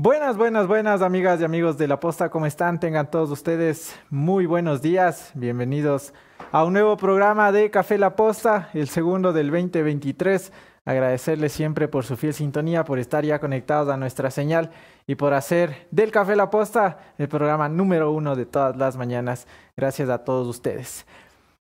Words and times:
Buenas, 0.00 0.36
buenas, 0.36 0.68
buenas 0.68 1.02
amigas 1.02 1.40
y 1.40 1.44
amigos 1.44 1.76
de 1.76 1.88
la 1.88 1.98
posta, 1.98 2.28
¿cómo 2.28 2.46
están? 2.46 2.78
Tengan 2.78 3.10
todos 3.10 3.32
ustedes 3.32 3.98
muy 4.10 4.46
buenos 4.46 4.80
días. 4.80 5.32
Bienvenidos 5.34 6.14
a 6.52 6.64
un 6.64 6.74
nuevo 6.74 6.96
programa 6.96 7.50
de 7.50 7.68
Café 7.72 7.98
La 7.98 8.14
Posta, 8.14 8.70
el 8.74 8.88
segundo 8.88 9.32
del 9.32 9.50
2023. 9.50 10.52
Agradecerles 10.84 11.50
siempre 11.50 11.88
por 11.88 12.04
su 12.04 12.16
fiel 12.16 12.32
sintonía, 12.32 12.84
por 12.84 13.00
estar 13.00 13.24
ya 13.24 13.40
conectados 13.40 13.88
a 13.88 13.96
nuestra 13.96 14.30
señal 14.30 14.70
y 15.08 15.16
por 15.16 15.34
hacer 15.34 15.88
del 15.90 16.12
Café 16.12 16.36
La 16.36 16.48
Posta 16.48 17.00
el 17.18 17.26
programa 17.26 17.68
número 17.68 18.12
uno 18.12 18.36
de 18.36 18.46
todas 18.46 18.76
las 18.76 18.96
mañanas. 18.96 19.48
Gracias 19.76 20.08
a 20.10 20.18
todos 20.18 20.46
ustedes. 20.46 21.06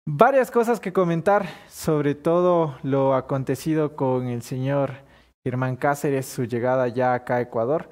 Varias 0.05 0.51
cosas 0.51 0.81
que 0.81 0.93
comentar, 0.93 1.47
sobre 1.67 2.15
todo 2.15 2.77
lo 2.83 3.15
acontecido 3.15 3.97
con 3.97 4.27
el 4.27 4.43
señor 4.43 4.97
Germán 5.43 5.77
Cáceres, 5.77 6.27
su 6.27 6.45
llegada 6.45 6.89
ya 6.89 7.15
acá 7.15 7.37
a 7.37 7.41
Ecuador 7.41 7.89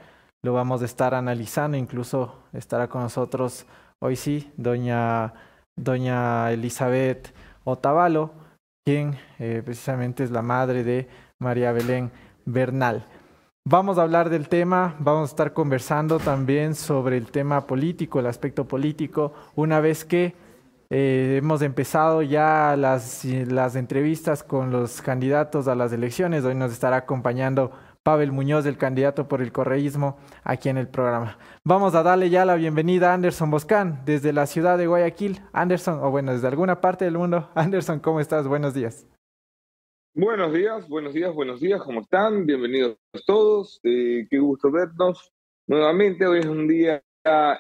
lo 0.46 0.52
vamos 0.52 0.80
a 0.80 0.84
estar 0.84 1.12
analizando, 1.12 1.76
incluso 1.76 2.36
estará 2.52 2.86
con 2.86 3.02
nosotros 3.02 3.66
hoy 3.98 4.14
sí, 4.14 4.52
doña, 4.56 5.34
doña 5.74 6.52
Elizabeth 6.52 7.34
Otavalo, 7.64 8.30
quien 8.84 9.18
eh, 9.40 9.60
precisamente 9.64 10.22
es 10.22 10.30
la 10.30 10.42
madre 10.42 10.84
de 10.84 11.08
María 11.40 11.72
Belén 11.72 12.12
Bernal. 12.44 13.04
Vamos 13.64 13.98
a 13.98 14.02
hablar 14.02 14.30
del 14.30 14.48
tema, 14.48 14.94
vamos 15.00 15.30
a 15.30 15.32
estar 15.32 15.52
conversando 15.52 16.20
también 16.20 16.76
sobre 16.76 17.16
el 17.16 17.32
tema 17.32 17.66
político, 17.66 18.20
el 18.20 18.26
aspecto 18.26 18.68
político, 18.68 19.32
una 19.56 19.80
vez 19.80 20.04
que 20.04 20.36
eh, 20.90 21.40
hemos 21.42 21.60
empezado 21.62 22.22
ya 22.22 22.76
las, 22.78 23.24
las 23.24 23.74
entrevistas 23.74 24.44
con 24.44 24.70
los 24.70 25.02
candidatos 25.02 25.66
a 25.66 25.74
las 25.74 25.92
elecciones. 25.92 26.44
Hoy 26.44 26.54
nos 26.54 26.70
estará 26.70 26.98
acompañando 26.98 27.72
Pavel 28.06 28.30
Muñoz, 28.30 28.64
el 28.66 28.78
candidato 28.78 29.26
por 29.26 29.42
el 29.42 29.50
correísmo, 29.50 30.16
aquí 30.44 30.68
en 30.68 30.78
el 30.78 30.86
programa. 30.86 31.38
Vamos 31.64 31.96
a 31.96 32.04
darle 32.04 32.30
ya 32.30 32.44
la 32.44 32.54
bienvenida 32.54 33.10
a 33.10 33.14
Anderson 33.14 33.50
Boscán 33.50 34.02
desde 34.06 34.32
la 34.32 34.46
ciudad 34.46 34.78
de 34.78 34.86
Guayaquil. 34.86 35.40
Anderson, 35.52 35.98
o 36.00 36.12
bueno, 36.12 36.32
desde 36.32 36.46
alguna 36.46 36.80
parte 36.80 37.04
del 37.04 37.18
mundo. 37.18 37.50
Anderson, 37.56 37.98
¿cómo 37.98 38.20
estás? 38.20 38.46
Buenos 38.46 38.74
días. 38.74 39.08
Buenos 40.14 40.52
días, 40.52 40.88
buenos 40.88 41.14
días, 41.14 41.34
buenos 41.34 41.60
días, 41.60 41.82
¿cómo 41.82 42.02
están? 42.02 42.46
Bienvenidos 42.46 42.96
todos, 43.26 43.80
eh, 43.82 44.28
qué 44.30 44.38
gusto 44.38 44.70
vernos 44.70 45.32
nuevamente. 45.66 46.28
Hoy 46.28 46.38
es 46.38 46.46
un 46.46 46.68
día 46.68 47.02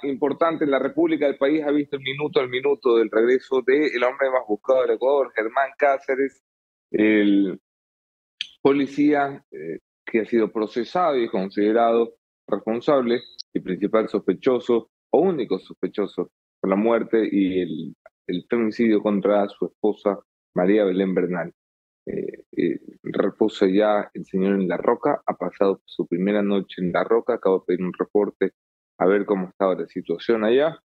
importante 0.04 0.64
en 0.64 0.70
la 0.70 0.78
República, 0.78 1.26
el 1.26 1.38
país 1.38 1.64
ha 1.64 1.72
visto 1.72 1.96
el 1.96 2.02
minuto 2.02 2.38
al 2.38 2.48
minuto 2.48 2.98
del 2.98 3.10
regreso 3.10 3.62
del 3.66 3.90
el 3.92 4.04
hombre 4.04 4.30
más 4.30 4.46
buscado 4.46 4.82
del 4.82 4.92
Ecuador, 4.92 5.32
Germán 5.34 5.70
Cáceres, 5.76 6.40
el 6.92 7.60
policía 8.62 9.44
eh, 9.50 9.80
que 10.06 10.20
ha 10.20 10.24
sido 10.26 10.52
procesado 10.52 11.16
y 11.18 11.28
considerado 11.28 12.14
responsable 12.48 13.22
y 13.52 13.60
principal 13.60 14.08
sospechoso 14.08 14.90
o 15.10 15.20
único 15.20 15.58
sospechoso 15.58 16.30
por 16.60 16.70
la 16.70 16.76
muerte 16.76 17.28
y 17.30 17.60
el, 17.60 17.96
el 18.26 18.46
femicidio 18.48 19.02
contra 19.02 19.48
su 19.48 19.66
esposa 19.66 20.18
María 20.54 20.84
Belén 20.84 21.14
Bernal. 21.14 21.52
Eh, 22.06 22.44
eh, 22.56 22.80
ya 23.72 24.10
el 24.14 24.24
señor 24.26 24.54
en 24.54 24.68
La 24.68 24.76
Roca, 24.76 25.20
ha 25.26 25.36
pasado 25.36 25.82
su 25.84 26.06
primera 26.06 26.42
noche 26.42 26.80
en 26.80 26.92
La 26.92 27.02
Roca, 27.02 27.34
acabo 27.34 27.58
de 27.58 27.64
pedir 27.66 27.82
un 27.82 27.92
reporte 27.92 28.52
a 28.98 29.06
ver 29.06 29.26
cómo 29.26 29.48
estaba 29.48 29.74
la 29.74 29.86
situación 29.88 30.44
allá. 30.44 30.80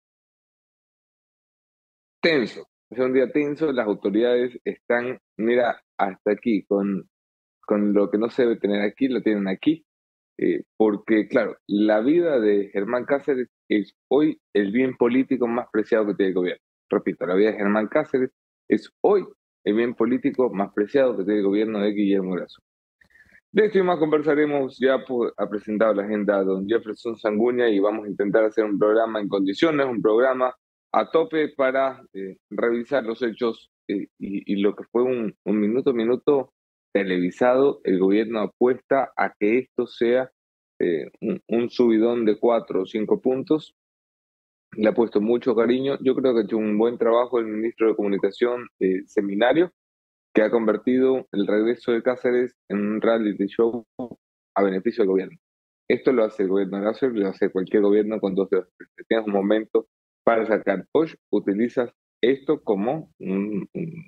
Tenso, 2.21 2.67
es 2.89 2.99
un 2.99 3.13
día 3.13 3.31
tenso, 3.31 3.71
las 3.71 3.87
autoridades 3.87 4.59
están, 4.63 5.19
mira, 5.37 5.81
hasta 5.97 6.31
aquí, 6.31 6.63
con 6.65 7.09
con 7.71 7.93
lo 7.93 8.11
que 8.11 8.17
no 8.17 8.29
se 8.29 8.41
debe 8.41 8.57
tener 8.57 8.81
aquí, 8.81 9.07
lo 9.07 9.21
tienen 9.21 9.47
aquí. 9.47 9.85
Eh, 10.37 10.63
porque, 10.75 11.29
claro, 11.29 11.55
la 11.67 12.01
vida 12.01 12.37
de 12.37 12.69
Germán 12.73 13.05
Cáceres 13.05 13.47
es 13.69 13.95
hoy 14.09 14.41
el 14.53 14.73
bien 14.73 14.97
político 14.97 15.47
más 15.47 15.67
preciado 15.71 16.05
que 16.07 16.15
tiene 16.15 16.29
el 16.31 16.35
gobierno. 16.35 16.63
Repito, 16.89 17.25
la 17.25 17.35
vida 17.35 17.51
de 17.51 17.57
Germán 17.59 17.87
Cáceres 17.87 18.31
es 18.67 18.91
hoy 18.99 19.25
el 19.63 19.75
bien 19.75 19.93
político 19.93 20.49
más 20.49 20.73
preciado 20.73 21.15
que 21.15 21.23
tiene 21.23 21.39
el 21.39 21.45
gobierno 21.45 21.79
de 21.79 21.93
Guillermo 21.93 22.35
Lazo. 22.35 22.61
De 23.53 23.67
esto 23.67 23.79
y 23.79 23.83
más 23.83 23.99
conversaremos, 23.99 24.77
ya 24.77 24.95
ha 25.37 25.49
presentado 25.49 25.93
la 25.93 26.03
agenda 26.03 26.43
don 26.43 26.67
Jefferson 26.67 27.15
Sanguña 27.15 27.69
y 27.69 27.79
vamos 27.79 28.05
a 28.05 28.09
intentar 28.09 28.43
hacer 28.43 28.65
un 28.65 28.77
programa 28.77 29.21
en 29.21 29.29
condiciones, 29.29 29.85
un 29.85 30.01
programa 30.01 30.53
a 30.91 31.09
tope 31.09 31.53
para 31.55 32.03
eh, 32.11 32.35
revisar 32.49 33.05
los 33.05 33.21
hechos 33.21 33.71
eh, 33.87 34.07
y, 34.19 34.57
lo 34.57 34.75
que 34.75 34.83
fue 34.91 35.03
un, 35.03 35.33
un 35.45 35.57
minuto 35.57 35.91
a 35.91 35.93
minuto 35.93 36.53
televisado, 36.91 37.81
el 37.83 37.99
gobierno 37.99 38.39
apuesta 38.39 39.11
a 39.15 39.33
que 39.37 39.59
esto 39.59 39.87
sea 39.87 40.31
eh, 40.79 41.11
un, 41.47 41.69
subidón 41.69 42.25
de 42.25 42.39
cuatro 42.39 42.81
o 42.81 42.85
cinco 42.85 43.21
puntos. 43.21 43.75
Le 44.73 44.89
ha 44.89 44.93
puesto 44.93 45.21
mucho 45.21 45.55
cariño. 45.55 45.97
Yo 46.01 46.15
creo 46.15 46.33
que 46.33 46.41
ha 46.41 46.43
hecho 46.43 46.57
un 46.57 46.77
buen 46.77 46.97
trabajo 46.97 47.39
el 47.39 47.45
ministro 47.45 47.87
de 47.87 47.95
Comunicación 47.95 48.67
eh, 48.79 49.03
Seminario, 49.05 49.71
que 50.33 50.41
ha 50.41 50.49
convertido 50.49 51.27
el 51.31 51.45
regreso 51.45 51.91
de 51.91 52.01
Cáceres 52.01 52.55
en 52.69 52.79
un 52.79 53.01
reality 53.01 53.47
show 53.47 53.85
a 54.55 54.63
beneficio 54.63 55.03
del 55.03 55.09
gobierno. 55.09 55.37
Esto 55.87 56.13
lo 56.13 56.23
hace 56.23 56.43
el 56.43 56.49
gobierno 56.49 56.77
de 56.77 56.83
Cáceres, 56.85 57.15
lo 57.15 57.27
hace 57.27 57.51
cualquier 57.51 57.83
gobierno 57.83 58.19
cuando 58.19 58.47
tienes 58.47 59.27
un 59.27 59.33
momento 59.33 59.87
para 60.23 60.45
sacar. 60.45 60.85
Hoy 60.93 61.13
utilizas 61.31 61.91
esto 62.21 62.61
como 62.63 63.11
un, 63.19 63.67
un, 63.73 64.07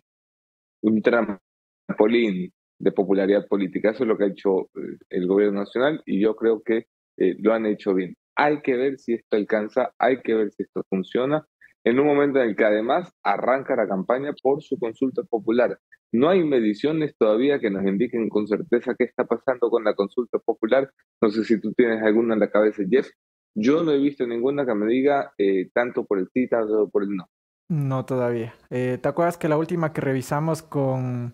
un 0.82 1.02
trampolín 1.02 2.52
de 2.84 2.92
popularidad 2.92 3.48
política. 3.48 3.92
Eso 3.92 4.04
es 4.04 4.10
lo 4.10 4.18
que 4.18 4.26
ha 4.26 4.28
hecho 4.28 4.64
eh, 4.76 4.98
el 5.10 5.26
gobierno 5.26 5.62
nacional 5.62 6.02
y 6.06 6.20
yo 6.20 6.36
creo 6.36 6.62
que 6.62 6.88
eh, 7.18 7.36
lo 7.40 7.54
han 7.54 7.66
hecho 7.66 7.94
bien. 7.94 8.16
Hay 8.36 8.62
que 8.62 8.76
ver 8.76 9.00
si 9.00 9.14
esto 9.14 9.38
alcanza, 9.38 9.94
hay 9.98 10.22
que 10.22 10.34
ver 10.34 10.52
si 10.52 10.64
esto 10.64 10.84
funciona, 10.90 11.48
en 11.86 12.00
un 12.00 12.08
momento 12.08 12.42
en 12.42 12.50
el 12.50 12.56
que 12.56 12.66
además 12.66 13.12
arranca 13.24 13.76
la 13.76 13.88
campaña 13.88 14.34
por 14.42 14.62
su 14.62 14.78
consulta 14.78 15.24
popular. 15.24 15.80
No 16.12 16.30
hay 16.30 16.44
mediciones 16.44 17.16
todavía 17.18 17.60
que 17.60 17.70
nos 17.70 17.86
indiquen 17.86 18.30
con 18.30 18.48
certeza 18.48 18.96
qué 18.98 19.06
está 19.06 19.26
pasando 19.26 19.70
con 19.70 19.84
la 19.84 19.96
consulta 19.96 20.40
popular. 20.40 20.92
No 21.22 21.30
sé 21.30 21.44
si 21.44 21.60
tú 21.60 21.74
tienes 21.74 22.04
alguna 22.04 22.34
en 22.34 22.40
la 22.42 22.52
cabeza, 22.52 22.84
Jeff. 22.90 23.08
Yo 23.56 23.84
no 23.84 23.92
he 23.92 23.98
visto 23.98 24.28
ninguna 24.28 24.66
que 24.66 24.76
me 24.76 24.88
diga 24.88 25.32
eh, 25.38 25.70
tanto 25.74 26.06
por 26.06 26.20
el 26.20 26.28
sí, 26.34 26.48
tanto 26.48 26.90
por 26.90 27.04
el 27.04 27.16
no. 27.16 27.30
No 27.70 28.06
todavía. 28.06 28.54
¿Te 28.70 29.08
acuerdas 29.08 29.38
que 29.38 29.48
la 29.48 29.58
última 29.58 29.94
que 29.94 30.02
revisamos 30.02 30.62
con 30.62 31.34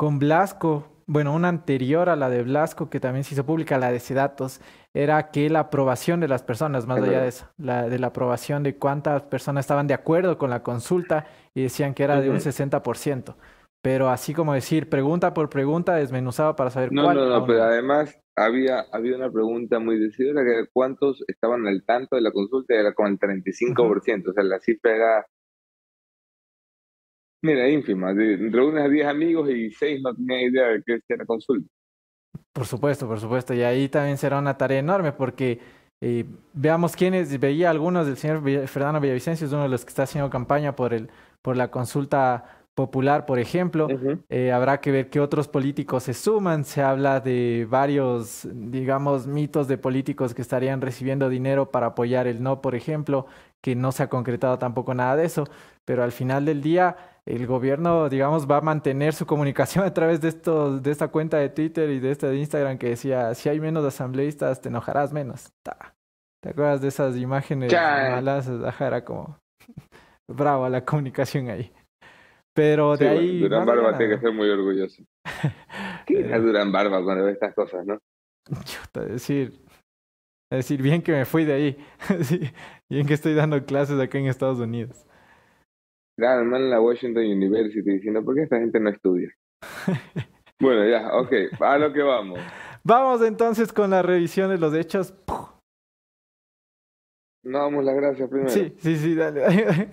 con 0.00 0.18
Blasco, 0.18 0.88
bueno, 1.04 1.34
una 1.34 1.48
anterior 1.48 2.08
a 2.08 2.16
la 2.16 2.30
de 2.30 2.42
Blasco, 2.42 2.88
que 2.88 3.00
también 3.00 3.22
se 3.22 3.34
hizo 3.34 3.44
pública, 3.44 3.76
la 3.76 3.92
de 3.92 4.00
Sedatos, 4.00 4.62
era 4.94 5.30
que 5.30 5.50
la 5.50 5.58
aprobación 5.58 6.20
de 6.20 6.26
las 6.26 6.42
personas, 6.42 6.86
más 6.86 7.02
allá 7.02 7.20
de 7.20 7.28
eso, 7.28 7.50
la, 7.58 7.86
de 7.86 7.98
la 7.98 8.06
aprobación 8.06 8.62
de 8.62 8.76
cuántas 8.76 9.24
personas 9.24 9.64
estaban 9.64 9.86
de 9.86 9.92
acuerdo 9.92 10.38
con 10.38 10.48
la 10.48 10.62
consulta 10.62 11.26
y 11.54 11.64
decían 11.64 11.92
que 11.92 12.04
era 12.04 12.18
de 12.18 12.30
un 12.30 12.38
60%. 12.38 13.34
Pero 13.82 14.08
así 14.08 14.32
como 14.32 14.54
decir, 14.54 14.88
pregunta 14.88 15.34
por 15.34 15.50
pregunta, 15.50 15.96
desmenuzaba 15.96 16.56
para 16.56 16.70
saber 16.70 16.92
no, 16.92 17.04
cuál. 17.04 17.16
No, 17.18 17.28
no, 17.28 17.46
pero 17.46 17.64
además 17.64 18.18
había, 18.36 18.86
había 18.92 19.16
una 19.16 19.30
pregunta 19.30 19.80
muy 19.80 19.98
decidida, 19.98 20.42
que 20.42 20.64
cuántos 20.72 21.22
estaban 21.28 21.66
al 21.66 21.84
tanto 21.84 22.16
de 22.16 22.22
la 22.22 22.32
consulta, 22.32 22.72
era 22.72 22.94
como 22.94 23.08
el 23.08 23.18
35%, 23.18 24.30
o 24.30 24.32
sea, 24.32 24.44
la 24.44 24.60
cifra 24.60 24.96
era 24.96 25.26
Mira, 27.42 27.68
ínfima. 27.68 28.12
Reúnes 28.12 28.84
a 28.84 28.88
10 28.88 29.06
amigos 29.06 29.50
y 29.50 29.70
6 29.70 30.02
no 30.02 30.14
tenían 30.14 30.52
idea 30.52 30.68
de 30.68 30.82
qué 30.84 31.00
era 31.08 31.24
consulta. 31.24 31.68
Por 32.52 32.66
supuesto, 32.66 33.06
por 33.06 33.20
supuesto. 33.20 33.54
Y 33.54 33.62
ahí 33.62 33.88
también 33.88 34.18
será 34.18 34.38
una 34.38 34.56
tarea 34.56 34.78
enorme 34.78 35.12
porque 35.12 35.58
eh, 36.02 36.24
veamos 36.52 36.96
quiénes, 36.96 37.38
veía 37.38 37.70
algunos 37.70 38.06
del 38.06 38.16
señor 38.16 38.42
Fernando 38.66 39.00
Villavicencio, 39.00 39.46
es 39.46 39.52
uno 39.52 39.64
de 39.64 39.68
los 39.68 39.84
que 39.84 39.90
está 39.90 40.04
haciendo 40.04 40.30
campaña 40.30 40.74
por, 40.74 40.94
el, 40.94 41.10
por 41.42 41.56
la 41.56 41.70
consulta 41.70 42.60
popular, 42.74 43.26
por 43.26 43.38
ejemplo. 43.38 43.88
Eh, 44.30 44.52
habrá 44.52 44.80
que 44.80 44.90
ver 44.90 45.10
qué 45.10 45.20
otros 45.20 45.48
políticos 45.48 46.04
se 46.04 46.14
suman. 46.14 46.64
Se 46.64 46.82
habla 46.82 47.20
de 47.20 47.66
varios, 47.68 48.48
digamos, 48.52 49.26
mitos 49.26 49.68
de 49.68 49.76
políticos 49.76 50.34
que 50.34 50.42
estarían 50.42 50.80
recibiendo 50.80 51.28
dinero 51.28 51.70
para 51.70 51.88
apoyar 51.88 52.26
el 52.26 52.42
no, 52.42 52.62
por 52.62 52.74
ejemplo, 52.74 53.26
que 53.60 53.74
no 53.74 53.92
se 53.92 54.02
ha 54.02 54.08
concretado 54.08 54.58
tampoco 54.58 54.94
nada 54.94 55.16
de 55.16 55.26
eso. 55.26 55.44
Pero 55.84 56.02
al 56.02 56.12
final 56.12 56.44
del 56.44 56.62
día 56.62 56.96
el 57.26 57.46
gobierno, 57.46 58.08
digamos, 58.08 58.50
va 58.50 58.58
a 58.58 58.60
mantener 58.60 59.12
su 59.12 59.26
comunicación 59.26 59.84
a 59.86 59.94
través 59.94 60.20
de, 60.20 60.28
estos, 60.28 60.82
de 60.82 60.90
esta 60.90 61.08
cuenta 61.08 61.38
de 61.38 61.48
Twitter 61.48 61.90
y 61.90 62.00
de 62.00 62.10
esta 62.10 62.28
de 62.28 62.36
Instagram 62.36 62.78
que 62.78 62.90
decía, 62.90 63.34
si 63.34 63.48
hay 63.48 63.60
menos 63.60 63.84
asambleístas, 63.84 64.60
te 64.60 64.68
enojarás 64.68 65.12
menos. 65.12 65.52
¿Te 66.42 66.50
acuerdas 66.50 66.80
de 66.80 66.88
esas 66.88 67.16
imágenes 67.16 67.72
malas? 67.72 68.48
Ajá, 68.48 68.86
era 68.86 69.04
como 69.04 69.38
bravo 70.28 70.68
la 70.68 70.84
comunicación 70.84 71.48
ahí. 71.48 71.72
Pero 72.54 72.96
de 72.96 73.08
ahí... 73.08 73.40
Durán 73.40 73.64
Barba 73.64 73.96
tiene 73.96 74.14
que 74.14 74.20
ser 74.20 74.32
muy 74.32 74.48
orgulloso. 74.50 75.02
¿Qué 76.06 76.20
es 76.20 76.42
Durán 76.42 76.72
Barba 76.72 77.02
cuando 77.02 77.24
ve 77.24 77.32
estas 77.32 77.54
cosas, 77.54 77.86
no? 77.86 77.98
Yo 78.48 79.02
decir, 79.04 79.60
decir, 80.50 80.82
bien 80.82 81.02
que 81.02 81.12
me 81.12 81.24
fui 81.24 81.44
de 81.44 81.52
ahí. 81.52 81.86
bien 82.90 83.06
que 83.06 83.14
estoy 83.14 83.34
dando 83.34 83.64
clases 83.64 84.00
acá 84.00 84.18
en 84.18 84.26
Estados 84.26 84.58
Unidos. 84.58 85.06
Claro, 86.20 86.42
en 86.42 86.70
la 86.70 86.80
Washington 86.80 87.24
University 87.24 87.82
diciendo, 87.90 88.24
¿por 88.24 88.34
qué 88.34 88.42
esta 88.42 88.58
gente 88.58 88.78
no 88.78 88.90
estudia? 88.90 89.28
bueno, 90.60 90.88
ya, 90.88 91.12
ok, 91.14 91.32
a 91.60 91.78
lo 91.78 91.92
que 91.92 92.02
vamos. 92.02 92.38
Vamos 92.84 93.22
entonces 93.22 93.72
con 93.72 93.90
la 93.90 94.02
revisión 94.02 94.50
de 94.50 94.58
los 94.58 94.74
hechos 94.74 95.14
no 97.42 97.58
damos 97.58 97.84
las 97.84 97.96
gracias 97.96 98.28
primero. 98.28 98.50
Sí, 98.50 98.74
sí, 98.78 98.96
sí, 98.96 99.14
dale. 99.14 99.42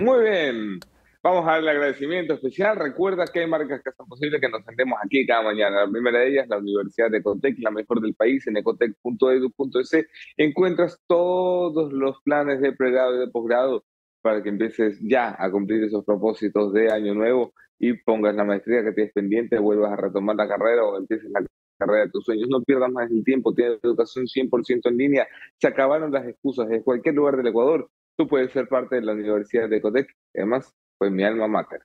Muy 0.00 0.24
bien. 0.24 0.80
Vamos 1.22 1.46
a 1.46 1.52
darle 1.52 1.72
agradecimiento 1.72 2.32
especial. 2.32 2.76
Recuerda 2.78 3.26
que 3.26 3.40
hay 3.40 3.46
marcas 3.46 3.82
que 3.82 3.90
hacen 3.90 4.06
posible 4.06 4.40
que 4.40 4.48
nos 4.48 4.64
sentemos 4.64 4.98
aquí 5.04 5.26
cada 5.26 5.42
mañana. 5.42 5.84
La 5.84 5.90
primera 5.90 6.20
de 6.20 6.28
ellas, 6.28 6.48
la 6.48 6.56
Universidad 6.56 7.10
de 7.10 7.18
Ecotec, 7.18 7.58
la 7.58 7.70
mejor 7.70 8.00
del 8.00 8.14
país, 8.14 8.46
en 8.46 8.56
ecotec.edu.es. 8.56 10.06
Encuentras 10.38 10.98
todos 11.06 11.92
los 11.92 12.22
planes 12.22 12.62
de 12.62 12.72
pregrado 12.72 13.16
y 13.16 13.18
de 13.18 13.28
posgrado 13.28 13.84
para 14.22 14.42
que 14.42 14.48
empieces 14.48 14.98
ya 15.00 15.36
a 15.38 15.50
cumplir 15.50 15.84
esos 15.84 16.04
propósitos 16.04 16.72
de 16.72 16.92
año 16.92 17.14
nuevo 17.14 17.52
y 17.78 17.94
pongas 17.94 18.34
la 18.34 18.44
maestría 18.44 18.84
que 18.84 18.92
tienes 18.92 19.12
pendiente, 19.12 19.58
vuelvas 19.58 19.92
a 19.92 19.96
retomar 19.96 20.36
la 20.36 20.46
carrera 20.46 20.84
o 20.84 20.98
empieces 20.98 21.30
la 21.30 21.44
carrera 21.78 22.04
de 22.04 22.10
tus 22.10 22.24
sueños. 22.24 22.48
No 22.50 22.62
pierdas 22.62 22.92
más 22.92 23.10
el 23.10 23.24
tiempo, 23.24 23.54
tienes 23.54 23.78
educación 23.82 24.26
100% 24.26 24.80
en 24.84 24.96
línea. 24.96 25.28
Se 25.58 25.66
acabaron 25.66 26.12
las 26.12 26.26
excusas. 26.26 26.70
En 26.70 26.82
cualquier 26.82 27.14
lugar 27.14 27.36
del 27.36 27.46
Ecuador, 27.46 27.88
tú 28.16 28.28
puedes 28.28 28.52
ser 28.52 28.68
parte 28.68 28.96
de 28.96 29.02
la 29.02 29.12
Universidad 29.12 29.68
de 29.68 29.78
Ecotec. 29.78 30.08
Además, 30.34 30.74
pues 30.98 31.10
mi 31.10 31.24
alma 31.24 31.48
mater. 31.48 31.80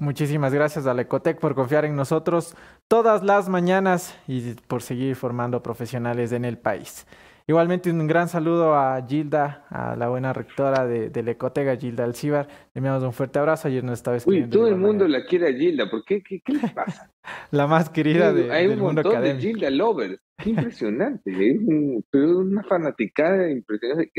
Muchísimas 0.00 0.52
gracias 0.52 0.86
a 0.86 0.94
la 0.94 1.02
Ecotec 1.02 1.38
por 1.38 1.54
confiar 1.54 1.84
en 1.84 1.94
nosotros 1.94 2.56
todas 2.88 3.22
las 3.22 3.48
mañanas 3.48 4.18
y 4.26 4.54
por 4.66 4.82
seguir 4.82 5.14
formando 5.14 5.62
profesionales 5.62 6.32
en 6.32 6.44
el 6.44 6.58
país. 6.58 7.06
Igualmente 7.46 7.90
un 7.90 8.06
gran 8.06 8.28
saludo 8.28 8.74
a 8.74 9.04
Gilda, 9.06 9.66
a 9.68 9.96
la 9.96 10.08
buena 10.08 10.32
rectora 10.32 10.86
de, 10.86 11.10
de 11.10 11.22
la 11.22 11.32
Ecotec, 11.32 11.78
Gilda 11.78 12.04
Alcibar. 12.04 12.46
Le 12.72 12.78
enviamos 12.78 13.02
un 13.02 13.12
fuerte 13.12 13.38
abrazo. 13.38 13.68
Ayer 13.68 13.84
nos 13.84 13.98
estaba 13.98 14.16
escribiendo. 14.16 14.56
Uy, 14.56 14.62
todo 14.62 14.68
el 14.68 14.76
mundo 14.76 15.06
la 15.06 15.24
quiere 15.26 15.48
a 15.48 15.52
Gilda. 15.52 15.90
¿Por 15.90 16.04
qué? 16.06 16.22
¿Qué, 16.22 16.40
qué 16.42 16.54
le 16.54 16.68
pasa? 16.68 17.10
la 17.50 17.66
más 17.66 17.90
querida 17.90 18.32
de, 18.32 18.50
Hay 18.50 18.68
del 18.68 18.78
un 18.78 18.84
mundo 18.86 19.02
montón 19.02 19.12
académico. 19.12 19.42
de 19.42 19.52
Gilda 19.52 19.70
lovers. 19.70 20.18
Qué 20.38 20.50
impresionante. 20.50 21.30
es 21.30 21.58
un- 21.60 22.02
una 22.12 22.62
fanaticada 22.64 23.50
impresionante. 23.50 24.10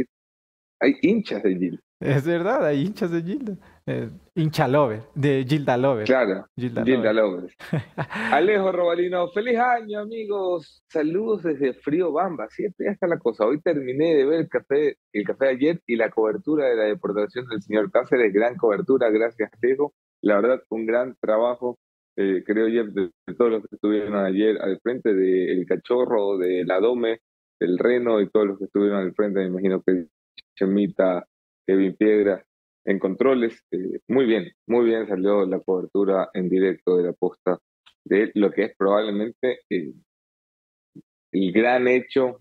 Hay 0.80 0.96
hinchas 1.02 1.44
de 1.44 1.56
Gilda. 1.56 1.82
Es 2.02 2.26
verdad, 2.26 2.66
hay 2.66 2.86
hinchas 2.86 3.10
de 3.10 3.22
Gilda. 3.22 3.58
Eh, 3.88 4.10
hincha 4.36 4.68
Lover, 4.68 5.04
de 5.16 5.46
Gilda 5.48 5.78
Lover. 5.78 6.06
Claro. 6.06 6.46
Gilda 6.58 6.84
Gilda 6.84 7.14
Lover. 7.14 7.50
Alejo 8.32 8.72
Robalino, 8.72 9.30
feliz 9.30 9.58
año, 9.58 10.00
amigos. 10.02 10.84
Saludos 10.90 11.44
desde 11.44 11.74
Frío 11.74 12.12
Bamba. 12.12 12.50
Siempre 12.50 12.88
ya 12.88 12.92
está 12.92 13.08
la 13.08 13.18
cosa. 13.18 13.46
Hoy 13.46 13.62
terminé 13.62 14.14
de 14.14 14.26
ver 14.26 14.40
el 14.42 14.50
café, 14.50 14.98
el 15.14 15.24
café 15.24 15.46
de 15.46 15.52
ayer 15.52 15.82
y 15.88 15.96
la 15.96 16.10
cobertura 16.10 16.68
de 16.68 16.76
la 16.76 16.84
deportación 16.84 17.48
del 17.48 17.62
señor 17.62 17.90
Cáceres. 17.92 18.34
Gran 18.34 18.58
cobertura, 18.58 19.10
gracias, 19.10 19.50
Alejo. 19.62 19.94
La 20.22 20.42
verdad, 20.42 20.62
un 20.70 20.86
gran 20.86 21.16
trabajo, 21.22 21.78
eh, 22.18 22.44
creo 22.46 22.68
yo, 22.68 22.86
de, 22.86 23.12
de 23.26 23.36
todos 23.36 23.52
los 23.52 23.62
que 23.62 23.76
estuvieron 23.76 24.16
ayer 24.16 24.58
al 24.62 24.80
frente 24.82 25.14
del 25.14 25.66
Cachorro, 25.66 26.38
de 26.38 26.66
la 26.66 26.80
Dome, 26.80 27.20
del 27.60 27.78
Reno 27.78 28.20
y 28.20 28.30
todos 28.30 28.48
los 28.48 28.58
que 28.58 28.66
estuvieron 28.66 29.00
al 29.00 29.14
frente. 29.14 29.40
Me 29.40 29.46
imagino 29.46 29.82
que 29.82 30.08
Chemita, 30.56 31.26
Kevin 31.68 31.96
Piedra, 31.96 32.44
en 32.86 33.00
controles. 33.00 33.64
eh, 33.72 34.00
muy 34.08 34.26
bien, 34.26 34.52
muy 34.68 34.86
bien 34.86 35.08
salió 35.08 35.46
la 35.46 35.60
cobertura 35.60 36.30
en 36.34 36.50
directo 36.50 36.98
de 36.98 37.04
la 37.04 37.14
posta 37.14 37.60
de 38.06 38.32
lo 38.36 38.52
que 38.52 38.66
es 38.66 38.76
probablemente 38.78 39.62
eh, 39.70 39.94
el 41.32 41.52
gran 41.52 41.88
hecho 41.88 42.40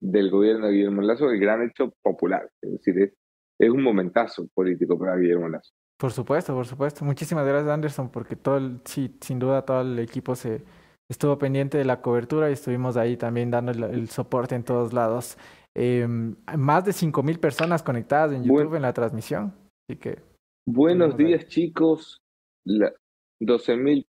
del 0.00 0.30
gobierno 0.30 0.66
de 0.66 0.74
Guillermo 0.74 1.02
Lazo, 1.02 1.30
el 1.30 1.40
gran 1.40 1.62
hecho 1.62 1.94
popular. 2.02 2.48
Es 2.60 2.72
decir, 2.72 2.98
es, 2.98 3.12
es 3.58 3.70
un 3.70 3.82
momentazo 3.82 4.46
político 4.54 4.98
para 4.98 5.16
Guillermo 5.16 5.48
Lazo. 5.48 5.72
Por 5.98 6.12
supuesto, 6.12 6.54
por 6.54 6.66
supuesto. 6.66 7.04
Muchísimas 7.04 7.46
gracias, 7.46 7.72
Anderson, 7.72 8.10
porque 8.10 8.36
todo 8.36 8.56
el, 8.56 8.80
sí, 8.84 9.16
sin 9.20 9.38
duda 9.38 9.64
todo 9.64 9.82
el 9.82 9.98
equipo 9.98 10.34
se 10.34 10.62
estuvo 11.08 11.38
pendiente 11.38 11.78
de 11.78 11.84
la 11.84 12.00
cobertura 12.00 12.50
y 12.50 12.54
estuvimos 12.54 12.96
ahí 12.96 13.16
también 13.16 13.50
dando 13.50 13.72
el, 13.72 13.84
el 13.84 14.08
soporte 14.08 14.54
en 14.54 14.64
todos 14.64 14.92
lados. 14.92 15.38
Eh, 15.76 16.06
más 16.06 16.84
de 16.84 16.92
5.000 16.92 17.38
personas 17.40 17.82
conectadas 17.82 18.32
en 18.32 18.44
YouTube 18.44 18.64
Buen- 18.68 18.76
en 18.76 18.82
la 18.82 18.92
transmisión. 18.92 19.54
Así 19.88 19.98
que 19.98 20.22
Buenos 20.66 21.10
Estuvimos 21.10 21.18
ahí. 21.18 21.38
días, 21.38 21.48
chicos. 21.48 22.18
La, 22.64 22.92
12.000 23.40 24.04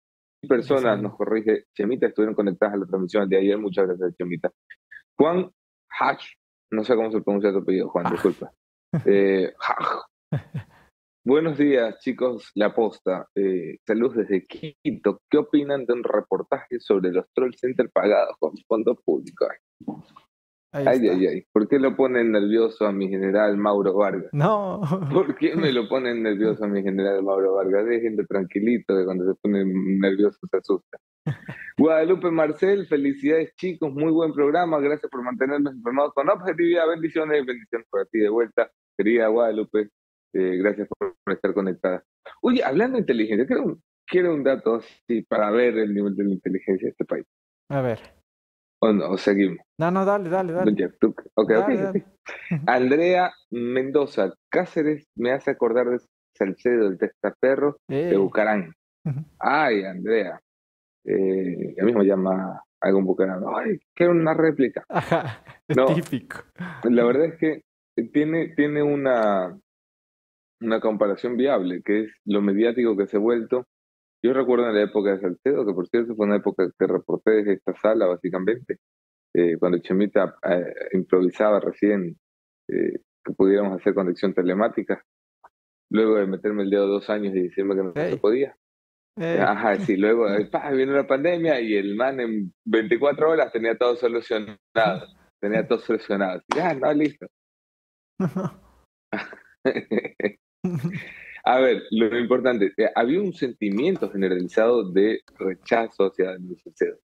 personas, 0.47 0.97
12.000. 0.97 1.01
nos 1.03 1.15
corrige 1.15 1.63
Chemita, 1.77 2.07
estuvieron 2.07 2.35
conectadas 2.35 2.73
a 2.75 2.77
la 2.77 2.85
transmisión 2.85 3.29
de 3.29 3.37
ayer. 3.37 3.57
Muchas 3.57 3.87
gracias, 3.87 4.15
Chemita. 4.17 4.51
Juan 5.17 5.49
Hach, 5.99 6.23
no 6.73 6.83
sé 6.83 6.95
cómo 6.95 7.11
se 7.11 7.21
pronuncia 7.21 7.51
tu 7.51 7.59
apellido, 7.59 7.89
Juan, 7.89 8.07
Ah. 8.07 8.11
disculpa. 8.11 8.51
Eh. 9.05 9.53
Buenos 11.25 11.57
días, 11.57 11.99
chicos. 11.99 12.51
La 12.55 12.73
posta. 12.73 13.27
Eh, 13.35 13.77
saludos 13.87 14.15
desde 14.17 14.45
Quito. 14.45 15.19
¿Qué 15.29 15.37
opinan 15.37 15.85
de 15.85 15.93
un 15.93 16.03
reportaje 16.03 16.79
sobre 16.79 17.11
los 17.11 17.25
troll 17.33 17.53
center 17.55 17.89
pagados 17.93 18.35
con 18.39 18.53
fondos 18.67 18.97
públicos? 19.05 19.49
Ahí 20.71 20.85
Ay, 20.87 20.97
está. 20.97 21.11
ay, 21.13 21.27
ay. 21.27 21.45
¿Por 21.51 21.67
qué 21.67 21.79
lo 21.79 21.95
ponen 21.95 22.31
nervioso 22.31 22.85
a 22.85 22.91
mi 22.91 23.09
general 23.09 23.57
Mauro 23.57 23.93
Vargas? 23.93 24.29
No, 24.33 24.81
¿Por 25.13 25.35
qué 25.35 25.55
me 25.55 25.71
lo 25.71 25.87
ponen 25.89 26.23
nervioso 26.23 26.63
a 26.63 26.67
mi 26.67 26.81
general 26.81 27.23
Mauro 27.23 27.55
Vargas? 27.55 27.85
Déjenlo 27.85 28.25
tranquilito, 28.27 28.95
que 28.97 29.05
cuando 29.05 29.25
se 29.25 29.39
pone 29.41 29.63
nervioso 29.65 30.37
se 30.49 30.57
asusta. 30.57 30.97
Guadalupe 31.77 32.31
Marcel, 32.31 32.87
felicidades 32.87 33.53
chicos, 33.55 33.93
muy 33.93 34.11
buen 34.11 34.33
programa, 34.33 34.79
gracias 34.79 35.09
por 35.11 35.23
mantenernos 35.23 35.73
informados 35.75 36.13
con 36.13 36.29
objetividad, 36.29 36.87
bendiciones, 36.87 37.45
bendiciones 37.45 37.87
por 37.89 38.07
ti 38.07 38.19
de 38.19 38.29
vuelta, 38.29 38.69
querida 38.97 39.27
Guadalupe, 39.27 39.89
eh, 40.33 40.57
gracias 40.57 40.87
por, 40.97 41.15
por 41.23 41.33
estar 41.33 41.53
conectada. 41.53 42.03
Oye, 42.41 42.63
hablando 42.63 42.95
de 42.95 43.01
inteligencia, 43.01 43.45
quiero 43.45 43.63
un, 43.63 43.83
quiero 44.07 44.33
un 44.33 44.43
dato 44.43 44.75
así 44.75 45.21
para 45.23 45.51
ver 45.51 45.77
el 45.77 45.93
nivel 45.93 46.15
de 46.15 46.23
la 46.23 46.31
inteligencia 46.31 46.85
de 46.87 46.91
este 46.91 47.05
país. 47.05 47.25
a 47.69 47.81
ver. 47.81 47.99
¿O 48.83 48.91
no? 48.91 49.11
¿O 49.11 49.17
seguimos? 49.17 49.59
No, 49.77 49.91
no, 49.91 50.05
dale, 50.05 50.29
dale, 50.29 50.53
dale. 50.53 50.73
Jeff, 50.75 50.93
tú- 50.99 51.15
ok, 51.35 51.49
Dale, 51.51 51.75
ok, 51.75 51.81
dale. 51.81 52.05
Andrea 52.67 53.31
Mendoza, 53.51 54.33
Cáceres 54.49 55.07
me 55.15 55.31
hace 55.31 55.51
acordar 55.51 55.87
de 55.87 55.99
Salcedo, 56.33 56.87
el 56.87 56.97
testaferro 56.97 57.77
de 57.87 58.11
Eh, 58.13 58.17
Bucarán. 58.17 58.73
ujú. 59.05 59.19
Ay, 59.39 59.83
Andrea. 59.85 60.39
Eh, 61.05 61.75
a 61.79 61.85
mí 61.85 61.93
me 61.93 62.05
llama 62.05 62.63
algún 62.79 63.05
bucarano. 63.05 63.55
Ay, 63.57 63.79
quiero 63.93 64.13
una 64.13 64.33
réplica. 64.33 64.83
Ajá, 64.89 65.43
es 65.67 65.77
No. 65.77 65.85
típico. 65.93 66.37
La 66.83 67.03
verdad 67.03 67.25
es 67.25 67.37
que 67.37 67.61
tiene, 68.11 68.49
tiene 68.55 68.81
una, 68.81 69.55
una 70.61 70.79
comparación 70.79 71.37
viable, 71.37 71.81
que 71.83 72.05
es 72.05 72.11
lo 72.25 72.41
mediático 72.41 72.97
que 72.97 73.05
se 73.07 73.17
ha 73.17 73.19
vuelto. 73.19 73.67
Yo 74.23 74.33
recuerdo 74.33 74.67
en 74.67 74.75
la 74.75 74.83
época 74.83 75.13
de 75.13 75.21
Salcedo, 75.21 75.65
que 75.65 75.73
por 75.73 75.87
cierto 75.87 76.15
fue 76.15 76.27
una 76.27 76.37
época 76.37 76.69
que 76.77 76.87
reporté 76.87 77.31
desde 77.31 77.53
esta 77.53 77.73
sala, 77.75 78.05
básicamente, 78.05 78.77
eh, 79.33 79.57
cuando 79.57 79.79
Chemita 79.79 80.35
eh, 80.47 80.73
improvisaba 80.93 81.59
recién 81.59 82.17
eh, 82.69 82.99
que 83.23 83.33
pudiéramos 83.33 83.79
hacer 83.79 83.93
conexión 83.93 84.33
telemática, 84.33 85.03
luego 85.91 86.15
de 86.15 86.27
meterme 86.27 86.63
el 86.63 86.69
dedo 86.69 86.87
dos 86.87 87.09
años 87.09 87.35
y 87.35 87.43
decirme 87.43 87.75
que 87.75 87.83
no 87.83 87.93
se 87.93 88.09
Ey. 88.09 88.17
podía. 88.17 88.55
Eh, 89.17 89.39
Ajá, 89.41 89.77
sí, 89.77 89.97
luego 89.97 90.29
eh, 90.29 90.45
pa, 90.45 90.71
vino 90.71 90.93
la 90.93 91.05
pandemia 91.05 91.59
y 91.59 91.75
el 91.75 91.95
man 91.95 92.21
en 92.21 92.53
24 92.65 93.29
horas 93.29 93.51
tenía 93.51 93.77
todo 93.77 93.97
solucionado. 93.97 94.57
Tenía 95.39 95.67
todo 95.67 95.79
solucionado. 95.79 96.41
Ya, 96.55 96.73
no, 96.73 96.93
listo. 96.93 97.27
A 101.43 101.59
ver, 101.59 101.83
lo 101.91 102.17
importante, 102.19 102.73
eh, 102.77 102.89
había 102.95 103.19
un 103.19 103.33
sentimiento 103.33 104.09
generalizado 104.11 104.91
de 104.91 105.21
rechazo 105.39 106.05
hacia 106.05 106.31
Daniel 106.31 106.57
Salcedo. 106.63 106.99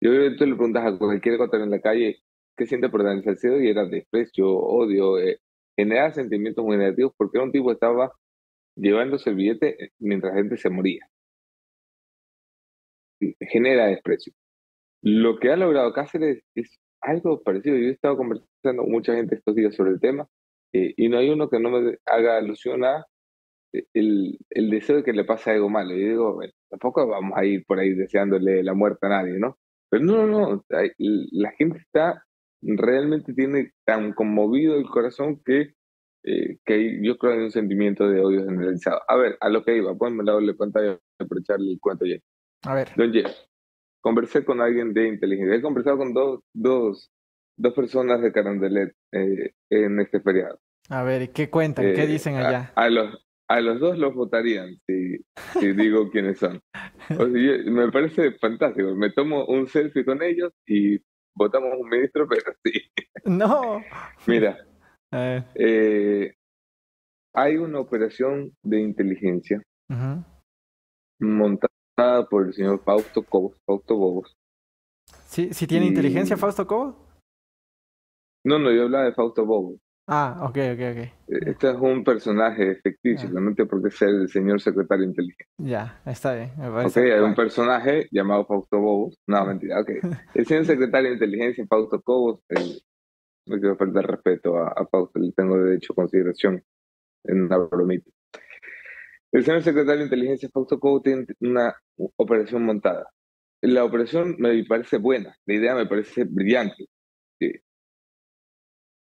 Yo 0.00 0.10
tú 0.36 0.46
le 0.46 0.56
preguntas 0.56 0.84
a 0.84 0.98
cualquier 0.98 1.36
ecuatoriano 1.36 1.72
en 1.72 1.78
la 1.78 1.80
calle 1.80 2.22
qué 2.56 2.66
siente 2.66 2.88
por 2.88 3.04
Daniel 3.04 3.24
Salcedo 3.24 3.60
y 3.60 3.68
era 3.68 3.84
desprecio, 3.86 4.48
odio, 4.48 5.18
eh, 5.18 5.40
generaba 5.76 6.12
sentimientos 6.12 6.64
muy 6.64 6.76
negativos 6.76 7.12
porque 7.16 7.38
era 7.38 7.44
un 7.44 7.52
tipo 7.52 7.68
que 7.68 7.74
estaba 7.74 8.12
llevándose 8.76 9.30
el 9.30 9.36
billete 9.36 9.84
eh, 9.84 9.90
mientras 9.98 10.32
la 10.34 10.40
gente 10.40 10.56
se 10.56 10.70
moría. 10.70 11.08
Genera 13.40 13.86
desprecio. 13.86 14.32
Lo 15.02 15.38
que 15.38 15.50
ha 15.50 15.56
logrado 15.56 15.92
Cáceres 15.92 16.42
es 16.54 16.78
algo 17.00 17.42
parecido. 17.42 17.76
Yo 17.76 17.88
he 17.88 17.90
estado 17.90 18.16
conversando 18.16 18.82
con 18.82 18.90
mucha 18.90 19.14
gente 19.14 19.36
estos 19.36 19.54
días 19.54 19.74
sobre 19.74 19.92
el 19.92 20.00
tema 20.00 20.28
eh, 20.72 20.94
y 20.96 21.08
no 21.08 21.18
hay 21.18 21.30
uno 21.30 21.48
que 21.48 21.60
no 21.60 21.70
me 21.70 21.98
haga 22.06 22.38
alusión 22.38 22.84
a 22.84 23.06
el, 23.72 24.38
el 24.50 24.70
deseo 24.70 24.96
de 24.96 25.02
que 25.04 25.12
le 25.12 25.24
pase 25.24 25.50
algo 25.50 25.68
malo. 25.68 25.94
Y 25.96 26.00
yo 26.02 26.08
digo, 26.08 26.34
bueno, 26.34 26.52
tampoco 26.70 27.06
vamos 27.06 27.32
a 27.36 27.44
ir 27.44 27.64
por 27.66 27.78
ahí 27.78 27.92
deseándole 27.94 28.62
la 28.62 28.74
muerte 28.74 29.06
a 29.06 29.10
nadie, 29.10 29.38
¿no? 29.38 29.58
Pero 29.90 30.04
no, 30.04 30.26
no, 30.26 30.50
no. 30.56 30.64
la 30.68 31.50
gente 31.52 31.78
está, 31.78 32.24
realmente 32.62 33.32
tiene 33.34 33.72
tan 33.84 34.12
conmovido 34.12 34.76
el 34.76 34.86
corazón 34.86 35.40
que, 35.44 35.74
eh, 36.24 36.58
que 36.64 36.98
yo 37.02 37.16
creo 37.18 37.32
que 37.32 37.38
hay 37.38 37.44
un 37.44 37.50
sentimiento 37.52 38.08
de 38.08 38.20
odio 38.20 38.44
generalizado. 38.44 39.00
A 39.08 39.16
ver, 39.16 39.36
a 39.40 39.48
lo 39.48 39.62
que 39.64 39.76
iba, 39.76 39.94
ponme 39.94 40.24
la 40.24 40.32
doble 40.32 40.54
pantalla 40.54 40.98
para 41.18 41.40
echarle 41.40 41.72
el 41.72 41.80
cuento 41.80 42.04
ya. 42.04 42.16
a 42.64 42.74
ver, 42.74 42.88
Don 42.96 43.12
Jeff, 43.12 43.30
conversé 44.00 44.44
con 44.44 44.60
alguien 44.60 44.92
de 44.92 45.08
inteligencia. 45.08 45.54
He 45.56 45.62
conversado 45.62 45.98
con 45.98 46.12
dos, 46.12 46.40
dos, 46.52 47.10
dos 47.56 47.74
personas 47.74 48.20
de 48.22 48.32
Carondelet 48.32 48.92
eh, 49.12 49.52
en 49.70 50.00
este 50.00 50.20
feriado. 50.20 50.58
a 50.88 51.02
ver, 51.04 51.22
¿y 51.22 51.28
¿qué 51.28 51.48
cuentan? 51.48 51.84
¿Qué 51.94 52.02
Eh, 52.02 52.06
dicen 52.06 52.34
a- 52.36 52.48
allá? 52.48 52.72
A, 52.74 52.88
los, 52.88 53.25
a 53.48 53.60
los 53.60 53.78
dos 53.80 53.96
los 53.98 54.14
votarían 54.14 54.76
si, 54.86 55.16
si 55.60 55.72
digo 55.72 56.10
quiénes 56.10 56.38
son. 56.38 56.60
O 57.10 57.26
sea, 57.26 57.28
yo- 57.28 57.70
me 57.70 57.90
parece 57.92 58.32
fantástico. 58.38 58.94
Me 58.96 59.10
tomo 59.10 59.44
un 59.46 59.66
selfie 59.68 60.04
con 60.04 60.22
ellos 60.22 60.52
y 60.66 60.98
votamos 61.34 61.70
un 61.78 61.88
ministro, 61.88 62.26
pero 62.28 62.52
sí. 62.64 62.72
No. 63.24 63.82
Mira, 64.26 64.56
eh, 65.12 66.34
hay 67.34 67.56
una 67.56 67.80
operación 67.80 68.52
de 68.62 68.80
inteligencia 68.80 69.60
montada 71.20 72.26
por 72.28 72.46
el 72.46 72.54
señor 72.54 72.82
Fausto 72.84 73.22
Cobos, 73.24 73.56
Fausto 73.66 73.96
Bobos. 73.96 74.36
¿Sí, 75.26 75.52
¿sí 75.52 75.66
tiene 75.66 75.86
inteligencia 75.86 76.36
Fausto 76.36 76.66
Cobos? 76.66 76.94
No, 78.44 78.58
no, 78.58 78.70
yo 78.70 78.84
hablaba 78.84 79.04
de 79.06 79.12
Fausto 79.14 79.44
Bobos. 79.44 79.78
Ah, 80.08 80.38
ok, 80.42 80.56
ok, 80.74 80.80
ok. 80.92 80.98
Eh, 80.98 81.12
este 81.46 81.70
es 81.70 81.76
un 81.76 82.04
personaje 82.04 82.76
ficticio, 82.76 83.28
solamente 83.28 83.66
porque 83.66 83.88
es 83.88 84.02
el 84.02 84.28
señor 84.28 84.60
secretario 84.60 85.04
inteligente. 85.04 85.46
Ya, 85.58 86.00
está 86.06 86.34
bien. 86.34 86.52
Me 86.56 86.68
ok, 86.68 86.96
hay 86.96 87.20
un 87.20 87.34
personaje 87.34 88.06
llamado 88.12 88.46
Fausto 88.46 88.78
Bobos. 88.78 89.18
No, 89.26 89.44
mentira, 89.44 89.80
ok. 89.80 89.90
El 90.34 90.46
señor 90.46 90.64
secretario 90.64 91.08
de 91.08 91.14
inteligencia, 91.14 91.66
Fausto 91.66 92.00
Cobos, 92.02 92.40
el, 92.48 92.80
no 93.46 93.58
quiero 93.58 93.76
faltar 93.76 94.06
respeto 94.06 94.56
a, 94.58 94.68
a 94.68 94.86
Fausto, 94.86 95.18
le 95.18 95.32
tengo 95.32 95.58
derecho 95.58 95.92
a 95.92 95.96
consideración 95.96 96.62
en 97.24 97.42
una 97.42 97.58
bromita. 97.58 98.08
El 99.32 99.44
señor 99.44 99.62
secretario 99.62 99.98
de 99.98 100.04
inteligencia, 100.04 100.48
Fausto 100.52 100.78
Cobos, 100.78 101.02
tiene 101.02 101.26
una 101.40 101.74
operación 102.16 102.64
montada. 102.64 103.08
La 103.60 103.84
operación 103.84 104.36
me 104.38 104.62
parece 104.64 104.98
buena, 104.98 105.36
la 105.46 105.54
idea 105.54 105.74
me 105.74 105.86
parece 105.86 106.24
brillante 106.24 106.86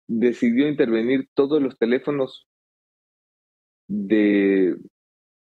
decidió 0.09 0.69
intervenir 0.69 1.29
todos 1.35 1.63
los 1.63 1.79
teléfonos 1.79 2.49
de 3.89 4.77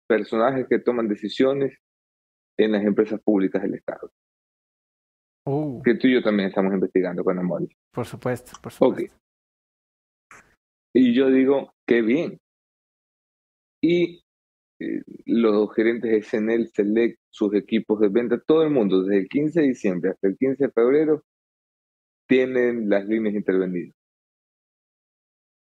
personajes 0.07 0.67
que 0.69 0.79
toman 0.79 1.07
decisiones 1.07 1.77
en 2.57 2.73
las 2.73 2.83
empresas 2.83 3.21
públicas 3.21 3.61
del 3.61 3.75
Estado. 3.75 4.11
Oh. 5.45 5.81
Que 5.83 5.95
tú 5.95 6.07
y 6.07 6.13
yo 6.13 6.21
también 6.21 6.49
estamos 6.49 6.73
investigando 6.73 7.23
con 7.23 7.39
Amor. 7.39 7.67
Por 7.91 8.05
supuesto, 8.05 8.51
por 8.61 8.71
supuesto. 8.71 9.15
Y 10.93 11.13
yo 11.13 11.29
digo, 11.29 11.73
qué 11.87 12.01
bien. 12.01 12.37
Y 13.81 14.21
eh, 14.81 15.01
los 15.25 15.73
gerentes 15.73 16.11
de 16.11 16.21
SNL, 16.21 16.67
Select, 16.67 17.19
sus 17.31 17.53
equipos 17.53 17.99
de 18.01 18.09
venta, 18.09 18.41
todo 18.45 18.63
el 18.63 18.71
mundo, 18.71 19.03
desde 19.03 19.21
el 19.21 19.29
15 19.29 19.61
de 19.61 19.67
diciembre 19.67 20.11
hasta 20.11 20.27
el 20.27 20.37
15 20.37 20.65
de 20.65 20.71
febrero, 20.71 21.23
tienen 22.27 22.89
las 22.89 23.05
líneas 23.05 23.35
intervenidas 23.35 23.98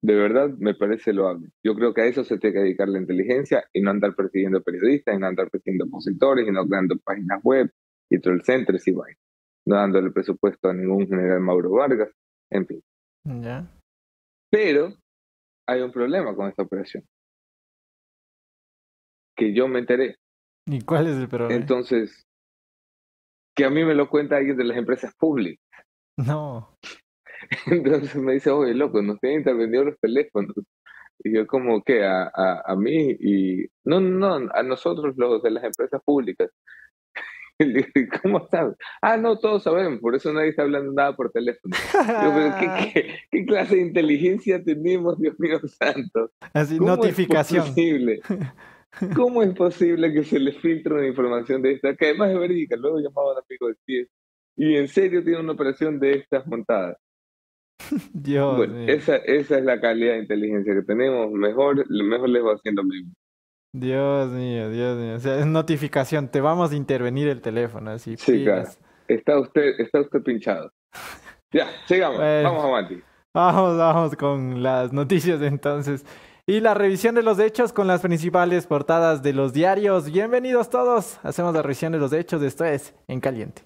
de 0.05 0.15
verdad 0.15 0.51
me 0.59 0.75
parece 0.75 1.15
loable. 1.15 1.49
Yo 1.65 1.75
creo 1.75 1.95
que 1.95 2.03
a 2.03 2.05
eso 2.05 2.25
se 2.25 2.37
tiene 2.37 2.53
que 2.53 2.61
dedicar 2.61 2.89
la 2.91 2.99
inteligencia 2.99 3.65
y 3.73 3.81
no 3.81 3.91
andar 3.91 4.15
persiguiendo 4.15 4.63
periodistas, 4.63 5.17
y 5.17 5.19
no 5.19 5.27
andar 5.27 5.51
persiguiendo 5.51 5.87
opositores, 5.87 6.47
y 6.47 6.51
no 6.51 6.67
creando 6.67 6.99
páginas 6.99 7.43
web 7.43 7.73
y 8.11 8.21
todo 8.21 8.35
el 8.35 8.43
centro 8.43 8.77
y 8.85 8.93
bueno, 8.93 9.17
no 9.65 9.77
dándole 9.77 10.11
presupuesto 10.11 10.69
a 10.69 10.75
ningún 10.75 11.09
general 11.09 11.41
Mauro 11.41 11.71
Vargas, 11.71 12.11
en 12.51 12.67
fin. 12.67 12.83
Ya. 13.25 13.67
Pero 14.51 14.93
hay 15.67 15.81
un 15.81 15.91
problema 15.91 16.37
con 16.37 16.49
esta 16.51 16.65
operación. 16.65 17.03
Que 19.35 19.55
yo 19.55 19.69
me 19.69 19.79
enteré. 19.79 20.19
¿Y 20.67 20.83
cuál 20.83 21.07
es 21.07 21.17
el 21.17 21.29
problema? 21.29 21.55
Entonces, 21.55 22.27
que 23.57 23.65
a 23.65 23.71
mí 23.71 23.83
me 23.87 23.95
lo 23.95 24.11
cuenta 24.11 24.37
alguien 24.37 24.59
de 24.59 24.65
las 24.65 24.77
empresas 24.77 25.15
públicas. 25.17 25.65
No. 26.19 26.77
Entonces 27.67 28.17
me 28.17 28.35
dice, 28.35 28.51
oye, 28.51 28.75
loco, 28.75 29.03
nos 29.03 29.21
tienen 29.21 29.41
intervenido 29.41 29.85
los 29.85 29.99
teléfonos. 29.99 30.55
Y 31.21 31.35
yo 31.35 31.47
como 31.47 31.83
que 31.83 32.05
a, 32.05 32.25
a, 32.25 32.63
a 32.67 32.77
mí 32.77 33.17
y... 33.21 33.67
No, 33.85 34.01
no, 34.01 34.35
a 34.53 34.63
nosotros 34.63 35.15
los 35.17 35.43
de 35.43 35.51
las 35.51 35.65
empresas 35.65 36.01
públicas. 36.05 36.51
Y 37.61 37.67
le 37.67 37.87
¿cómo 38.21 38.49
sabes? 38.51 38.75
Ah, 39.01 39.17
no, 39.17 39.39
todos 39.39 39.63
sabemos, 39.63 40.01
por 40.01 40.17
eso 40.17 40.33
nadie 40.33 40.49
está 40.49 40.63
hablando 40.63 40.91
nada 40.91 41.15
por 41.15 41.31
teléfono. 41.31 41.77
Yo, 41.95 42.33
pero 42.35 42.55
¿qué, 42.59 43.19
qué, 43.31 43.47
clase 43.47 43.77
de 43.77 43.83
inteligencia 43.83 44.63
tenemos, 44.65 45.21
Dios 45.21 45.39
mío 45.39 45.61
santo? 45.69 46.33
Así, 46.53 46.81
notificación. 46.81 47.63
Es 47.63 47.69
posible? 47.69 48.21
¿Cómo 49.15 49.43
es 49.45 49.55
posible 49.55 50.13
que 50.13 50.25
se 50.25 50.41
le 50.41 50.53
filtre 50.53 50.95
una 50.95 51.07
información 51.07 51.63
de 51.63 51.73
esta? 51.73 51.95
Que 51.95 52.07
además 52.07 52.31
es 52.31 52.39
verídica, 52.39 52.77
luego 52.77 52.99
llamaba 52.99 53.31
a 53.31 53.33
un 53.35 53.43
amigo 53.49 53.69
de 53.69 53.75
CIES 53.87 54.09
y 54.57 54.77
en 54.77 54.89
serio 54.89 55.23
tiene 55.25 55.41
una 55.41 55.53
operación 55.53 55.99
de 55.99 56.13
estas 56.13 56.47
montadas. 56.47 56.97
Dios 58.13 58.57
bueno, 58.57 58.79
esa, 58.89 59.17
esa 59.17 59.59
es 59.59 59.65
la 59.65 59.81
calidad 59.81 60.15
de 60.15 60.21
inteligencia 60.21 60.75
que 60.75 60.83
tenemos. 60.83 61.31
Mejor, 61.33 61.89
mejor 61.91 62.29
les 62.29 62.45
va 62.45 62.55
haciendo 62.55 62.83
mismo. 62.85 63.13
Dios 63.73 64.31
mío, 64.31 64.71
Dios 64.71 64.99
mío. 64.99 65.15
O 65.17 65.19
sea, 65.19 65.39
es 65.39 65.47
notificación, 65.47 66.29
te 66.29 66.41
vamos 66.41 66.73
a 66.73 66.77
intervenir 66.77 67.29
el 67.29 67.41
teléfono, 67.41 67.91
así. 67.91 68.17
Sí, 68.17 68.45
claro. 68.45 68.69
Está 69.09 69.39
usted, 69.41 69.81
está 69.81 70.01
usted 70.01 70.23
pinchado. 70.23 70.73
Ya, 71.53 71.67
sigamos. 71.87 72.19
vamos 72.45 72.65
a 72.65 72.69
Mati. 72.69 73.03
Vamos, 73.35 73.77
vamos 73.77 74.17
con 74.17 74.63
las 74.63 74.93
noticias 74.93 75.43
entonces. 75.43 76.07
Y 76.47 76.61
la 76.61 76.75
revisión 76.75 77.15
de 77.15 77.23
los 77.23 77.39
hechos 77.39 77.73
con 77.73 77.87
las 77.87 78.03
principales 78.03 78.67
portadas 78.67 79.23
de 79.23 79.33
los 79.33 79.53
diarios. 79.53 80.13
Bienvenidos 80.13 80.71
todos. 80.71 81.19
Hacemos 81.23 81.55
la 81.55 81.63
revisión 81.63 81.93
de 81.93 81.99
los 81.99 82.13
hechos. 82.13 82.43
Esto 82.43 82.65
es 82.65 82.95
En 83.09 83.21
Caliente. 83.21 83.63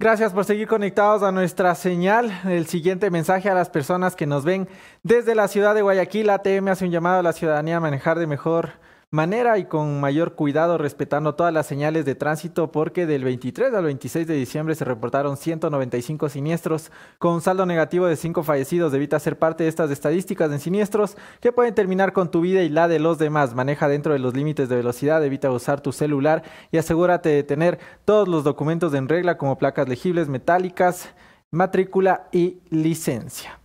Gracias 0.00 0.32
por 0.32 0.46
seguir 0.46 0.66
conectados 0.66 1.22
a 1.22 1.30
nuestra 1.30 1.74
señal. 1.74 2.32
El 2.46 2.66
siguiente 2.66 3.10
mensaje 3.10 3.50
a 3.50 3.54
las 3.54 3.68
personas 3.68 4.16
que 4.16 4.24
nos 4.24 4.46
ven 4.46 4.66
desde 5.02 5.34
la 5.34 5.46
ciudad 5.46 5.74
de 5.74 5.82
Guayaquil. 5.82 6.30
ATM 6.30 6.68
hace 6.68 6.86
un 6.86 6.90
llamado 6.90 7.20
a 7.20 7.22
la 7.22 7.34
ciudadanía 7.34 7.76
a 7.76 7.80
manejar 7.80 8.18
de 8.18 8.26
mejor 8.26 8.70
manera 9.12 9.58
y 9.58 9.64
con 9.64 10.00
mayor 10.00 10.36
cuidado 10.36 10.78
respetando 10.78 11.34
todas 11.34 11.52
las 11.52 11.66
señales 11.66 12.04
de 12.04 12.14
tránsito 12.14 12.70
porque 12.70 13.06
del 13.06 13.24
23 13.24 13.74
al 13.74 13.84
26 13.84 14.24
de 14.24 14.34
diciembre 14.34 14.76
se 14.76 14.84
reportaron 14.84 15.36
195 15.36 16.28
siniestros 16.28 16.92
con 17.18 17.34
un 17.34 17.40
saldo 17.40 17.66
negativo 17.66 18.06
de 18.06 18.14
5 18.14 18.44
fallecidos. 18.44 18.94
Evita 18.94 19.18
ser 19.18 19.36
parte 19.36 19.64
de 19.64 19.68
estas 19.68 19.90
estadísticas 19.90 20.48
de 20.48 20.60
siniestros 20.60 21.16
que 21.40 21.50
pueden 21.50 21.74
terminar 21.74 22.12
con 22.12 22.30
tu 22.30 22.40
vida 22.40 22.62
y 22.62 22.68
la 22.68 22.86
de 22.86 23.00
los 23.00 23.18
demás. 23.18 23.52
Maneja 23.52 23.88
dentro 23.88 24.12
de 24.12 24.20
los 24.20 24.36
límites 24.36 24.68
de 24.68 24.76
velocidad, 24.76 25.24
evita 25.24 25.50
usar 25.50 25.80
tu 25.80 25.90
celular 25.90 26.44
y 26.70 26.78
asegúrate 26.78 27.30
de 27.30 27.42
tener 27.42 27.80
todos 28.04 28.28
los 28.28 28.44
documentos 28.44 28.94
en 28.94 29.08
regla 29.08 29.36
como 29.36 29.58
placas 29.58 29.88
legibles 29.88 30.28
metálicas, 30.28 31.08
matrícula 31.50 32.28
y 32.30 32.60
licencia. 32.70 33.58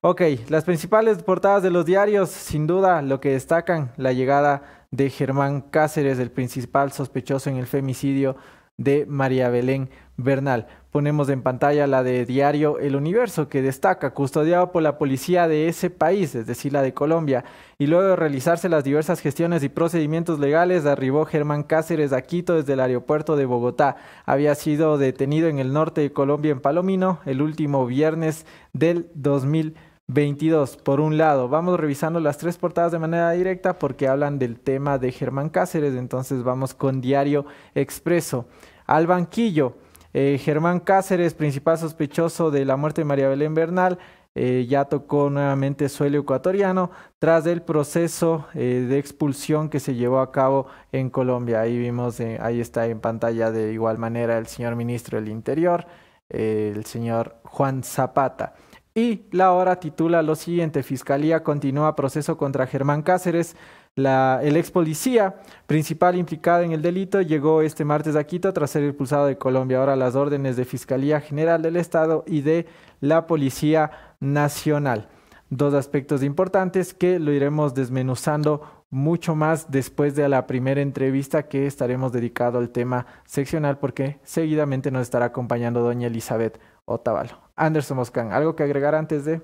Ok, 0.00 0.22
las 0.48 0.64
principales 0.64 1.22
portadas 1.22 1.62
de 1.62 1.70
los 1.70 1.86
diarios, 1.86 2.30
sin 2.30 2.66
duda, 2.66 3.02
lo 3.02 3.20
que 3.20 3.30
destacan, 3.30 3.92
la 3.96 4.12
llegada 4.12 4.81
de 4.92 5.10
Germán 5.10 5.62
Cáceres, 5.62 6.20
el 6.20 6.30
principal 6.30 6.92
sospechoso 6.92 7.50
en 7.50 7.56
el 7.56 7.66
femicidio 7.66 8.36
de 8.76 9.06
María 9.06 9.48
Belén 9.48 9.90
Bernal. 10.16 10.66
Ponemos 10.90 11.30
en 11.30 11.42
pantalla 11.42 11.86
la 11.86 12.02
de 12.02 12.26
diario 12.26 12.78
El 12.78 12.96
Universo, 12.96 13.48
que 13.48 13.62
destaca, 13.62 14.12
custodiado 14.12 14.72
por 14.72 14.82
la 14.82 14.98
policía 14.98 15.48
de 15.48 15.68
ese 15.68 15.88
país, 15.88 16.34
es 16.34 16.46
decir, 16.46 16.72
la 16.74 16.82
de 16.82 16.92
Colombia, 16.92 17.44
y 17.78 17.86
luego 17.86 18.08
de 18.08 18.16
realizarse 18.16 18.68
las 18.68 18.84
diversas 18.84 19.20
gestiones 19.20 19.62
y 19.62 19.70
procedimientos 19.70 20.38
legales, 20.38 20.84
arribó 20.84 21.24
Germán 21.24 21.62
Cáceres 21.62 22.12
a 22.12 22.22
Quito 22.22 22.56
desde 22.56 22.74
el 22.74 22.80
aeropuerto 22.80 23.36
de 23.36 23.46
Bogotá. 23.46 23.96
Había 24.26 24.54
sido 24.54 24.98
detenido 24.98 25.48
en 25.48 25.58
el 25.58 25.72
norte 25.72 26.02
de 26.02 26.12
Colombia, 26.12 26.52
en 26.52 26.60
Palomino, 26.60 27.20
el 27.24 27.40
último 27.40 27.86
viernes 27.86 28.44
del 28.74 29.10
2020. 29.14 29.91
22. 30.12 30.76
Por 30.76 31.00
un 31.00 31.16
lado, 31.16 31.48
vamos 31.48 31.78
revisando 31.78 32.20
las 32.20 32.38
tres 32.38 32.58
portadas 32.58 32.92
de 32.92 32.98
manera 32.98 33.30
directa 33.32 33.78
porque 33.78 34.08
hablan 34.08 34.38
del 34.38 34.58
tema 34.58 34.98
de 34.98 35.12
Germán 35.12 35.48
Cáceres, 35.48 35.94
entonces 35.94 36.42
vamos 36.42 36.74
con 36.74 37.00
Diario 37.00 37.46
Expreso. 37.74 38.46
Al 38.86 39.06
banquillo, 39.06 39.76
eh, 40.12 40.38
Germán 40.42 40.80
Cáceres, 40.80 41.34
principal 41.34 41.78
sospechoso 41.78 42.50
de 42.50 42.64
la 42.64 42.76
muerte 42.76 43.00
de 43.00 43.06
María 43.06 43.28
Belén 43.28 43.54
Bernal, 43.54 43.98
eh, 44.34 44.66
ya 44.68 44.86
tocó 44.86 45.28
nuevamente 45.28 45.88
suelo 45.88 46.18
ecuatoriano 46.18 46.90
tras 47.18 47.46
el 47.46 47.62
proceso 47.62 48.46
eh, 48.54 48.86
de 48.88 48.98
expulsión 48.98 49.68
que 49.68 49.78
se 49.78 49.94
llevó 49.94 50.20
a 50.20 50.32
cabo 50.32 50.66
en 50.90 51.10
Colombia. 51.10 51.60
Ahí 51.60 51.78
vimos, 51.78 52.20
ahí 52.20 52.60
está 52.60 52.86
en 52.86 53.00
pantalla 53.00 53.50
de 53.50 53.72
igual 53.72 53.98
manera 53.98 54.38
el 54.38 54.46
señor 54.46 54.74
ministro 54.76 55.18
del 55.18 55.28
Interior, 55.28 55.86
el 56.28 56.84
señor 56.86 57.36
Juan 57.44 57.82
Zapata. 57.82 58.54
Y 58.94 59.22
la 59.30 59.52
hora 59.52 59.80
titula 59.80 60.20
lo 60.20 60.34
siguiente, 60.34 60.82
Fiscalía 60.82 61.42
continúa 61.42 61.96
proceso 61.96 62.36
contra 62.36 62.66
Germán 62.66 63.02
Cáceres. 63.02 63.56
El 63.96 64.56
ex 64.56 64.70
policía 64.70 65.36
principal 65.66 66.16
implicado 66.16 66.62
en 66.62 66.72
el 66.72 66.82
delito 66.82 67.22
llegó 67.22 67.62
este 67.62 67.86
martes 67.86 68.16
a 68.16 68.24
Quito 68.24 68.52
tras 68.52 68.70
ser 68.70 68.84
expulsado 68.84 69.26
de 69.26 69.38
Colombia. 69.38 69.78
Ahora 69.78 69.96
las 69.96 70.14
órdenes 70.14 70.56
de 70.56 70.66
Fiscalía 70.66 71.20
General 71.20 71.62
del 71.62 71.76
Estado 71.76 72.24
y 72.26 72.42
de 72.42 72.66
la 73.00 73.26
Policía 73.26 73.90
Nacional. 74.20 75.08
Dos 75.48 75.72
aspectos 75.72 76.22
importantes 76.22 76.92
que 76.92 77.18
lo 77.18 77.32
iremos 77.32 77.74
desmenuzando 77.74 78.84
mucho 78.90 79.34
más 79.34 79.70
después 79.70 80.14
de 80.14 80.28
la 80.28 80.46
primera 80.46 80.82
entrevista 80.82 81.48
que 81.48 81.66
estaremos 81.66 82.12
dedicado 82.12 82.58
al 82.58 82.70
tema 82.70 83.06
seccional 83.24 83.78
porque 83.78 84.20
seguidamente 84.22 84.90
nos 84.90 85.02
estará 85.02 85.26
acompañando 85.26 85.80
doña 85.80 86.08
Elizabeth 86.08 86.60
Otavalo. 86.94 87.40
Anderson 87.56 87.96
Moscán, 87.96 88.32
¿algo 88.32 88.56
que 88.56 88.62
agregar 88.62 88.94
antes 88.94 89.24
de? 89.24 89.40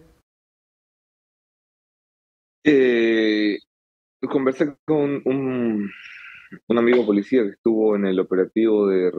Eh, 2.65 3.59
conversé 4.31 4.77
con 4.85 5.23
un, 5.25 5.91
un 6.67 6.79
amigo 6.79 7.07
policía 7.07 7.43
que 7.43 7.51
estuvo 7.51 7.97
en 7.97 8.07
el 8.07 8.19
operativo 8.21 8.89
de, 8.89 9.13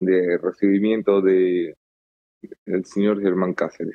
de 0.00 0.38
recibimiento 0.38 1.20
de 1.20 1.74
el 2.66 2.84
señor 2.84 3.20
Germán 3.20 3.54
Cáceres. 3.54 3.94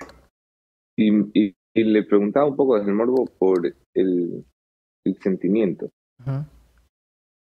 Y, 0.95 1.55
le 1.75 2.03
preguntaba 2.03 2.45
un 2.45 2.55
poco 2.55 2.77
desde 2.77 2.91
el 2.91 2.95
morbo 2.95 3.25
por 3.25 3.65
el, 3.95 4.45
sentimiento 5.21 5.89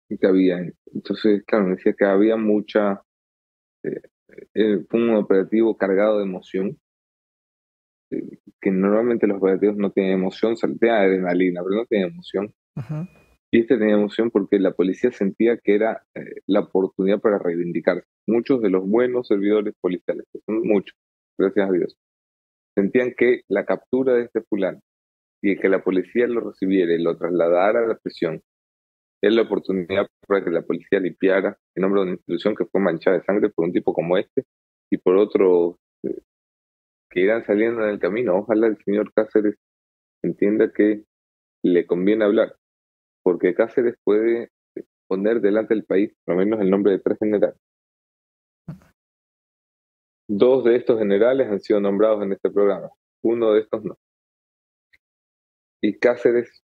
que 0.08 0.26
había. 0.26 0.58
Entonces, 0.92 1.42
claro, 1.46 1.64
me 1.64 1.76
decía 1.76 1.94
que 1.94 2.04
había 2.04 2.36
mucha... 2.36 3.02
Eh, 3.82 4.02
eh, 4.54 4.84
fue 4.88 5.00
un 5.00 5.14
operativo 5.16 5.76
cargado 5.76 6.18
de 6.18 6.24
emoción, 6.24 6.78
eh, 8.10 8.38
que 8.60 8.70
normalmente 8.70 9.26
los 9.26 9.38
operativos 9.38 9.76
no 9.76 9.90
tienen 9.92 10.12
emoción, 10.12 10.56
saltea 10.56 11.00
adrenalina, 11.00 11.62
pero 11.62 11.76
no 11.76 11.86
tienen 11.86 12.12
emoción. 12.12 12.54
Y 13.50 13.60
este 13.60 13.78
tenía 13.78 13.94
emoción 13.94 14.30
porque 14.30 14.58
la 14.58 14.72
policía 14.72 15.10
sentía 15.10 15.56
que 15.56 15.74
era 15.74 16.04
la 16.46 16.60
oportunidad 16.60 17.18
para 17.18 17.38
reivindicarse. 17.38 18.06
Muchos 18.26 18.60
de 18.60 18.70
los 18.70 18.86
buenos 18.86 19.26
servidores 19.26 19.74
policiales, 19.80 20.26
que 20.32 20.40
son 20.44 20.62
muchos, 20.62 20.96
gracias 21.38 21.68
a 21.68 21.72
Dios, 21.72 21.96
sentían 22.76 23.14
que 23.16 23.42
la 23.48 23.64
captura 23.64 24.14
de 24.14 24.24
este 24.24 24.42
fulano 24.42 24.80
y 25.42 25.56
que 25.56 25.68
la 25.68 25.82
policía 25.82 26.26
lo 26.26 26.40
recibiera 26.40 26.92
y 26.92 27.02
lo 27.02 27.16
trasladara 27.16 27.80
a 27.80 27.88
la 27.88 27.96
prisión 27.96 28.42
es 29.20 29.32
la 29.32 29.42
oportunidad 29.42 30.06
para 30.26 30.44
que 30.44 30.50
la 30.50 30.62
policía 30.62 31.00
limpiara 31.00 31.58
en 31.74 31.82
nombre 31.82 32.00
de 32.00 32.06
una 32.06 32.14
institución 32.14 32.54
que 32.54 32.66
fue 32.66 32.80
manchada 32.80 33.18
de 33.18 33.24
sangre 33.24 33.50
por 33.50 33.64
un 33.64 33.72
tipo 33.72 33.92
como 33.92 34.16
este 34.16 34.44
y 34.90 34.98
por 34.98 35.16
otros 35.16 35.76
eh, 36.04 36.22
que 37.10 37.20
irán 37.20 37.44
saliendo 37.44 37.82
en 37.82 37.90
el 37.90 37.98
camino. 37.98 38.36
Ojalá 38.36 38.68
el 38.68 38.78
señor 38.84 39.12
Cáceres 39.12 39.56
entienda 40.22 40.72
que 40.72 41.04
le 41.64 41.86
conviene 41.86 42.24
hablar, 42.24 42.56
porque 43.22 43.54
Cáceres 43.54 43.96
puede 44.04 44.50
poner 45.08 45.40
delante 45.40 45.74
del 45.74 45.84
país 45.84 46.12
por 46.24 46.34
lo 46.34 46.40
menos 46.40 46.60
el 46.60 46.70
nombre 46.70 46.92
de 46.92 46.98
tres 47.00 47.18
generales. 47.18 47.58
Dos 50.30 50.62
de 50.64 50.76
estos 50.76 50.98
generales 50.98 51.48
han 51.48 51.60
sido 51.60 51.80
nombrados 51.80 52.22
en 52.22 52.32
este 52.32 52.50
programa, 52.50 52.90
uno 53.22 53.52
de 53.52 53.60
estos 53.60 53.82
no. 53.82 53.96
Y 55.80 55.98
Cáceres, 55.98 56.62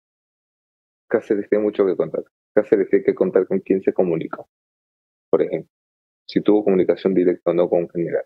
Cáceres 1.08 1.50
tiene 1.50 1.64
mucho 1.64 1.86
que 1.86 1.96
contar. 1.96 2.24
Cáceres 2.54 2.90
tiene 2.90 3.06
que 3.06 3.16
contar 3.16 3.48
con 3.48 3.60
quién 3.60 3.82
se 3.82 3.94
comunicó, 3.94 4.48
por 5.30 5.42
ejemplo, 5.42 5.72
si 6.28 6.42
tuvo 6.42 6.64
comunicación 6.64 7.14
directa 7.14 7.52
o 7.52 7.54
no 7.54 7.70
con 7.70 7.84
un 7.84 7.90
general. 7.90 8.26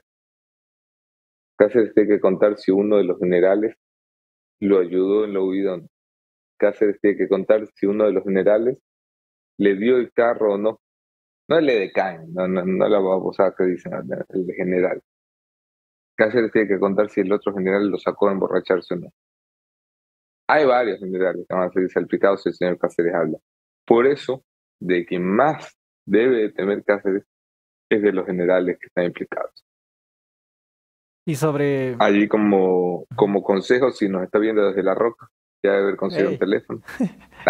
Cáceres 1.58 1.94
tiene 1.94 2.10
que 2.10 2.20
contar 2.20 2.58
si 2.58 2.72
uno 2.72 2.98
de 2.98 3.04
los 3.04 3.18
generales 3.20 3.76
lo 4.60 4.80
ayudó 4.80 5.26
en 5.26 5.34
la 5.34 5.42
huida 5.42 5.74
o 5.74 5.78
no. 5.78 5.88
Cáceres 6.58 7.00
tiene 7.02 7.18
que 7.18 7.28
contar 7.28 7.68
si 7.76 7.86
uno 7.86 8.06
de 8.06 8.14
los 8.14 8.24
generales 8.24 8.78
le 9.58 9.76
dio 9.76 9.98
el 9.98 10.12
carro 10.12 10.54
o 10.54 10.58
no. 10.58 10.80
No 11.50 11.62
le 11.62 11.80
decaen, 11.80 12.34
no, 12.34 12.48
no, 12.48 12.66
no 12.66 12.90
la 12.90 12.98
a 13.00 13.56
que 13.56 13.64
dicen 13.64 13.94
el 13.94 14.54
general. 14.56 15.02
Cáceres 16.16 16.52
tiene 16.52 16.68
que 16.68 16.80
contar 16.80 17.10
si 17.10 17.22
el 17.22 17.32
otro 17.32 17.54
general 17.54 17.88
lo 17.88 17.98
sacó 17.98 18.28
a 18.28 18.34
emborracharse 18.34 18.96
o 18.96 18.98
no. 18.98 19.14
Hay 20.48 20.66
varios 20.66 21.00
generales 21.00 21.46
que 21.48 21.56
van 21.56 21.70
a 21.70 21.72
ser 21.72 21.90
salpicados 21.90 22.44
si 22.44 22.50
el 22.50 22.56
señor 22.56 22.78
Cáceres 22.78 23.14
habla. 23.14 23.38
Por 23.88 24.06
eso, 24.06 24.44
de 24.82 25.06
quien 25.06 25.24
más 25.24 25.78
debe 26.06 26.52
temer 26.52 26.84
Cáceres 26.84 27.24
es 27.90 28.02
de 28.02 28.12
los 28.12 28.26
generales 28.26 28.78
que 28.80 28.88
están 28.88 29.06
implicados. 29.06 29.66
Y 31.26 31.36
sobre... 31.36 31.96
Allí 32.00 32.28
como, 32.28 33.06
como 33.16 33.42
consejo, 33.44 33.92
si 33.92 34.10
nos 34.10 34.24
está 34.24 34.40
viendo 34.40 34.68
desde 34.68 34.84
La 34.84 34.94
Roca, 34.94 35.30
ya 35.64 35.72
debe 35.72 35.84
haber 35.84 35.96
conseguido 35.98 36.32
un 36.32 36.38
teléfono. 36.38 36.82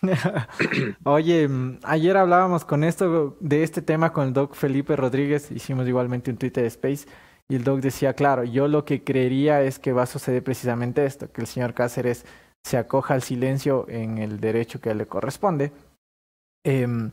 Oye, 1.04 1.48
mm, 1.48 1.80
ayer 1.82 2.16
hablábamos 2.16 2.64
con 2.64 2.84
esto, 2.84 3.36
de 3.40 3.64
este 3.64 3.82
tema 3.82 4.12
con 4.12 4.28
el 4.28 4.32
doc 4.32 4.54
Felipe 4.54 4.94
Rodríguez, 4.94 5.50
hicimos 5.50 5.88
igualmente 5.88 6.30
un 6.30 6.36
Twitter 6.36 6.64
Space, 6.66 7.08
y 7.48 7.56
el 7.56 7.64
doc 7.64 7.80
decía, 7.80 8.14
claro, 8.14 8.44
yo 8.44 8.68
lo 8.68 8.84
que 8.84 9.02
creería 9.02 9.62
es 9.62 9.78
que 9.78 9.92
va 9.92 10.02
a 10.02 10.06
suceder 10.06 10.44
precisamente 10.44 11.04
esto, 11.04 11.32
que 11.32 11.40
el 11.40 11.46
señor 11.48 11.74
Cáceres 11.74 12.24
se 12.64 12.76
acoja 12.76 13.14
al 13.14 13.22
silencio 13.22 13.86
en 13.88 14.18
el 14.18 14.40
derecho 14.40 14.80
que 14.80 14.94
le 14.94 15.06
corresponde. 15.06 15.72
Em, 16.64 17.10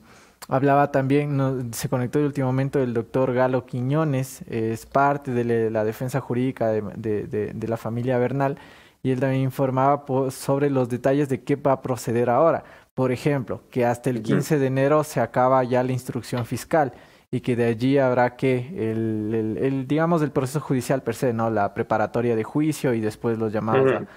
hablaba 0.48 0.92
también, 0.92 1.74
se 1.74 1.90
conectó 1.90 2.20
en 2.20 2.24
el 2.24 2.28
último 2.28 2.48
momento 2.48 2.80
el 2.80 2.94
doctor 2.94 3.34
Galo 3.34 3.66
Quiñones, 3.66 4.42
es 4.50 4.86
parte 4.86 5.32
de 5.32 5.70
la 5.70 5.84
defensa 5.84 6.20
jurídica 6.22 6.70
de 6.70 7.66
la 7.68 7.78
familia 7.78 8.18
Bernal, 8.18 8.58
y 9.06 9.12
él 9.12 9.20
también 9.20 9.44
informaba 9.44 10.04
sobre 10.32 10.72
los 10.72 10.90
detalles 10.90 11.30
de 11.30 11.44
qué 11.44 11.56
va 11.56 11.74
a 11.74 11.82
proceder 11.84 12.28
ahora. 12.28 12.64
Por 12.96 13.12
ejemplo, 13.12 13.62
que 13.70 13.86
hasta 13.86 14.10
el 14.10 14.24
15 14.24 14.58
de 14.58 14.66
enero 14.66 15.04
se 15.04 15.20
acaba 15.22 15.64
ya 15.64 15.84
la 15.84 15.92
instrucción 15.92 16.44
fiscal 16.48 16.92
y 17.30 17.42
que 17.42 17.56
de 17.56 17.66
allí 17.66 18.00
habrá 18.00 18.36
que 18.36 18.70
el, 18.92 19.58
el, 19.62 19.88
digamos 19.88 20.24
el 20.24 20.32
proceso 20.32 20.60
judicial 20.60 21.04
per 21.04 21.14
se, 21.14 21.34
no 21.34 21.52
la 21.52 21.76
preparatoria 21.76 22.36
de 22.36 22.44
juicio 22.44 22.96
y 22.96 23.00
después 23.00 23.38
los 23.38 23.54
llamados 23.54 23.92
a, 23.92 24.08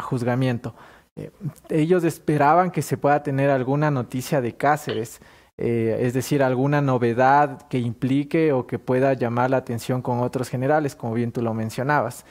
juzgamiento. 0.00 0.74
Eh, 1.16 1.30
ellos 1.68 2.04
esperaban 2.04 2.70
que 2.70 2.82
se 2.82 2.96
pueda 2.96 3.22
tener 3.22 3.50
alguna 3.50 3.90
noticia 3.90 4.40
de 4.40 4.56
Cáceres, 4.56 5.20
eh, 5.56 5.98
es 6.00 6.14
decir, 6.14 6.42
alguna 6.42 6.80
novedad 6.80 7.68
que 7.68 7.78
implique 7.78 8.52
o 8.52 8.66
que 8.66 8.78
pueda 8.78 9.12
llamar 9.14 9.50
la 9.50 9.58
atención 9.58 10.02
con 10.02 10.20
otros 10.20 10.48
generales, 10.48 10.96
como 10.96 11.14
bien 11.14 11.30
tú 11.30 11.42
lo 11.42 11.54
mencionabas 11.54 12.24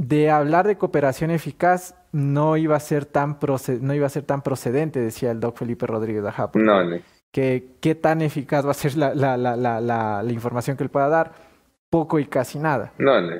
de 0.00 0.30
hablar 0.30 0.66
de 0.66 0.78
cooperación 0.78 1.30
eficaz 1.30 1.94
no 2.10 2.56
iba 2.56 2.74
a 2.74 2.80
ser 2.80 3.04
tan 3.04 3.38
no 3.82 3.94
iba 3.94 4.06
a 4.06 4.10
ser 4.10 4.22
tan 4.22 4.40
procedente, 4.40 4.98
decía 4.98 5.30
el 5.30 5.40
doc 5.40 5.58
Felipe 5.58 5.86
Rodríguez 5.86 6.24
Ajá. 6.24 6.50
No, 6.54 6.82
no. 6.82 6.96
Que 7.30 7.76
qué 7.80 7.94
tan 7.94 8.22
eficaz 8.22 8.66
va 8.66 8.70
a 8.70 8.74
ser 8.74 8.96
la, 8.96 9.14
la, 9.14 9.36
la, 9.36 9.80
la, 9.80 10.32
información 10.32 10.76
que 10.76 10.84
él 10.84 10.90
pueda 10.90 11.08
dar. 11.08 11.32
Poco 11.90 12.18
y 12.18 12.26
casi 12.26 12.58
nada. 12.58 12.92
No, 12.98 13.20
no. 13.20 13.36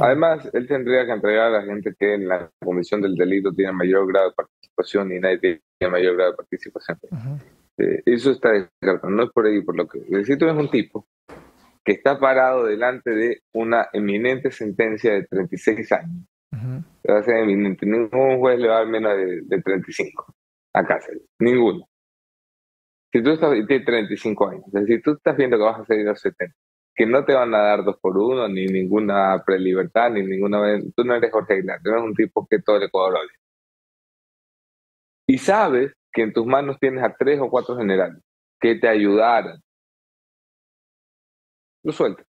Además, 0.00 0.48
él 0.52 0.66
tendría 0.66 1.04
que 1.04 1.12
entregar 1.12 1.46
a 1.46 1.60
la 1.60 1.62
gente 1.62 1.94
que 1.98 2.14
en 2.14 2.28
la 2.28 2.50
comisión 2.58 3.02
del 3.02 3.14
delito 3.14 3.52
tiene 3.52 3.72
mayor 3.72 4.06
grado 4.06 4.30
de 4.30 4.34
participación 4.34 5.12
y 5.12 5.20
nadie 5.20 5.38
tiene 5.38 5.92
mayor 5.92 6.16
grado 6.16 6.30
de 6.30 6.36
participación. 6.36 6.98
Eh, 7.78 8.02
eso 8.06 8.30
está 8.30 8.50
descartado, 8.50 9.10
no 9.10 9.24
es 9.24 9.30
por 9.30 9.46
ahí, 9.46 9.60
por 9.62 9.76
lo 9.76 9.86
que... 9.86 10.00
tú 10.00 10.46
es 10.46 10.56
un 10.56 10.70
tipo 10.70 11.06
que 11.84 11.92
está 11.92 12.18
parado 12.18 12.64
delante 12.64 13.10
de 13.10 13.42
una 13.52 13.88
eminente 13.92 14.50
sentencia 14.50 15.12
de 15.12 15.24
36 15.24 15.92
años. 15.92 16.26
Va 17.08 17.18
a 17.18 17.22
ser 17.22 17.36
eminente. 17.38 17.86
Ningún 17.86 18.38
juez 18.38 18.58
le 18.58 18.68
va 18.68 18.76
a 18.76 18.78
dar 18.80 18.88
menos 18.88 19.16
de, 19.16 19.40
de 19.42 19.62
35 19.62 20.34
a 20.74 20.84
cárcel. 20.84 21.22
Ninguno. 21.38 21.88
Si 23.12 23.22
tú 23.22 23.30
estás, 23.30 23.52
tienes 23.66 23.84
35 23.84 24.48
años, 24.48 24.64
decir, 24.66 25.02
tú 25.02 25.12
estás 25.12 25.36
viendo 25.36 25.56
que 25.56 25.64
vas 25.64 25.80
a 25.80 25.84
salir 25.84 26.06
a 26.06 26.10
los 26.10 26.20
70, 26.20 26.54
que 27.00 27.06
no 27.06 27.24
te 27.24 27.32
van 27.32 27.54
a 27.54 27.62
dar 27.62 27.82
dos 27.82 27.96
por 27.98 28.18
uno, 28.18 28.46
ni 28.46 28.66
ninguna 28.66 29.42
prelibertad, 29.42 30.10
ni 30.10 30.22
ninguna... 30.22 30.60
Tú 30.94 31.02
no 31.02 31.14
eres 31.14 31.32
Jorge 31.32 31.54
Aguilar, 31.54 31.80
tú 31.82 31.88
eres 31.88 32.02
un 32.02 32.14
tipo 32.14 32.46
que 32.46 32.60
todo 32.60 32.76
el 32.76 32.82
Ecuador 32.82 33.20
odia. 33.20 33.38
Y 35.26 35.38
sabes 35.38 35.94
que 36.12 36.20
en 36.20 36.34
tus 36.34 36.44
manos 36.44 36.78
tienes 36.78 37.02
a 37.02 37.16
tres 37.16 37.40
o 37.40 37.48
cuatro 37.48 37.74
generales 37.74 38.22
que 38.60 38.74
te 38.74 38.86
ayudaran 38.86 39.62
lo 41.84 41.92
sueltas. 41.92 42.26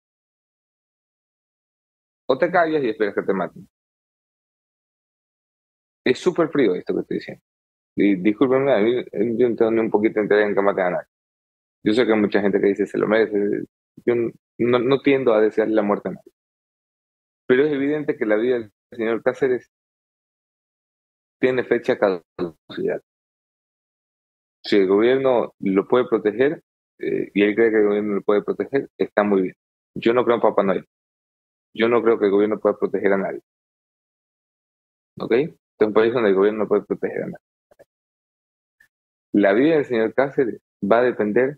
O 2.29 2.37
te 2.37 2.49
callas 2.49 2.81
y 2.81 2.91
esperas 2.91 3.13
que 3.13 3.23
te 3.23 3.33
maten. 3.33 3.67
Es 6.05 6.17
súper 6.17 6.47
frío 6.47 6.75
esto 6.75 6.93
que 6.93 7.01
estoy 7.01 7.17
diciendo. 7.17 7.43
Y 7.97 8.15
discúlpenme, 8.15 8.73
a 8.73 8.79
mí 8.79 9.03
yo 9.37 9.49
no 9.49 9.55
tengo 9.57 9.71
ni 9.71 9.81
un 9.81 9.91
poquito 9.91 10.21
de 10.21 10.23
interés 10.23 10.47
en 10.47 10.55
que 10.55 10.61
maten 10.61 10.85
a 10.85 10.89
nadie. 10.91 11.07
Yo 11.83 11.93
sé 11.93 12.05
que 12.05 12.13
hay 12.13 12.19
mucha 12.21 12.39
gente 12.39 12.61
que 12.61 12.67
dice 12.67 12.85
se 12.85 12.97
lo 12.97 13.09
merece. 13.09 13.65
Yo 14.05 14.15
no, 14.61 14.79
no 14.79 15.01
tiendo 15.01 15.33
a 15.33 15.41
desearle 15.41 15.75
la 15.75 15.81
muerte 15.81 16.09
a 16.09 16.11
nadie. 16.13 16.31
Pero 17.47 17.65
es 17.65 17.71
evidente 17.71 18.17
que 18.17 18.25
la 18.25 18.35
vida 18.35 18.59
del 18.59 18.71
señor 18.91 19.23
Cáceres 19.23 19.69
tiene 21.39 21.63
fecha 21.63 21.97
caducidad. 21.97 23.01
Si 24.63 24.77
el 24.77 24.87
gobierno 24.87 25.53
lo 25.59 25.87
puede 25.87 26.05
proteger, 26.07 26.61
eh, 26.99 27.31
y 27.33 27.43
él 27.43 27.55
cree 27.55 27.71
que 27.71 27.77
el 27.77 27.87
gobierno 27.87 28.15
lo 28.15 28.21
puede 28.21 28.43
proteger, 28.43 28.89
está 28.97 29.23
muy 29.23 29.41
bien. 29.41 29.55
Yo 29.95 30.13
no 30.13 30.23
creo 30.23 30.35
en 30.35 30.41
Papá 30.41 30.63
Noel. 30.63 30.85
Yo 31.73 31.89
no 31.89 32.03
creo 32.03 32.19
que 32.19 32.25
el 32.25 32.31
gobierno 32.31 32.59
pueda 32.59 32.77
proteger 32.77 33.13
a 33.13 33.17
nadie. 33.17 33.41
¿Ok? 35.19 35.31
Es 35.31 35.87
un 35.87 35.93
país 35.93 36.13
donde 36.13 36.29
el 36.29 36.35
gobierno 36.35 36.63
no 36.63 36.67
puede 36.67 36.83
proteger 36.83 37.23
a 37.23 37.25
nadie. 37.25 37.37
La 39.33 39.53
vida 39.53 39.75
del 39.75 39.85
señor 39.85 40.13
Cáceres 40.13 40.61
va 40.83 40.99
a 40.99 41.03
depender 41.03 41.57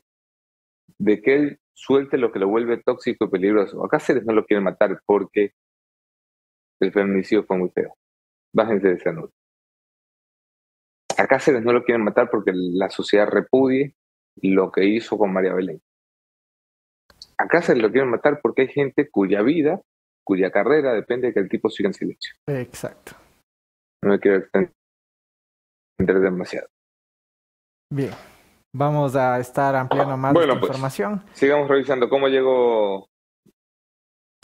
de 0.97 1.21
que 1.21 1.35
él 1.35 1.59
suelte 1.73 2.17
lo 2.17 2.31
que 2.31 2.39
lo 2.39 2.47
vuelve 2.47 2.81
tóxico 2.81 3.25
y 3.25 3.29
peligroso. 3.29 3.83
A 3.83 3.89
Cáceres 3.89 4.25
no 4.25 4.33
lo 4.33 4.45
quieren 4.45 4.63
matar 4.63 5.01
porque 5.05 5.53
el 6.79 6.91
feminicidio 6.91 7.43
fue 7.43 7.57
muy 7.57 7.69
feo. 7.69 7.95
Bájense 8.53 8.87
de 8.89 8.93
esa 8.95 9.11
nota. 9.11 9.33
A 11.17 11.27
Cáceres 11.27 11.63
no 11.63 11.73
lo 11.73 11.83
quieren 11.83 12.03
matar 12.03 12.29
porque 12.29 12.51
la 12.53 12.89
sociedad 12.89 13.27
repudie 13.27 13.95
lo 14.41 14.71
que 14.71 14.85
hizo 14.85 15.17
con 15.17 15.31
María 15.31 15.53
Belén. 15.53 15.81
Acá 17.37 17.61
se 17.61 17.75
lo 17.75 17.91
quieren 17.91 18.09
matar 18.09 18.39
porque 18.41 18.63
hay 18.63 18.67
gente 18.69 19.09
cuya 19.09 19.41
vida, 19.41 19.81
cuya 20.23 20.51
carrera 20.51 20.93
depende 20.93 21.27
de 21.27 21.33
que 21.33 21.39
el 21.39 21.49
tipo 21.49 21.69
siga 21.69 21.89
en 21.89 21.93
silencio. 21.93 22.33
Exacto. 22.47 23.13
No 24.01 24.11
me 24.11 24.19
quiero 24.19 24.37
extender 24.37 24.71
demasiado. 26.19 26.67
Bien, 27.91 28.11
vamos 28.73 29.15
a 29.15 29.39
estar 29.39 29.75
ampliando 29.75 30.17
más 30.17 30.33
bueno, 30.33 30.53
pues, 30.59 30.63
información. 30.63 31.23
Sigamos 31.33 31.67
revisando 31.69 32.09
cómo 32.09 32.27
llegó. 32.27 33.07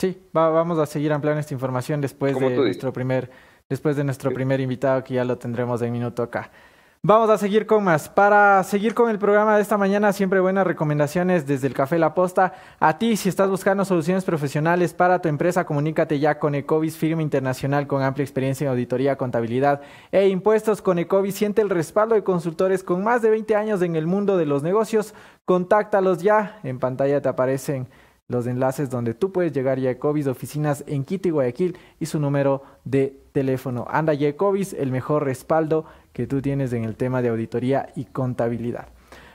Sí, 0.00 0.18
vamos 0.32 0.78
a 0.78 0.86
seguir 0.86 1.12
ampliando 1.12 1.40
esta 1.40 1.52
información 1.52 2.00
después 2.00 2.38
de 2.38 2.56
nuestro 2.56 2.92
primer, 2.92 3.30
después 3.68 3.96
de 3.96 4.04
nuestro 4.04 4.32
primer 4.32 4.60
invitado 4.60 5.04
que 5.04 5.14
ya 5.14 5.24
lo 5.24 5.36
tendremos 5.36 5.80
de 5.80 5.90
minuto 5.90 6.22
acá. 6.22 6.50
Vamos 7.02 7.30
a 7.30 7.38
seguir 7.38 7.64
con 7.64 7.82
más. 7.82 8.10
Para 8.10 8.62
seguir 8.62 8.92
con 8.92 9.08
el 9.08 9.18
programa 9.18 9.56
de 9.56 9.62
esta 9.62 9.78
mañana, 9.78 10.12
siempre 10.12 10.38
buenas 10.38 10.66
recomendaciones 10.66 11.46
desde 11.46 11.66
el 11.66 11.72
Café 11.72 11.98
La 11.98 12.12
Posta. 12.12 12.52
A 12.78 12.98
ti, 12.98 13.16
si 13.16 13.30
estás 13.30 13.48
buscando 13.48 13.86
soluciones 13.86 14.22
profesionales 14.22 14.92
para 14.92 15.22
tu 15.22 15.30
empresa, 15.30 15.64
comunícate 15.64 16.18
ya 16.18 16.38
con 16.38 16.54
Ecovis, 16.54 16.98
firma 16.98 17.22
internacional 17.22 17.86
con 17.86 18.02
amplia 18.02 18.24
experiencia 18.24 18.66
en 18.66 18.72
auditoría, 18.72 19.16
contabilidad 19.16 19.80
e 20.12 20.28
impuestos. 20.28 20.82
Con 20.82 20.98
Ecovis 20.98 21.36
siente 21.36 21.62
el 21.62 21.70
respaldo 21.70 22.16
de 22.16 22.22
consultores 22.22 22.84
con 22.84 23.02
más 23.02 23.22
de 23.22 23.30
20 23.30 23.56
años 23.56 23.80
en 23.80 23.96
el 23.96 24.06
mundo 24.06 24.36
de 24.36 24.44
los 24.44 24.62
negocios. 24.62 25.14
Contáctalos 25.46 26.22
ya. 26.22 26.60
En 26.64 26.78
pantalla 26.78 27.22
te 27.22 27.30
aparecen 27.30 27.88
los 28.30 28.46
enlaces 28.46 28.88
donde 28.88 29.12
tú 29.12 29.32
puedes 29.32 29.52
llegar 29.52 29.78
a 29.78 29.90
Ecovis, 29.90 30.28
oficinas 30.28 30.84
en 30.86 31.04
Quito 31.04 31.26
y 31.26 31.32
Guayaquil 31.32 31.76
y 31.98 32.06
su 32.06 32.20
número 32.20 32.62
de 32.84 33.20
teléfono. 33.32 33.86
Anda 33.90 34.14
ya 34.14 34.28
Ecovis, 34.28 34.72
el 34.72 34.92
mejor 34.92 35.24
respaldo 35.24 35.84
que 36.12 36.28
tú 36.28 36.40
tienes 36.40 36.72
en 36.72 36.84
el 36.84 36.94
tema 36.94 37.22
de 37.22 37.28
auditoría 37.28 37.88
y 37.96 38.04
contabilidad. 38.04 38.86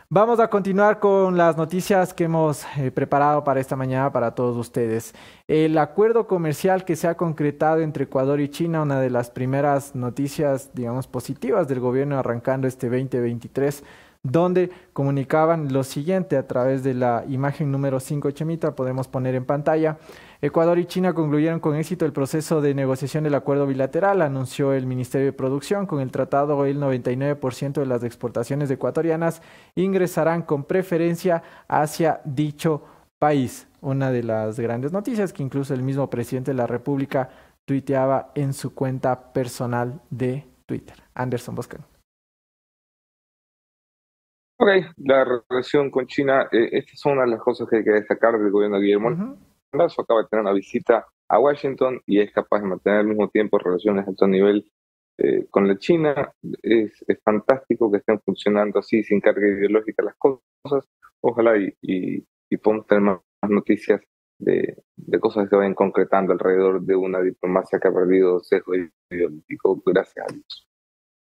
Vamos 0.08 0.40
a 0.40 0.50
continuar 0.50 1.00
con 1.00 1.36
las 1.36 1.58
noticias 1.58 2.14
que 2.14 2.26
hemos 2.26 2.64
eh, 2.78 2.90
preparado 2.92 3.44
para 3.44 3.60
esta 3.60 3.76
mañana 3.76 4.14
para 4.14 4.36
todos 4.36 4.56
ustedes. 4.56 5.14
El 5.48 5.78
acuerdo 5.78 6.26
comercial 6.28 6.86
que 6.86 6.96
se 6.96 7.08
ha 7.08 7.18
concretado 7.18 7.82
entre 7.82 8.06
Ecuador 8.06 8.40
y 8.40 8.48
China, 8.48 8.84
una 8.84 9.02
de 9.02 9.10
las 9.10 9.30
primeras 9.30 9.94
noticias, 9.94 10.70
digamos, 10.74 11.08
positivas 11.08 11.68
del 11.68 11.82
gobierno 11.82 12.18
arrancando 12.18 12.68
este 12.68 12.88
2023 12.88 13.84
donde 14.26 14.72
comunicaban 14.92 15.72
lo 15.72 15.84
siguiente 15.84 16.36
a 16.36 16.48
través 16.48 16.84
de 16.84 16.96
la 16.96 17.24
imagen 17.30 17.72
número 17.72 18.00
5 18.00 18.32
Chemita, 18.32 18.76
podemos 18.76 19.08
poner 19.08 19.36
en 19.36 19.46
pantalla. 19.46 19.98
Ecuador 20.42 20.80
y 20.80 20.86
China 20.86 21.14
concluyeron 21.14 21.60
con 21.60 21.76
éxito 21.76 22.06
el 22.06 22.12
proceso 22.12 22.60
de 22.60 22.74
negociación 22.74 23.24
del 23.24 23.36
acuerdo 23.36 23.68
bilateral, 23.68 24.24
anunció 24.24 24.74
el 24.74 24.88
Ministerio 24.88 25.28
de 25.28 25.34
Producción. 25.34 25.86
Con 25.86 26.02
el 26.02 26.12
tratado, 26.12 26.66
el 26.66 26.80
99% 26.80 27.74
de 27.74 27.86
las 27.86 28.04
exportaciones 28.04 28.72
ecuatorianas 28.72 29.44
ingresarán 29.76 30.42
con 30.42 30.64
preferencia 30.64 31.44
hacia 31.68 32.22
dicho 32.26 32.84
país. 33.20 33.68
Una 33.80 34.10
de 34.10 34.24
las 34.24 34.60
grandes 34.60 34.92
noticias 34.92 35.34
que 35.34 35.44
incluso 35.44 35.76
el 35.76 35.84
mismo 35.84 36.10
presidente 36.10 36.50
de 36.50 36.58
la 36.58 36.68
República 36.68 37.30
tuiteaba 37.66 38.32
en 38.34 38.54
su 38.54 38.74
cuenta 38.74 39.34
personal 39.34 40.02
de 40.10 40.46
Twitter. 40.66 40.96
Anderson 41.14 41.54
Boscan. 41.54 41.95
Ok, 44.58 44.70
la 44.98 45.26
relación 45.50 45.92
con 45.92 46.08
China, 46.08 46.48
eh, 46.52 46.70
esta 46.72 46.92
es 46.94 47.06
una 47.06 47.24
de 47.24 47.32
las 47.32 47.42
cosas 47.42 47.68
que 47.70 47.78
hay 47.78 47.84
que 47.84 47.92
destacar 47.92 48.40
del 48.40 48.52
gobierno 48.52 48.78
de 48.78 48.84
Guillermo 48.84 49.38
Lazo. 49.74 50.02
Acaba 50.02 50.22
de 50.22 50.28
tener 50.30 50.44
una 50.44 50.54
visita 50.54 51.06
a 51.28 51.40
Washington 51.40 52.02
y 52.06 52.22
es 52.22 52.32
capaz 52.32 52.62
de 52.62 52.68
mantener 52.68 53.00
al 53.00 53.08
mismo 53.08 53.30
tiempo 53.30 53.58
relaciones 53.58 54.06
de 54.06 54.12
alto 54.12 54.28
nivel 54.28 54.72
eh, 55.18 55.46
con 55.50 55.68
la 55.68 55.78
China. 55.78 56.34
Es, 56.64 57.04
fantástico 57.24 57.92
que 57.92 57.98
estén 57.98 58.22
funcionando 58.22 58.80
así, 58.80 59.04
sin 59.04 59.20
carga 59.20 59.46
ideológica 59.46 60.04
las 60.04 60.16
cosas. 60.16 60.88
Ojalá 61.20 61.58
y, 61.58 61.76
y, 61.82 62.26
y 62.50 62.58
podamos 62.58 62.88
tener 62.88 63.04
más 63.04 63.22
noticias 63.50 64.02
de, 64.40 64.78
de, 64.96 65.20
cosas 65.20 65.44
que 65.44 65.50
se 65.50 65.56
vayan 65.58 65.74
concretando 65.74 66.32
alrededor 66.32 66.82
de 66.82 66.96
una 66.96 67.22
diplomacia 67.22 67.80
que 67.80 67.88
ha 67.90 67.94
perdido 67.94 68.40
sesgo 68.42 68.74
ideológico. 69.10 69.82
Gracias 69.86 70.26
a 70.30 70.34
Dios. 70.34 70.68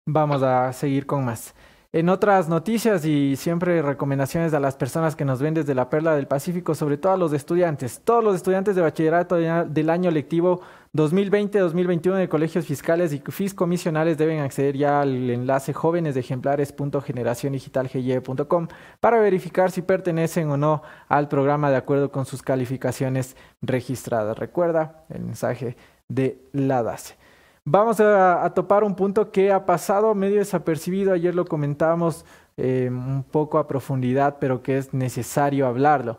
Vamos 0.07 0.43
a 0.43 0.73
seguir 0.73 1.07
con 1.07 1.25
más. 1.25 1.55
En 1.93 2.09
otras 2.09 2.49
noticias 2.49 3.05
y 3.05 3.35
siempre 3.35 3.83
recomendaciones 3.83 4.55
a 4.55 4.61
las 4.61 4.77
personas 4.77 5.17
que 5.17 5.25
nos 5.25 5.43
ven 5.43 5.55
desde 5.55 5.75
la 5.75 5.91
Perla 5.91 6.15
del 6.15 6.29
Pacífico, 6.29 6.77
sobre 6.77 6.99
todo 6.99 7.15
a 7.15 7.17
los 7.17 7.33
estudiantes. 7.33 8.03
Todos 8.05 8.23
los 8.23 8.37
estudiantes 8.37 8.77
de 8.77 8.83
bachillerato 8.83 9.35
del 9.35 9.91
año 9.91 10.13
lectivo 10.13 10.61
2020-2021 10.95 12.15
de 12.15 12.29
colegios 12.29 12.65
fiscales 12.65 13.13
y 13.13 13.21
fiscomisionales 13.29 14.19
deben 14.19 14.39
acceder 14.39 14.77
ya 14.77 15.01
al 15.01 15.31
enlace 15.31 15.73
jóvenes 15.73 16.15
de 16.15 16.21
ejemplares.generaciondigitalgy.com 16.21 18.69
para 19.01 19.19
verificar 19.19 19.73
si 19.73 19.83
pertenecen 19.83 20.49
o 20.51 20.57
no 20.57 20.85
al 21.09 21.27
programa 21.27 21.73
de 21.73 21.77
acuerdo 21.77 22.13
con 22.13 22.25
sus 22.25 22.41
calificaciones 22.41 23.37
registradas. 23.63 24.39
Recuerda 24.39 25.07
el 25.09 25.23
mensaje 25.23 25.77
de 26.07 26.41
la 26.53 26.85
DACE. 26.85 27.17
Vamos 27.65 28.01
a, 28.01 28.51
topar 28.55 28.85
un 28.85 28.97
punto 28.97 29.31
que 29.31 29.53
ha 29.53 29.67
pasado 29.67 30.15
medio 30.15 30.39
desapercibido, 30.39 31.13
ayer 31.13 31.35
lo 31.35 31.45
comentábamos 31.45 32.25
eh, 32.57 32.89
un 32.91 33.23
poco 33.23 33.59
a 33.59 33.69
profundidad, 33.69 34.39
pero 34.41 34.63
que 34.63 34.79
es 34.79 34.95
necesario 34.95 35.67
hablarlo. 35.67 36.19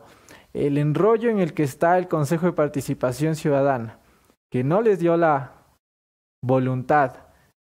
El 0.52 0.78
enrollo 0.78 1.30
en 1.30 1.40
el 1.40 1.52
que 1.52 1.64
está 1.64 1.98
el 1.98 2.08
Consejo 2.08 2.46
de 2.46 2.52
Participación 2.52 3.34
Ciudadana, 3.34 3.98
que 4.50 4.62
no 4.62 4.82
les 4.82 5.00
dio 5.00 5.16
la 5.16 5.52
voluntad 6.44 7.16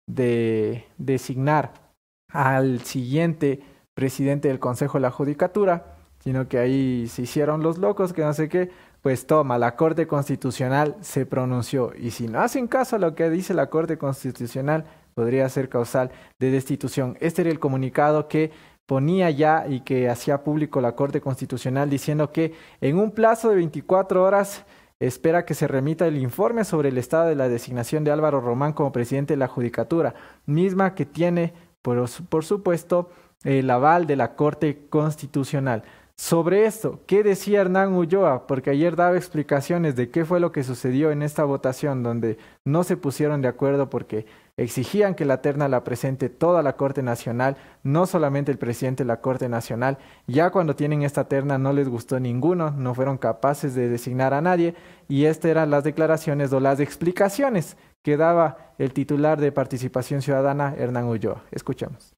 de 0.07 0.85
designar 0.97 1.73
al 2.31 2.81
siguiente 2.81 3.61
presidente 3.95 4.47
del 4.47 4.59
Consejo 4.59 4.97
de 4.97 5.03
la 5.03 5.11
Judicatura, 5.11 5.95
sino 6.19 6.47
que 6.47 6.59
ahí 6.59 7.07
se 7.07 7.23
hicieron 7.23 7.63
los 7.63 7.77
locos, 7.79 8.13
que 8.13 8.21
no 8.21 8.33
sé 8.33 8.47
qué, 8.47 8.69
pues 9.01 9.25
toma, 9.25 9.57
la 9.57 9.75
Corte 9.75 10.07
Constitucional 10.07 10.95
se 11.01 11.25
pronunció 11.25 11.91
y 11.97 12.11
si 12.11 12.27
no 12.27 12.39
hacen 12.39 12.67
caso 12.67 12.95
a 12.95 12.99
lo 12.99 13.15
que 13.15 13.29
dice 13.29 13.53
la 13.53 13.67
Corte 13.67 13.97
Constitucional, 13.97 14.85
podría 15.15 15.49
ser 15.49 15.69
causal 15.69 16.11
de 16.39 16.51
destitución. 16.51 17.17
Este 17.19 17.41
era 17.41 17.51
el 17.51 17.59
comunicado 17.59 18.27
que 18.27 18.51
ponía 18.85 19.29
ya 19.31 19.65
y 19.67 19.81
que 19.81 20.09
hacía 20.09 20.43
público 20.43 20.81
la 20.81 20.95
Corte 20.95 21.21
Constitucional 21.21 21.89
diciendo 21.89 22.31
que 22.31 22.53
en 22.79 22.97
un 22.97 23.11
plazo 23.11 23.49
de 23.49 23.55
24 23.55 24.23
horas 24.23 24.65
espera 24.99 25.45
que 25.45 25.55
se 25.55 25.67
remita 25.67 26.05
el 26.05 26.17
informe 26.17 26.63
sobre 26.63 26.89
el 26.89 26.97
estado 26.97 27.27
de 27.27 27.35
la 27.35 27.49
designación 27.49 28.03
de 28.03 28.11
Álvaro 28.11 28.39
Román 28.39 28.73
como 28.73 28.91
presidente 28.91 29.33
de 29.33 29.37
la 29.37 29.47
Judicatura, 29.47 30.13
misma 30.45 30.93
que 30.93 31.07
tiene, 31.07 31.53
por, 31.81 32.07
por 32.29 32.45
supuesto, 32.45 33.09
el 33.43 33.69
aval 33.71 34.05
de 34.05 34.15
la 34.15 34.35
Corte 34.35 34.85
Constitucional. 34.89 35.83
Sobre 36.21 36.67
esto, 36.67 36.99
¿qué 37.07 37.23
decía 37.23 37.61
Hernán 37.61 37.95
Ulloa? 37.95 38.45
Porque 38.45 38.69
ayer 38.69 38.95
daba 38.95 39.17
explicaciones 39.17 39.95
de 39.95 40.11
qué 40.11 40.23
fue 40.23 40.39
lo 40.39 40.51
que 40.51 40.63
sucedió 40.63 41.09
en 41.09 41.23
esta 41.23 41.45
votación 41.45 42.03
donde 42.03 42.37
no 42.63 42.83
se 42.83 42.95
pusieron 42.95 43.41
de 43.41 43.47
acuerdo 43.47 43.89
porque 43.89 44.27
exigían 44.55 45.15
que 45.15 45.25
la 45.25 45.41
terna 45.41 45.67
la 45.67 45.83
presente 45.83 46.29
toda 46.29 46.61
la 46.61 46.77
Corte 46.77 47.01
Nacional, 47.01 47.57
no 47.81 48.05
solamente 48.05 48.51
el 48.51 48.59
presidente 48.59 49.01
de 49.01 49.07
la 49.07 49.19
Corte 49.19 49.49
Nacional. 49.49 49.97
Ya 50.27 50.51
cuando 50.51 50.75
tienen 50.75 51.01
esta 51.01 51.27
terna 51.27 51.57
no 51.57 51.73
les 51.73 51.89
gustó 51.89 52.19
ninguno, 52.19 52.69
no 52.69 52.93
fueron 52.93 53.17
capaces 53.17 53.73
de 53.73 53.89
designar 53.89 54.35
a 54.35 54.41
nadie 54.41 54.75
y 55.07 55.25
estas 55.25 55.49
eran 55.49 55.71
las 55.71 55.83
declaraciones 55.83 56.53
o 56.53 56.59
las 56.59 56.79
explicaciones 56.79 57.77
que 58.03 58.15
daba 58.15 58.73
el 58.77 58.93
titular 58.93 59.41
de 59.41 59.51
Participación 59.51 60.21
Ciudadana, 60.21 60.75
Hernán 60.77 61.05
Ulloa. 61.05 61.41
Escuchemos. 61.49 62.13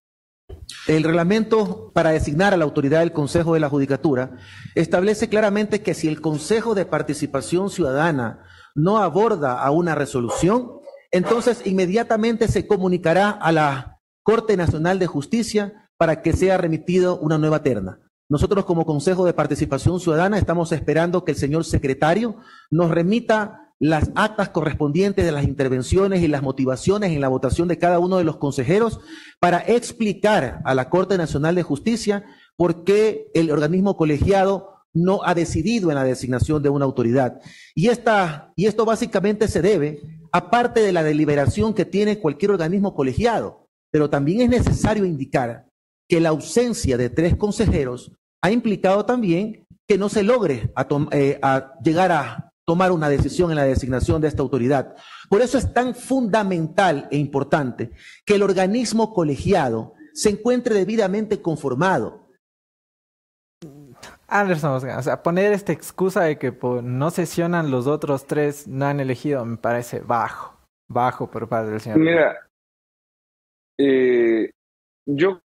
El 0.87 1.03
reglamento 1.03 1.91
para 1.93 2.11
designar 2.11 2.53
a 2.53 2.57
la 2.57 2.65
autoridad 2.65 2.99
del 2.99 3.13
Consejo 3.13 3.53
de 3.53 3.59
la 3.59 3.69
Judicatura 3.69 4.37
establece 4.75 5.29
claramente 5.29 5.81
que 5.81 5.93
si 5.93 6.07
el 6.07 6.21
Consejo 6.21 6.75
de 6.75 6.85
Participación 6.85 7.69
Ciudadana 7.69 8.43
no 8.75 8.97
aborda 8.97 9.61
a 9.61 9.71
una 9.71 9.95
resolución, 9.95 10.71
entonces 11.11 11.61
inmediatamente 11.65 12.47
se 12.47 12.67
comunicará 12.67 13.29
a 13.29 13.51
la 13.51 13.99
Corte 14.23 14.57
Nacional 14.57 14.99
de 14.99 15.07
Justicia 15.07 15.89
para 15.97 16.21
que 16.21 16.33
sea 16.33 16.57
remitido 16.57 17.17
una 17.19 17.37
nueva 17.37 17.63
terna. 17.63 17.99
Nosotros 18.29 18.65
como 18.65 18.85
Consejo 18.85 19.25
de 19.25 19.33
Participación 19.33 19.99
Ciudadana 19.99 20.37
estamos 20.37 20.71
esperando 20.71 21.23
que 21.23 21.33
el 21.33 21.37
señor 21.37 21.65
secretario 21.65 22.37
nos 22.71 22.89
remita 22.89 23.72
las 23.83 24.11
actas 24.15 24.47
correspondientes 24.47 25.25
de 25.25 25.33
las 25.33 25.43
intervenciones 25.43 26.21
y 26.21 26.29
las 26.29 26.41
motivaciones 26.41 27.11
en 27.11 27.19
la 27.19 27.27
votación 27.27 27.67
de 27.67 27.77
cada 27.77 27.99
uno 27.99 28.17
de 28.17 28.23
los 28.23 28.37
consejeros 28.37 29.01
para 29.41 29.57
explicar 29.57 30.61
a 30.63 30.73
la 30.73 30.89
Corte 30.89 31.17
Nacional 31.17 31.53
de 31.55 31.63
Justicia 31.63 32.23
por 32.55 32.85
qué 32.85 33.27
el 33.33 33.51
organismo 33.51 33.97
colegiado 33.97 34.69
no 34.93 35.19
ha 35.25 35.35
decidido 35.35 35.89
en 35.89 35.95
la 35.95 36.05
designación 36.05 36.63
de 36.63 36.69
una 36.69 36.85
autoridad. 36.85 37.41
Y, 37.75 37.89
esta, 37.89 38.53
y 38.55 38.67
esto 38.67 38.85
básicamente 38.85 39.49
se 39.49 39.61
debe, 39.61 39.99
aparte 40.31 40.79
de 40.79 40.93
la 40.93 41.03
deliberación 41.03 41.73
que 41.73 41.83
tiene 41.83 42.19
cualquier 42.19 42.51
organismo 42.51 42.95
colegiado, 42.95 43.67
pero 43.91 44.09
también 44.09 44.39
es 44.43 44.49
necesario 44.65 45.03
indicar 45.03 45.67
que 46.07 46.21
la 46.21 46.29
ausencia 46.29 46.95
de 46.95 47.09
tres 47.09 47.35
consejeros 47.35 48.13
ha 48.41 48.49
implicado 48.49 49.03
también 49.05 49.67
que 49.89 49.97
no 49.97 50.07
se 50.07 50.23
logre 50.23 50.71
eh, 51.11 51.39
a 51.41 51.73
llegar 51.83 52.13
a 52.13 52.52
tomar 52.65 52.91
una 52.91 53.09
decisión 53.09 53.49
en 53.49 53.57
la 53.57 53.63
designación 53.63 54.21
de 54.21 54.27
esta 54.27 54.41
autoridad. 54.41 54.95
Por 55.29 55.41
eso 55.41 55.57
es 55.57 55.73
tan 55.73 55.95
fundamental 55.95 57.07
e 57.11 57.17
importante 57.17 57.91
que 58.25 58.35
el 58.35 58.43
organismo 58.43 59.13
colegiado 59.13 59.93
se 60.13 60.29
encuentre 60.29 60.75
debidamente 60.75 61.41
conformado. 61.41 62.29
Anderson, 64.27 64.73
o 64.73 65.01
sea, 65.01 65.21
poner 65.21 65.53
esta 65.53 65.73
excusa 65.73 66.23
de 66.23 66.37
que 66.37 66.51
no 66.83 67.11
sesionan 67.11 67.69
los 67.69 67.87
otros 67.87 68.25
tres, 68.25 68.67
no 68.67 68.85
han 68.85 68.99
elegido, 68.99 69.45
me 69.45 69.57
parece 69.57 69.99
bajo, 69.99 70.57
bajo 70.89 71.29
por 71.29 71.47
parte 71.47 71.71
del 71.71 71.81
señor. 71.81 71.99
Mira, 71.99 72.49
eh, 73.77 74.51
yo 75.05 75.39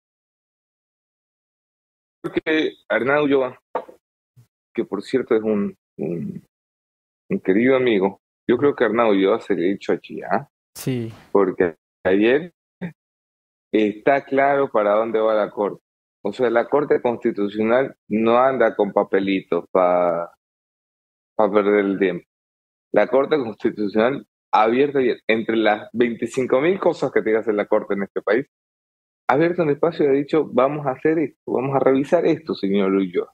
que 2.45 2.75
Arnau 2.89 3.25
Ulloa, 3.25 3.59
que 4.75 4.85
por 4.85 5.03
cierto 5.03 5.35
es 5.35 5.43
un, 5.43 5.77
un, 5.97 6.43
querido 7.43 7.77
amigo, 7.77 8.21
yo 8.49 8.57
creo 8.57 8.75
que 8.75 8.85
Arnau 8.85 9.11
Ulloa 9.11 9.41
se 9.41 9.55
le 9.55 9.67
ha 9.67 9.73
dicho 9.73 9.93
allí, 9.93 10.23
¿ah? 10.23 10.49
Sí. 10.75 11.13
Porque 11.33 11.75
ayer 12.05 12.53
está 13.73 14.25
claro 14.25 14.71
para 14.71 14.95
dónde 14.95 15.19
va 15.19 15.35
la 15.35 15.51
Corte. 15.51 15.83
O 16.23 16.33
sea, 16.33 16.51
la 16.51 16.69
Corte 16.69 17.01
Constitucional 17.01 17.97
no 18.09 18.39
anda 18.39 18.75
con 18.75 18.93
papelitos 18.93 19.65
para 19.71 20.33
perder 21.37 21.85
el 21.85 21.99
tiempo. 21.99 22.27
La 22.93 23.07
Corte 23.09 23.37
Constitucional 23.37 24.27
abierta 24.53 25.01
entre 25.27 25.57
las 25.57 25.91
25.000 25.93 26.79
cosas 26.79 27.13
que 27.13 27.23
tiene 27.23 27.39
que 27.39 27.41
hacer 27.43 27.55
la 27.55 27.67
Corte 27.67 27.95
en 27.95 28.05
este 28.05 28.23
país, 28.23 28.47
ha 29.29 29.35
abierto 29.35 29.63
un 29.63 29.71
espacio 29.71 30.05
y 30.05 30.09
ha 30.09 30.13
dicho, 30.13 30.49
vamos 30.53 30.87
a 30.87 30.93
hacer 30.93 31.19
esto, 31.19 31.53
vamos 31.53 31.75
a 31.75 31.81
revisar 31.81 32.25
esto, 32.27 32.55
señor 32.55 32.93
Ulloa. 32.93 33.33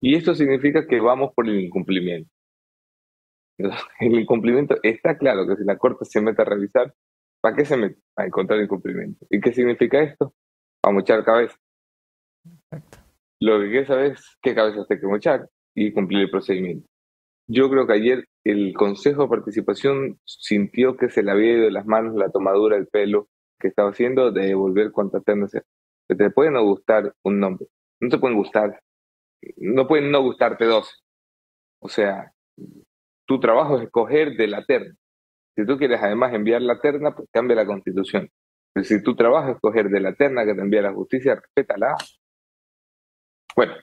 Y 0.00 0.14
esto 0.14 0.34
significa 0.34 0.86
que 0.86 1.00
vamos 1.00 1.32
por 1.34 1.48
el 1.48 1.60
incumplimiento. 1.60 2.30
El 4.00 4.20
incumplimiento 4.20 4.76
está 4.82 5.16
claro 5.18 5.46
que 5.46 5.56
si 5.56 5.64
la 5.64 5.78
Corte 5.78 6.04
se 6.04 6.20
mete 6.20 6.42
a 6.42 6.44
revisar, 6.44 6.94
¿para 7.40 7.56
qué 7.56 7.64
se 7.64 7.76
mete? 7.76 8.00
A 8.16 8.26
encontrar 8.26 8.60
incumplimiento. 8.60 9.26
¿Y 9.30 9.40
qué 9.40 9.52
significa 9.52 10.02
esto? 10.02 10.34
A 10.82 10.90
mochar 10.90 11.24
cabeza. 11.24 11.56
Lo 13.40 13.60
que 13.60 13.70
quiere 13.70 13.86
saber 13.86 14.12
es 14.12 14.36
qué 14.42 14.54
cabeza 14.54 14.84
hay 14.88 15.00
que 15.00 15.06
mochar 15.06 15.48
y 15.74 15.92
cumplir 15.92 16.22
el 16.22 16.30
procedimiento. 16.30 16.88
Yo 17.48 17.70
creo 17.70 17.86
que 17.86 17.94
ayer 17.94 18.24
el 18.44 18.74
Consejo 18.74 19.22
de 19.22 19.28
Participación 19.28 20.18
sintió 20.24 20.96
que 20.96 21.08
se 21.08 21.22
le 21.22 21.30
había 21.30 21.52
ido 21.54 21.64
de 21.64 21.70
las 21.70 21.86
manos 21.86 22.14
la 22.14 22.30
tomadura 22.30 22.76
del 22.76 22.88
pelo 22.88 23.28
que 23.58 23.68
estaba 23.68 23.90
haciendo 23.90 24.30
de 24.32 24.46
devolver 24.46 24.92
cuantas 24.92 25.24
ternas. 25.24 25.52
Te 25.52 26.30
puede 26.30 26.50
no 26.50 26.62
gustar 26.64 27.14
un 27.24 27.40
nombre, 27.40 27.66
no 28.00 28.08
te 28.08 28.18
pueden 28.18 28.36
gustar, 28.36 28.80
no 29.56 29.86
pueden 29.86 30.10
no 30.10 30.22
gustarte 30.22 30.64
dos. 30.64 31.02
O 31.80 31.88
sea, 31.88 32.32
tu 33.28 33.38
trabajo 33.38 33.76
es 33.76 33.84
escoger 33.84 34.36
de 34.36 34.48
la 34.48 34.64
terna. 34.64 34.94
Si 35.54 35.66
tú 35.66 35.76
quieres 35.76 36.00
además 36.02 36.32
enviar 36.32 36.62
la 36.62 36.80
terna, 36.80 37.14
pues 37.14 37.28
cambia 37.30 37.56
la 37.56 37.66
constitución. 37.66 38.30
Pero 38.72 38.84
si 38.84 39.02
tu 39.02 39.14
trabajo 39.14 39.50
es 39.50 39.56
escoger 39.56 39.90
de 39.90 40.00
la 40.00 40.14
terna 40.14 40.44
que 40.44 40.54
te 40.54 40.60
envía 40.62 40.82
la 40.82 40.94
justicia, 40.94 41.34
respétala. 41.34 41.94
Bueno. 43.54 43.74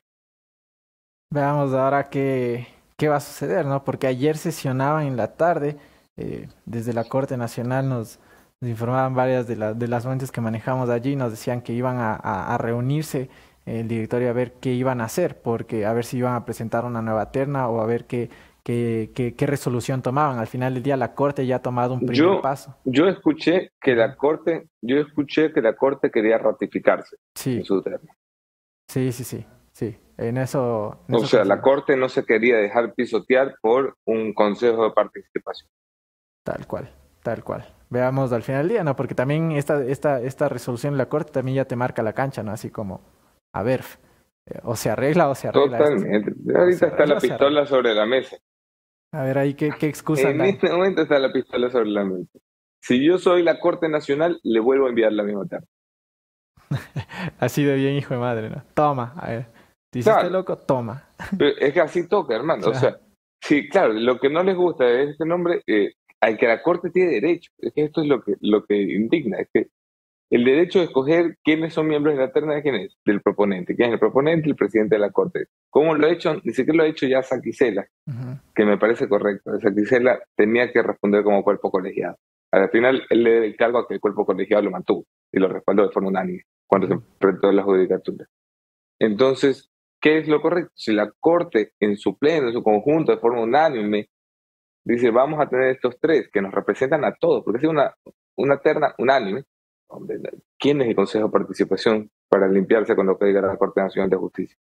Veamos 1.31 1.73
ahora 1.73 2.05
qué, 2.05 2.67
qué 2.97 3.07
va 3.07 3.17
a 3.17 3.19
suceder, 3.19 3.65
¿no? 3.65 3.83
Porque 3.83 4.07
ayer 4.07 4.37
sesionaban 4.37 5.05
en 5.05 5.17
la 5.17 5.35
tarde, 5.35 5.77
eh, 6.17 6.47
desde 6.65 6.93
la 6.93 7.03
Corte 7.03 7.37
Nacional 7.37 7.87
nos, 7.87 8.19
informaban 8.61 9.13
varias 9.13 9.45
de, 9.47 9.75
de, 9.75 9.87
las 9.87 10.05
fuentes 10.05 10.31
que 10.31 10.41
manejamos 10.41 10.89
allí, 10.89 11.15
nos 11.15 11.31
decían 11.31 11.61
que 11.61 11.73
iban 11.73 11.97
a, 11.97 12.15
a, 12.15 12.57
reunirse 12.57 13.29
el 13.65 13.87
directorio 13.87 14.29
a 14.29 14.33
ver 14.33 14.53
qué 14.53 14.73
iban 14.73 15.01
a 15.01 15.05
hacer, 15.05 15.39
porque 15.41 15.85
a 15.85 15.93
ver 15.93 16.05
si 16.05 16.17
iban 16.17 16.33
a 16.33 16.45
presentar 16.45 16.85
una 16.85 17.01
nueva 17.01 17.31
terna 17.31 17.67
o 17.67 17.81
a 17.81 17.85
ver 17.85 18.05
qué, 18.05 18.29
qué, 18.65 19.33
qué, 19.37 19.45
resolución 19.45 20.01
tomaban. 20.01 20.39
Al 20.39 20.47
final 20.47 20.73
del 20.73 20.83
día 20.83 20.97
la 20.97 21.13
Corte 21.13 21.45
ya 21.45 21.57
ha 21.57 21.61
tomado 21.61 21.93
un 21.93 22.05
primer 22.05 22.41
paso. 22.41 22.75
Yo 22.83 23.07
escuché 23.07 23.71
que 23.79 23.95
la 23.95 24.15
Corte, 24.15 24.67
yo 24.81 24.97
escuché 24.97 25.53
que 25.53 25.61
la 25.61 25.75
Corte 25.75 26.09
quería 26.09 26.37
ratificarse 26.39 27.17
en 27.45 27.63
su. 27.63 27.83
Sí, 28.87 29.11
sí, 29.11 29.23
sí. 29.23 29.45
Sí, 29.71 29.97
en 30.17 30.37
eso. 30.37 30.99
o 31.09 31.25
sea, 31.25 31.43
la 31.43 31.61
Corte 31.61 31.97
no 31.97 32.07
se 32.07 32.25
quería 32.25 32.57
dejar 32.57 32.93
pisotear 32.93 33.55
por 33.61 33.97
un 34.05 34.33
consejo 34.33 34.85
de 34.85 34.91
participación. 34.91 35.69
Tal 36.43 36.65
cual, 36.65 36.89
tal 37.21 37.43
cual. 37.43 37.65
Veamos 37.89 38.31
al 38.31 38.41
final 38.41 38.61
del 38.61 38.69
día, 38.69 38.83
¿no? 38.83 38.95
Porque 38.95 39.15
también 39.15 39.51
esta, 39.51 39.83
esta, 39.83 40.21
esta 40.21 40.47
resolución 40.49 40.93
de 40.93 40.99
la 40.99 41.09
Corte 41.09 41.33
también 41.33 41.57
ya 41.57 41.65
te 41.65 41.75
marca 41.75 42.01
la 42.03 42.13
cancha, 42.13 42.41
¿no? 42.41 42.51
Así 42.51 42.69
como, 42.69 43.01
a 43.53 43.63
ver, 43.63 43.81
eh, 44.45 44.59
o 44.63 44.75
se 44.75 44.89
arregla 44.89 45.27
o 45.29 45.35
se 45.35 45.49
arregla. 45.49 45.77
Totalmente. 45.77 46.33
Ahorita 46.57 46.87
está 46.87 47.05
la 47.05 47.19
pistola 47.19 47.65
sobre 47.65 47.93
la 47.93 48.05
mesa. 48.05 48.37
A 49.15 49.23
ver, 49.23 49.37
ahí 49.37 49.53
qué, 49.53 49.71
qué 49.79 49.87
excusa. 49.87 50.29
en 50.29 50.41
este 50.41 50.69
momento 50.69 51.01
está 51.01 51.19
la 51.19 51.31
pistola 51.31 51.69
sobre 51.69 51.89
la 51.89 52.03
mesa. 52.03 52.37
Si 52.81 53.03
yo 53.03 53.17
soy 53.17 53.43
la 53.43 53.59
Corte 53.59 53.87
Nacional, 53.89 54.39
le 54.43 54.59
vuelvo 54.59 54.85
a 54.85 54.89
enviar 54.89 55.11
la 55.13 55.23
misma 55.23 55.45
tarde. 55.45 55.67
Así 57.39 57.63
de 57.63 57.75
bien, 57.75 57.95
hijo 57.95 58.13
de 58.13 58.19
madre, 58.19 58.49
¿no? 58.49 58.63
Toma, 58.73 59.13
a 59.17 59.29
ver. 59.29 59.45
Dice 59.91 60.29
loco, 60.29 60.57
toma. 60.57 61.07
es 61.59 61.73
que 61.73 61.79
así 61.79 62.07
toca, 62.09 62.35
hermano. 62.35 62.67
O 62.67 62.73
sea, 62.73 62.99
sí, 63.41 63.69
claro, 63.69 63.93
lo 63.93 64.19
que 64.19 64.29
no 64.29 64.43
les 64.43 64.57
gusta 64.57 64.83
de 64.83 65.11
este 65.11 65.25
nombre, 65.25 65.61
eh, 65.67 65.93
al 66.19 66.37
que 66.37 66.47
la 66.47 66.61
Corte 66.61 66.89
tiene 66.89 67.13
derecho. 67.13 67.49
Es 67.57 67.71
que 67.73 67.85
esto 67.85 68.01
es 68.01 68.07
lo 68.07 68.21
que, 68.21 68.35
lo 68.41 68.65
que 68.65 68.75
indigna. 68.75 69.37
Es 69.39 69.47
que 69.53 69.69
el 70.29 70.43
derecho 70.43 70.79
de 70.79 70.85
escoger 70.85 71.37
quiénes 71.43 71.73
son 71.73 71.87
miembros 71.87 72.15
de 72.15 72.21
la 72.21 72.31
terna, 72.31 72.61
¿quién 72.61 72.75
es? 72.75 72.97
Del 73.05 73.21
proponente. 73.21 73.75
¿Quién 73.75 73.89
es 73.89 73.93
el 73.93 73.99
proponente? 73.99 74.49
El 74.49 74.55
presidente 74.55 74.95
de 74.95 74.99
la 74.99 75.11
Corte. 75.11 75.47
¿Cómo 75.69 75.95
lo 75.95 76.07
ha 76.07 76.11
hecho? 76.11 76.35
Ni 76.43 76.53
siquiera 76.53 76.77
lo 76.77 76.83
ha 76.83 76.87
hecho 76.87 77.05
ya 77.05 77.21
Saquicela, 77.21 77.87
que 78.55 78.65
me 78.65 78.77
parece 78.77 79.07
correcto. 79.07 79.59
Saquicela 79.59 80.19
tenía 80.35 80.71
que 80.71 80.81
responder 80.81 81.23
como 81.23 81.43
cuerpo 81.43 81.71
colegiado. 81.71 82.17
Al 82.51 82.69
final, 82.69 83.03
él 83.09 83.23
le 83.23 83.31
debe 83.31 83.45
el 83.47 83.55
cargo 83.55 83.79
a 83.79 83.87
que 83.87 83.95
el 83.95 83.99
cuerpo 83.99 84.25
colegiado 84.25 84.63
lo 84.63 84.71
mantuvo 84.71 85.05
y 85.31 85.39
lo 85.39 85.47
respaldó 85.47 85.83
de 85.85 85.91
forma 85.91 86.09
unánime 86.09 86.43
cuando 86.65 86.87
se 86.87 86.93
enfrentó 86.93 87.49
a 87.49 87.53
la 87.53 87.63
judicatura. 87.63 88.25
Entonces, 88.99 89.69
¿Qué 90.05 90.19
es 90.19 90.27
lo 90.27 90.39
correcto? 90.39 90.71
Si 90.75 90.93
la 90.93 91.11
Corte 91.19 91.73
en 91.79 91.97
su 91.97 92.15
pleno, 92.15 92.49
en 92.49 92.53
su 92.53 92.61
conjunto, 92.61 93.11
de 93.11 93.17
forma 93.17 93.41
unánime, 93.41 94.07
dice 94.83 95.09
vamos 95.09 95.39
a 95.39 95.49
tener 95.49 95.69
estos 95.69 95.97
tres 95.99 96.29
que 96.31 96.43
nos 96.43 96.53
representan 96.53 97.03
a 97.03 97.15
todos, 97.15 97.43
porque 97.43 97.65
es 97.65 97.67
una, 97.67 97.91
una 98.35 98.59
terna 98.59 98.93
unánime, 98.99 99.45
¿quién 100.59 100.81
es 100.81 100.87
el 100.89 100.95
Consejo 100.95 101.25
de 101.25 101.31
Participación 101.31 102.09
para 102.29 102.47
limpiarse 102.47 102.95
con 102.95 103.07
lo 103.07 103.17
que 103.17 103.25
diga 103.25 103.41
la 103.41 103.57
Corte 103.57 103.81
Nacional 103.81 104.09
de 104.09 104.17
Justicia? 104.17 104.57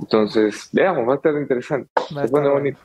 Entonces, 0.00 0.68
veamos, 0.72 1.08
va 1.08 1.14
a 1.14 1.16
estar 1.16 1.34
interesante. 1.34 1.90
Va 2.16 2.22
Se 2.22 2.28
pone 2.28 2.48
bonito. 2.48 2.78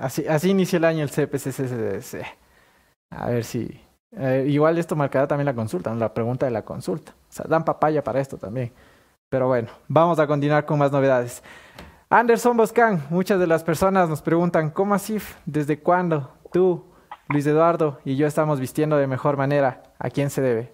así, 0.00 0.26
así 0.26 0.50
inicia 0.50 0.76
el 0.76 0.84
año 0.84 1.02
el 1.02 1.10
CPCCC. 1.10 2.24
A 3.10 3.30
ver 3.30 3.44
si. 3.44 3.80
Eh, 4.16 4.46
igual 4.48 4.78
esto 4.78 4.96
marcará 4.96 5.26
también 5.28 5.46
la 5.46 5.54
consulta, 5.54 5.94
la 5.94 6.12
pregunta 6.12 6.46
de 6.46 6.52
la 6.52 6.64
consulta. 6.64 7.12
O 7.12 7.32
sea, 7.32 7.46
dan 7.48 7.64
papaya 7.64 8.02
para 8.02 8.20
esto 8.20 8.36
también. 8.36 8.72
Pero 9.28 9.46
bueno, 9.46 9.68
vamos 9.86 10.18
a 10.18 10.26
continuar 10.26 10.66
con 10.66 10.78
más 10.78 10.90
novedades. 10.90 11.42
Anderson 12.08 12.56
Boscan, 12.56 13.06
muchas 13.10 13.38
de 13.38 13.46
las 13.46 13.62
personas 13.62 14.08
nos 14.08 14.20
preguntan, 14.20 14.70
¿cómo 14.70 14.94
así? 14.94 15.18
¿Desde 15.46 15.78
cuándo 15.78 16.32
tú, 16.52 16.84
Luis 17.32 17.46
Eduardo 17.46 18.00
y 18.04 18.16
yo 18.16 18.26
estamos 18.26 18.58
vistiendo 18.58 18.96
de 18.96 19.06
mejor 19.06 19.36
manera? 19.36 19.84
¿A 20.00 20.10
quién 20.10 20.30
se 20.30 20.42
debe? 20.42 20.72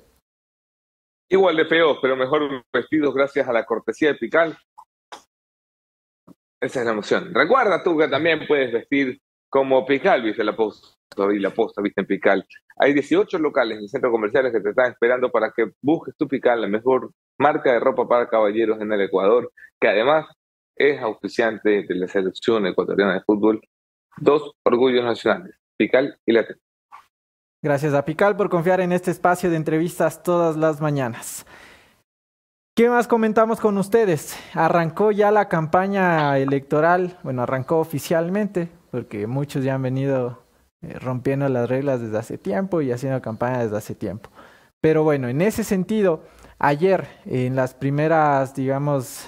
Igual 1.29 1.55
de 1.57 1.66
feo, 1.66 2.01
pero 2.01 2.16
mejor 2.16 2.64
vestidos 2.73 3.14
gracias 3.14 3.47
a 3.47 3.53
la 3.53 3.66
cortesía 3.66 4.09
de 4.09 4.14
Pical. 4.14 4.57
Esa 6.59 6.81
es 6.81 6.87
la 6.87 6.92
emoción. 6.92 7.35
Recuerda 7.35 7.83
tú 7.83 7.99
que 7.99 8.09
también 8.09 8.47
puedes 8.49 8.73
vestir 8.73 9.21
como 9.51 9.85
Pical, 9.85 10.23
viste 10.23 10.42
la 10.42 10.57
posta 10.57 10.97
y 11.29 11.83
viste 11.83 12.01
en 12.01 12.07
Pical. 12.07 12.47
Hay 12.79 12.95
18 12.95 13.38
locales 13.38 13.79
en 13.79 13.88
centros 13.88 14.11
comerciales 14.11 14.51
que 14.51 14.61
te 14.61 14.71
están 14.71 14.92
esperando 14.92 15.31
para 15.31 15.53
que 15.55 15.73
busques 15.83 16.16
tu 16.16 16.27
Pical, 16.27 16.62
la 16.62 16.69
mejor 16.69 17.12
marca 17.38 17.73
de 17.73 17.81
ropa 17.81 18.09
para 18.09 18.31
caballeros 18.31 18.81
en 18.81 18.90
el 18.92 19.03
Ecuador, 19.03 19.53
que 19.79 19.88
además 19.88 20.27
es 20.75 21.03
auspiciante 21.03 21.85
de 21.87 21.95
la 21.97 22.09
selección 22.09 22.66
ecuatoriana 22.66 23.12
de 23.12 23.21
fútbol. 23.23 23.61
Dos 24.19 24.53
orgullos 24.64 25.05
nacionales, 25.05 25.55
Pical 25.77 26.19
y 26.27 26.33
Latin. 26.33 26.57
Gracias 27.62 27.95
a 27.95 28.05
Pical 28.05 28.37
por 28.37 28.49
confiar 28.49 28.81
en 28.81 28.93
este 28.93 29.11
espacio 29.11 29.51
de 29.51 29.57
entrevistas 29.57 30.23
todas 30.23 30.57
las 30.57 30.81
mañanas. 30.81 31.47
¿Qué 32.77 32.91
más 32.91 33.09
comentamos 33.09 33.59
con 33.59 33.79
ustedes? 33.79 34.39
Arrancó 34.53 35.11
ya 35.11 35.31
la 35.31 35.49
campaña 35.49 36.37
electoral, 36.39 37.19
bueno, 37.23 37.43
arrancó 37.43 37.79
oficialmente, 37.79 38.69
porque 38.91 39.27
muchos 39.27 39.65
ya 39.65 39.75
han 39.75 39.83
venido 39.83 40.43
eh, 40.83 40.99
rompiendo 40.99 41.49
las 41.49 41.71
reglas 41.71 42.03
desde 42.03 42.19
hace 42.19 42.37
tiempo 42.37 42.83
y 42.83 42.93
haciendo 42.93 43.23
campaña 43.23 43.62
desde 43.62 43.79
hace 43.79 43.95
tiempo. 43.95 44.29
Pero 44.83 45.05
bueno, 45.05 45.29
en 45.29 45.41
ese 45.41 45.65
sentido, 45.65 46.23
ayer 46.59 47.09
en 47.25 47.57
las 47.57 47.75
primeras, 47.75 48.55
digamos, 48.55 49.27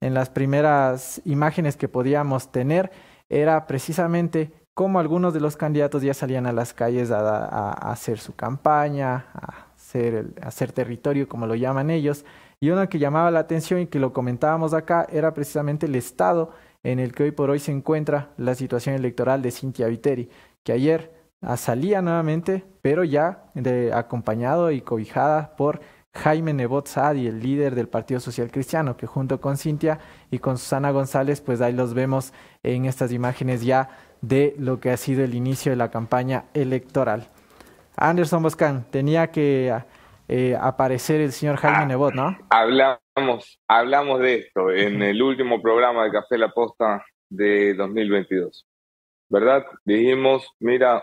en 0.00 0.14
las 0.14 0.30
primeras 0.30 1.20
imágenes 1.26 1.76
que 1.76 1.88
podíamos 1.88 2.50
tener, 2.50 2.90
era 3.28 3.66
precisamente 3.66 4.52
cómo 4.80 4.98
algunos 4.98 5.34
de 5.34 5.40
los 5.40 5.58
candidatos 5.58 6.00
ya 6.00 6.14
salían 6.14 6.46
a 6.46 6.54
las 6.54 6.72
calles 6.72 7.10
a, 7.10 7.70
hacer 7.92 8.18
su 8.18 8.34
campaña, 8.34 9.26
a 9.34 9.66
hacer, 9.76 10.28
hacer 10.40 10.72
territorio, 10.72 11.28
como 11.28 11.46
lo 11.46 11.54
llaman 11.54 11.90
ellos. 11.90 12.24
Y 12.60 12.70
uno 12.70 12.88
que 12.88 12.98
llamaba 12.98 13.30
la 13.30 13.40
atención 13.40 13.80
y 13.80 13.88
que 13.88 13.98
lo 13.98 14.14
comentábamos 14.14 14.72
acá 14.72 15.06
era 15.12 15.34
precisamente 15.34 15.84
el 15.84 15.96
estado 15.96 16.52
en 16.82 16.98
el 16.98 17.12
que 17.12 17.24
hoy 17.24 17.30
por 17.30 17.50
hoy 17.50 17.58
se 17.58 17.72
encuentra 17.72 18.30
la 18.38 18.54
situación 18.54 18.94
electoral 18.94 19.42
de 19.42 19.50
Cintia 19.50 19.86
Viteri, 19.86 20.30
que 20.64 20.72
ayer 20.72 21.12
salía 21.58 22.00
nuevamente, 22.00 22.64
pero 22.80 23.04
ya 23.04 23.50
de, 23.52 23.92
acompañado 23.92 24.70
y 24.70 24.80
cobijada 24.80 25.56
por 25.56 25.82
Jaime 26.14 26.54
Nebot 26.54 26.88
Sadi, 26.88 27.26
el 27.26 27.40
líder 27.40 27.74
del 27.74 27.88
Partido 27.88 28.18
Social 28.18 28.50
Cristiano, 28.50 28.96
que 28.96 29.06
junto 29.06 29.42
con 29.42 29.58
Cintia 29.58 30.00
y 30.30 30.38
con 30.38 30.56
Susana 30.56 30.90
González, 30.90 31.42
pues 31.42 31.60
ahí 31.60 31.74
los 31.74 31.92
vemos 31.92 32.32
en 32.62 32.86
estas 32.86 33.12
imágenes 33.12 33.62
ya 33.62 33.90
de 34.20 34.54
lo 34.58 34.80
que 34.80 34.90
ha 34.90 34.96
sido 34.96 35.24
el 35.24 35.34
inicio 35.34 35.72
de 35.72 35.76
la 35.76 35.90
campaña 35.90 36.44
electoral. 36.54 37.28
Anderson 37.96 38.42
Boscan 38.42 38.84
tenía 38.90 39.30
que 39.30 39.74
eh, 40.28 40.56
aparecer 40.60 41.20
el 41.20 41.32
señor 41.32 41.56
Jaime 41.56 41.78
ah, 41.78 41.86
Nebot, 41.86 42.14
¿no? 42.14 42.38
Hablamos, 42.50 43.60
hablamos 43.68 44.20
de 44.20 44.36
esto 44.36 44.70
en 44.70 45.02
el 45.02 45.20
último 45.22 45.60
programa 45.60 46.04
de 46.04 46.12
Café 46.12 46.38
La 46.38 46.50
Posta 46.50 47.04
de 47.28 47.74
2022, 47.74 48.66
¿verdad? 49.28 49.66
Dijimos, 49.84 50.48
mira, 50.60 51.02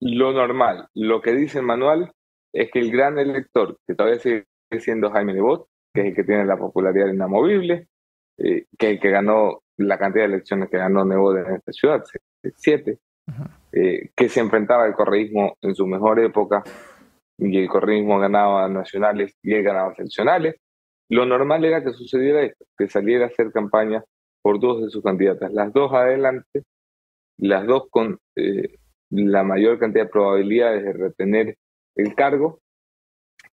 lo 0.00 0.32
normal, 0.32 0.88
lo 0.94 1.20
que 1.20 1.32
dice 1.32 1.58
el 1.58 1.64
manual 1.64 2.12
es 2.52 2.70
que 2.70 2.78
el 2.78 2.90
gran 2.90 3.18
elector, 3.18 3.78
que 3.86 3.94
todavía 3.94 4.20
sigue 4.20 4.46
siendo 4.78 5.10
Jaime 5.10 5.34
Nebot, 5.34 5.68
que 5.92 6.02
es 6.02 6.06
el 6.08 6.14
que 6.14 6.24
tiene 6.24 6.44
la 6.44 6.56
popularidad 6.56 7.08
inamovible, 7.08 7.88
eh, 8.38 8.66
que 8.78 8.86
es 8.86 8.92
el 8.92 9.00
que 9.00 9.10
ganó 9.10 9.62
la 9.78 9.98
cantidad 9.98 10.24
de 10.24 10.34
elecciones 10.34 10.68
que 10.68 10.76
ganó 10.76 11.04
Nebot 11.04 11.36
en 11.38 11.54
esta 11.54 11.72
ciudad, 11.72 12.04
siete, 12.56 12.98
eh, 13.72 14.10
que 14.14 14.28
se 14.28 14.40
enfrentaba 14.40 14.84
al 14.84 14.94
correísmo 14.94 15.56
en 15.62 15.74
su 15.74 15.86
mejor 15.86 16.20
época, 16.20 16.62
y 17.38 17.56
el 17.58 17.68
correísmo 17.68 18.18
ganaba 18.18 18.68
nacionales 18.68 19.36
y 19.42 19.54
él 19.54 19.62
ganaba 19.62 19.94
seccionales, 19.94 20.56
lo 21.08 21.24
normal 21.24 21.64
era 21.64 21.82
que 21.82 21.92
sucediera 21.92 22.42
esto, 22.42 22.66
que 22.76 22.88
saliera 22.88 23.24
a 23.24 23.28
hacer 23.28 23.52
campaña 23.52 24.04
por 24.42 24.60
dos 24.60 24.82
de 24.82 24.90
sus 24.90 25.02
candidatas, 25.02 25.52
las 25.52 25.72
dos 25.72 25.92
adelante, 25.92 26.64
las 27.38 27.66
dos 27.66 27.84
con 27.90 28.18
eh, 28.36 28.78
la 29.10 29.44
mayor 29.44 29.78
cantidad 29.78 30.04
de 30.04 30.10
probabilidades 30.10 30.84
de 30.84 30.92
retener 30.92 31.56
el 31.94 32.14
cargo, 32.14 32.60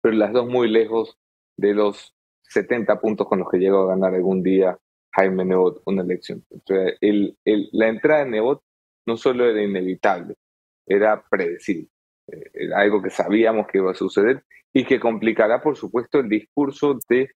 pero 0.01 0.15
las 0.15 0.31
dos 0.31 0.47
muy 0.47 0.69
lejos 0.69 1.17
de 1.57 1.73
los 1.73 2.13
70 2.43 2.99
puntos 3.01 3.27
con 3.27 3.39
los 3.39 3.49
que 3.49 3.57
llegó 3.57 3.81
a 3.81 3.95
ganar 3.95 4.13
algún 4.13 4.43
día 4.43 4.77
Jaime 5.13 5.45
Nebot 5.45 5.81
una 5.85 6.03
elección. 6.03 6.43
el, 7.01 7.37
la 7.45 7.87
entrada 7.87 8.23
de 8.23 8.31
Nebot 8.31 8.61
no 9.07 9.17
solo 9.17 9.49
era 9.49 9.61
inevitable, 9.61 10.35
era 10.85 11.23
predecible. 11.29 11.89
Eh, 12.27 12.69
algo 12.75 13.01
que 13.01 13.09
sabíamos 13.09 13.67
que 13.67 13.79
iba 13.79 13.91
a 13.91 13.95
suceder 13.95 14.43
y 14.73 14.85
que 14.85 14.99
complicará, 14.99 15.61
por 15.61 15.75
supuesto, 15.75 16.19
el 16.19 16.29
discurso 16.29 16.97
de 17.09 17.31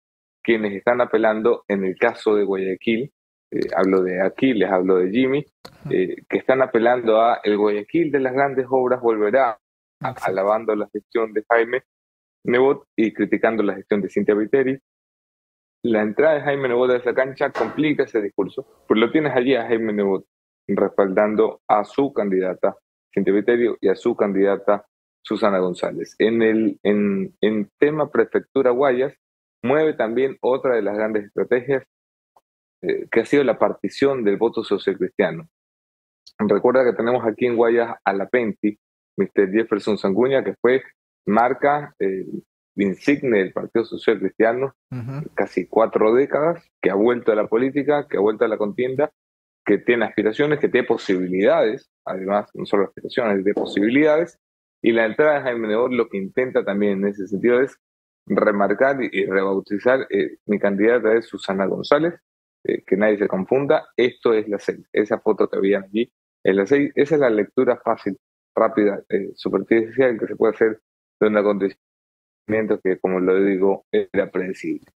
quienes 0.43 0.75
están 0.75 1.01
apelando 1.01 1.65
en 1.69 1.85
el 1.85 1.97
caso 1.97 2.35
de 2.35 2.45
Guayaquil. 2.45 3.13
Eh, 3.51 3.69
hablo 3.77 4.03
de 4.03 4.21
Aquiles, 4.23 4.71
hablo 4.71 4.97
de 4.97 5.11
Jimmy, 5.11 5.45
eh, 5.91 6.17
que 6.29 6.39
están 6.39 6.63
apelando 6.63 7.21
a 7.21 7.41
el 7.45 7.57
Guayaquil 7.57 8.11
de 8.11 8.21
las 8.21 8.33
grandes 8.33 8.67
obras 8.69 9.01
volverá, 9.01 9.59
alabando 10.01 10.75
la 10.75 10.89
gestión 10.91 11.33
de 11.33 11.45
Jaime 11.49 11.83
Nebot 12.45 12.87
y 12.97 13.13
criticando 13.13 13.63
la 13.63 13.75
gestión 13.75 14.01
de 14.01 14.09
Cintia 14.09 14.35
Viteri. 14.35 14.79
La 15.85 16.03
entrada 16.03 16.35
de 16.35 16.41
Jaime 16.43 16.69
Nebot 16.69 16.91
a 16.91 16.97
esa 16.97 17.13
cancha 17.13 17.51
complica 17.51 18.05
ese 18.05 18.23
discurso, 18.23 18.67
pues 18.87 19.01
lo 19.01 19.11
tienes 19.11 19.35
allí 19.35 19.55
a 19.57 19.67
Jaime 19.67 19.93
Nebot 19.93 20.25
respaldando 20.69 21.61
a 21.67 21.85
su 21.85 22.13
candidata 22.13 22.77
Cintia 23.13 23.35
Viterio 23.35 23.77
y 23.81 23.89
a 23.89 23.97
su 23.97 24.15
candidata 24.15 24.87
Susana 25.23 25.59
González. 25.59 26.15
En 26.19 26.41
el 26.43 26.79
en, 26.83 27.35
en 27.41 27.69
tema 27.79 28.11
prefectura 28.11 28.71
Guayas, 28.71 29.13
mueve 29.63 29.95
también 29.95 30.39
otra 30.41 30.77
de 30.77 30.83
las 30.83 30.97
grandes 30.97 31.25
estrategias 31.25 31.85
eh, 32.83 33.07
que 33.11 33.21
ha 33.21 33.25
sido 33.25 33.45
la 33.45 33.59
partición 33.59 34.25
del 34.25 34.37
voto 34.37 34.65
sociocristiano. 34.65 35.49
Recuerda 36.39 36.85
que 36.85 36.97
tenemos 36.97 37.25
aquí 37.25 37.47
en 37.47 37.57
Guayas 37.57 37.97
a 38.05 38.13
la 38.13 38.29
Penti, 38.29 38.79
Mr. 39.17 39.51
Jefferson 39.53 39.99
Sanguña, 39.99 40.43
que 40.43 40.55
fue 40.61 40.83
marca 41.27 41.95
eh, 41.99 42.27
insigne 42.77 43.39
del 43.39 43.53
Partido 43.53 43.85
Social 43.85 44.19
Cristiano, 44.19 44.75
casi 45.35 45.67
cuatro 45.67 46.15
décadas, 46.15 46.65
que 46.81 46.91
ha 46.91 46.95
vuelto 46.95 47.33
a 47.33 47.35
la 47.35 47.47
política, 47.47 48.07
que 48.09 48.17
ha 48.17 48.21
vuelto 48.21 48.45
a 48.45 48.49
la 48.49 48.57
contienda 48.57 49.13
que 49.65 49.79
tiene 49.79 50.05
aspiraciones, 50.05 50.59
que 50.59 50.69
tiene 50.69 50.87
posibilidades, 50.87 51.91
además, 52.05 52.51
no 52.55 52.67
solo 52.67 52.85
aspiraciones, 52.85 53.45
de 53.45 53.55
posibilidades, 53.55 54.39
y 54.83 54.93
la 54.93 55.07
entrada 55.07 55.35
de 55.35 55.43
Jaime 55.43 55.69
Nebot 55.69 55.93
lo 55.93 56.09
que 56.09 56.19
intenta 56.19 56.65
también 56.65 56.99
en 56.99 57.09
ese 57.09 57.29
sentido 57.29 57.61
es 57.61 57.79
remarcar 58.27 59.03
y, 59.03 59.27
rebautizar, 59.27 60.07
eh, 60.11 60.39
mi 60.47 60.59
candidata 60.59 61.15
es 61.15 61.27
Susana 61.27 61.67
González, 61.67 62.15
eh, 62.65 62.83
que 62.85 62.97
nadie 62.97 63.19
se 63.19 63.29
confunda, 63.29 63.89
esto 63.97 64.35
es 64.35 64.49
la 64.49 64.59
seis, 64.59 64.89
esa 64.93 65.19
foto 65.21 65.49
que 65.49 65.59
había 65.59 65.81
allí 65.81 66.13
es 66.45 66.57
la 66.57 66.67
seis, 66.67 66.91
esa 66.95 67.15
es 67.15 67.21
la 67.21 67.31
lectura 67.31 67.81
fácil, 67.85 68.19
rápida, 68.55 69.03
eh, 69.09 69.31
superficial 69.35 70.19
que 70.19 70.27
se 70.27 70.37
puede 70.37 70.55
hacer 70.55 70.81
de 71.21 71.29
un 71.29 71.37
acontecimiento 71.37 71.92
que, 72.47 72.99
como 73.01 73.21
lo 73.21 73.43
digo, 73.43 73.85
era 73.91 74.31
predecible. 74.31 74.87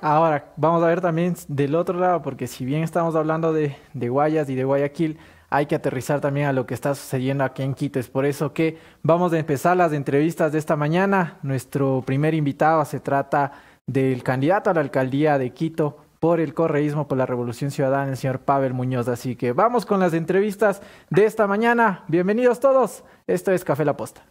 Ahora, 0.00 0.52
vamos 0.56 0.82
a 0.82 0.86
ver 0.86 1.00
también 1.00 1.34
del 1.48 1.74
otro 1.74 1.98
lado, 1.98 2.22
porque 2.22 2.46
si 2.46 2.64
bien 2.64 2.82
estamos 2.82 3.14
hablando 3.14 3.52
de, 3.52 3.76
de, 3.92 4.08
Guayas 4.08 4.48
y 4.48 4.54
de 4.54 4.64
Guayaquil, 4.64 5.18
hay 5.50 5.66
que 5.66 5.74
aterrizar 5.74 6.20
también 6.20 6.46
a 6.46 6.52
lo 6.52 6.64
que 6.64 6.74
está 6.74 6.94
sucediendo 6.94 7.44
aquí 7.44 7.62
en 7.62 7.74
Quito. 7.74 7.98
Es 7.98 8.08
por 8.08 8.24
eso 8.24 8.54
que 8.54 8.78
vamos 9.02 9.32
a 9.32 9.38
empezar 9.38 9.76
las 9.76 9.92
entrevistas 9.92 10.52
de 10.52 10.58
esta 10.58 10.76
mañana. 10.76 11.38
Nuestro 11.42 12.02
primer 12.06 12.34
invitado 12.34 12.84
se 12.84 13.00
trata 13.00 13.52
del 13.86 14.22
candidato 14.22 14.70
a 14.70 14.74
la 14.74 14.80
alcaldía 14.80 15.36
de 15.36 15.50
Quito 15.50 15.98
por 16.20 16.38
el 16.38 16.54
correísmo, 16.54 17.08
por 17.08 17.18
la 17.18 17.26
Revolución 17.26 17.70
Ciudadana, 17.70 18.10
el 18.10 18.16
señor 18.16 18.40
Pavel 18.40 18.74
Muñoz. 18.74 19.08
Así 19.08 19.36
que 19.36 19.52
vamos 19.52 19.84
con 19.84 20.00
las 20.00 20.14
entrevistas 20.14 20.80
de 21.10 21.24
esta 21.24 21.46
mañana. 21.46 22.04
Bienvenidos 22.08 22.60
todos. 22.60 23.04
Esto 23.26 23.52
es 23.52 23.64
Café 23.64 23.84
La 23.84 23.96
Posta. 23.96 24.29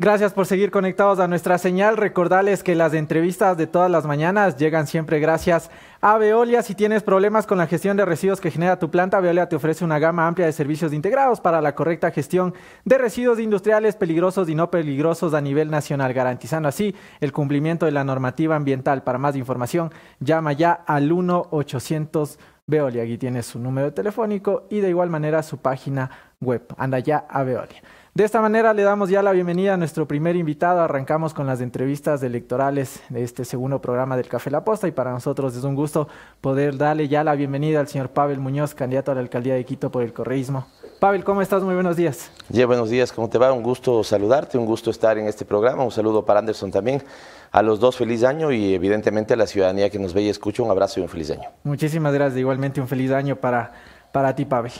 Gracias 0.00 0.32
por 0.32 0.46
seguir 0.46 0.70
conectados 0.70 1.18
a 1.18 1.26
nuestra 1.26 1.58
señal. 1.58 1.96
Recordarles 1.96 2.62
que 2.62 2.76
las 2.76 2.94
entrevistas 2.94 3.56
de 3.56 3.66
todas 3.66 3.90
las 3.90 4.06
mañanas 4.06 4.56
llegan 4.56 4.86
siempre 4.86 5.18
gracias 5.18 5.72
a 6.00 6.16
Veolia. 6.18 6.62
Si 6.62 6.76
tienes 6.76 7.02
problemas 7.02 7.48
con 7.48 7.58
la 7.58 7.66
gestión 7.66 7.96
de 7.96 8.04
residuos 8.04 8.40
que 8.40 8.52
genera 8.52 8.78
tu 8.78 8.92
planta, 8.92 9.18
Veolia 9.18 9.48
te 9.48 9.56
ofrece 9.56 9.84
una 9.84 9.98
gama 9.98 10.28
amplia 10.28 10.46
de 10.46 10.52
servicios 10.52 10.92
integrados 10.92 11.40
para 11.40 11.60
la 11.60 11.74
correcta 11.74 12.12
gestión 12.12 12.54
de 12.84 12.96
residuos 12.96 13.40
industriales 13.40 13.96
peligrosos 13.96 14.48
y 14.48 14.54
no 14.54 14.70
peligrosos 14.70 15.34
a 15.34 15.40
nivel 15.40 15.68
nacional, 15.68 16.14
garantizando 16.14 16.68
así 16.68 16.94
el 17.18 17.32
cumplimiento 17.32 17.84
de 17.84 17.90
la 17.90 18.04
normativa 18.04 18.54
ambiental. 18.54 19.02
Para 19.02 19.18
más 19.18 19.34
información, 19.34 19.90
llama 20.20 20.52
ya 20.52 20.74
al 20.74 21.10
1-800 21.10 22.38
Veolia. 22.68 23.02
Aquí 23.02 23.18
tienes 23.18 23.46
su 23.46 23.58
número 23.58 23.92
telefónico 23.92 24.68
y 24.70 24.78
de 24.78 24.90
igual 24.90 25.10
manera 25.10 25.42
su 25.42 25.58
página 25.58 26.08
web. 26.40 26.62
Anda 26.76 27.00
ya 27.00 27.26
a 27.28 27.42
Veolia. 27.42 27.82
De 28.18 28.24
esta 28.24 28.40
manera 28.40 28.74
le 28.74 28.82
damos 28.82 29.10
ya 29.10 29.22
la 29.22 29.30
bienvenida 29.30 29.74
a 29.74 29.76
nuestro 29.76 30.08
primer 30.08 30.34
invitado. 30.34 30.80
Arrancamos 30.80 31.32
con 31.32 31.46
las 31.46 31.60
entrevistas 31.60 32.20
electorales 32.24 33.00
de 33.10 33.22
este 33.22 33.44
segundo 33.44 33.80
programa 33.80 34.16
del 34.16 34.26
Café 34.26 34.50
La 34.50 34.64
Posta 34.64 34.88
y 34.88 34.90
para 34.90 35.12
nosotros 35.12 35.54
es 35.54 35.62
un 35.62 35.76
gusto 35.76 36.08
poder 36.40 36.76
darle 36.76 37.06
ya 37.06 37.22
la 37.22 37.36
bienvenida 37.36 37.78
al 37.78 37.86
señor 37.86 38.08
Pavel 38.08 38.40
Muñoz, 38.40 38.74
candidato 38.74 39.12
a 39.12 39.14
la 39.14 39.20
alcaldía 39.20 39.54
de 39.54 39.64
Quito 39.64 39.92
por 39.92 40.02
el 40.02 40.12
correísmo. 40.12 40.66
Pavel, 40.98 41.22
¿cómo 41.22 41.42
estás? 41.42 41.62
Muy 41.62 41.74
buenos 41.74 41.96
días. 41.96 42.32
Ya, 42.48 42.66
buenos 42.66 42.90
días, 42.90 43.12
¿cómo 43.12 43.28
te 43.28 43.38
va? 43.38 43.52
Un 43.52 43.62
gusto 43.62 44.02
saludarte, 44.02 44.58
un 44.58 44.66
gusto 44.66 44.90
estar 44.90 45.16
en 45.16 45.28
este 45.28 45.44
programa. 45.44 45.84
Un 45.84 45.92
saludo 45.92 46.24
para 46.24 46.40
Anderson 46.40 46.72
también. 46.72 47.04
A 47.52 47.62
los 47.62 47.78
dos, 47.78 47.96
feliz 47.96 48.24
año 48.24 48.50
y 48.50 48.74
evidentemente 48.74 49.34
a 49.34 49.36
la 49.36 49.46
ciudadanía 49.46 49.90
que 49.90 50.00
nos 50.00 50.12
ve 50.12 50.22
y 50.22 50.28
escucha, 50.28 50.64
un 50.64 50.72
abrazo 50.72 50.98
y 50.98 51.04
un 51.04 51.08
feliz 51.08 51.30
año. 51.30 51.50
Muchísimas 51.62 52.12
gracias, 52.12 52.40
igualmente 52.40 52.80
un 52.80 52.88
feliz 52.88 53.12
año 53.12 53.36
para, 53.36 53.70
para 54.10 54.34
ti, 54.34 54.44
Pavel. 54.44 54.72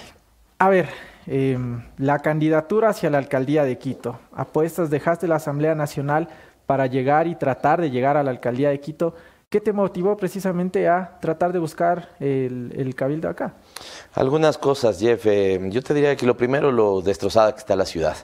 A 0.58 0.68
ver, 0.68 0.88
Em, 1.30 1.82
la 1.98 2.20
candidatura 2.20 2.88
hacia 2.88 3.10
la 3.10 3.18
alcaldía 3.18 3.62
de 3.62 3.76
Quito. 3.76 4.18
Apuestas, 4.32 4.88
dejaste 4.88 5.28
la 5.28 5.36
Asamblea 5.36 5.74
Nacional 5.74 6.28
para 6.64 6.86
llegar 6.86 7.26
y 7.26 7.34
tratar 7.34 7.82
de 7.82 7.90
llegar 7.90 8.16
a 8.16 8.22
la 8.22 8.30
alcaldía 8.30 8.70
de 8.70 8.80
Quito. 8.80 9.14
¿Qué 9.50 9.60
te 9.60 9.74
motivó 9.74 10.16
precisamente 10.16 10.88
a 10.88 11.18
tratar 11.20 11.52
de 11.52 11.58
buscar 11.58 12.10
el, 12.18 12.94
cabildo 12.96 13.28
acá? 13.28 13.54
Algunas 14.14 14.56
cosas, 14.56 15.00
Jeff. 15.00 15.26
Eh, 15.26 15.60
yo 15.70 15.82
te 15.82 15.92
diría 15.92 16.16
que 16.16 16.24
lo 16.24 16.36
primero, 16.36 16.72
lo 16.72 17.02
destrozada 17.02 17.52
que 17.52 17.58
está 17.58 17.76
la 17.76 17.86
ciudad. 17.86 18.16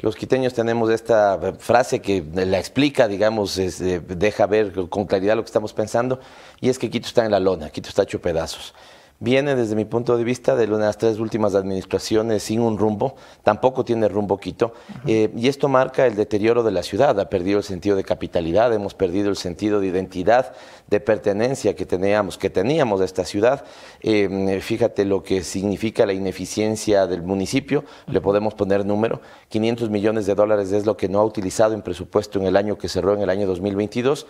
Los 0.00 0.14
quiteños 0.14 0.52
tenemos 0.52 0.90
esta 0.90 1.38
frase 1.58 2.00
que 2.00 2.22
la 2.34 2.58
explica, 2.58 3.08
digamos, 3.08 3.58
eh, 3.58 4.00
deja 4.06 4.46
ver 4.46 4.72
con 4.90 5.06
claridad 5.06 5.36
lo 5.36 5.42
que 5.42 5.48
estamos 5.48 5.72
pensando, 5.72 6.20
y 6.60 6.68
es 6.68 6.78
que 6.78 6.90
Quito 6.90 7.06
está 7.06 7.24
en 7.24 7.30
la 7.30 7.40
lona, 7.40 7.70
Quito 7.70 7.88
está 7.88 8.02
hecho 8.02 8.20
pedazos 8.20 8.74
viene 9.22 9.54
desde 9.54 9.76
mi 9.76 9.84
punto 9.84 10.16
de 10.16 10.24
vista 10.24 10.56
de 10.56 10.66
las 10.66 10.98
tres 10.98 11.20
últimas 11.20 11.54
administraciones 11.54 12.42
sin 12.42 12.60
un 12.60 12.76
rumbo, 12.76 13.14
tampoco 13.44 13.84
tiene 13.84 14.08
rumbo 14.08 14.36
Quito, 14.36 14.74
eh, 15.06 15.30
y 15.36 15.46
esto 15.46 15.68
marca 15.68 16.06
el 16.06 16.16
deterioro 16.16 16.64
de 16.64 16.72
la 16.72 16.82
ciudad, 16.82 17.18
ha 17.20 17.30
perdido 17.30 17.58
el 17.58 17.64
sentido 17.64 17.94
de 17.94 18.02
capitalidad, 18.02 18.74
hemos 18.74 18.94
perdido 18.94 19.30
el 19.30 19.36
sentido 19.36 19.78
de 19.78 19.86
identidad, 19.86 20.54
de 20.88 20.98
pertenencia 20.98 21.76
que 21.76 21.86
teníamos, 21.86 22.36
que 22.36 22.50
teníamos 22.50 22.98
de 22.98 23.06
esta 23.06 23.24
ciudad. 23.24 23.64
Eh, 24.00 24.60
fíjate 24.60 25.04
lo 25.04 25.22
que 25.22 25.44
significa 25.44 26.04
la 26.04 26.14
ineficiencia 26.14 27.06
del 27.06 27.22
municipio, 27.22 27.84
le 28.08 28.20
podemos 28.20 28.54
poner 28.54 28.84
número, 28.84 29.20
500 29.50 29.88
millones 29.88 30.26
de 30.26 30.34
dólares 30.34 30.72
es 30.72 30.84
lo 30.84 30.96
que 30.96 31.08
no 31.08 31.20
ha 31.20 31.24
utilizado 31.24 31.74
en 31.74 31.82
presupuesto 31.82 32.40
en 32.40 32.46
el 32.46 32.56
año 32.56 32.76
que 32.76 32.88
cerró 32.88 33.14
en 33.14 33.20
el 33.20 33.30
año 33.30 33.46
2022. 33.46 34.26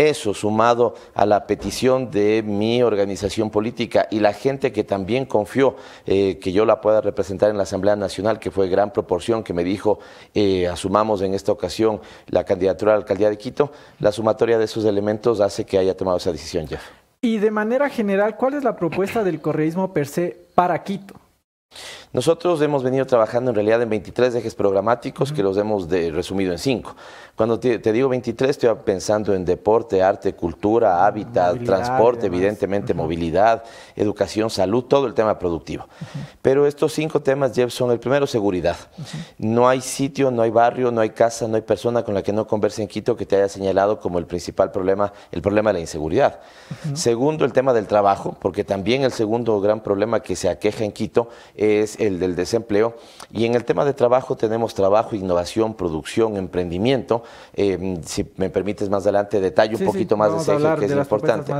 Eso 0.00 0.32
sumado 0.32 0.94
a 1.14 1.26
la 1.26 1.46
petición 1.46 2.10
de 2.10 2.42
mi 2.42 2.82
organización 2.82 3.50
política 3.50 4.08
y 4.10 4.20
la 4.20 4.32
gente 4.32 4.72
que 4.72 4.82
también 4.82 5.26
confió 5.26 5.76
eh, 6.06 6.38
que 6.38 6.52
yo 6.52 6.64
la 6.64 6.80
pueda 6.80 7.02
representar 7.02 7.50
en 7.50 7.58
la 7.58 7.64
Asamblea 7.64 7.96
Nacional, 7.96 8.38
que 8.38 8.50
fue 8.50 8.70
gran 8.70 8.94
proporción, 8.94 9.44
que 9.44 9.52
me 9.52 9.62
dijo 9.62 9.98
eh, 10.32 10.66
asumamos 10.68 11.20
en 11.20 11.34
esta 11.34 11.52
ocasión 11.52 12.00
la 12.28 12.44
candidatura 12.44 12.92
a 12.92 12.94
la 12.94 13.00
alcaldía 13.00 13.28
de 13.28 13.36
Quito, 13.36 13.72
la 13.98 14.10
sumatoria 14.10 14.56
de 14.56 14.64
esos 14.64 14.86
elementos 14.86 15.38
hace 15.38 15.66
que 15.66 15.76
haya 15.76 15.94
tomado 15.94 16.16
esa 16.16 16.32
decisión, 16.32 16.66
Jeff. 16.66 16.80
Y 17.20 17.36
de 17.36 17.50
manera 17.50 17.90
general, 17.90 18.38
¿cuál 18.38 18.54
es 18.54 18.64
la 18.64 18.76
propuesta 18.76 19.22
del 19.22 19.42
correísmo 19.42 19.92
per 19.92 20.06
se 20.06 20.34
para 20.54 20.82
Quito? 20.82 21.14
Nosotros 22.12 22.60
hemos 22.60 22.82
venido 22.82 23.06
trabajando 23.06 23.50
en 23.50 23.54
realidad 23.54 23.80
en 23.82 23.88
23 23.88 24.34
ejes 24.34 24.56
programáticos 24.56 25.32
que 25.32 25.44
los 25.44 25.56
hemos 25.56 25.88
resumido 25.88 26.50
en 26.50 26.58
5. 26.58 26.96
Cuando 27.36 27.60
te, 27.60 27.78
digo 27.92 28.08
23, 28.08 28.50
estoy 28.50 28.74
pensando 28.84 29.32
en 29.32 29.44
deporte, 29.44 30.02
arte, 30.02 30.34
cultura, 30.34 31.06
hábitat, 31.06 31.62
transporte, 31.64 32.26
evidentemente 32.26 32.92
movilidad, 32.92 33.62
educación, 33.96 34.50
salud, 34.50 34.84
todo 34.84 35.06
el 35.06 35.14
tema 35.14 35.38
productivo. 35.38 35.86
Pero 36.42 36.66
estos 36.66 36.92
cinco 36.92 37.20
temas, 37.20 37.54
Jeff, 37.54 37.72
son 37.72 37.92
el 37.92 38.00
primero, 38.00 38.26
seguridad. 38.26 38.76
No 39.38 39.68
hay 39.68 39.80
sitio, 39.80 40.30
no 40.30 40.42
hay 40.42 40.50
barrio, 40.50 40.90
no 40.90 41.00
hay 41.00 41.10
casa, 41.10 41.48
no 41.48 41.56
hay 41.56 41.62
persona 41.62 42.02
con 42.02 42.12
la 42.12 42.22
que 42.22 42.32
no 42.32 42.46
converse 42.46 42.82
en 42.82 42.88
Quito 42.88 43.16
que 43.16 43.24
te 43.24 43.36
haya 43.36 43.48
señalado 43.48 44.00
como 44.00 44.18
el 44.18 44.26
principal 44.26 44.70
problema, 44.70 45.12
el 45.30 45.40
problema 45.40 45.70
de 45.70 45.74
la 45.74 45.80
inseguridad. 45.80 46.40
Segundo, 46.92 47.46
el 47.46 47.54
tema 47.54 47.72
del 47.72 47.86
trabajo, 47.86 48.36
porque 48.38 48.64
también 48.64 49.02
el 49.02 49.12
segundo 49.12 49.58
gran 49.60 49.80
problema 49.80 50.20
que 50.20 50.36
se 50.36 50.50
aqueja 50.50 50.84
en 50.84 50.92
Quito 50.92 51.30
es 51.60 52.00
el 52.00 52.18
del 52.18 52.34
desempleo. 52.34 52.96
Y 53.30 53.44
en 53.44 53.54
el 53.54 53.64
tema 53.64 53.84
de 53.84 53.92
trabajo 53.92 54.36
tenemos 54.36 54.74
trabajo, 54.74 55.14
innovación, 55.14 55.74
producción, 55.74 56.36
emprendimiento 56.36 57.22
eh, 57.54 57.98
si 58.04 58.26
me 58.36 58.50
permites 58.50 58.88
más 58.88 59.02
adelante, 59.04 59.40
detalle 59.40 59.76
un 59.76 59.84
poquito 59.84 60.16
más 60.16 60.32
de 60.32 60.38
ese 60.38 60.64
eje 60.64 60.76
que 60.78 60.84
es 60.86 60.92
importante. 60.92 61.52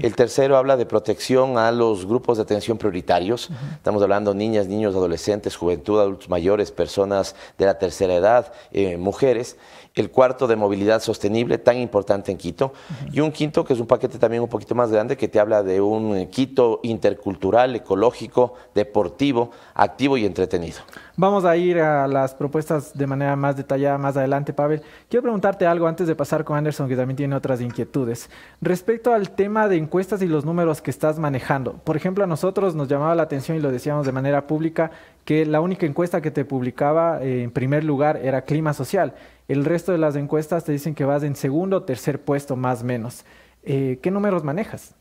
El 0.00 0.16
tercero 0.16 0.56
habla 0.56 0.76
de 0.76 0.86
protección 0.86 1.58
a 1.58 1.70
los 1.70 2.06
grupos 2.06 2.38
de 2.38 2.42
atención 2.42 2.78
prioritarios. 2.78 3.50
Estamos 3.74 4.02
hablando 4.02 4.34
niñas, 4.34 4.66
niños, 4.66 4.94
adolescentes, 4.94 5.56
juventud, 5.56 6.00
adultos 6.00 6.28
mayores, 6.28 6.72
personas 6.72 7.34
de 7.58 7.66
la 7.66 7.78
tercera 7.78 8.14
edad, 8.14 8.52
eh, 8.72 8.96
mujeres 8.96 9.56
el 9.96 10.10
cuarto 10.10 10.46
de 10.46 10.56
movilidad 10.56 11.00
sostenible, 11.00 11.56
tan 11.56 11.78
importante 11.78 12.30
en 12.30 12.36
Quito, 12.36 12.74
y 13.10 13.20
un 13.20 13.32
quinto 13.32 13.64
que 13.64 13.72
es 13.72 13.80
un 13.80 13.86
paquete 13.86 14.18
también 14.18 14.42
un 14.42 14.48
poquito 14.48 14.74
más 14.74 14.92
grande 14.92 15.16
que 15.16 15.26
te 15.26 15.40
habla 15.40 15.62
de 15.62 15.80
un 15.80 16.26
Quito 16.26 16.80
intercultural, 16.82 17.74
ecológico, 17.74 18.54
deportivo, 18.74 19.50
activo 19.74 20.18
y 20.18 20.26
entretenido. 20.26 20.80
Vamos 21.16 21.46
a 21.46 21.56
ir 21.56 21.80
a 21.80 22.06
las 22.06 22.34
propuestas 22.34 22.92
de 22.92 23.06
manera 23.06 23.36
más 23.36 23.56
detallada 23.56 23.96
más 23.96 24.18
adelante, 24.18 24.52
Pavel. 24.52 24.82
Quiero 25.08 25.22
preguntarte 25.22 25.66
algo 25.66 25.86
antes 25.86 26.06
de 26.06 26.14
pasar 26.14 26.44
con 26.44 26.58
Anderson, 26.58 26.88
que 26.88 26.96
también 26.96 27.16
tiene 27.16 27.34
otras 27.34 27.62
inquietudes. 27.62 28.28
Respecto 28.60 29.14
al 29.14 29.30
tema 29.30 29.66
de 29.66 29.76
encuestas 29.76 30.20
y 30.20 30.26
los 30.26 30.44
números 30.44 30.82
que 30.82 30.90
estás 30.90 31.18
manejando, 31.18 31.72
por 31.72 31.96
ejemplo, 31.96 32.22
a 32.22 32.26
nosotros 32.26 32.74
nos 32.74 32.86
llamaba 32.86 33.14
la 33.14 33.22
atención 33.22 33.56
y 33.56 33.60
lo 33.60 33.72
decíamos 33.72 34.04
de 34.04 34.12
manera 34.12 34.46
pública 34.46 34.90
que 35.26 35.44
la 35.44 35.60
única 35.60 35.84
encuesta 35.84 36.22
que 36.22 36.30
te 36.30 36.44
publicaba 36.44 37.20
eh, 37.20 37.42
en 37.42 37.50
primer 37.50 37.82
lugar 37.84 38.16
era 38.16 38.42
clima 38.42 38.72
social. 38.72 39.14
El 39.48 39.64
resto 39.64 39.90
de 39.90 39.98
las 39.98 40.14
encuestas 40.14 40.64
te 40.64 40.70
dicen 40.72 40.94
que 40.94 41.04
vas 41.04 41.24
en 41.24 41.34
segundo 41.34 41.78
o 41.78 41.82
tercer 41.82 42.24
puesto 42.24 42.54
más 42.54 42.82
o 42.82 42.84
menos. 42.84 43.24
Eh, 43.64 43.98
¿Qué 44.00 44.12
números 44.12 44.44
manejas? 44.44 44.94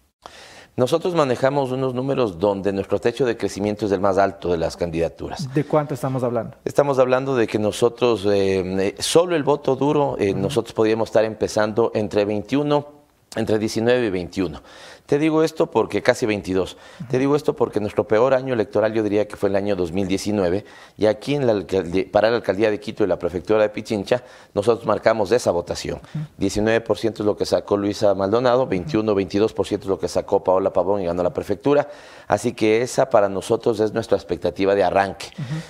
Nosotros 0.76 1.14
manejamos 1.14 1.72
unos 1.72 1.94
números 1.94 2.40
donde 2.40 2.74
nuestro 2.74 3.00
techo 3.00 3.24
de 3.24 3.38
crecimiento 3.38 3.86
es 3.86 3.92
el 3.92 4.02
más 4.02 4.18
alto 4.18 4.52
de 4.52 4.58
las 4.58 4.76
candidaturas. 4.76 5.54
¿De 5.54 5.64
cuánto 5.64 5.94
estamos 5.94 6.24
hablando? 6.24 6.58
Estamos 6.66 6.98
hablando 6.98 7.36
de 7.36 7.46
que 7.46 7.60
nosotros, 7.60 8.28
eh, 8.30 8.96
solo 8.98 9.36
el 9.36 9.44
voto 9.44 9.76
duro, 9.76 10.18
nosotros 10.36 10.74
podríamos 10.74 11.10
estar 11.10 11.24
empezando 11.24 11.92
entre 11.94 12.26
21, 12.26 12.88
entre 13.36 13.60
19 13.60 14.08
y 14.08 14.10
21. 14.10 14.62
Te 15.06 15.20
digo 15.20 15.44
esto 15.44 15.70
porque 15.70 16.02
casi 16.02 16.26
22. 16.26 16.78
Te 17.10 17.20
digo 17.20 17.36
esto 17.36 17.56
porque 17.56 17.80
nuestro 17.80 18.08
peor 18.08 18.34
año 18.34 18.56
electoral 18.56 18.92
yo 18.92 19.04
diría 19.04 19.28
que 19.28 19.36
fue 19.36 19.50
el 19.50 19.56
año 19.56 19.76
2019 19.76 20.66
y 20.98 21.06
aquí 21.06 21.36
en 21.36 21.46
la 21.46 21.64
para 22.12 22.32
la 22.32 22.38
alcaldía 22.38 22.72
de 22.72 22.80
Quito 22.80 23.04
y 23.04 23.08
la 23.08 23.20
prefectura 23.20 23.62
de 23.62 23.70
Pichincha 23.70 24.24
nosotros 24.56 24.88
marcamos 24.88 25.32
esa 25.32 25.52
votación. 25.52 26.00
19% 26.40 27.14
es 27.14 27.20
lo 27.20 27.38
que 27.38 27.46
sacó 27.46 27.78
Luisa 27.78 28.16
Maldonado, 28.16 28.66
21, 28.66 29.14
22% 29.14 29.80
es 29.82 29.86
lo 29.86 30.00
que 30.00 30.08
sacó 30.08 30.44
Paola 30.44 30.74
Pavón 30.74 31.02
y 31.02 31.06
ganó 31.06 31.22
la 31.22 31.34
prefectura. 31.34 31.88
Así 32.28 32.54
que 32.54 32.82
esa 32.82 33.10
para 33.12 33.30
nosotros 33.30 33.80
es 33.80 33.94
nuestra 33.94 34.18
expectativa 34.18 34.74
de 34.74 34.84
arranque. 34.84 35.28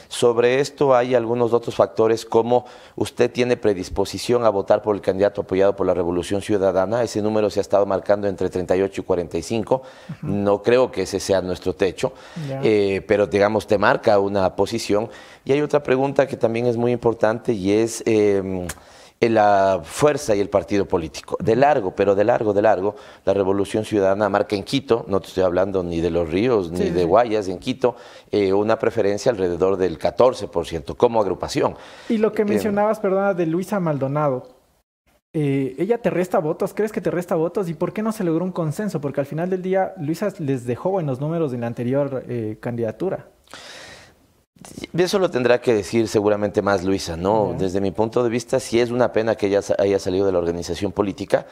Sobre 0.08 0.62
esto 0.62 0.96
hay 0.96 1.14
algunos 1.14 1.52
otros 1.52 1.76
factores 1.76 2.26
como 2.26 2.66
usted 2.96 3.30
tiene 3.30 3.58
predisposición 3.58 4.46
a 4.46 4.50
votar 4.50 4.82
por 4.82 4.96
el 4.96 5.02
candidato 5.02 5.42
apoyado 5.42 5.76
por 5.76 5.86
la 5.86 5.94
Revolución 5.94 6.42
Ciudadana. 6.42 7.04
Ese 7.04 7.22
número 7.22 7.50
se 7.50 7.60
ha 7.60 7.62
estado 7.62 7.86
marcando 7.86 8.28
entre 8.28 8.50
38 8.50 9.02
y 9.02 9.04
40 9.04 9.25
no 10.22 10.62
creo 10.62 10.92
que 10.92 11.04
ese 11.04 11.20
sea 11.20 11.42
nuestro 11.42 11.74
techo, 11.74 12.14
eh, 12.64 13.04
pero 13.08 13.28
digamos, 13.28 13.68
te 13.68 13.78
marca 13.78 14.20
una 14.20 14.56
posición. 14.56 15.10
Y 15.44 15.52
hay 15.52 15.62
otra 15.62 15.84
pregunta 15.84 16.28
que 16.28 16.38
también 16.38 16.66
es 16.66 16.78
muy 16.78 16.92
importante 16.92 17.54
y 17.54 17.72
es... 17.72 18.04
Em, 18.06 18.68
la 19.30 19.82
fuerza 19.84 20.36
y 20.36 20.40
el 20.40 20.50
partido 20.50 20.86
político. 20.86 21.38
De 21.40 21.56
largo, 21.56 21.96
pero 21.96 22.16
de 22.16 22.24
largo, 22.24 22.54
de 22.54 22.62
largo, 22.62 22.96
la 23.26 23.34
Revolución 23.34 23.86
Ciudadana 23.86 24.30
marca 24.30 24.56
en 24.56 24.64
Quito, 24.64 25.06
no 25.08 25.20
te 25.20 25.28
estoy 25.28 25.44
hablando 25.44 25.84
ni 25.84 26.02
de 26.02 26.10
los 26.10 26.30
ríos 26.30 26.72
ni 26.72 26.90
de 26.90 27.04
Guayas, 27.06 27.48
en 27.48 27.60
Quito, 27.60 27.96
eh, 28.32 28.54
una 28.54 28.78
preferencia 28.78 29.32
alrededor 29.32 29.78
del 29.78 29.98
14% 29.98 30.96
como 30.96 31.22
agrupación. 31.22 31.76
Y 32.10 32.18
lo 32.18 32.34
que 32.34 32.44
em, 32.44 32.50
mencionabas, 32.50 33.00
perdona, 33.00 33.34
de 33.34 33.46
Luisa 33.46 33.80
Maldonado, 33.80 34.55
eh, 35.38 35.76
ella 35.80 35.98
te 35.98 36.10
resta 36.10 36.40
votos, 36.40 36.74
¿crees 36.74 36.94
que 36.94 37.02
te 37.02 37.12
resta 37.12 37.36
votos? 37.36 37.68
¿Y 37.68 37.74
por 37.74 37.92
qué 37.92 38.02
no 38.02 38.14
se 38.14 38.24
logró 38.24 38.46
un 38.46 38.54
consenso? 38.54 39.02
Porque 39.02 39.20
al 39.20 39.26
final 39.26 39.50
del 39.50 39.62
día 39.62 39.94
Luisa 39.98 40.34
les 40.40 40.66
dejó 40.66 40.92
buenos 40.92 41.20
números 41.20 41.52
en 41.52 41.60
la 41.60 41.68
anterior 41.68 42.24
eh, 42.30 42.56
candidatura. 42.62 43.28
Eso 44.98 45.20
lo 45.20 45.30
tendrá 45.30 45.60
que 45.60 45.74
decir 45.74 46.08
seguramente 46.08 46.62
más 46.62 46.86
Luisa, 46.86 47.18
¿no? 47.18 47.54
Desde 47.60 47.82
mi 47.82 47.92
punto 47.92 48.24
de 48.24 48.30
vista, 48.30 48.62
sí 48.62 48.80
es 48.80 48.92
una 48.92 49.12
pena 49.12 49.36
que 49.36 49.48
ella 49.48 49.60
haya 49.78 50.00
salido 50.00 50.26
de 50.26 50.32
la 50.32 50.38
organización 50.38 50.94
política. 50.94 51.46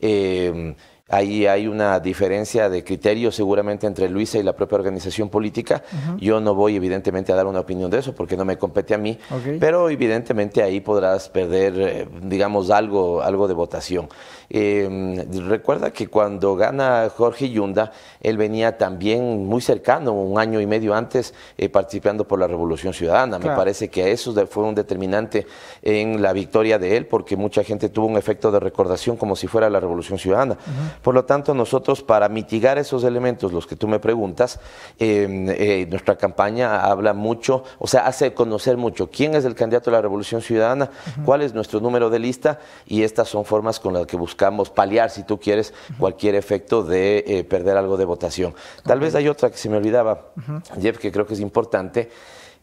Eh, 0.00 0.74
Ahí 1.10 1.46
hay 1.46 1.66
una 1.66 2.00
diferencia 2.00 2.68
de 2.68 2.84
criterio 2.84 3.32
seguramente 3.32 3.86
entre 3.86 4.10
Luisa 4.10 4.38
y 4.38 4.42
la 4.42 4.54
propia 4.54 4.76
organización 4.76 5.30
política. 5.30 5.82
Yo 6.18 6.38
no 6.40 6.54
voy 6.54 6.76
evidentemente 6.76 7.32
a 7.32 7.36
dar 7.36 7.46
una 7.46 7.60
opinión 7.60 7.90
de 7.90 7.98
eso 7.98 8.14
porque 8.14 8.36
no 8.36 8.44
me 8.44 8.58
compete 8.58 8.94
a 8.94 8.98
mí, 8.98 9.18
pero 9.58 9.88
evidentemente 9.88 10.62
ahí 10.62 10.80
podrás 10.80 11.30
perder, 11.30 11.74
eh, 11.78 12.08
digamos, 12.22 12.70
algo, 12.70 13.22
algo 13.22 13.48
de 13.48 13.54
votación. 13.54 14.08
Eh, 14.50 15.26
recuerda 15.46 15.90
que 15.90 16.06
cuando 16.06 16.56
gana 16.56 17.10
Jorge 17.14 17.50
Yunda, 17.50 17.92
él 18.20 18.36
venía 18.38 18.78
también 18.78 19.46
muy 19.46 19.60
cercano, 19.60 20.12
un 20.12 20.38
año 20.38 20.60
y 20.60 20.66
medio 20.66 20.94
antes, 20.94 21.34
eh, 21.56 21.68
participando 21.68 22.26
por 22.26 22.38
la 22.38 22.46
Revolución 22.46 22.94
Ciudadana. 22.94 23.38
Me 23.38 23.50
parece 23.50 23.88
que 23.88 24.10
eso 24.10 24.34
fue 24.46 24.64
un 24.64 24.74
determinante 24.74 25.46
en 25.82 26.22
la 26.22 26.32
victoria 26.32 26.78
de 26.78 26.96
él 26.96 27.06
porque 27.06 27.36
mucha 27.36 27.62
gente 27.62 27.88
tuvo 27.88 28.06
un 28.06 28.16
efecto 28.16 28.50
de 28.50 28.60
recordación 28.60 29.16
como 29.16 29.36
si 29.36 29.46
fuera 29.46 29.68
la 29.68 29.80
Revolución 29.80 30.18
Ciudadana. 30.18 30.56
Por 31.02 31.14
lo 31.14 31.24
tanto, 31.24 31.54
nosotros 31.54 32.02
para 32.02 32.28
mitigar 32.28 32.78
esos 32.78 33.04
elementos, 33.04 33.52
los 33.52 33.66
que 33.66 33.76
tú 33.76 33.86
me 33.88 33.98
preguntas, 33.98 34.60
em, 34.98 35.48
eh, 35.50 35.86
nuestra 35.90 36.16
campaña 36.16 36.84
habla 36.84 37.12
mucho, 37.12 37.64
o 37.78 37.86
sea, 37.86 38.06
hace 38.06 38.32
conocer 38.32 38.76
mucho 38.76 39.10
quién 39.10 39.34
es 39.34 39.44
el 39.44 39.54
candidato 39.54 39.90
de 39.90 39.96
la 39.96 40.02
Revolución 40.02 40.40
Ciudadana, 40.40 40.90
cuál 41.24 41.42
es 41.42 41.54
nuestro 41.54 41.80
número 41.80 42.10
de 42.10 42.18
lista 42.18 42.60
y 42.86 43.02
estas 43.02 43.28
son 43.28 43.44
formas 43.44 43.80
con 43.80 43.92
las 43.92 44.06
que 44.06 44.16
buscamos 44.16 44.37
paliar, 44.74 45.10
si 45.10 45.24
tú 45.24 45.38
quieres, 45.38 45.74
cualquier 45.98 46.34
efecto 46.34 46.82
de 46.82 47.24
eh, 47.26 47.44
perder 47.44 47.76
algo 47.76 47.96
de 47.96 48.04
votación. 48.04 48.54
Tal 48.84 49.00
vez 49.00 49.14
hay 49.14 49.28
otra 49.28 49.50
que 49.50 49.58
se 49.58 49.68
me 49.68 49.76
olvidaba, 49.76 50.32
Jeff, 50.80 50.98
que 50.98 51.12
creo 51.12 51.26
que 51.26 51.34
es 51.34 51.40
importante. 51.40 52.08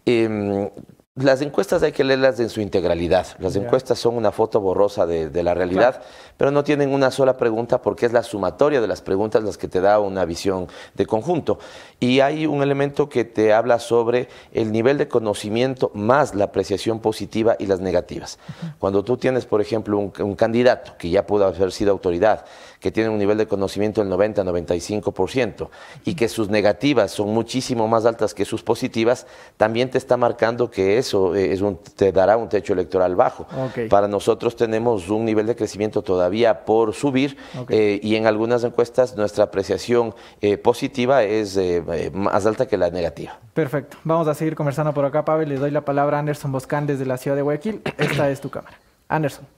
Em, 0.05 0.69
las 1.17 1.41
encuestas 1.41 1.81
hay 1.81 1.93
que 1.93 2.03
leerlas 2.03 2.41
en 2.41 2.49
su 2.49 2.59
integralidad. 2.59 3.25
Las 3.39 3.55
encuestas 3.55 3.97
son 3.97 4.17
una 4.17 4.33
foto 4.33 4.59
borrosa 4.59 5.05
de, 5.05 5.43
la 5.43 5.53
realidad, 5.53 6.01
pero 6.35 6.51
no 6.51 6.65
tienen 6.65 6.93
una 6.93 7.09
sola 7.09 7.37
pregunta 7.37 7.81
porque 7.81 8.05
es 8.05 8.11
la 8.11 8.21
sumatoria 8.21 8.81
de 8.81 8.87
las 8.87 9.01
preguntas 9.01 9.41
las 9.41 9.57
que 9.57 9.69
te 9.69 9.79
da 9.79 9.99
una 9.99 10.25
visión 10.25 10.67
de 10.93 11.05
conjunto. 11.05 11.57
Y 12.01 12.19
hay 12.19 12.45
un 12.45 12.61
elemento 12.61 13.07
que 13.07 13.23
te 13.23 13.53
habla 13.53 13.79
sobre 13.79 14.27
el 14.51 14.73
nivel 14.73 14.97
de 14.97 15.07
conocimiento 15.07 15.89
más 15.93 16.35
la 16.35 16.45
apreciación 16.45 16.99
positiva 16.99 17.55
y 17.59 17.67
las 17.67 17.79
negativas. 17.79 18.37
Cuando 18.77 19.01
tú 19.01 19.15
tienes, 19.15 19.45
por 19.45 19.61
ejemplo, 19.61 19.97
un, 19.97 20.11
un 20.19 20.35
candidato 20.35 20.97
que 20.97 21.09
ya 21.09 21.25
pudo 21.25 21.45
haber 21.45 21.71
sido 21.71 21.93
autoridad, 21.93 22.43
que 22.85 22.91
tiene 22.91 23.09
un 23.09 23.17
nivel 23.17 23.39
de 23.39 23.47
conocimiento 23.47 24.03
del 24.03 24.13
90-95% 24.13 25.69
y 26.05 26.13
que 26.13 26.29
sus 26.29 26.49
negativas 26.49 27.09
son 27.09 27.33
muchísimo 27.33 27.87
más 27.87 28.05
altas 28.05 28.35
que 28.35 28.45
sus 28.45 28.61
positivas, 28.61 29.25
también 29.57 29.89
te 29.89 29.97
está 29.97 30.17
marcando 30.17 30.69
que 30.69 30.99
eso 30.99 31.33
eh, 31.33 31.51
es 31.51 31.61
un, 31.61 31.77
te 31.77 32.11
dará 32.11 32.37
un 32.37 32.47
techo 32.47 32.73
electoral 32.73 33.15
bajo. 33.15 33.47
Para 33.89 34.07
nosotros 34.07 34.55
tenemos 34.55 35.09
un 35.09 35.25
nivel 35.25 35.47
de 35.47 35.55
crecimiento 35.55 36.03
todavía 36.03 36.63
por 36.63 36.93
subir 36.93 37.37
eh, 37.69 37.99
y 38.03 38.17
en 38.17 38.27
algunas 38.27 38.63
encuestas 38.63 39.17
nuestra 39.17 39.45
apreciación 39.45 40.13
eh, 40.41 40.59
positiva 40.59 41.23
es 41.23 41.59
más 42.13 42.45
alta 42.45 42.67
que 42.67 42.77
la 42.77 42.91
negativa. 42.91 43.39
Perfecto. 43.55 43.97
Vamos 44.03 44.27
a 44.27 44.35
seguir 44.35 44.53
conversando 44.53 44.93
por 44.93 45.05
acá, 45.05 45.25
Pavel. 45.25 45.49
Le 45.49 45.55
doy 45.55 45.71
la 45.71 45.81
palabra 45.81 46.17
a 46.17 46.19
Anderson 46.19 46.51
Boscán 46.51 46.85
desde 46.85 47.07
la 47.07 47.17
ciudad 47.17 47.35
de 47.35 47.41
Guayaquil. 47.41 47.81
Esta 47.97 48.29
es 48.29 48.39
tu 48.41 48.51
cámara. 48.51 48.77
Anderson. 49.07 49.54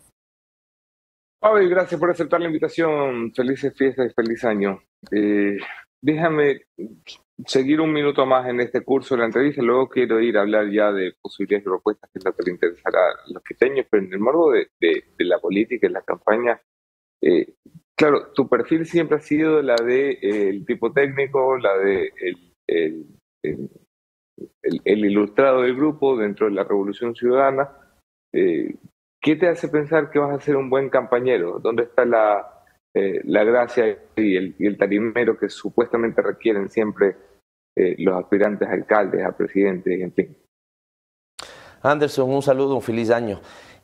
Pablo, 1.48 1.70
gracias 1.70 1.98
por 1.98 2.12
aceptar 2.12 2.42
la 2.42 2.48
invitación. 2.48 3.32
Felices 3.34 3.74
fiestas 3.74 4.12
y 4.12 4.14
feliz 4.14 4.44
año. 4.44 4.82
Eh, 5.10 5.58
déjame 6.02 6.64
seguir 7.46 7.80
un 7.80 7.94
minuto 7.94 8.26
más 8.26 8.50
en 8.50 8.60
este 8.60 8.84
curso 8.84 9.16
de 9.16 9.20
la 9.20 9.28
entrevista, 9.28 9.62
luego 9.62 9.88
quiero 9.88 10.20
ir 10.20 10.38
a 10.38 10.42
hablar 10.42 10.70
ya 10.70 10.92
de 10.92 11.14
posibilidades 11.22 11.64
y 11.64 11.70
propuestas 11.70 12.10
que 12.12 12.20
es 12.20 12.26
lo 12.26 12.34
que 12.34 12.44
le 12.44 12.52
interesará 12.52 13.00
a 13.00 13.32
los 13.34 13.42
quiteños, 13.44 13.86
pero 13.90 14.04
en 14.04 14.12
el 14.12 14.20
marco 14.20 14.52
de, 14.52 14.68
la 15.20 15.40
política 15.40 15.88
y 15.88 15.90
la 15.90 16.02
campaña, 16.02 16.60
eh, 17.22 17.54
claro, 17.96 18.34
tu 18.34 18.50
perfil 18.50 18.86
siempre 18.86 19.16
ha 19.16 19.22
sido 19.22 19.62
la 19.62 19.76
de 19.76 20.20
eh, 20.22 20.50
el 20.50 20.66
tipo 20.66 20.92
técnico, 20.92 21.58
la 21.58 21.78
de 21.78 22.12
el, 22.68 23.08
el, 23.44 25.06
ilustrado 25.06 25.62
del 25.62 25.78
grupo 25.78 26.18
dentro 26.18 26.48
de 26.48 26.56
la 26.56 26.66
Revolución 26.66 27.16
Ciudadana. 27.16 27.70
¿Qué 29.22 29.36
te 29.36 29.48
hace 29.48 29.68
pensar 29.68 30.10
que 30.10 30.20
vas 30.20 30.36
a 30.36 30.40
ser 30.40 30.56
un 30.56 30.70
buen 30.70 30.90
compañero? 30.90 31.60
¿Dónde 31.60 31.84
está 31.84 32.06
la, 32.06 32.64
eh, 32.94 33.22
la 33.26 33.44
gracia 33.44 33.98
y 34.16 34.36
el, 34.36 34.56
y 34.58 34.68
el, 34.68 34.78
tarimero 34.78 35.38
que 35.38 35.50
supuestamente 35.50 36.22
requieren 36.22 36.70
siempre 36.70 37.16
eh, 37.76 37.96
los 38.00 38.16
aspirantes 38.16 38.68
a 38.68 38.74
alcaldes, 38.74 39.26
a 39.26 39.36
presidentes, 39.36 40.00
en 40.00 40.14
fin? 40.14 40.38
Anderson, 41.82 42.30
un 42.30 42.42
saludo, 42.42 42.76
un 42.76 42.82
feliz 42.82 43.10
año. 43.12 43.40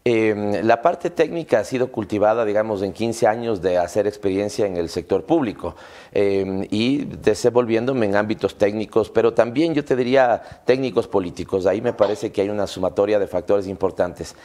Em, 0.05 0.65
la 0.65 0.81
parte 0.81 1.09
técnica 1.09 1.59
ha 1.59 1.63
sido 1.63 1.89
cultivada, 1.89 2.43
digamos, 2.43 2.81
en 2.81 2.91
15 2.91 3.25
años 3.25 3.61
de 3.61 3.77
hacer 3.77 4.05
experiencia 4.05 4.65
en 4.65 4.75
el 4.75 4.89
sector 4.89 5.23
público 5.23 5.77
em, 6.11 6.67
y 6.69 7.05
desenvolviéndome 7.05 8.07
en 8.07 8.17
ámbitos 8.17 8.57
técnicos, 8.57 9.09
pero 9.09 9.33
también 9.33 9.73
yo 9.73 9.85
te 9.85 9.95
diría 9.95 10.41
técnicos 10.65 11.07
políticos. 11.07 11.65
Ahí 11.65 11.81
me 11.81 11.93
parece 11.93 12.33
que 12.33 12.41
hay 12.41 12.49
una 12.49 12.67
sumatoria 12.67 13.17
de 13.17 13.27
factores 13.27 13.65
importantes. 13.65 14.35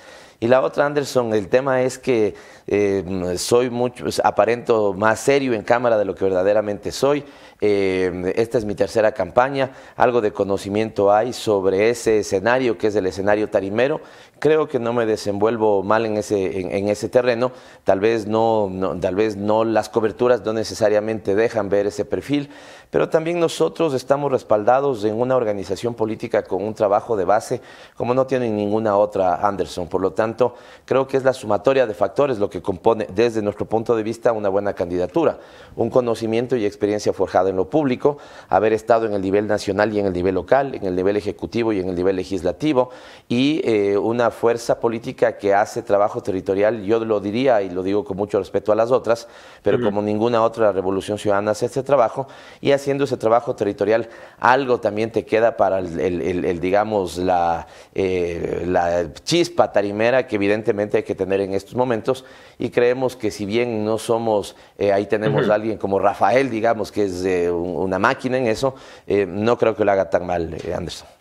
Y 0.41 0.47
la 0.47 0.61
otra, 0.63 0.87
Anderson, 0.87 1.35
el 1.35 1.49
tema 1.49 1.83
es 1.83 1.99
que 1.99 2.37
em, 2.69 3.37
soy 3.37 3.69
mucho, 3.69 4.05
aparento 4.23 4.95
más 4.95 5.19
serio 5.19 5.55
en 5.55 5.63
cámara 5.63 5.99
de 5.99 6.05
lo 6.05 6.15
que 6.15 6.25
verdaderamente 6.25 6.93
soy. 6.93 7.25
esta 7.61 8.59
es 8.59 8.65
mi 8.65 8.77
tercera 8.77 9.11
campaña, 9.11 9.73
algo 9.97 10.21
de 10.21 10.31
conocimiento 10.31 11.13
hay 11.13 11.33
sobre 11.33 11.91
ese 11.91 12.21
escenario 12.21 12.79
que 12.79 12.87
es 12.87 12.95
el 12.95 13.07
escenario 13.07 13.49
tarimero 13.49 14.01
creo 14.39 14.69
que 14.69 14.79
no 14.79 14.93
me 14.93 15.07
desenvuelvo 15.07 15.83
mal 15.83 16.07
en 16.07 16.17
ese, 16.17 16.61
en, 16.61 16.89
ese 16.89 17.09
terreno. 17.09 17.53
Tal 17.85 18.01
vez 18.01 18.27
no, 18.27 18.71
tal 19.01 19.15
vez 19.15 19.37
no 19.37 19.65
las 19.65 19.89
coberturas 19.89 20.45
no 20.45 20.53
necesariamente 20.53 21.35
dejan 21.35 21.69
ver 21.69 21.87
ese 21.87 22.05
perfil, 22.05 22.51
pero 22.91 23.09
también 23.09 23.39
nosotros 23.39 23.95
estamos 23.95 24.33
respaldados 24.33 25.05
en 25.05 25.21
una 25.21 25.37
organización 25.37 25.95
política 25.95 26.43
con 26.43 26.63
un 26.63 26.75
trabajo 26.75 27.17
de 27.17 27.25
base 27.25 27.61
como 27.97 28.15
no 28.15 28.27
tiene 28.27 28.49
ninguna 28.49 28.97
otra 28.97 29.47
Anderson. 29.47 29.89
Por 29.89 30.01
lo 30.01 30.13
tanto, 30.13 30.55
creo 30.85 31.07
que 31.07 31.17
es 31.17 31.25
la 31.25 31.33
sumatoria 31.33 31.87
de 31.87 31.95
factores 31.95 32.39
lo 32.39 32.49
que 32.49 32.63
compone 32.63 33.07
desde 33.15 33.43
nuestro 33.43 33.67
punto 33.67 33.95
de 33.95 34.03
vista 34.03 34.33
una 34.33 34.49
buena 34.49 34.73
candidatura. 34.73 35.39
Un 35.77 35.91
conocimiento 35.91 36.57
y 36.57 36.65
experiencia 36.65 37.13
forjada 37.13 37.51
en 37.51 37.57
lo 37.57 37.69
público, 37.69 38.19
haber 38.49 38.73
estado 38.73 39.07
en 39.07 39.13
el 39.13 39.23
nivel 39.23 39.47
nacional 39.47 39.93
y 39.93 40.01
en 40.01 40.07
el 40.07 40.13
nivel 40.13 40.35
local, 40.35 40.75
en 40.75 40.85
el 40.85 40.97
nivel 40.97 41.17
ejecutivo 41.17 41.73
y 41.73 41.81
en 41.81 41.89
el 41.89 41.95
nivel 41.95 42.17
legislativo 42.17 42.91
y 43.29 43.61
eh, 43.65 43.99
una 43.99 44.31
fuerza 44.31 44.81
política 44.81 45.37
que 45.37 45.55
hace 45.55 45.83
trabajo 45.83 46.23
territorial, 46.23 46.83
yo 46.83 47.05
lo 47.05 47.21
diría 47.21 47.63
y 47.63 47.71
lo 47.71 47.83
digo 47.83 48.05
con 48.05 48.17
mucho 48.17 48.39
respeto 48.39 48.73
a 48.73 48.75
las 48.75 48.91
otras, 48.91 49.29
pero 49.63 49.81
como 49.81 50.03
ninguna 50.03 50.43
otra 50.43 50.73
revolución 50.73 51.19
ciudadana 51.19 51.53
hace 51.53 51.67
este 51.67 51.83
trabajo, 51.83 52.27
y 52.61 52.73
haciendo 52.79 53.05
ese 53.05 53.17
trabajo 53.17 53.55
territorial, 53.55 54.09
algo 54.39 54.81
también 54.81 55.13
te 55.13 55.25
queda 55.25 55.57
para 55.57 55.79
el, 55.81 56.61
digamos, 56.61 57.19
la, 57.19 57.67
eh, 57.95 58.65
la 58.67 59.13
chispa 59.25 59.71
tarimera 59.71 60.27
que 60.27 60.37
evidentemente 60.37 60.97
hay 60.97 61.03
que 61.03 61.15
tener 61.15 61.41
en 61.41 61.53
estos 61.53 61.75
momentos, 61.75 62.25
y 62.59 62.71
creemos 62.71 63.17
que 63.17 63.31
si 63.31 63.45
bien 63.45 63.85
no 63.85 63.99
somos, 63.99 64.57
eh, 64.79 64.93
ahí 64.93 65.07
tenemos 65.07 65.49
a 65.49 65.55
alguien 65.55 65.77
como 65.77 65.99
Rafael, 65.99 66.51
digamos, 66.51 66.91
que 66.91 67.05
es 67.05 67.25
eh, 67.25 67.51
una 67.51 67.99
máquina 67.99 68.39
en 68.39 68.47
eso, 68.47 68.75
no 69.07 69.59
creo 69.59 69.77
que 69.77 69.85
lo 69.85 69.93
haga 69.93 70.09
tan 70.09 70.27
mal, 70.27 70.57
Anderson. 70.75 71.18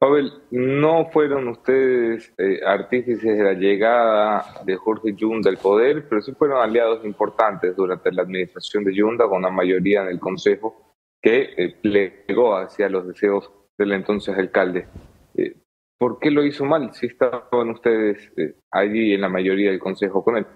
Pavel, 0.00 0.32
no 0.50 1.10
fueron 1.10 1.48
ustedes 1.48 2.32
eh, 2.38 2.60
artífices 2.64 3.36
de 3.36 3.44
la 3.44 3.52
llegada 3.52 4.46
de 4.64 4.74
Jorge 4.74 5.12
Yunda 5.14 5.50
al 5.50 5.58
poder, 5.58 6.08
pero 6.08 6.22
sí 6.22 6.32
fueron 6.32 6.62
aliados 6.62 7.04
importantes 7.04 7.76
durante 7.76 8.10
la 8.10 8.22
administración 8.22 8.82
de 8.84 8.94
Yunda 8.94 9.28
con 9.28 9.40
una 9.40 9.50
mayoría 9.50 10.00
en 10.00 10.08
el 10.08 10.18
Consejo 10.18 10.94
que 11.20 11.50
eh, 11.54 11.76
plegó 11.82 12.56
hacia 12.56 12.88
los 12.88 13.08
deseos 13.08 13.52
del 13.76 13.92
entonces 13.92 14.38
alcalde. 14.38 14.88
Eh, 15.34 15.54
¿Por 15.98 16.18
qué 16.18 16.30
lo 16.30 16.46
hizo 16.46 16.64
mal 16.64 16.94
si 16.94 17.04
estaban 17.04 17.68
ustedes 17.68 18.32
allí 18.70 19.12
en 19.12 19.20
la 19.20 19.28
mayoría 19.28 19.68
del 19.68 19.80
Consejo 19.80 20.24
con 20.24 20.38
él? 20.38 20.46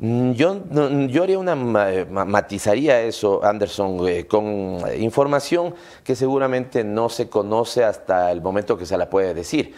Mm, 0.00 0.32
yo, 0.32 0.62
yo 1.08 1.22
haría 1.24 1.38
una, 1.38 1.56
matizaría 1.56 3.00
eso, 3.02 3.44
Anderson, 3.44 4.08
eh, 4.08 4.26
con 4.26 4.80
información 4.98 5.74
que 6.04 6.14
seguramente 6.14 6.84
no 6.84 7.08
se 7.08 7.28
conoce 7.28 7.82
hasta 7.84 8.30
el 8.30 8.40
momento 8.40 8.78
que 8.78 8.86
se 8.86 8.96
la 8.96 9.10
puede 9.10 9.34
decir. 9.34 9.74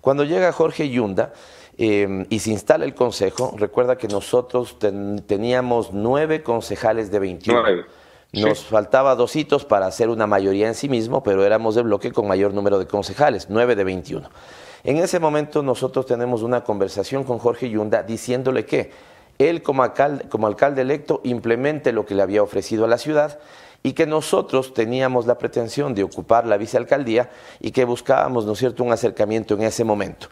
Cuando 0.00 0.24
llega 0.24 0.52
Jorge 0.52 0.88
Yunda 0.90 1.32
em, 1.76 2.24
y 2.30 2.38
se 2.38 2.50
instala 2.50 2.84
el 2.84 2.94
consejo, 2.94 3.54
recuerda 3.56 3.96
que 3.96 4.06
nosotros 4.06 4.76
teníamos 4.78 5.92
nueve 5.92 6.42
concejales 6.42 7.10
de 7.10 7.18
21. 7.18 7.84
Nos 8.32 8.64
faltaba 8.64 9.14
dos 9.14 9.34
hitos 9.34 9.64
para 9.64 9.86
hacer 9.86 10.08
una 10.08 10.26
mayoría 10.26 10.66
en 10.68 10.74
sí 10.74 10.88
mismo, 10.88 11.22
pero 11.22 11.44
éramos 11.44 11.76
el 11.76 11.84
bloque 11.84 12.12
con 12.12 12.28
mayor 12.28 12.52
número 12.52 12.78
de 12.78 12.86
concejales, 12.86 13.46
nueve 13.48 13.76
de 13.76 13.84
21. 13.84 14.28
En 14.84 14.98
ese 14.98 15.18
momento 15.18 15.62
nosotros 15.62 16.04
tenemos 16.06 16.42
una 16.42 16.62
conversación 16.62 17.24
con 17.24 17.38
Jorge 17.38 17.70
Yunda 17.70 18.02
diciéndole 18.02 18.66
que 18.66 19.13
él 19.38 19.62
como 19.62 19.82
alcalde, 19.82 20.82
electo 20.82 21.20
implemente 21.24 21.92
lo 21.92 22.06
que 22.06 22.14
le 22.14 22.22
había 22.22 22.42
ofrecido 22.42 22.84
a 22.84 22.88
la 22.88 22.98
ciudad 22.98 23.38
y 23.82 23.92
que 23.92 24.06
nosotros 24.06 24.72
teníamos 24.74 25.26
la 25.26 25.38
pretensión 25.38 25.94
de 25.94 26.04
ocupar 26.04 26.46
la 26.46 26.56
vicealcaldía 26.56 27.30
y 27.60 27.70
que 27.70 27.84
buscábamos, 27.84 28.46
¿no 28.46 28.52
es 28.52 28.58
cierto?, 28.58 28.82
un 28.82 28.92
acercamiento 28.92 29.54
en 29.54 29.62
ese 29.62 29.84
momento. 29.84 30.28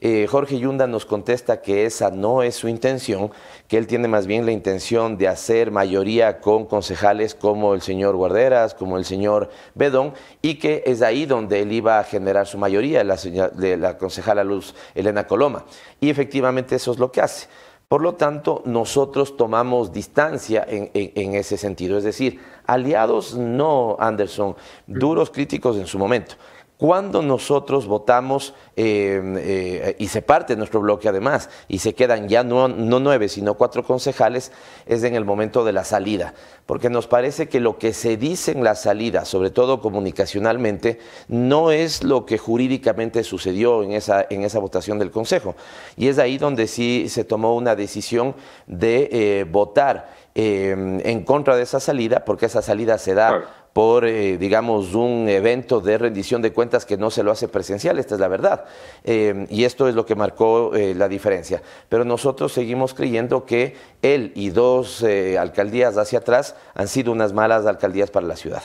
Eh, 0.00 0.28
Jorge 0.30 0.60
Yunda 0.60 0.86
nos 0.86 1.04
contesta 1.04 1.60
que 1.60 1.84
esa 1.84 2.10
no 2.12 2.44
es 2.44 2.54
su 2.54 2.68
intención, 2.68 3.32
que 3.66 3.78
él 3.78 3.88
tiene 3.88 4.06
más 4.06 4.28
bien 4.28 4.46
la 4.46 4.52
intención 4.52 5.18
de 5.18 5.26
hacer 5.26 5.72
mayoría 5.72 6.40
con 6.40 6.66
concejales 6.66 7.34
como 7.34 7.74
el 7.74 7.82
señor 7.82 8.14
Guarderas, 8.14 8.74
como 8.74 8.96
el 8.96 9.04
señor 9.04 9.50
Bedón, 9.74 10.14
y 10.40 10.54
que 10.60 10.84
es 10.86 11.02
ahí 11.02 11.26
donde 11.26 11.62
él 11.62 11.72
iba 11.72 11.98
a 11.98 12.04
generar 12.04 12.46
su 12.46 12.58
mayoría, 12.58 13.02
la, 13.02 13.16
de 13.16 13.76
la 13.76 13.98
concejala 13.98 14.44
Luz 14.44 14.72
Elena 14.94 15.26
Coloma. 15.26 15.64
Y 16.00 16.10
efectivamente 16.10 16.76
eso 16.76 16.92
es 16.92 16.98
lo 16.98 17.10
que 17.10 17.20
hace. 17.20 17.48
Por 17.88 18.02
lo 18.02 18.16
tanto, 18.16 18.60
nosotros 18.66 19.38
tomamos 19.38 19.94
distancia 19.94 20.62
en, 20.68 21.34
ese 21.34 21.56
sentido. 21.56 21.96
Es 21.96 22.04
decir, 22.04 22.38
aliados 22.66 23.34
no, 23.34 23.96
Anderson, 23.98 24.56
duros 24.86 25.30
críticos 25.30 25.78
en 25.78 25.86
su 25.86 25.98
momento. 25.98 26.34
Cuando 26.78 27.22
nosotros 27.22 27.88
votamos 27.88 28.54
eh, 28.76 29.20
eh, 29.36 29.96
y 29.98 30.06
se 30.06 30.22
parte 30.22 30.54
nuestro 30.54 30.80
bloque 30.80 31.08
además 31.08 31.50
y 31.66 31.80
se 31.80 31.92
quedan 31.92 32.28
ya 32.28 32.44
no, 32.44 32.68
nueve 32.68 33.28
sino 33.28 33.54
cuatro 33.54 33.82
concejales, 33.82 34.52
es 34.86 35.02
en 35.02 35.16
el 35.16 35.24
momento 35.24 35.64
de 35.64 35.72
la 35.72 35.82
salida, 35.82 36.34
porque 36.66 36.88
nos 36.88 37.08
parece 37.08 37.48
que 37.48 37.58
lo 37.58 37.78
que 37.78 37.92
se 37.92 38.16
dice 38.16 38.52
en 38.52 38.62
la 38.62 38.76
salida, 38.76 39.24
sobre 39.24 39.50
todo 39.50 39.80
comunicacionalmente, 39.80 41.00
no 41.26 41.72
es 41.72 42.04
lo 42.04 42.24
que 42.24 42.38
jurídicamente 42.38 43.24
sucedió 43.24 43.82
en 43.82 43.90
esa, 43.90 44.24
en 44.30 44.44
esa 44.44 44.60
votación 44.60 45.00
del 45.00 45.10
Consejo. 45.10 45.56
Y 45.96 46.06
es 46.06 46.20
ahí 46.20 46.38
donde 46.38 46.68
sí 46.68 47.08
se 47.08 47.24
tomó 47.24 47.56
una 47.56 47.74
decisión 47.74 48.36
de 48.68 49.08
eh, 49.10 49.46
votar 49.50 50.28
en 50.40 51.24
contra 51.24 51.56
de 51.56 51.64
esa 51.64 51.80
salida, 51.80 52.24
porque 52.24 52.46
esa 52.46 52.62
salida 52.62 52.96
se 52.98 53.14
da 53.14 53.67
por, 53.78 54.04
eh, 54.04 54.38
digamos, 54.38 54.96
un 54.96 55.28
evento 55.28 55.80
de 55.80 55.98
rendición 55.98 56.42
de 56.42 56.52
cuentas 56.52 56.84
que 56.84 56.96
no 56.96 57.10
se 57.10 57.22
lo 57.22 57.30
hace 57.30 57.46
presencial, 57.46 58.00
esta 58.00 58.16
es 58.16 58.20
la 58.20 58.26
verdad. 58.26 58.64
Eh, 59.04 59.46
y 59.50 59.62
esto 59.62 59.86
es 59.86 59.94
lo 59.94 60.04
que 60.04 60.16
marcó 60.16 60.74
eh, 60.74 60.96
la 60.96 61.08
diferencia. 61.08 61.62
Pero 61.88 62.04
nosotros 62.04 62.50
seguimos 62.52 62.92
creyendo 62.92 63.46
que 63.46 63.76
él 64.02 64.32
y 64.34 64.50
dos 64.50 65.04
alcaldías 65.38 65.96
hacia 65.96 66.18
atrás 66.18 66.56
han 66.74 66.88
sido 66.88 67.12
unas 67.12 67.32
malas 67.32 67.66
alcaldías 67.66 68.10
para 68.10 68.26
la 68.26 68.34
ciudad. 68.34 68.64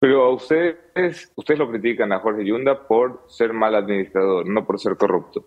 Pero 0.00 0.24
a 0.24 0.32
ustedes, 0.32 1.30
ustedes 1.36 1.58
lo 1.58 1.68
critican 1.68 2.14
a 2.14 2.20
Jorge 2.20 2.42
Yunda 2.42 2.88
por 2.88 3.24
ser 3.28 3.52
mal 3.52 3.74
administrador, 3.74 4.48
no 4.48 4.64
por 4.64 4.80
ser 4.80 4.96
corrupto. 4.96 5.44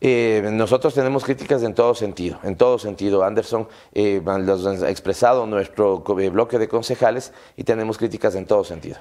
Eh, 0.00 0.42
nosotros 0.52 0.94
tenemos 0.94 1.24
críticas 1.24 1.62
en 1.62 1.74
todo 1.74 1.94
sentido, 1.94 2.38
en 2.42 2.56
todo 2.56 2.78
sentido. 2.78 3.24
Anderson 3.24 3.68
eh, 3.94 4.20
los 4.24 4.66
ha 4.66 4.90
expresado 4.90 5.46
nuestro 5.46 6.04
eh, 6.18 6.30
bloque 6.30 6.58
de 6.58 6.68
concejales 6.68 7.32
y 7.56 7.64
tenemos 7.64 7.96
críticas 7.96 8.34
en 8.34 8.46
todo 8.46 8.64
sentido. 8.64 8.98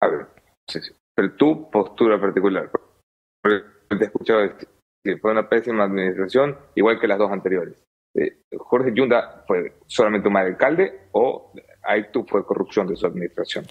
A 0.00 0.08
ver, 0.08 0.26
pero 1.14 1.32
tu 1.34 1.70
postura 1.70 2.20
particular, 2.20 2.70
porque 3.42 3.64
te 3.88 3.96
he 3.96 4.06
escuchado 4.06 4.40
decir 4.40 4.68
fue 5.20 5.30
una 5.30 5.48
pésima 5.48 5.84
administración, 5.84 6.56
igual 6.74 6.98
que 6.98 7.06
las 7.06 7.18
dos 7.18 7.30
anteriores. 7.30 7.80
Eh, 8.14 8.38
¿Jorge 8.58 8.92
Yunda 8.94 9.44
fue 9.46 9.74
solamente 9.86 10.28
un 10.28 10.34
mal 10.34 10.46
alcalde 10.46 11.08
o 11.12 11.52
ahí 11.84 12.06
tú 12.12 12.24
fue 12.24 12.44
corrupción 12.44 12.86
de 12.86 12.96
su 12.96 13.06
administración? 13.06 13.66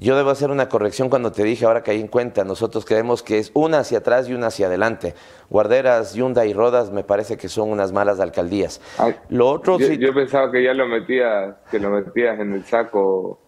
Yo 0.00 0.16
debo 0.16 0.30
hacer 0.30 0.50
una 0.50 0.70
corrección 0.70 1.10
cuando 1.10 1.30
te 1.30 1.44
dije, 1.44 1.66
ahora 1.66 1.82
caí 1.82 2.00
en 2.00 2.08
cuenta, 2.08 2.42
nosotros 2.42 2.86
creemos 2.86 3.22
que 3.22 3.38
es 3.38 3.50
una 3.52 3.80
hacia 3.80 3.98
atrás 3.98 4.30
y 4.30 4.32
una 4.32 4.46
hacia 4.46 4.66
adelante. 4.66 5.14
Guarderas, 5.50 6.14
Yunda 6.14 6.46
y 6.46 6.54
Rodas 6.54 6.90
me 6.90 7.04
parece 7.04 7.36
que 7.36 7.50
son 7.50 7.68
unas 7.68 7.92
malas 7.92 8.18
alcaldías. 8.18 8.80
lo 9.28 9.50
otro 9.50 9.78
yo, 9.78 9.92
yo, 9.92 10.14
pensaba 10.14 10.50
que 10.50 10.64
ya 10.64 10.72
lo 10.72 10.86
metías, 10.86 11.54
que 11.70 11.78
lo 11.78 11.90
metías 11.90 12.40
en 12.40 12.54
el 12.54 12.64
saco. 12.64 13.42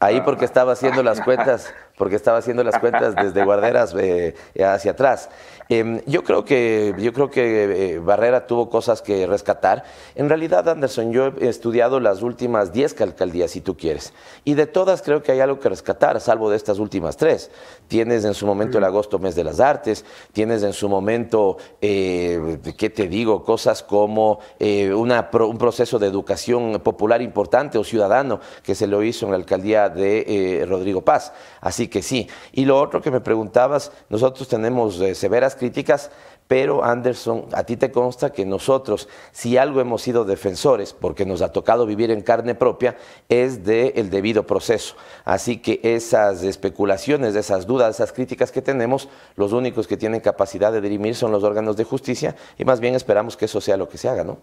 Ahí 0.00 0.22
porque 0.22 0.46
estaba 0.46 0.72
haciendo 0.72 1.02
las 1.02 1.20
cuentas, 1.20 1.74
porque 1.98 2.16
estaba 2.16 2.38
haciendo 2.38 2.64
las 2.64 2.78
cuentas 2.78 3.14
desde 3.14 3.44
Guarderas 3.44 3.94
eh, 3.98 4.34
hacia 4.64 4.92
atrás. 4.92 5.28
Em, 5.70 6.00
yo 6.06 6.24
creo 6.24 6.46
que, 6.46 6.94
yo 6.98 7.12
creo 7.12 7.30
que 7.30 7.92
eh, 7.94 7.98
Barrera 7.98 8.46
tuvo 8.46 8.70
cosas 8.70 9.02
que 9.02 9.26
rescatar. 9.26 9.84
En 10.14 10.30
realidad, 10.30 10.66
Anderson, 10.66 11.12
yo 11.12 11.26
he 11.38 11.48
estudiado 11.48 12.00
las 12.00 12.22
últimas 12.22 12.72
10 12.72 12.98
alcaldías, 13.02 13.50
si 13.50 13.60
tú 13.60 13.76
quieres, 13.76 14.14
y 14.44 14.54
de 14.54 14.66
todas 14.66 15.02
creo 15.02 15.22
que 15.22 15.32
hay 15.32 15.40
algo 15.40 15.60
que 15.60 15.68
rescatar, 15.68 16.20
salvo 16.20 16.48
de 16.48 16.56
estas 16.56 16.78
últimas 16.78 17.18
tres. 17.18 17.50
Tienes 17.86 18.24
en 18.24 18.32
su 18.32 18.46
momento 18.46 18.78
el 18.78 18.84
agosto 18.84 19.18
mes 19.18 19.34
de 19.34 19.44
las 19.44 19.60
artes, 19.60 20.06
tienes 20.32 20.62
en 20.62 20.72
su 20.72 20.88
momento, 20.88 21.58
eh, 21.82 22.58
¿qué 22.78 22.88
te 22.88 23.06
digo? 23.06 23.44
Cosas 23.44 23.82
como 23.82 24.38
eh, 24.58 24.92
una, 24.94 25.28
un 25.32 25.58
proceso 25.58 25.98
de 25.98 26.06
educación 26.06 26.80
popular 26.82 27.20
importante 27.20 27.76
o 27.76 27.84
ciudadano 27.84 28.40
que 28.62 28.74
se 28.74 28.86
lo 28.86 29.02
hizo 29.02 29.26
en 29.26 29.32
la 29.32 29.36
alcaldía 29.36 29.90
de 29.90 30.64
Rodrigo 30.66 31.02
Paz. 31.02 31.32
Así 31.60 31.87
que 31.88 32.02
sí. 32.02 32.28
Y 32.52 32.64
lo 32.64 32.80
otro 32.80 33.02
que 33.02 33.10
me 33.10 33.20
preguntabas, 33.20 33.92
nosotros 34.08 34.48
tenemos 34.48 35.02
severas 35.14 35.56
críticas, 35.56 36.10
pero 36.48 36.82
Anderson, 36.82 37.44
a 37.52 37.64
ti 37.64 37.76
te 37.76 37.92
consta 37.92 38.32
que 38.32 38.46
nosotros, 38.46 39.08
si 39.32 39.58
algo 39.58 39.82
hemos 39.82 40.00
sido 40.00 40.24
defensores, 40.24 40.94
porque 40.94 41.26
nos 41.26 41.42
ha 41.42 41.52
tocado 41.52 41.84
vivir 41.84 42.10
en 42.10 42.22
carne 42.22 42.54
propia, 42.54 42.96
es 43.28 43.64
del 43.64 44.08
debido 44.08 44.46
proceso. 44.46 44.96
Así 45.26 45.58
que 45.58 45.78
esas 45.82 46.42
especulaciones, 46.42 47.36
esas 47.36 47.66
dudas, 47.66 47.96
esas 47.96 48.12
críticas 48.12 48.50
que 48.50 48.62
tenemos, 48.62 49.10
los 49.36 49.52
únicos 49.52 49.86
que 49.86 49.98
tienen 49.98 50.20
capacidad 50.20 50.72
de 50.72 50.80
dirimir 50.80 51.14
son 51.14 51.32
los 51.32 51.44
órganos 51.44 51.76
de 51.76 51.84
justicia 51.84 52.34
y 52.56 52.64
más 52.64 52.80
bien 52.80 52.94
esperamos 52.94 53.36
que 53.36 53.44
eso 53.44 53.60
sea 53.60 53.76
lo 53.76 53.88
que 53.88 53.98
se 53.98 54.08
haga, 54.08 54.24
¿no? 54.24 54.38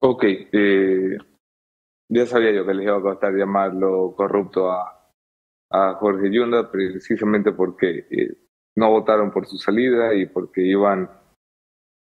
Ok, 0.00 0.24
eh, 0.52 1.16
ya 2.08 2.26
sabía 2.26 2.52
yo 2.52 2.64
que 2.66 2.74
les 2.74 2.84
iba 2.84 2.98
a 2.98 3.02
costar 3.02 3.32
llamarlo 3.32 4.14
corrupto 4.14 4.70
a, 4.70 4.97
a 5.70 5.94
Jorge 5.94 6.30
Yunda, 6.30 6.70
precisamente 6.70 7.52
porque... 7.52 8.06
Eh, 8.10 8.36
no 8.78 8.90
votaron 8.90 9.30
por 9.32 9.46
su 9.46 9.58
salida 9.58 10.14
y 10.14 10.26
porque 10.26 10.62
iban 10.62 11.10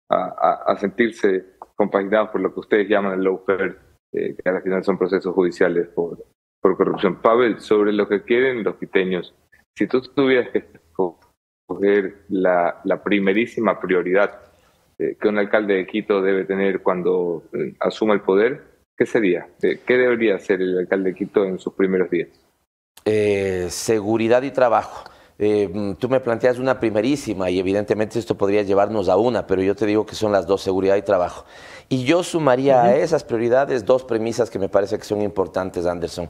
a, 0.09 0.78
sentirse 0.80 1.57
compaginados 1.76 2.30
por 2.30 2.39
lo 2.39 2.53
que 2.53 2.59
ustedes 2.59 2.88
llaman 2.88 3.13
el 3.13 3.24
lawfare, 3.24 3.76
eh, 4.13 4.36
que 4.36 4.49
al 4.49 4.61
final 4.61 4.84
son 4.84 4.97
procesos 4.97 5.34
judiciales 5.34 5.88
por, 5.88 6.24
por 6.61 6.78
corrupción. 6.78 7.20
Pavel, 7.22 7.59
sobre 7.59 7.91
lo 7.91 8.07
que 8.07 8.22
quieren 8.22 8.63
los 8.63 8.76
quiteños, 8.76 9.34
si 9.76 9.88
tú 9.88 10.01
tuvieras 10.01 10.49
que 10.51 10.59
escoger 10.59 12.26
la, 12.30 13.01
primerísima 13.03 13.80
prioridad 13.80 14.39
eh, 14.99 15.18
que 15.20 15.28
un 15.28 15.39
alcalde 15.39 15.76
de 15.76 15.88
Quito 15.88 16.22
debe 16.22 16.45
tener 16.45 16.82
cuando 16.84 17.43
eh, 17.53 17.76
asuma 17.80 18.13
el 18.13 18.22
poder, 18.22 18.63
¿qué 18.95 19.05
sería? 19.05 19.49
¿Qué 19.59 19.97
debería 19.97 20.36
hacer 20.36 20.61
el 20.61 20.78
alcalde 20.78 21.09
de 21.09 21.15
Quito 21.15 21.43
en 21.43 21.59
sus 21.59 21.74
primeros 21.74 22.09
días? 22.09 22.30
Seguridad 23.70 24.41
y 24.43 24.51
trabajo. 24.51 25.03
Eh, 25.39 25.95
tú 25.99 26.10
me 26.10 26.20
planteas 26.20 26.58
una 26.58 26.80
primerísima 26.80 27.49
y 27.51 27.60
evidentemente 27.60 28.18
esto 28.18 28.36
podría 28.36 28.64
llevarnos 28.64 29.08
a 29.08 29.18
una, 29.18 29.45
pero 29.45 29.62
yo 29.62 29.76
te 29.76 29.86
digo 29.86 30.05
que 30.05 30.16
son 30.16 30.32
las 30.32 30.47
dos, 30.47 30.62
seguridad 30.62 30.95
y 30.95 31.03
trabajo. 31.03 31.45
Y 31.89 32.03
yo 32.03 32.24
sumaría 32.24 32.84
a 32.84 32.95
esas 32.95 33.24
prioridades 33.24 33.86
dos 33.86 34.03
premisas 34.03 34.49
que 34.49 34.60
me 34.60 34.68
parece 34.68 34.97
que 34.97 35.05
son 35.05 35.22
importantes, 35.22 35.86
Anderson. 35.86 36.30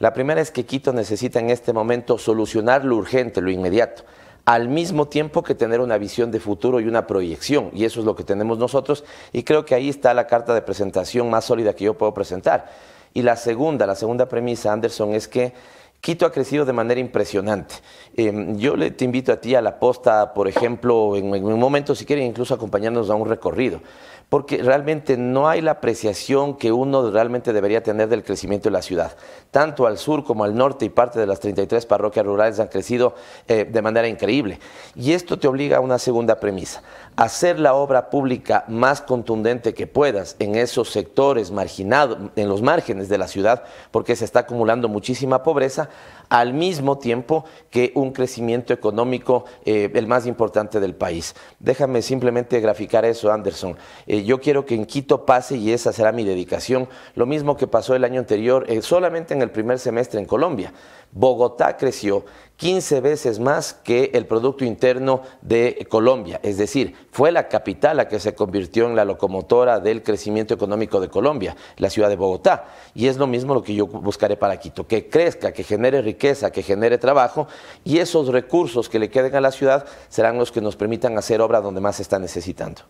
La 0.00 0.12
primera 0.12 0.40
es 0.40 0.50
que 0.50 0.66
Quito 0.66 0.92
necesita 0.92 1.38
en 1.38 1.50
este 1.50 1.72
momento 1.72 2.18
solucionar 2.18 2.84
lo 2.84 2.96
urgente, 2.96 3.40
lo 3.40 3.50
inmediato 3.50 4.02
al 4.44 4.70
mismo 4.70 5.08
tiempo 5.08 5.42
que 5.42 5.54
tener 5.54 5.78
una 5.78 5.98
visión 5.98 6.30
de 6.30 6.40
futuro 6.40 6.80
y 6.80 6.88
una 6.88 7.06
proyección. 7.06 7.70
Y 7.74 7.84
eso 7.84 8.00
es 8.00 8.06
lo 8.06 8.16
que 8.16 8.24
tenemos 8.24 8.56
nosotros. 8.56 9.04
Y 9.30 9.42
creo 9.42 9.66
que 9.66 9.74
ahí 9.74 9.90
está 9.90 10.14
la 10.14 10.26
carta 10.26 10.54
de 10.54 10.62
presentación 10.62 11.28
más 11.28 11.44
sólida 11.44 11.74
que 11.74 11.84
yo 11.84 11.98
puedo 11.98 12.14
presentar. 12.14 12.70
Y 13.12 13.20
la 13.20 13.36
segunda, 13.36 13.86
la 13.86 13.94
segunda 13.94 14.26
premisa, 14.26 14.72
Anderson, 14.72 15.12
es 15.12 15.28
que 15.28 15.52
Quito 16.00 16.26
ha 16.26 16.32
crecido 16.32 16.64
de 16.64 16.72
manera 16.72 17.00
impresionante. 17.00 17.76
Em, 18.16 18.56
yo 18.56 18.76
le, 18.76 18.90
te 18.92 19.04
invito 19.04 19.32
a 19.32 19.40
ti 19.40 19.54
a 19.54 19.60
la 19.60 19.78
posta, 19.78 20.32
por 20.32 20.48
ejemplo, 20.48 21.16
en, 21.16 21.44
un 21.44 21.58
momento, 21.58 21.94
si 21.94 22.04
quieren, 22.04 22.26
incluso 22.26 22.54
acompañarnos 22.54 23.10
a 23.10 23.14
un 23.14 23.28
recorrido 23.28 23.80
porque 24.28 24.58
realmente 24.58 25.16
no 25.16 25.48
hay 25.48 25.62
la 25.62 25.72
apreciación 25.72 26.56
que 26.56 26.70
uno 26.70 27.10
realmente 27.10 27.54
debería 27.54 27.82
tener 27.82 28.08
del 28.08 28.24
crecimiento 28.24 28.68
de 28.68 28.72
la 28.72 28.82
ciudad. 28.82 29.16
Tanto 29.50 29.86
al 29.86 29.96
sur 29.96 30.22
como 30.22 30.44
al 30.44 30.54
norte 30.54 30.84
y 30.84 30.90
parte 30.90 31.18
de 31.18 31.26
las 31.26 31.40
33 31.40 31.86
parroquias 31.86 32.26
rurales 32.26 32.60
han 32.60 32.68
crecido 32.68 33.14
eh, 33.46 33.64
de 33.64 33.82
manera 33.82 34.06
increíble. 34.06 34.58
Y 34.94 35.12
esto 35.12 35.38
te 35.38 35.48
obliga 35.48 35.78
a 35.78 35.80
una 35.80 35.98
segunda 35.98 36.40
premisa, 36.40 36.82
hacer 37.16 37.58
la 37.58 37.72
obra 37.72 38.10
pública 38.10 38.64
más 38.68 39.00
contundente 39.00 39.72
que 39.72 39.86
puedas 39.86 40.36
en 40.38 40.56
esos 40.56 40.90
sectores 40.90 41.50
marginados, 41.50 42.18
en 42.36 42.48
los 42.48 42.60
márgenes 42.60 43.08
de 43.08 43.16
la 43.16 43.28
ciudad, 43.28 43.64
porque 43.90 44.14
se 44.14 44.26
está 44.26 44.40
acumulando 44.40 44.88
muchísima 44.88 45.42
pobreza, 45.42 45.88
al 46.28 46.54
mismo 46.54 46.98
tiempo 46.98 47.44
que 47.70 47.92
un 47.94 48.12
crecimiento 48.12 48.72
económico 48.72 49.44
eh, 49.64 49.90
el 49.94 50.06
más 50.06 50.26
importante 50.26 50.80
del 50.80 50.94
país. 50.94 51.34
Déjame 51.58 52.02
simplemente 52.02 52.60
graficar 52.60 53.04
eso, 53.04 53.32
Anderson. 53.32 53.76
Eh, 54.06 54.24
yo 54.24 54.40
quiero 54.40 54.64
que 54.64 54.74
en 54.74 54.86
Quito 54.86 55.24
pase, 55.24 55.56
y 55.56 55.72
esa 55.72 55.92
será 55.92 56.12
mi 56.12 56.24
dedicación, 56.24 56.88
lo 57.14 57.26
mismo 57.26 57.56
que 57.56 57.66
pasó 57.66 57.94
el 57.94 58.04
año 58.04 58.20
anterior, 58.20 58.64
eh, 58.68 58.82
solamente 58.82 59.34
en 59.34 59.42
el 59.42 59.50
primer 59.50 59.78
semestre 59.78 60.20
en 60.20 60.26
Colombia. 60.26 60.72
Bogotá 61.12 61.76
creció 61.76 62.24
15 62.58 63.00
veces 63.00 63.38
más 63.38 63.72
que 63.72 64.10
el 64.14 64.26
Producto 64.26 64.64
Interno 64.64 65.22
de 65.42 65.86
Colombia. 65.88 66.40
Es 66.42 66.58
decir, 66.58 66.92
fue 67.12 67.30
la 67.30 67.46
capital 67.46 67.96
la 67.96 68.08
que 68.08 68.18
se 68.18 68.34
convirtió 68.34 68.86
en 68.88 68.96
la 68.96 69.04
locomotora 69.04 69.78
del 69.78 70.02
crecimiento 70.02 70.54
económico 70.54 71.00
de 71.00 71.08
Colombia, 71.08 71.54
la 71.76 71.88
ciudad 71.88 72.08
de 72.08 72.16
Bogotá. 72.16 72.66
Y 72.94 73.06
es 73.06 73.16
lo 73.16 73.28
mismo 73.28 73.54
lo 73.54 73.62
que 73.62 73.76
yo 73.76 73.86
buscaré 73.86 74.36
para 74.36 74.56
Quito, 74.56 74.88
que 74.88 75.08
crezca, 75.08 75.52
que 75.52 75.62
genere 75.62 76.02
riqueza, 76.02 76.50
que 76.50 76.64
genere 76.64 76.98
trabajo 76.98 77.46
y 77.84 77.98
esos 77.98 78.26
recursos 78.28 78.88
que 78.88 78.98
le 78.98 79.08
queden 79.08 79.36
a 79.36 79.40
la 79.40 79.52
ciudad 79.52 79.86
serán 80.08 80.36
los 80.36 80.50
que 80.50 80.60
nos 80.60 80.74
permitan 80.74 81.16
hacer 81.16 81.40
obra 81.40 81.60
donde 81.60 81.80
más 81.80 81.96
se 81.96 82.02
está 82.02 82.18
necesitando. 82.18 82.82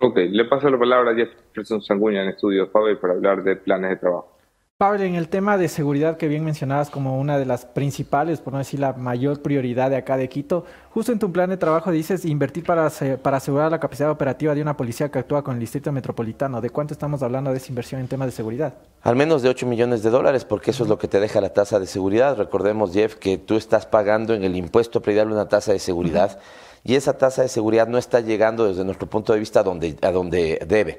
Ok, 0.00 0.16
le 0.16 0.44
paso 0.46 0.68
la 0.68 0.78
palabra 0.78 1.12
a 1.12 1.14
Jefferson 1.14 1.80
Sanguña 1.80 2.24
en 2.24 2.30
Estudio 2.30 2.66
Faber 2.66 2.98
para 2.98 3.12
hablar 3.12 3.44
de 3.44 3.54
planes 3.54 3.90
de 3.90 3.96
trabajo. 3.96 4.41
Pablo, 4.82 5.04
en 5.04 5.14
el 5.14 5.28
tema 5.28 5.58
de 5.58 5.68
seguridad 5.68 6.16
que 6.16 6.26
bien 6.26 6.44
mencionabas 6.44 6.90
como 6.90 7.20
una 7.20 7.38
de 7.38 7.46
las 7.46 7.64
principales, 7.64 8.40
por 8.40 8.52
no 8.52 8.58
decir 8.58 8.80
la 8.80 8.94
mayor 8.94 9.40
prioridad 9.40 9.90
de 9.90 9.94
acá 9.94 10.16
de 10.16 10.28
Quito, 10.28 10.64
justo 10.90 11.12
en 11.12 11.20
tu 11.20 11.30
plan 11.30 11.48
de 11.50 11.56
trabajo 11.56 11.92
dices 11.92 12.24
invertir 12.24 12.64
para, 12.64 12.90
para 13.22 13.36
asegurar 13.36 13.70
la 13.70 13.78
capacidad 13.78 14.10
operativa 14.10 14.56
de 14.56 14.60
una 14.60 14.76
policía 14.76 15.08
que 15.08 15.20
actúa 15.20 15.44
con 15.44 15.54
el 15.54 15.60
distrito 15.60 15.92
metropolitano. 15.92 16.60
¿De 16.60 16.70
cuánto 16.70 16.94
estamos 16.94 17.22
hablando 17.22 17.52
de 17.52 17.58
esa 17.58 17.68
inversión 17.68 18.00
en 18.00 18.08
temas 18.08 18.26
de 18.26 18.32
seguridad? 18.32 18.74
Al 19.02 19.14
menos 19.14 19.42
de 19.42 19.50
8 19.50 19.66
millones 19.66 20.02
de 20.02 20.10
dólares, 20.10 20.44
porque 20.44 20.72
eso 20.72 20.82
es 20.82 20.88
lo 20.88 20.98
que 20.98 21.06
te 21.06 21.20
deja 21.20 21.40
la 21.40 21.50
tasa 21.52 21.78
de 21.78 21.86
seguridad. 21.86 22.36
Recordemos, 22.36 22.92
Jeff, 22.92 23.14
que 23.14 23.38
tú 23.38 23.54
estás 23.54 23.86
pagando 23.86 24.34
en 24.34 24.42
el 24.42 24.56
impuesto 24.56 25.00
predial 25.00 25.30
una 25.30 25.46
tasa 25.46 25.70
de 25.72 25.78
seguridad 25.78 26.40
y 26.82 26.96
esa 26.96 27.16
tasa 27.16 27.42
de 27.42 27.48
seguridad 27.48 27.86
no 27.86 27.98
está 27.98 28.18
llegando 28.18 28.66
desde 28.66 28.84
nuestro 28.84 29.08
punto 29.08 29.32
de 29.32 29.38
vista 29.38 29.60
a 29.60 29.62
donde, 29.62 29.96
a 30.02 30.10
donde 30.10 30.60
debe. 30.66 30.98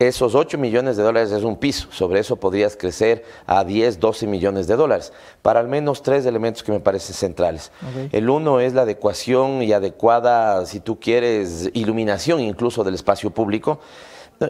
Esos 0.00 0.34
8 0.34 0.56
millones 0.56 0.96
de 0.96 1.02
dólares 1.02 1.30
es 1.30 1.42
un 1.42 1.56
piso, 1.56 1.88
sobre 1.90 2.20
eso 2.20 2.36
podrías 2.36 2.74
crecer 2.74 3.22
a 3.46 3.64
10, 3.64 4.00
12 4.00 4.26
millones 4.26 4.66
de 4.66 4.74
dólares, 4.74 5.12
para 5.42 5.60
al 5.60 5.68
menos 5.68 6.02
tres 6.02 6.24
elementos 6.24 6.62
que 6.62 6.72
me 6.72 6.80
parecen 6.80 7.14
centrales. 7.14 7.70
El 8.10 8.30
uno 8.30 8.60
es 8.60 8.72
la 8.72 8.82
adecuación 8.82 9.62
y 9.62 9.74
adecuada, 9.74 10.64
si 10.64 10.80
tú 10.80 10.98
quieres, 10.98 11.68
iluminación 11.74 12.40
incluso 12.40 12.82
del 12.82 12.94
espacio 12.94 13.30
público 13.30 13.78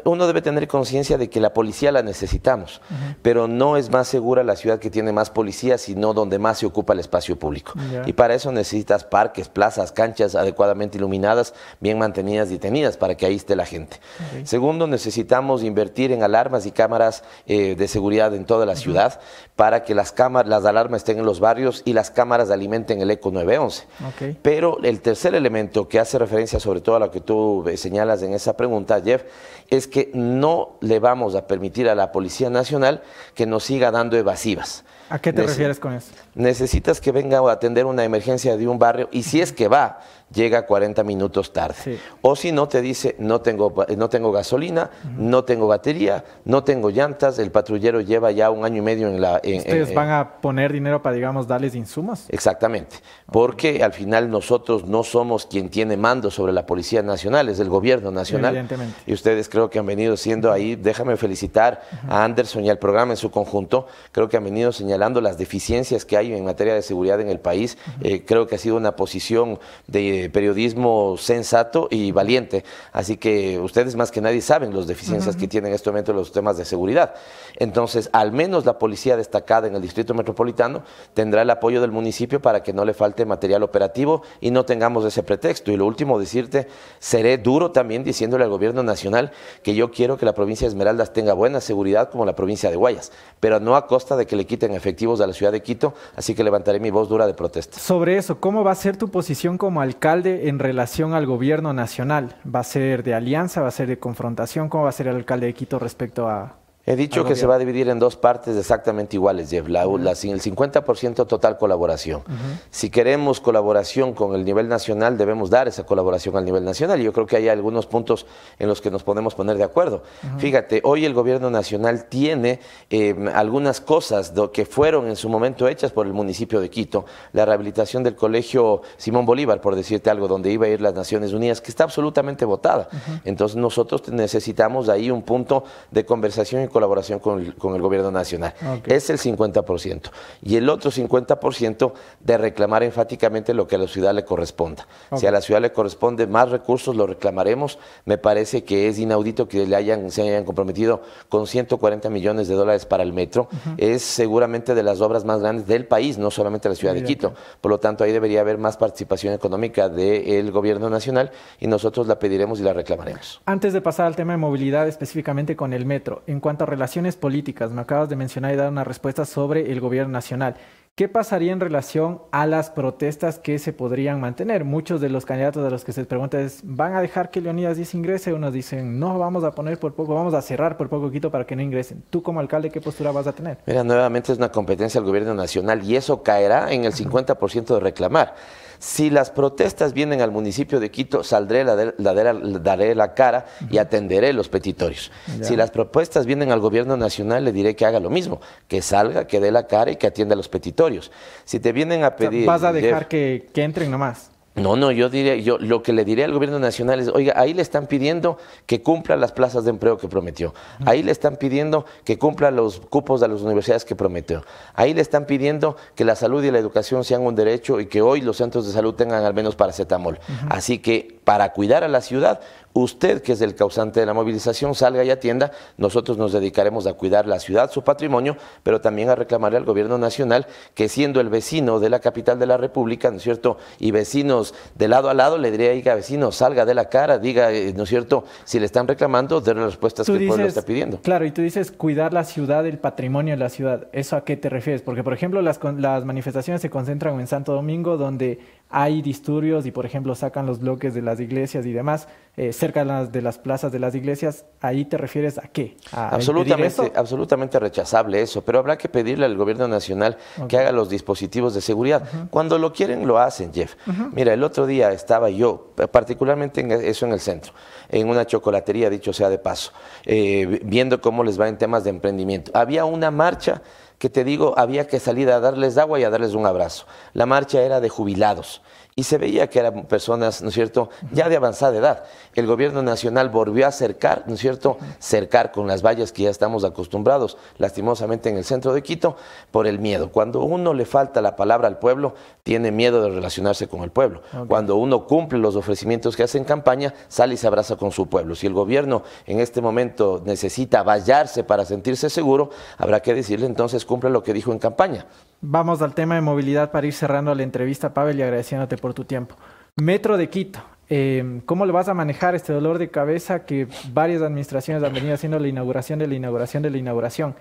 uno 0.04 0.26
debe 0.26 0.40
tener 0.40 0.68
conciencia 0.68 1.18
de 1.18 1.28
que 1.28 1.40
la 1.40 1.52
policía 1.52 1.90
la 1.90 2.02
necesitamos, 2.02 2.80
pero 3.22 3.48
no 3.48 3.76
es 3.76 3.90
más 3.90 4.06
segura 4.06 4.44
la 4.44 4.56
ciudad 4.56 4.78
que 4.78 4.90
tiene 4.90 5.12
más 5.12 5.30
policías, 5.30 5.80
sino 5.80 6.14
donde 6.14 6.38
más 6.38 6.58
se 6.58 6.66
ocupa 6.66 6.92
el 6.92 7.00
espacio 7.00 7.38
público. 7.38 7.72
Y 8.06 8.12
para 8.12 8.34
eso 8.34 8.52
necesitas 8.52 9.04
parques, 9.04 9.48
plazas, 9.48 9.92
canchas 9.92 10.34
adecuadamente 10.34 10.98
iluminadas, 10.98 11.54
bien 11.80 11.98
mantenidas 11.98 12.50
y 12.52 12.58
tenidas 12.58 12.96
para 12.96 13.16
que 13.16 13.26
ahí 13.26 13.34
esté 13.34 13.56
la 13.56 13.66
gente. 13.66 13.98
Segundo, 14.44 14.86
necesitamos 14.86 15.64
invertir 15.64 16.12
en 16.12 16.22
alarmas 16.22 16.66
y 16.66 16.70
cámaras 16.70 17.24
eh, 17.46 17.74
de 17.74 17.88
seguridad 17.88 18.34
en 18.34 18.44
toda 18.44 18.66
la 18.66 18.76
ciudad 18.76 19.20
para 19.60 19.84
que 19.84 19.94
las, 19.94 20.10
cámaras, 20.10 20.48
las 20.48 20.64
alarmas 20.64 21.02
estén 21.02 21.18
en 21.18 21.26
los 21.26 21.38
barrios 21.38 21.82
y 21.84 21.92
las 21.92 22.10
cámaras 22.10 22.50
alimenten 22.50 23.02
el 23.02 23.10
ECO 23.10 23.30
911. 23.30 24.38
Pero 24.40 24.78
el 24.82 25.02
tercer 25.02 25.34
elemento 25.34 25.86
que 25.86 26.00
hace 26.00 26.18
referencia 26.18 26.58
sobre 26.58 26.80
todo 26.80 26.96
a 26.96 26.98
lo 26.98 27.10
que 27.10 27.20
tú 27.20 27.68
eh, 27.68 27.76
señalas 27.76 28.22
en 28.22 28.32
esa 28.32 28.56
pregunta, 28.56 29.02
Jeff, 29.04 29.22
es 29.68 29.86
que 29.86 30.10
no 30.14 30.78
le 30.80 30.98
vamos 30.98 31.34
a 31.34 31.46
permitir 31.46 31.90
a 31.90 31.94
la 31.94 32.10
Policía 32.10 32.48
Nacional 32.48 33.02
que 33.34 33.44
nos 33.44 33.64
siga 33.64 33.90
dando 33.90 34.16
evasivas. 34.16 34.82
¿A 35.10 35.18
qué 35.18 35.30
te 35.30 35.42
refieres 35.42 35.78
con 35.78 35.92
eso? 35.92 36.10
Necesitas 36.34 37.00
que 37.00 37.12
venga 37.12 37.38
a 37.38 37.52
atender 37.52 37.86
una 37.86 38.04
emergencia 38.04 38.56
de 38.56 38.68
un 38.68 38.78
barrio 38.78 39.08
y 39.10 39.22
si 39.22 39.40
es 39.40 39.52
que 39.52 39.68
va, 39.68 40.00
llega 40.32 40.66
40 40.66 41.02
minutos 41.04 41.52
tarde. 41.52 41.98
O 42.22 42.36
si 42.36 42.52
no, 42.52 42.68
te 42.68 42.80
dice, 42.80 43.16
no 43.18 43.40
tengo, 43.40 43.74
no 43.96 44.08
tengo 44.08 44.32
gasolina, 44.32 44.90
no 45.16 45.44
tengo 45.44 45.66
batería, 45.66 46.24
no 46.44 46.62
tengo 46.64 46.90
llantas, 46.90 47.38
el 47.38 47.50
patrullero 47.50 48.00
lleva 48.00 48.30
ya 48.30 48.50
un 48.50 48.64
año 48.64 48.78
y 48.78 48.82
medio 48.82 49.08
en 49.08 49.20
la... 49.20 49.36
¿Ustedes 49.36 49.94
van 49.94 50.10
a 50.10 50.36
poner 50.40 50.72
dinero 50.72 51.02
para, 51.02 51.16
digamos, 51.16 51.46
darles 51.46 51.74
insumos? 51.74 52.26
Exactamente, 52.28 52.96
porque 53.30 53.82
al 53.82 53.92
final 53.92 54.30
nosotros 54.30 54.84
no 54.84 55.02
somos 55.02 55.46
quien 55.46 55.68
tiene 55.68 55.96
mando 55.96 56.30
sobre 56.30 56.52
la 56.52 56.66
Policía 56.66 57.02
Nacional, 57.02 57.48
es 57.48 57.58
el 57.58 57.68
gobierno 57.68 58.10
nacional. 58.10 58.54
Evidentemente. 58.54 59.00
Y 59.06 59.12
ustedes 59.12 59.48
creo 59.48 59.68
que 59.68 59.78
han 59.78 59.86
venido 59.86 60.16
siendo 60.16 60.52
ahí, 60.52 60.76
déjame 60.76 61.16
felicitar 61.16 61.82
a 62.08 62.24
Anderson 62.24 62.64
y 62.64 62.70
al 62.70 62.78
programa 62.78 63.12
en 63.12 63.16
su 63.16 63.30
conjunto, 63.30 63.86
creo 64.12 64.28
que 64.28 64.36
han 64.36 64.44
venido 64.44 64.72
señalando 64.72 65.20
las 65.20 65.38
deficiencias 65.38 66.04
que 66.04 66.16
hay 66.16 66.19
en 66.20 66.44
materia 66.44 66.74
de 66.74 66.82
seguridad 66.82 67.20
en 67.20 67.28
el 67.28 67.40
país, 67.40 67.78
eh, 68.02 68.24
creo 68.24 68.46
que 68.46 68.54
ha 68.56 68.58
sido 68.58 68.76
una 68.76 68.96
posición 68.96 69.58
de 69.86 70.30
periodismo 70.32 71.16
sensato 71.18 71.88
y 71.90 72.12
valiente. 72.12 72.64
Así 72.92 73.16
que 73.16 73.58
ustedes 73.58 73.96
más 73.96 74.10
que 74.10 74.20
nadie 74.20 74.40
saben 74.40 74.74
las 74.74 74.86
deficiencias 74.86 75.36
que 75.36 75.48
tienen 75.48 75.70
en 75.70 75.74
este 75.74 75.90
momento 75.90 76.12
los 76.12 76.32
temas 76.32 76.56
de 76.56 76.64
seguridad. 76.64 77.14
Entonces, 77.56 78.10
al 78.12 78.32
menos 78.32 78.64
la 78.64 78.78
policía 78.78 79.16
destacada 79.16 79.66
en 79.66 79.74
el 79.74 79.82
Distrito 79.82 80.14
Metropolitano 80.14 80.82
tendrá 81.14 81.42
el 81.42 81.50
apoyo 81.50 81.80
del 81.80 81.90
municipio 81.90 82.40
para 82.40 82.62
que 82.62 82.72
no 82.72 82.84
le 82.84 82.94
falte 82.94 83.24
material 83.24 83.62
operativo 83.62 84.22
y 84.40 84.50
no 84.50 84.64
tengamos 84.64 85.04
ese 85.04 85.22
pretexto. 85.22 85.72
Y 85.72 85.76
lo 85.76 85.86
último, 85.86 86.18
decirte, 86.18 86.68
seré 86.98 87.38
duro 87.38 87.70
también 87.70 88.04
diciéndole 88.04 88.44
al 88.44 88.50
gobierno 88.50 88.82
nacional 88.82 89.32
que 89.62 89.74
yo 89.74 89.90
quiero 89.90 90.16
que 90.16 90.26
la 90.26 90.34
provincia 90.34 90.66
de 90.66 90.70
Esmeraldas 90.70 91.12
tenga 91.12 91.32
buena 91.32 91.60
seguridad 91.60 92.10
como 92.10 92.24
la 92.24 92.34
provincia 92.34 92.70
de 92.70 92.76
Guayas, 92.76 93.12
pero 93.40 93.60
no 93.60 93.76
a 93.76 93.86
costa 93.86 94.16
de 94.16 94.26
que 94.26 94.36
le 94.36 94.46
quiten 94.46 94.72
efectivos 94.72 95.20
a 95.20 95.26
la 95.26 95.32
ciudad 95.32 95.52
de 95.52 95.62
Quito, 95.62 95.94
así 96.16 96.34
que 96.34 96.44
levantaré 96.44 96.80
mi 96.80 96.90
voz 96.90 97.08
dura 97.08 97.26
de 97.26 97.34
protesta. 97.34 97.78
Sobre 97.78 98.16
eso, 98.16 98.40
¿cómo 98.40 98.64
va 98.64 98.72
a 98.72 98.76
ser 98.76 98.96
tu 98.96 99.08
posición 99.08 99.58
como 99.58 99.80
alcalde? 99.80 100.30
en 100.48 100.58
relación 100.58 101.14
al 101.14 101.26
gobierno 101.26 101.72
nacional? 101.72 102.36
¿Va 102.52 102.60
a 102.60 102.64
ser 102.64 103.02
de 103.02 103.14
alianza? 103.14 103.62
¿Va 103.62 103.68
a 103.68 103.72
ser 103.72 103.88
de 103.88 103.98
confrontación? 103.98 104.68
¿Cómo 104.68 104.84
va 104.84 104.90
a 104.90 104.92
ser 104.92 105.08
el 105.08 105.16
alcalde 105.16 105.46
de 105.46 105.54
Quito 105.54 105.78
respecto 105.78 106.28
a, 106.28 106.59
He 106.86 106.96
dicho 106.96 107.24
que 107.24 107.36
se 107.36 107.46
va 107.46 107.56
a 107.56 107.58
dividir 107.58 107.88
en 107.90 107.98
dos 107.98 108.16
partes 108.16 108.56
exactamente 108.56 109.14
iguales, 109.16 109.50
Jeff. 109.50 109.68
La, 109.68 109.82
el 109.82 109.88
50% 109.88 111.26
total 111.26 111.58
colaboración. 111.58 112.22
Si 112.70 112.88
queremos 112.88 113.40
colaboración 113.40 114.14
con 114.14 114.34
el 114.34 114.44
nivel 114.44 114.66
nacional, 114.66 115.18
debemos 115.18 115.50
dar 115.50 115.68
esa 115.68 115.84
colaboración 115.84 116.36
al 116.36 116.44
nivel 116.44 116.64
nacional. 116.64 117.00
Y 117.00 117.04
yo 117.04 117.12
creo 117.12 117.26
que 117.26 117.36
hay 117.36 117.48
algunos 117.48 117.86
puntos 117.86 118.26
en 118.58 118.68
los 118.68 118.80
que 118.80 118.90
nos 118.90 119.02
podemos 119.02 119.34
poner 119.34 119.58
de 119.58 119.64
acuerdo. 119.64 120.02
Fíjate, 120.38 120.80
hoy 120.82 121.04
el 121.04 121.12
gobierno 121.12 121.50
nacional 121.50 122.06
tiene 122.06 122.60
eh, 122.88 123.14
algunas 123.34 123.80
cosas 123.82 124.32
que 124.52 124.64
fueron 124.64 125.06
en 125.06 125.16
su 125.16 125.28
momento 125.28 125.68
hechas 125.68 125.92
por 125.92 126.06
el 126.06 126.14
municipio 126.14 126.60
de 126.60 126.70
Quito. 126.70 127.04
La 127.32 127.44
rehabilitación 127.44 128.02
del 128.02 128.16
colegio 128.16 128.80
Simón 128.96 129.26
Bolívar, 129.26 129.60
por 129.60 129.76
decirte 129.76 130.08
algo, 130.08 130.28
donde 130.28 130.50
iba 130.50 130.64
a 130.64 130.68
ir 130.70 130.80
las 130.80 130.94
Naciones 130.94 131.34
Unidas, 131.34 131.60
que 131.60 131.70
está 131.70 131.84
absolutamente 131.84 132.46
votada. 132.46 132.88
Entonces 133.26 133.56
nosotros 133.56 134.08
necesitamos 134.08 134.88
ahí 134.88 135.10
un 135.10 135.22
punto 135.22 135.64
de 135.90 136.06
conversación 136.06 136.62
y 136.62 136.69
colaboración 136.70 137.18
con 137.18 137.40
el, 137.40 137.82
gobierno 137.82 138.10
nacional. 138.10 138.54
Es 138.86 139.10
el 139.10 139.18
50%. 139.18 140.10
Y 140.42 140.56
el 140.56 140.68
otro 140.68 140.90
50% 140.90 141.92
de 142.20 142.38
reclamar 142.38 142.82
enfáticamente 142.82 143.54
lo 143.54 143.66
que 143.66 143.76
a 143.76 143.78
la 143.78 143.88
ciudad 143.88 144.14
le 144.14 144.24
corresponda. 144.24 144.86
Si 145.16 145.26
a 145.26 145.30
la 145.30 145.40
ciudad 145.40 145.60
le 145.60 145.72
corresponde 145.72 146.26
más 146.26 146.50
recursos, 146.50 146.96
lo 146.96 147.06
reclamaremos. 147.06 147.78
Me 148.04 148.18
parece 148.18 148.64
que 148.64 148.88
es 148.88 148.98
inaudito 148.98 149.48
que 149.48 149.66
le 149.66 149.76
hayan, 149.76 150.10
se 150.10 150.22
hayan 150.22 150.44
comprometido 150.44 151.02
con 151.28 151.46
140 151.46 152.10
millones 152.10 152.48
de 152.48 152.54
dólares 152.54 152.86
para 152.86 153.02
el 153.02 153.12
metro. 153.12 153.48
Es 153.76 154.02
seguramente 154.02 154.74
de 154.74 154.82
las 154.82 155.00
obras 155.00 155.24
más 155.24 155.40
grandes 155.40 155.66
del 155.66 155.86
país, 155.86 156.18
no 156.18 156.30
solamente 156.30 156.68
la 156.68 156.74
ciudad 156.74 156.94
de 156.94 157.04
Quito. 157.04 157.34
Por 157.60 157.70
lo 157.70 157.78
tanto, 157.78 158.04
ahí 158.04 158.12
debería 158.12 158.40
haber 158.40 158.58
más 158.58 158.76
participación 158.76 159.34
económica 159.34 159.88
del 159.88 160.50
gobierno 160.52 160.90
nacional 160.90 161.30
y 161.58 161.66
nosotros 161.66 162.06
la 162.06 162.18
pediremos 162.18 162.60
y 162.60 162.62
la 162.62 162.72
reclamaremos. 162.72 163.40
Antes 163.46 163.72
de 163.72 163.80
pasar 163.80 164.06
al 164.06 164.16
tema 164.16 164.32
de 164.32 164.38
movilidad, 164.38 164.88
específicamente 164.88 165.56
con 165.56 165.72
el 165.72 165.86
metro, 165.86 166.22
en 166.26 166.40
cuanto 166.40 166.59
relaciones 166.68 167.16
políticas, 167.16 167.70
me 167.70 167.80
acabas 167.80 168.08
de 168.08 168.16
mencionar 168.16 168.52
y 168.52 168.56
dar 168.56 168.70
una 168.70 168.84
respuesta 168.84 169.24
sobre 169.24 169.72
el 169.72 169.80
gobierno 169.80 170.12
nacional. 170.12 170.56
¿Qué 170.96 171.08
pasaría 171.08 171.52
en 171.52 171.60
relación 171.60 172.20
a 172.30 172.46
las 172.46 172.68
protestas 172.68 173.38
que 173.38 173.58
se 173.58 173.72
podrían 173.72 174.20
mantener? 174.20 174.64
Muchos 174.64 175.00
de 175.00 175.08
los 175.08 175.24
candidatos 175.24 175.64
de 175.64 175.70
los 175.70 175.82
que 175.82 175.94
se 175.94 176.04
pregunta 176.04 176.38
es, 176.38 176.60
¿van 176.62 176.94
a 176.94 177.00
dejar 177.00 177.30
que 177.30 177.40
Leonidas 177.40 177.78
Díaz 177.78 177.94
ingrese? 177.94 178.34
Unos 178.34 178.52
dicen, 178.52 178.98
no, 178.98 179.18
vamos 179.18 179.42
a 179.44 179.52
poner 179.52 179.78
por 179.78 179.94
poco, 179.94 180.14
vamos 180.14 180.34
a 180.34 180.42
cerrar 180.42 180.76
por 180.76 180.90
poco 180.90 181.10
quito 181.10 181.30
para 181.30 181.46
que 181.46 181.56
no 181.56 181.62
ingresen. 181.62 182.04
Tú 182.10 182.22
como 182.22 182.38
alcalde, 182.40 182.68
¿qué 182.68 182.82
postura 182.82 183.12
vas 183.12 183.26
a 183.26 183.32
tener? 183.32 183.58
Mira, 183.66 183.82
nuevamente 183.82 184.32
es 184.32 184.36
una 184.36 184.50
competencia 184.50 185.00
del 185.00 185.08
gobierno 185.08 185.32
nacional 185.32 185.82
y 185.82 185.96
eso 185.96 186.22
caerá 186.22 186.70
en 186.70 186.84
el 186.84 186.92
50% 186.92 187.74
de 187.74 187.80
reclamar. 187.80 188.34
Si 188.80 189.10
las 189.10 189.30
protestas 189.30 189.92
vienen 189.92 190.22
al 190.22 190.30
municipio 190.30 190.80
de 190.80 190.90
Quito, 190.90 191.22
saldré, 191.22 191.64
daré 191.64 192.94
la 192.94 193.14
cara 193.14 193.44
y 193.70 193.76
atenderé 193.76 194.32
los 194.32 194.48
petitorios. 194.48 195.12
Si 195.42 195.54
las 195.54 195.70
propuestas 195.70 196.24
vienen 196.24 196.50
al 196.50 196.60
gobierno 196.60 196.96
nacional, 196.96 197.44
le 197.44 197.52
diré 197.52 197.76
que 197.76 197.84
haga 197.84 198.00
lo 198.00 198.08
mismo, 198.08 198.40
que 198.68 198.80
salga, 198.80 199.26
que 199.26 199.38
dé 199.38 199.52
la 199.52 199.66
cara 199.66 199.90
y 199.90 199.96
que 199.96 200.06
atienda 200.06 200.34
los 200.34 200.48
petitorios. 200.48 201.12
Si 201.44 201.60
te 201.60 201.72
vienen 201.72 202.04
a 202.04 202.16
pedir... 202.16 202.46
vas 202.46 202.62
a 202.62 202.72
dejar 202.72 203.06
que, 203.06 203.50
que 203.52 203.64
entren 203.64 203.90
nomás. 203.90 204.30
No, 204.56 204.74
no, 204.74 204.90
yo 204.90 205.08
diría, 205.08 205.36
yo 205.36 205.58
lo 205.58 205.80
que 205.82 205.92
le 205.92 206.04
diré 206.04 206.24
al 206.24 206.32
gobierno 206.32 206.58
nacional 206.58 206.98
es, 206.98 207.08
oiga, 207.08 207.34
ahí 207.36 207.54
le 207.54 207.62
están 207.62 207.86
pidiendo 207.86 208.36
que 208.66 208.82
cumpla 208.82 209.14
las 209.14 209.30
plazas 209.30 209.62
de 209.62 209.70
empleo 209.70 209.96
que 209.96 210.08
prometió. 210.08 210.54
Ahí 210.84 211.04
le 211.04 211.12
están 211.12 211.36
pidiendo 211.36 211.86
que 212.04 212.18
cumpla 212.18 212.50
los 212.50 212.80
cupos 212.80 213.20
de 213.20 213.28
las 213.28 213.42
universidades 213.42 213.84
que 213.84 213.94
prometió. 213.94 214.44
Ahí 214.74 214.92
le 214.92 215.02
están 215.02 215.26
pidiendo 215.26 215.76
que 215.94 216.04
la 216.04 216.16
salud 216.16 216.42
y 216.42 216.50
la 216.50 216.58
educación 216.58 217.04
sean 217.04 217.22
un 217.22 217.36
derecho 217.36 217.78
y 217.78 217.86
que 217.86 218.02
hoy 218.02 218.22
los 218.22 218.38
centros 218.38 218.66
de 218.66 218.72
salud 218.72 218.94
tengan 218.94 219.24
al 219.24 219.34
menos 219.34 219.54
paracetamol. 219.54 220.18
Así 220.48 220.80
que 220.80 221.20
para 221.22 221.52
cuidar 221.52 221.84
a 221.84 221.88
la 221.88 222.00
ciudad, 222.00 222.40
Usted, 222.72 223.20
que 223.20 223.32
es 223.32 223.40
el 223.40 223.56
causante 223.56 223.98
de 223.98 224.06
la 224.06 224.14
movilización, 224.14 224.76
salga 224.76 225.02
y 225.02 225.10
atienda. 225.10 225.50
Nosotros 225.76 226.16
nos 226.18 226.32
dedicaremos 226.32 226.86
a 226.86 226.92
cuidar 226.92 227.26
la 227.26 227.40
ciudad, 227.40 227.70
su 227.70 227.82
patrimonio, 227.82 228.36
pero 228.62 228.80
también 228.80 229.08
a 229.08 229.16
reclamarle 229.16 229.58
al 229.58 229.64
gobierno 229.64 229.98
nacional 229.98 230.46
que 230.74 230.88
siendo 230.88 231.20
el 231.20 231.28
vecino 231.28 231.80
de 231.80 231.90
la 231.90 231.98
capital 231.98 232.38
de 232.38 232.46
la 232.46 232.56
República, 232.56 233.10
¿no 233.10 233.16
es 233.16 233.24
cierto? 233.24 233.58
Y 233.80 233.90
vecinos 233.90 234.54
de 234.76 234.86
lado 234.86 235.10
a 235.10 235.14
lado, 235.14 235.36
le 235.36 235.50
diría, 235.50 235.70
diga, 235.70 235.96
vecino, 235.96 236.30
salga 236.30 236.64
de 236.64 236.74
la 236.74 236.88
cara, 236.88 237.18
diga, 237.18 237.50
eh, 237.52 237.72
¿no 237.76 237.82
es 237.82 237.88
cierto? 237.88 238.24
Si 238.44 238.60
le 238.60 238.66
están 238.66 238.86
reclamando, 238.86 239.40
den 239.40 239.56
las 239.56 239.66
respuestas 239.66 240.06
que 240.06 240.12
el 240.12 240.28
pueblo 240.28 240.46
está 240.46 240.62
pidiendo. 240.62 241.00
Claro, 241.00 241.26
y 241.26 241.32
tú 241.32 241.42
dices 241.42 241.72
cuidar 241.72 242.12
la 242.12 242.22
ciudad, 242.22 242.64
el 242.66 242.78
patrimonio 242.78 243.34
de 243.34 243.38
la 243.38 243.48
ciudad. 243.48 243.88
¿Eso 243.92 244.16
a 244.16 244.24
qué 244.24 244.36
te 244.36 244.48
refieres? 244.48 244.82
Porque, 244.82 245.02
por 245.02 245.12
ejemplo, 245.12 245.42
las, 245.42 245.58
las 245.76 246.04
manifestaciones 246.04 246.62
se 246.62 246.70
concentran 246.70 247.18
en 247.18 247.26
Santo 247.26 247.52
Domingo, 247.52 247.96
donde 247.96 248.38
hay 248.70 249.02
disturbios 249.02 249.66
y, 249.66 249.72
por 249.72 249.84
ejemplo, 249.84 250.14
sacan 250.14 250.46
los 250.46 250.60
bloques 250.60 250.94
de 250.94 251.02
las 251.02 251.18
iglesias 251.18 251.66
y 251.66 251.72
demás, 251.72 252.06
eh, 252.36 252.52
cerca 252.52 252.80
de 252.80 252.86
las, 252.86 253.12
de 253.12 253.20
las, 253.20 253.38
plazas 253.38 253.72
de 253.72 253.80
las 253.80 253.96
iglesias, 253.96 254.44
¿ahí 254.60 254.84
te 254.84 254.96
refieres 254.96 255.38
a 255.38 255.48
qué? 255.48 255.76
absolutamente, 255.92 256.92
absolutamente 256.94 257.58
rechazable 257.58 258.22
eso, 258.22 258.42
pero 258.42 258.60
habrá 258.60 258.78
que 258.78 258.88
pedirle 258.88 259.26
al 259.26 259.36
gobierno 259.36 259.66
nacional 259.66 260.16
que 260.48 260.56
haga 260.56 260.70
los 260.70 260.88
dispositivos 260.88 261.52
de 261.52 261.60
seguridad. 261.60 262.08
Cuando 262.30 262.58
lo 262.58 262.72
quieren, 262.72 263.08
lo 263.08 263.18
hacen, 263.18 263.52
Jeff. 263.52 263.74
Mira, 264.12 264.32
el 264.32 264.44
otro 264.44 264.66
día 264.66 264.92
estaba 264.92 265.30
yo, 265.30 265.72
particularmente 265.90 266.60
en 266.60 266.70
eso 266.70 267.06
en 267.06 267.12
el 267.12 267.20
centro, 267.20 267.52
en 267.88 268.08
una 268.08 268.24
chocolatería, 268.24 268.88
dicho 268.88 269.12
sea 269.12 269.28
de 269.28 269.38
paso, 269.38 269.72
eh, 270.06 270.60
viendo 270.64 271.00
cómo 271.00 271.24
les 271.24 271.40
va 271.40 271.48
en 271.48 271.58
temas 271.58 271.82
de 271.82 271.90
emprendimiento. 271.90 272.52
Había 272.54 272.84
una 272.84 273.10
marcha 273.10 273.62
que 274.00 274.08
te 274.08 274.24
digo, 274.24 274.54
había 274.56 274.86
que 274.86 274.98
salir 274.98 275.30
a 275.30 275.40
darles 275.40 275.76
agua 275.76 276.00
y 276.00 276.04
a 276.04 276.10
darles 276.10 276.32
un 276.32 276.46
abrazo. 276.46 276.86
La 277.12 277.26
marcha 277.26 277.60
era 277.60 277.80
de 277.80 277.90
jubilados 277.90 278.62
y 279.00 279.02
se 279.02 279.16
veía 279.16 279.48
que 279.48 279.58
eran 279.58 279.84
personas, 279.84 280.42
¿no 280.42 280.50
es 280.50 280.54
cierto?, 280.54 280.90
ya 281.10 281.30
de 281.30 281.36
avanzada 281.36 281.78
edad. 281.78 282.04
El 282.34 282.46
gobierno 282.46 282.82
nacional 282.82 283.30
volvió 283.30 283.64
a 283.64 283.70
acercar, 283.70 284.24
¿no 284.26 284.34
es 284.34 284.40
cierto?, 284.40 284.76
cercar 284.98 285.52
con 285.52 285.66
las 285.66 285.80
vallas 285.80 286.12
que 286.12 286.24
ya 286.24 286.30
estamos 286.30 286.64
acostumbrados, 286.64 287.38
lastimosamente 287.56 288.28
en 288.28 288.36
el 288.36 288.44
centro 288.44 288.74
de 288.74 288.82
Quito, 288.82 289.16
por 289.50 289.66
el 289.66 289.78
miedo. 289.78 290.12
Cuando 290.12 290.42
uno 290.42 290.74
le 290.74 290.84
falta 290.84 291.22
la 291.22 291.34
palabra 291.34 291.66
al 291.66 291.78
pueblo, 291.78 292.12
tiene 292.42 292.72
miedo 292.72 293.00
de 293.00 293.08
relacionarse 293.08 293.68
con 293.68 293.84
el 293.84 293.90
pueblo. 293.90 294.20
Cuando 294.48 294.76
uno 294.76 295.06
cumple 295.06 295.38
los 295.38 295.56
ofrecimientos 295.56 296.14
que 296.14 296.24
hace 296.24 296.36
en 296.36 296.44
campaña, 296.44 296.92
sale 297.08 297.32
y 297.32 297.36
se 297.38 297.46
abraza 297.46 297.76
con 297.76 297.92
su 297.92 298.06
pueblo. 298.06 298.34
Si 298.34 298.46
el 298.46 298.52
gobierno 298.52 299.02
en 299.24 299.40
este 299.40 299.62
momento 299.62 300.20
necesita 300.26 300.82
vallarse 300.82 301.42
para 301.42 301.64
sentirse 301.64 302.10
seguro, 302.10 302.50
habrá 302.76 303.00
que 303.00 303.14
decirle 303.14 303.46
entonces 303.46 303.86
cumple 303.86 304.10
lo 304.10 304.22
que 304.22 304.34
dijo 304.34 304.52
en 304.52 304.58
campaña. 304.58 305.06
Vamos 305.42 305.80
al 305.80 305.94
tema 305.94 306.16
de 306.16 306.20
movilidad 306.20 306.70
para 306.70 306.86
ir 306.86 306.92
cerrando 306.92 307.34
la 307.34 307.42
entrevista, 307.42 307.94
Pavel, 307.94 308.18
y 308.18 308.22
agradeciéndote 308.22 308.76
por 308.76 308.92
tu 308.92 309.04
tiempo. 309.04 309.36
Metro 309.76 310.18
de 310.18 310.28
Quito. 310.28 310.60
Em, 310.88 311.40
¿Cómo 311.40 311.64
le 311.64 311.72
vas 311.72 311.88
a 311.88 311.94
manejar 311.94 312.34
este 312.34 312.52
dolor 312.52 312.78
de 312.78 312.90
cabeza 312.90 313.46
que 313.46 313.66
varias 313.92 314.20
administraciones 314.20 314.82
han 314.82 314.92
venido 314.92 315.14
haciendo 315.14 315.38
la 315.38 315.48
inauguración 315.48 315.98
de 315.98 316.08
la 316.08 316.14
inauguración 316.14 316.62
de 316.62 316.70
la 316.70 316.76
inauguración? 316.76 317.36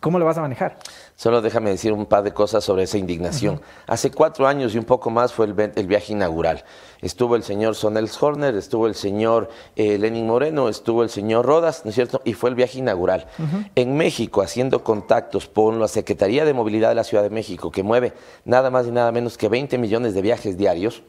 ¿Cómo 0.00 0.18
lo 0.18 0.24
vas 0.24 0.38
a 0.38 0.40
manejar? 0.40 0.78
Solo 1.14 1.40
déjame 1.40 1.70
decir 1.70 1.92
un 1.92 2.06
par 2.06 2.24
de 2.24 2.32
cosas 2.32 2.64
sobre 2.64 2.82
esa 2.82 2.98
indignación. 2.98 3.60
Hace 3.86 4.10
cuatro 4.10 4.48
años 4.48 4.74
y 4.74 4.78
un 4.78 4.84
poco 4.84 5.10
más 5.10 5.32
fue 5.32 5.46
el, 5.46 5.86
viaje 5.86 6.12
inaugural. 6.12 6.64
Estuvo 7.00 7.36
el 7.36 7.44
señor 7.44 7.76
Sonels 7.76 8.20
Horner, 8.20 8.56
estuvo 8.56 8.88
el 8.88 8.96
señor 8.96 9.50
eh, 9.76 9.98
Lenin 9.98 10.26
Moreno, 10.26 10.68
estuvo 10.68 11.04
el 11.04 11.10
señor 11.10 11.46
Rodas, 11.46 11.84
¿no 11.84 11.90
es 11.90 11.94
cierto? 11.94 12.20
Y 12.24 12.32
fue 12.32 12.50
el 12.50 12.56
viaje 12.56 12.78
inaugural. 12.78 13.28
En 13.76 13.96
México, 13.96 14.42
haciendo 14.42 14.82
contactos 14.82 15.48
con 15.48 15.78
la 15.78 15.86
Secretaría 15.86 16.44
de 16.44 16.54
Movilidad 16.54 16.88
de 16.88 16.96
la 16.96 17.04
Ciudad 17.04 17.22
de 17.22 17.30
México, 17.30 17.70
que 17.70 17.84
mueve 17.84 18.14
nada 18.44 18.70
más 18.70 18.88
y 18.88 18.90
nada 18.90 19.12
menos 19.12 19.38
que 19.38 19.48
20 19.48 19.78
millones 19.78 20.14
de 20.14 20.22
viajes 20.22 20.56
diarios, 20.58 21.04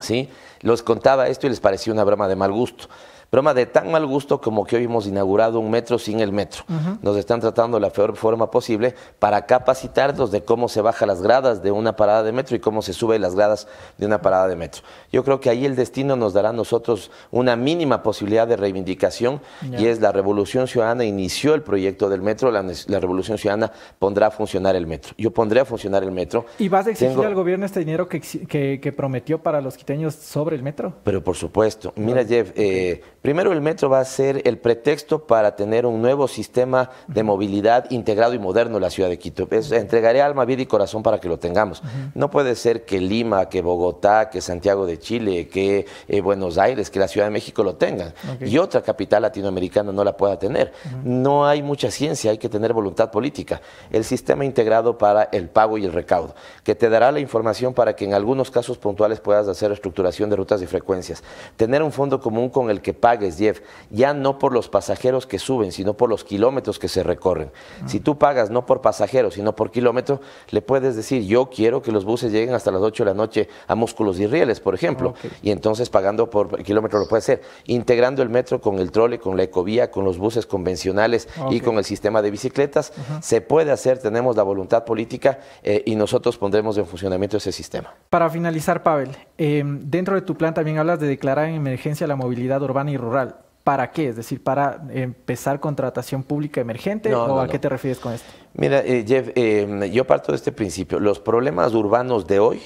¿sí? 0.00 0.28
Los 0.60 0.82
contaba 0.82 1.28
esto 1.28 1.46
y 1.46 1.50
les 1.50 1.60
pareció 1.60 1.92
una 1.92 2.02
broma 2.02 2.26
de 2.26 2.34
mal 2.34 2.50
gusto 2.50 2.88
broma 3.32 3.54
de 3.54 3.64
tan 3.64 3.90
mal 3.90 4.04
gusto 4.04 4.42
como 4.42 4.66
que 4.66 4.76
hoy 4.76 4.84
hemos 4.84 5.06
inaugurado 5.06 5.58
un 5.58 5.70
metro 5.70 5.98
sin 5.98 6.20
el 6.20 6.32
metro. 6.32 6.64
Nos 7.00 7.16
están 7.16 7.40
tratando 7.40 7.78
de 7.78 7.80
la 7.80 7.88
peor 7.88 8.14
forma 8.14 8.50
posible 8.50 8.94
para 9.18 9.46
capacitarnos 9.46 10.30
de 10.30 10.44
cómo 10.44 10.68
se 10.68 10.82
baja 10.82 11.06
las 11.06 11.22
gradas 11.22 11.62
de 11.62 11.70
una 11.70 11.96
parada 11.96 12.22
de 12.24 12.30
metro 12.30 12.54
y 12.56 12.60
cómo 12.60 12.82
se 12.82 12.92
sube 12.92 13.18
las 13.18 13.34
gradas 13.34 13.68
de 13.96 14.04
una 14.04 14.20
parada 14.20 14.48
de 14.48 14.56
metro. 14.56 14.82
Yo 15.10 15.24
creo 15.24 15.40
que 15.40 15.48
ahí 15.48 15.64
el 15.64 15.76
destino 15.76 16.14
nos 16.14 16.34
dará 16.34 16.50
a 16.50 16.52
nosotros 16.52 17.10
una 17.30 17.56
mínima 17.56 18.02
posibilidad 18.02 18.46
de 18.46 18.58
reivindicación 18.58 19.40
y 19.62 19.86
es 19.86 20.02
la 20.02 20.12
Revolución 20.12 20.68
Ciudadana 20.68 21.04
inició 21.04 21.54
el 21.54 21.62
proyecto 21.62 22.10
del 22.10 22.20
metro, 22.20 22.50
la, 22.50 22.60
Revolución 23.00 23.38
Ciudadana 23.38 23.72
pondrá 23.98 24.26
a 24.26 24.30
funcionar 24.30 24.76
el 24.76 24.86
metro. 24.86 25.14
Yo 25.16 25.30
pondré 25.30 25.60
a 25.60 25.64
funcionar 25.64 26.02
el 26.02 26.12
metro. 26.12 26.44
¿Y 26.58 26.68
vas 26.68 26.86
a 26.86 26.90
exigir 26.90 27.24
al 27.24 27.34
gobierno 27.34 27.64
este 27.64 27.78
dinero 27.80 28.10
que, 28.10 28.20
que, 28.20 28.92
prometió 28.92 29.42
para 29.42 29.62
los 29.62 29.78
quiteños 29.78 30.16
sobre 30.16 30.54
el 30.54 30.62
metro? 30.62 30.92
Pero 31.02 31.24
por 31.24 31.34
supuesto. 31.34 31.94
Mira, 31.96 32.26
Jeff, 32.26 32.52
eh, 32.56 33.00
Primero, 33.22 33.52
el 33.52 33.60
metro 33.60 33.88
va 33.88 34.00
a 34.00 34.04
ser 34.04 34.42
el 34.48 34.58
pretexto 34.58 35.28
para 35.28 35.54
tener 35.54 35.86
un 35.86 36.02
nuevo 36.02 36.26
sistema 36.26 36.90
de 37.06 37.22
movilidad 37.22 37.88
integrado 37.92 38.34
y 38.34 38.40
moderno 38.40 38.78
en 38.78 38.82
la 38.82 38.90
ciudad 38.90 39.08
de 39.08 39.20
Quito. 39.20 39.46
entregaré 39.70 40.20
alma, 40.20 40.44
vida 40.44 40.62
y 40.62 40.66
corazón 40.66 41.04
para 41.04 41.20
que 41.20 41.28
lo 41.28 41.38
tengamos. 41.38 41.84
No 42.16 42.32
puede 42.32 42.56
ser 42.56 42.84
que 42.84 43.00
Lima, 43.00 43.48
que 43.48 43.62
Bogotá, 43.62 44.28
que 44.28 44.40
Santiago 44.40 44.86
de 44.86 44.98
Chile, 44.98 45.46
que 45.46 45.86
eh, 46.08 46.20
Buenos 46.20 46.58
Aires, 46.58 46.90
que 46.90 46.98
la 46.98 47.06
Ciudad 47.06 47.28
de 47.28 47.30
México 47.30 47.62
lo 47.62 47.76
tengan 47.76 48.12
y 48.40 48.58
otra 48.58 48.82
capital 48.82 49.22
latinoamericana 49.22 49.92
no 49.92 50.02
la 50.02 50.16
pueda 50.16 50.36
tener. 50.36 50.72
No 51.04 51.46
hay 51.46 51.62
mucha 51.62 51.92
ciencia, 51.92 52.32
hay 52.32 52.38
que 52.38 52.48
tener 52.48 52.72
voluntad 52.72 53.12
política. 53.12 53.60
El 53.92 54.02
sistema 54.02 54.44
integrado 54.44 54.98
para 54.98 55.28
el 55.30 55.48
pago 55.48 55.78
y 55.78 55.84
el 55.84 55.92
recaudo, 55.92 56.34
que 56.64 56.74
te 56.74 56.88
dará 56.88 57.12
la 57.12 57.20
información 57.20 57.72
para 57.72 57.94
que 57.94 58.04
en 58.04 58.14
algunos 58.14 58.50
casos 58.50 58.78
puntuales 58.78 59.20
puedas 59.20 59.46
hacer 59.46 59.70
estructuración 59.70 60.28
de 60.28 60.34
rutas 60.34 60.60
y 60.60 60.66
frecuencias. 60.66 61.22
Tener 61.56 61.84
un 61.84 61.92
fondo 61.92 62.20
común 62.20 62.48
con 62.48 62.68
el 62.68 62.82
que 62.82 62.94
pagues, 63.12 63.36
Jeff, 63.36 63.60
ya 63.90 64.14
no 64.14 64.38
por 64.38 64.54
los 64.54 64.70
pasajeros 64.70 65.26
que 65.26 65.38
suben, 65.38 65.70
sino 65.70 65.94
por 65.94 66.08
los 66.08 66.24
kilómetros 66.24 66.78
que 66.78 66.88
se 66.88 67.02
recorren. 67.02 67.50
Ah. 67.82 67.88
Si 67.88 68.00
tú 68.00 68.16
pagas 68.16 68.48
no 68.48 68.64
por 68.64 68.80
pasajeros, 68.80 69.34
sino 69.34 69.54
por 69.54 69.70
kilómetro, 69.70 70.20
le 70.50 70.62
puedes 70.62 70.96
decir, 70.96 71.24
yo 71.24 71.50
quiero 71.50 71.82
que 71.82 71.92
los 71.92 72.06
buses 72.06 72.32
lleguen 72.32 72.54
hasta 72.54 72.70
las 72.70 72.80
8 72.80 73.04
de 73.04 73.10
la 73.10 73.14
noche 73.14 73.48
a 73.66 73.74
Músculos 73.74 74.18
y 74.18 74.26
Rieles, 74.26 74.60
por 74.60 74.74
ejemplo, 74.74 75.14
y 75.42 75.50
entonces 75.50 75.90
pagando 75.90 76.30
por 76.30 76.62
kilómetro 76.62 77.00
lo 77.00 77.06
puede 77.06 77.18
hacer, 77.18 77.42
integrando 77.66 78.22
el 78.22 78.30
metro 78.30 78.62
con 78.62 78.78
el 78.78 78.90
trole, 78.90 79.18
con 79.18 79.36
la 79.36 79.42
ecovía, 79.42 79.90
con 79.90 80.06
los 80.06 80.16
buses 80.16 80.46
convencionales 80.46 81.28
y 81.50 81.60
con 81.60 81.76
el 81.76 81.84
sistema 81.84 82.22
de 82.22 82.30
bicicletas, 82.30 82.94
se 83.20 83.42
puede 83.42 83.72
hacer, 83.72 83.98
tenemos 83.98 84.36
la 84.36 84.42
voluntad 84.42 84.84
política 84.84 85.40
eh, 85.62 85.82
y 85.84 85.96
nosotros 85.96 86.38
pondremos 86.38 86.78
en 86.78 86.86
funcionamiento 86.86 87.36
ese 87.36 87.52
sistema. 87.52 87.92
Para 88.08 88.30
finalizar, 88.30 88.82
Pavel, 88.82 89.10
eh, 89.36 89.62
dentro 89.66 90.14
de 90.14 90.22
tu 90.22 90.34
plan 90.34 90.54
también 90.54 90.78
hablas 90.78 90.98
de 90.98 91.08
declarar 91.08 91.48
en 91.48 91.56
emergencia 91.56 92.06
la 92.06 92.16
movilidad 92.16 92.62
urbana 92.62 92.90
y 92.90 92.96
rural. 93.02 93.36
¿Para 93.64 93.92
qué? 93.92 94.08
Es 94.08 94.16
decir, 94.16 94.42
¿para 94.42 94.82
empezar 94.90 95.60
contratación 95.60 96.24
pública 96.24 96.60
emergente 96.60 97.14
o 97.14 97.40
a 97.40 97.46
qué 97.46 97.58
te 97.58 97.68
refieres 97.68 98.00
con 98.00 98.12
esto? 98.12 98.26
Mira, 98.54 98.80
eh, 98.80 99.04
Jeff, 99.06 99.28
eh, 99.36 99.90
yo 99.92 100.04
parto 100.04 100.32
de 100.32 100.36
este 100.36 100.50
principio. 100.50 100.98
Los 100.98 101.20
problemas 101.20 101.72
urbanos 101.74 102.26
de 102.26 102.40
hoy 102.40 102.60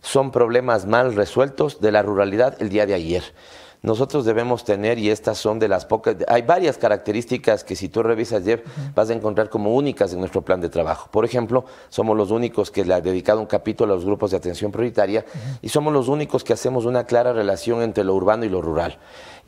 son 0.00 0.30
problemas 0.30 0.86
mal 0.86 1.14
resueltos 1.14 1.80
de 1.80 1.92
la 1.92 2.02
ruralidad 2.02 2.60
el 2.62 2.70
día 2.70 2.86
de 2.86 2.94
ayer 2.94 3.24
nosotros 3.82 4.24
debemos 4.24 4.64
tener, 4.64 4.98
y 4.98 5.10
estas 5.10 5.38
son 5.38 5.58
de 5.58 5.66
las 5.66 5.84
pocas, 5.84 6.16
hay 6.28 6.42
varias 6.42 6.78
características 6.78 7.64
que 7.64 7.74
si 7.74 7.88
tú 7.88 8.02
revisas, 8.02 8.44
Jeff, 8.44 8.62
vas 8.94 9.10
a 9.10 9.12
encontrar 9.12 9.50
como 9.50 9.74
únicas 9.74 10.12
en 10.12 10.20
nuestro 10.20 10.42
plan 10.42 10.60
de 10.60 10.68
trabajo. 10.68 11.08
Por 11.10 11.24
ejemplo, 11.24 11.64
somos 11.88 12.16
los 12.16 12.30
únicos 12.30 12.70
que 12.70 12.84
le 12.84 12.94
ha 12.94 13.00
dedicado 13.00 13.40
un 13.40 13.46
capítulo 13.46 13.92
a 13.92 13.96
los 13.96 14.04
grupos 14.04 14.30
de 14.30 14.36
atención 14.36 14.70
prioritaria 14.70 15.24
y 15.60 15.68
somos 15.68 15.92
los 15.92 16.06
únicos 16.06 16.44
que 16.44 16.52
hacemos 16.52 16.84
una 16.84 17.04
clara 17.04 17.32
relación 17.32 17.82
entre 17.82 18.04
lo 18.04 18.14
urbano 18.14 18.44
y 18.44 18.48
lo 18.48 18.62
rural. 18.62 18.98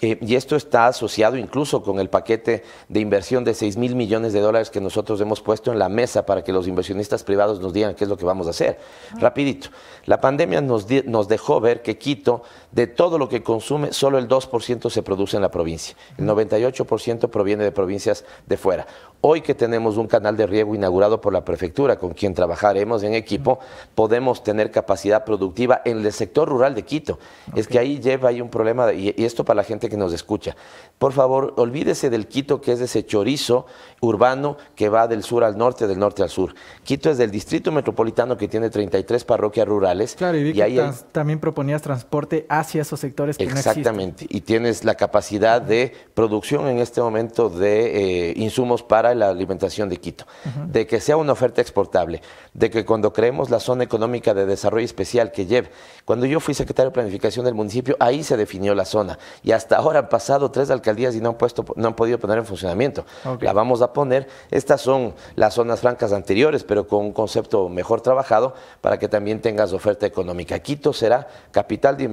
Eh, 0.01 0.19
y 0.21 0.35
esto 0.35 0.57
está 0.57 0.87
asociado 0.87 1.37
incluso 1.37 1.83
con 1.83 2.01
el 2.01 2.11
paquete 2.11 2.65
de 2.89 3.01
inversión 3.01 3.45
de 3.45 3.55
6 3.55 3.77
mil 3.77 3.95
millones 3.95 4.33
de 4.33 4.41
dólares 4.41 4.71
que 4.71 4.81
nosotros 4.81 5.21
hemos 5.21 5.41
puesto 5.41 5.73
en 5.73 5.79
la 5.79 5.89
mesa 5.89 6.27
para 6.27 6.43
que 6.43 6.53
los 6.53 6.67
inversionistas 6.67 7.23
privados 7.23 7.61
nos 7.61 7.73
digan 7.73 7.95
qué 7.95 8.05
es 8.05 8.11
lo 8.11 8.17
que 8.17 8.25
vamos 8.25 8.47
a 8.49 8.51
hacer. 8.51 8.79
Rapidito, 9.19 9.69
la 10.05 10.21
pandemia 10.21 10.61
nos, 10.61 10.87
nos 11.07 11.29
dejó 11.29 11.61
ver 11.61 11.83
que 11.83 11.97
Quito, 11.97 12.43
de 12.75 12.89
todo 12.89 13.19
lo 13.19 13.29
que 13.29 13.43
consume, 13.43 13.93
solo 13.93 14.19
el 14.19 14.29
2% 14.29 14.91
se 14.91 15.03
produce 15.03 15.37
en 15.37 15.43
la 15.43 15.51
provincia. 15.51 15.97
El 16.19 16.27
98% 16.27 17.31
proviene 17.31 17.63
de 17.63 17.71
provincias 17.71 18.25
de 18.47 18.57
fuera. 18.57 18.87
Hoy 19.21 19.43
que 19.43 19.55
tenemos 19.55 19.97
un 19.97 20.09
canal 20.09 20.37
de 20.37 20.47
riego 20.47 20.75
inaugurado 20.75 21.21
por 21.21 21.33
la 21.33 21.45
prefectura 21.45 21.99
con 21.99 22.15
quien 22.15 22.35
trabajaremos 22.35 23.05
en 23.05 23.15
equipo, 23.15 23.61
podemos 23.95 24.43
tener 24.43 24.73
capacidad 24.73 25.25
productiva 25.25 25.83
en 25.85 26.05
el 26.05 26.13
sector 26.13 26.49
rural 26.49 26.75
de 26.75 26.83
Quito. 26.83 27.21
Es 27.55 27.69
que 27.69 27.79
ahí 27.79 28.01
lleva 28.01 28.31
hay 28.31 28.41
un 28.41 28.51
problema, 28.51 28.93
y, 28.93 29.15
y 29.17 29.25
esto 29.25 29.45
para 29.45 29.59
la 29.59 29.65
gente 29.65 29.89
que 29.89 29.97
nos 29.97 30.13
escucha. 30.13 30.57
Por 30.99 31.13
favor, 31.13 31.55
olvídese 31.57 32.11
del 32.11 32.27
Quito 32.27 32.61
que 32.61 32.73
es 32.73 32.81
ese 32.81 33.07
chorizo 33.07 33.67
urbano 34.01 34.57
que 34.75 34.89
va 34.89 35.07
del 35.07 35.23
sur 35.23 35.45
al 35.45 35.57
norte, 35.57 35.87
del 35.87 35.99
norte 35.99 36.23
al 36.23 36.29
sur. 36.29 36.55
Quito 36.83 37.09
es 37.09 37.19
del 37.19 37.31
distrito 37.31 37.71
metropolitano 37.71 38.37
que 38.37 38.49
tiene 38.49 38.69
33 38.69 39.25
parroquias 39.25 39.67
rurales. 39.69 40.17
Claro, 40.17 40.39
y, 40.39 40.61
ahí 40.61 40.81
también 41.13 41.39
proponías 41.39 41.83
transporte 41.83 42.47
hacia 42.65 42.83
esos 42.83 43.01
sectores 43.01 43.37
que 43.37 43.45
Exactamente, 43.45 44.27
y 44.29 44.41
tienes 44.41 44.85
la 44.85 44.95
capacidad 44.95 45.61
de 45.61 45.93
producción 46.15 46.67
en 46.69 46.79
este 46.79 47.01
momento 47.01 47.49
de 47.49 48.31
eh, 48.31 48.35
insumos 48.37 48.83
para 48.83 49.15
la 49.15 49.29
alimentación 49.29 49.89
de 49.89 49.99
Quito, 49.99 50.27
de 50.67 50.87
que 50.87 51.01
sea 51.01 51.17
una 51.17 51.33
oferta 51.33 51.61
exportable, 51.61 52.23
de 52.53 52.71
que 52.71 52.85
cuando 52.85 53.13
creemos 53.13 53.51
la 53.51 53.61
zona 53.61 53.85
económica 53.85 54.35
de 54.35 54.47
desarrollo 54.47 54.85
especial 54.85 55.33
que 55.33 55.47
lleve, 55.47 55.71
cuando 56.05 56.27
yo 56.27 56.41
fui 56.41 56.55
secretario 56.55 56.91
de 56.91 56.95
planificación 56.95 57.45
del 57.45 57.55
municipio, 57.55 57.97
ahí 58.01 58.23
se 58.23 58.37
definió 58.37 58.75
la 58.75 58.85
zona. 58.85 59.19
Y 59.43 59.53
hasta 59.53 59.77
ahora 59.77 60.01
han 60.01 60.09
pasado 60.09 60.51
tres 60.51 60.71
alcaldías 60.71 61.15
y 61.15 61.21
no 61.21 61.31
han, 61.31 61.39
puesto, 61.39 61.65
no 61.77 61.89
han 61.89 61.95
podido 61.95 62.19
poner 62.19 62.39
en 62.39 62.47
funcionamiento. 62.47 63.05
La 63.41 63.53
vamos 63.53 63.83
a 63.83 63.93
poner. 63.93 64.29
Estas 64.51 64.81
son 64.81 65.15
las 65.35 65.55
zonas 65.55 65.81
francas 65.81 66.13
anteriores, 66.13 66.65
pero 66.65 66.87
con 66.87 67.07
un 67.07 67.13
concepto 67.13 67.69
mejor 67.69 68.01
trabajado 68.01 68.55
para 68.81 68.99
que 68.99 69.09
también 69.09 69.41
tengas 69.41 69.73
oferta 69.73 70.07
económica. 70.07 70.59
Quito 70.59 70.93
será 70.93 71.29
capital 71.51 71.97
de 71.97 72.05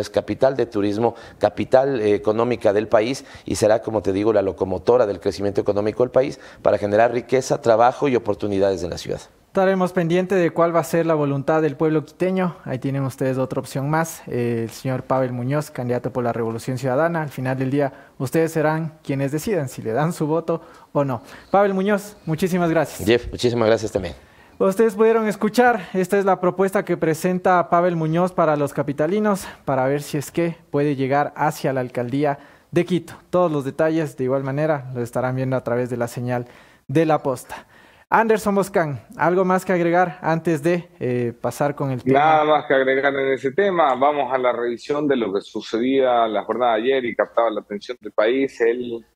inversiones, 0.00 0.10
capital 0.10 0.56
de 0.56 0.66
turismo, 0.66 1.14
capital 1.38 2.00
eh, 2.00 2.14
económica 2.14 2.72
del 2.72 2.88
país 2.88 3.24
y 3.44 3.56
será, 3.56 3.80
como 3.80 4.02
te 4.02 4.12
digo, 4.12 4.32
la 4.32 4.42
locomotora 4.42 5.06
del 5.06 5.20
crecimiento 5.20 5.60
económico 5.60 6.02
del 6.02 6.10
país 6.10 6.38
para 6.62 6.78
generar 6.78 7.12
riqueza, 7.12 7.60
trabajo 7.60 8.08
y 8.08 8.16
oportunidades 8.16 8.82
en 8.82 8.90
la 8.90 8.98
ciudad. 8.98 9.20
Estaremos 9.48 9.92
pendientes 9.92 10.40
de 10.40 10.52
cuál 10.52 10.74
va 10.74 10.78
a 10.78 10.84
ser 10.84 11.06
la 11.06 11.14
voluntad 11.14 11.60
del 11.60 11.74
pueblo 11.74 12.04
quiteño. 12.04 12.54
Ahí 12.64 12.78
tienen 12.78 13.02
ustedes 13.02 13.36
otra 13.36 13.58
opción 13.58 13.90
más. 13.90 14.22
Eh, 14.28 14.60
el 14.62 14.70
señor 14.70 15.02
Pavel 15.02 15.32
Muñoz, 15.32 15.72
candidato 15.72 16.12
por 16.12 16.22
la 16.22 16.32
Revolución 16.32 16.78
Ciudadana. 16.78 17.22
Al 17.22 17.30
final 17.30 17.58
del 17.58 17.68
día, 17.68 17.92
ustedes 18.18 18.52
serán 18.52 18.92
quienes 19.02 19.32
decidan 19.32 19.68
si 19.68 19.82
le 19.82 19.90
dan 19.90 20.12
su 20.12 20.28
voto 20.28 20.62
o 20.92 21.04
no. 21.04 21.22
Pavel 21.50 21.74
Muñoz, 21.74 22.16
muchísimas 22.26 22.70
gracias. 22.70 23.04
Jeff, 23.04 23.28
muchísimas 23.32 23.66
gracias 23.66 23.90
también. 23.90 24.14
Ustedes 24.60 24.94
pudieron 24.94 25.26
escuchar, 25.26 25.88
esta 25.94 26.18
es 26.18 26.26
la 26.26 26.38
propuesta 26.38 26.84
que 26.84 26.98
presenta 26.98 27.70
Pavel 27.70 27.96
Muñoz 27.96 28.34
para 28.34 28.56
los 28.56 28.74
capitalinos, 28.74 29.48
para 29.64 29.86
ver 29.86 30.02
si 30.02 30.18
es 30.18 30.30
que 30.30 30.54
puede 30.70 30.96
llegar 30.96 31.32
hacia 31.34 31.72
la 31.72 31.80
alcaldía 31.80 32.38
de 32.70 32.84
Quito. 32.84 33.14
Todos 33.30 33.50
los 33.50 33.64
detalles, 33.64 34.18
de 34.18 34.24
igual 34.24 34.44
manera, 34.44 34.90
lo 34.94 35.00
estarán 35.00 35.34
viendo 35.34 35.56
a 35.56 35.64
través 35.64 35.88
de 35.88 35.96
la 35.96 36.08
señal 36.08 36.44
de 36.88 37.06
la 37.06 37.22
posta. 37.22 37.66
Anderson 38.10 38.54
Boscan, 38.54 39.00
¿algo 39.16 39.46
más 39.46 39.64
que 39.64 39.72
agregar 39.72 40.18
antes 40.20 40.62
de 40.62 40.90
eh, 41.00 41.32
pasar 41.40 41.74
con 41.74 41.90
el 41.90 42.02
tema? 42.02 42.18
Nada 42.18 42.44
más 42.44 42.66
que 42.66 42.74
agregar 42.74 43.14
en 43.14 43.32
ese 43.32 43.52
tema. 43.52 43.94
Vamos 43.94 44.30
a 44.30 44.36
la 44.36 44.52
revisión 44.52 45.08
de 45.08 45.16
lo 45.16 45.32
que 45.32 45.40
sucedía 45.40 46.28
la 46.28 46.44
jornada 46.44 46.74
de 46.74 46.82
ayer 46.82 47.04
y 47.06 47.16
captaba 47.16 47.48
la 47.48 47.62
atención 47.62 47.96
del 47.98 48.12
país. 48.12 48.60
El, 48.60 49.06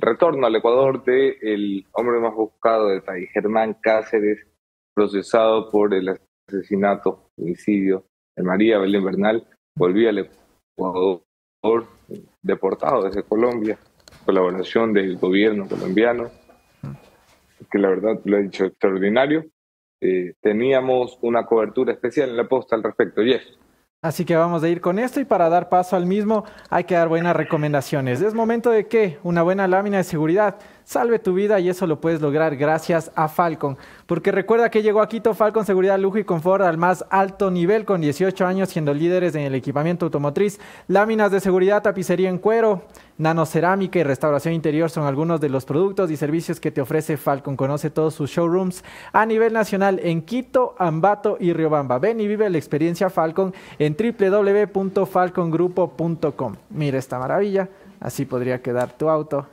retorno 0.00 0.46
al 0.46 0.54
Ecuador 0.54 1.02
del 1.02 1.38
el 1.42 1.86
hombre 1.92 2.20
más 2.20 2.34
buscado 2.34 2.86
del 2.86 3.02
país, 3.02 3.28
Germán 3.32 3.74
Cáceres, 3.82 4.46
procesado 4.94 5.70
por 5.70 5.94
el 5.94 6.18
asesinato, 6.48 7.30
homicidio 7.36 8.04
de 8.36 8.42
María 8.42 8.78
Belén 8.78 9.04
Bernal. 9.04 9.46
Volvía 9.76 10.10
al 10.10 10.30
Ecuador 10.76 11.22
deportado 12.42 13.04
desde 13.04 13.22
Colombia, 13.22 13.78
colaboración 14.24 14.92
del 14.92 15.16
gobierno 15.16 15.68
colombiano 15.68 16.30
que 17.72 17.78
la 17.78 17.88
verdad 17.88 18.20
lo 18.24 18.36
he 18.36 18.42
dicho 18.42 18.64
extraordinario. 18.64 19.46
Eh, 20.00 20.34
teníamos 20.40 21.18
una 21.22 21.46
cobertura 21.46 21.92
especial 21.92 22.30
en 22.30 22.36
la 22.36 22.48
posta 22.48 22.76
al 22.76 22.82
respecto. 22.82 23.22
Yes. 23.22 23.58
Así 24.02 24.24
que 24.24 24.34
vamos 24.34 24.64
a 24.64 24.68
ir 24.68 24.80
con 24.80 24.98
esto 24.98 25.20
y 25.20 25.24
para 25.24 25.48
dar 25.48 25.68
paso 25.68 25.94
al 25.94 26.06
mismo 26.06 26.44
hay 26.70 26.84
que 26.84 26.96
dar 26.96 27.08
buenas 27.08 27.36
recomendaciones. 27.36 28.20
Es 28.20 28.34
momento 28.34 28.70
de 28.70 28.88
que 28.88 29.18
una 29.22 29.42
buena 29.42 29.68
lámina 29.68 29.98
de 29.98 30.04
seguridad 30.04 30.58
salve 30.84 31.18
tu 31.18 31.34
vida 31.34 31.60
y 31.60 31.68
eso 31.68 31.86
lo 31.86 32.00
puedes 32.00 32.20
lograr 32.20 32.56
gracias 32.56 33.10
a 33.14 33.28
Falcon. 33.28 33.76
Porque 34.06 34.32
recuerda 34.32 34.70
que 34.70 34.82
llegó 34.82 35.00
a 35.00 35.08
Quito 35.08 35.34
Falcon 35.34 35.64
Seguridad, 35.64 35.98
Lujo 35.98 36.18
y 36.18 36.24
Confort 36.24 36.64
al 36.64 36.78
más 36.78 37.04
alto 37.10 37.50
nivel 37.50 37.84
con 37.84 38.00
18 38.00 38.46
años 38.46 38.68
siendo 38.68 38.94
líderes 38.94 39.34
en 39.34 39.42
el 39.42 39.54
equipamiento 39.54 40.06
automotriz, 40.06 40.60
láminas 40.88 41.30
de 41.30 41.40
seguridad, 41.40 41.82
tapicería 41.82 42.28
en 42.28 42.38
cuero, 42.38 42.82
nanocerámica 43.18 43.98
y 43.98 44.02
restauración 44.02 44.54
interior 44.54 44.90
son 44.90 45.06
algunos 45.06 45.40
de 45.40 45.48
los 45.48 45.64
productos 45.64 46.10
y 46.10 46.16
servicios 46.16 46.60
que 46.60 46.70
te 46.70 46.80
ofrece 46.80 47.16
Falcon. 47.16 47.56
Conoce 47.56 47.90
todos 47.90 48.14
sus 48.14 48.30
showrooms 48.30 48.84
a 49.12 49.26
nivel 49.26 49.52
nacional 49.52 50.00
en 50.02 50.22
Quito, 50.22 50.74
Ambato 50.78 51.36
y 51.38 51.52
Riobamba. 51.52 51.98
Ven 51.98 52.20
y 52.20 52.26
vive 52.26 52.48
la 52.50 52.58
experiencia 52.58 53.10
Falcon 53.10 53.54
en 53.78 53.96
www.falcongrupo.com. 53.96 56.56
Mira 56.70 56.98
esta 56.98 57.18
maravilla, 57.18 57.68
así 58.00 58.24
podría 58.24 58.60
quedar 58.60 58.92
tu 58.92 59.08
auto 59.08 59.46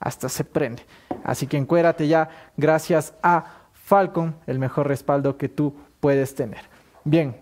hasta 0.00 0.28
se 0.28 0.44
prende. 0.44 0.82
Así 1.22 1.46
que 1.46 1.56
encuérate 1.56 2.08
ya 2.08 2.28
gracias 2.56 3.14
a 3.22 3.68
Falcon, 3.72 4.34
el 4.46 4.58
mejor 4.58 4.88
respaldo 4.88 5.36
que 5.36 5.48
tú 5.48 5.74
puedes 6.00 6.34
tener. 6.34 6.62
Bien, 7.04 7.36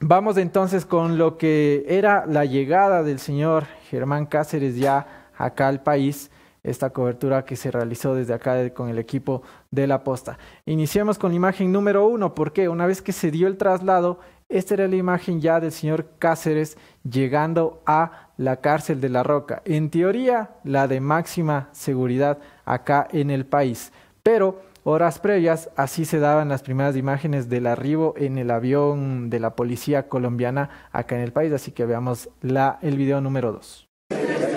vamos 0.00 0.36
entonces 0.36 0.84
con 0.86 1.18
lo 1.18 1.36
que 1.36 1.84
era 1.88 2.26
la 2.26 2.44
llegada 2.44 3.02
del 3.02 3.18
señor 3.18 3.66
Germán 3.88 4.26
Cáceres 4.26 4.76
ya 4.76 5.28
acá 5.36 5.68
al 5.68 5.82
país 5.82 6.30
esta 6.62 6.90
cobertura 6.90 7.44
que 7.44 7.56
se 7.56 7.70
realizó 7.70 8.14
desde 8.14 8.34
acá 8.34 8.68
con 8.70 8.88
el 8.88 8.98
equipo 8.98 9.42
de 9.70 9.86
la 9.86 10.04
posta. 10.04 10.38
Iniciemos 10.66 11.18
con 11.18 11.30
la 11.30 11.36
imagen 11.36 11.72
número 11.72 12.06
uno, 12.06 12.34
porque 12.34 12.68
una 12.68 12.86
vez 12.86 13.00
que 13.00 13.12
se 13.12 13.30
dio 13.30 13.46
el 13.46 13.56
traslado, 13.56 14.20
esta 14.50 14.74
era 14.74 14.88
la 14.88 14.96
imagen 14.96 15.40
ya 15.40 15.60
del 15.60 15.72
señor 15.72 16.06
Cáceres 16.18 16.76
llegando 17.08 17.82
a 17.86 18.28
la 18.36 18.56
cárcel 18.56 19.00
de 19.00 19.08
La 19.08 19.22
Roca. 19.22 19.62
En 19.64 19.90
teoría, 19.90 20.50
la 20.64 20.88
de 20.88 21.00
máxima 21.00 21.68
seguridad 21.72 22.38
acá 22.64 23.06
en 23.12 23.30
el 23.30 23.46
país. 23.46 23.92
Pero 24.22 24.60
horas 24.84 25.18
previas, 25.20 25.70
así 25.76 26.04
se 26.04 26.18
daban 26.18 26.48
las 26.48 26.62
primeras 26.62 26.96
imágenes 26.96 27.48
del 27.48 27.66
arribo 27.66 28.14
en 28.16 28.38
el 28.38 28.50
avión 28.50 29.30
de 29.30 29.40
la 29.40 29.54
policía 29.54 30.08
colombiana 30.08 30.88
acá 30.90 31.16
en 31.16 31.22
el 31.22 31.32
país. 31.32 31.52
Así 31.52 31.70
que 31.70 31.86
veamos 31.86 32.28
el 32.42 32.96
video 32.96 33.20
número 33.20 33.52
dos 33.52 33.86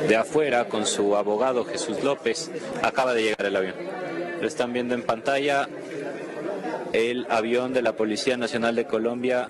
de 0.07 0.17
afuera 0.17 0.65
con 0.65 0.85
su 0.85 1.15
abogado 1.15 1.63
Jesús 1.63 2.03
López. 2.03 2.51
Acaba 2.81 3.13
de 3.13 3.23
llegar 3.23 3.45
el 3.45 3.55
avión. 3.55 3.75
Lo 4.41 4.47
están 4.47 4.73
viendo 4.73 4.93
en 4.95 5.03
pantalla. 5.03 5.69
El 6.91 7.25
avión 7.29 7.73
de 7.73 7.81
la 7.81 7.95
Policía 7.95 8.35
Nacional 8.37 8.75
de 8.75 8.85
Colombia 8.85 9.49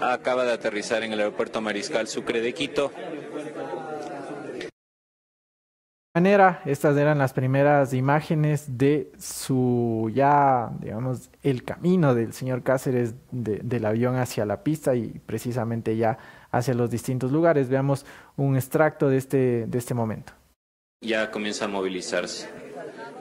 acaba 0.00 0.44
de 0.44 0.52
aterrizar 0.52 1.02
en 1.02 1.12
el 1.12 1.20
aeropuerto 1.20 1.60
Mariscal 1.60 2.08
Sucre 2.08 2.40
de 2.40 2.52
Quito. 2.54 2.92
manera, 6.14 6.60
estas 6.66 6.96
eran 6.96 7.18
las 7.18 7.32
primeras 7.32 7.94
imágenes 7.94 8.76
de 8.76 9.12
su 9.18 10.10
ya, 10.12 10.70
digamos, 10.80 11.30
el 11.42 11.62
camino 11.62 12.14
del 12.14 12.32
señor 12.32 12.62
Cáceres 12.62 13.14
del 13.30 13.84
avión 13.84 14.16
hacia 14.16 14.44
la 14.44 14.62
pista 14.64 14.94
y 14.94 15.20
precisamente 15.24 15.96
ya 15.96 16.18
hacia 16.50 16.74
los 16.74 16.90
distintos 16.90 17.30
lugares. 17.30 17.68
Veamos 17.68 18.04
un 18.36 18.56
extracto 18.56 19.08
de 19.08 19.18
este, 19.18 19.66
de 19.66 19.78
este 19.78 19.94
momento. 19.94 20.32
Ya 21.00 21.30
comienza 21.30 21.66
a 21.66 21.68
movilizarse. 21.68 22.50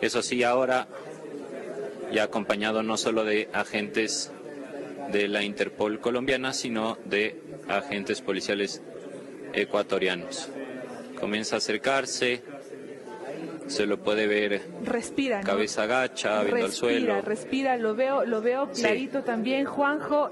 Eso 0.02 0.22
sí, 0.22 0.44
ahora 0.44 0.88
ya 2.12 2.24
acompañado 2.24 2.84
no 2.84 2.98
solo 2.98 3.24
de 3.24 3.50
agentes 3.54 4.32
de 5.12 5.28
la 5.28 5.44
Interpol 5.44 6.00
colombiana, 6.00 6.54
sino 6.54 6.98
de 7.06 7.42
agentes 7.68 8.22
policiales 8.22 8.82
ecuatorianos. 9.54 10.50
Comienza 11.20 11.56
a 11.56 11.58
acercarse, 11.58 12.42
se 13.70 13.86
lo 13.86 14.00
puede 14.00 14.26
ver 14.26 14.62
respira 14.84 15.42
cabeza 15.42 15.86
gacha 15.86 16.42
viendo 16.44 16.66
el 16.66 16.72
suelo. 16.72 17.22
respira 17.22 17.78
lo 17.78 17.96
veo 17.96 18.26
lo 18.26 18.42
veo 18.42 18.70
clarito 18.72 19.24
también. 19.24 19.66
Juanjo 19.66 20.32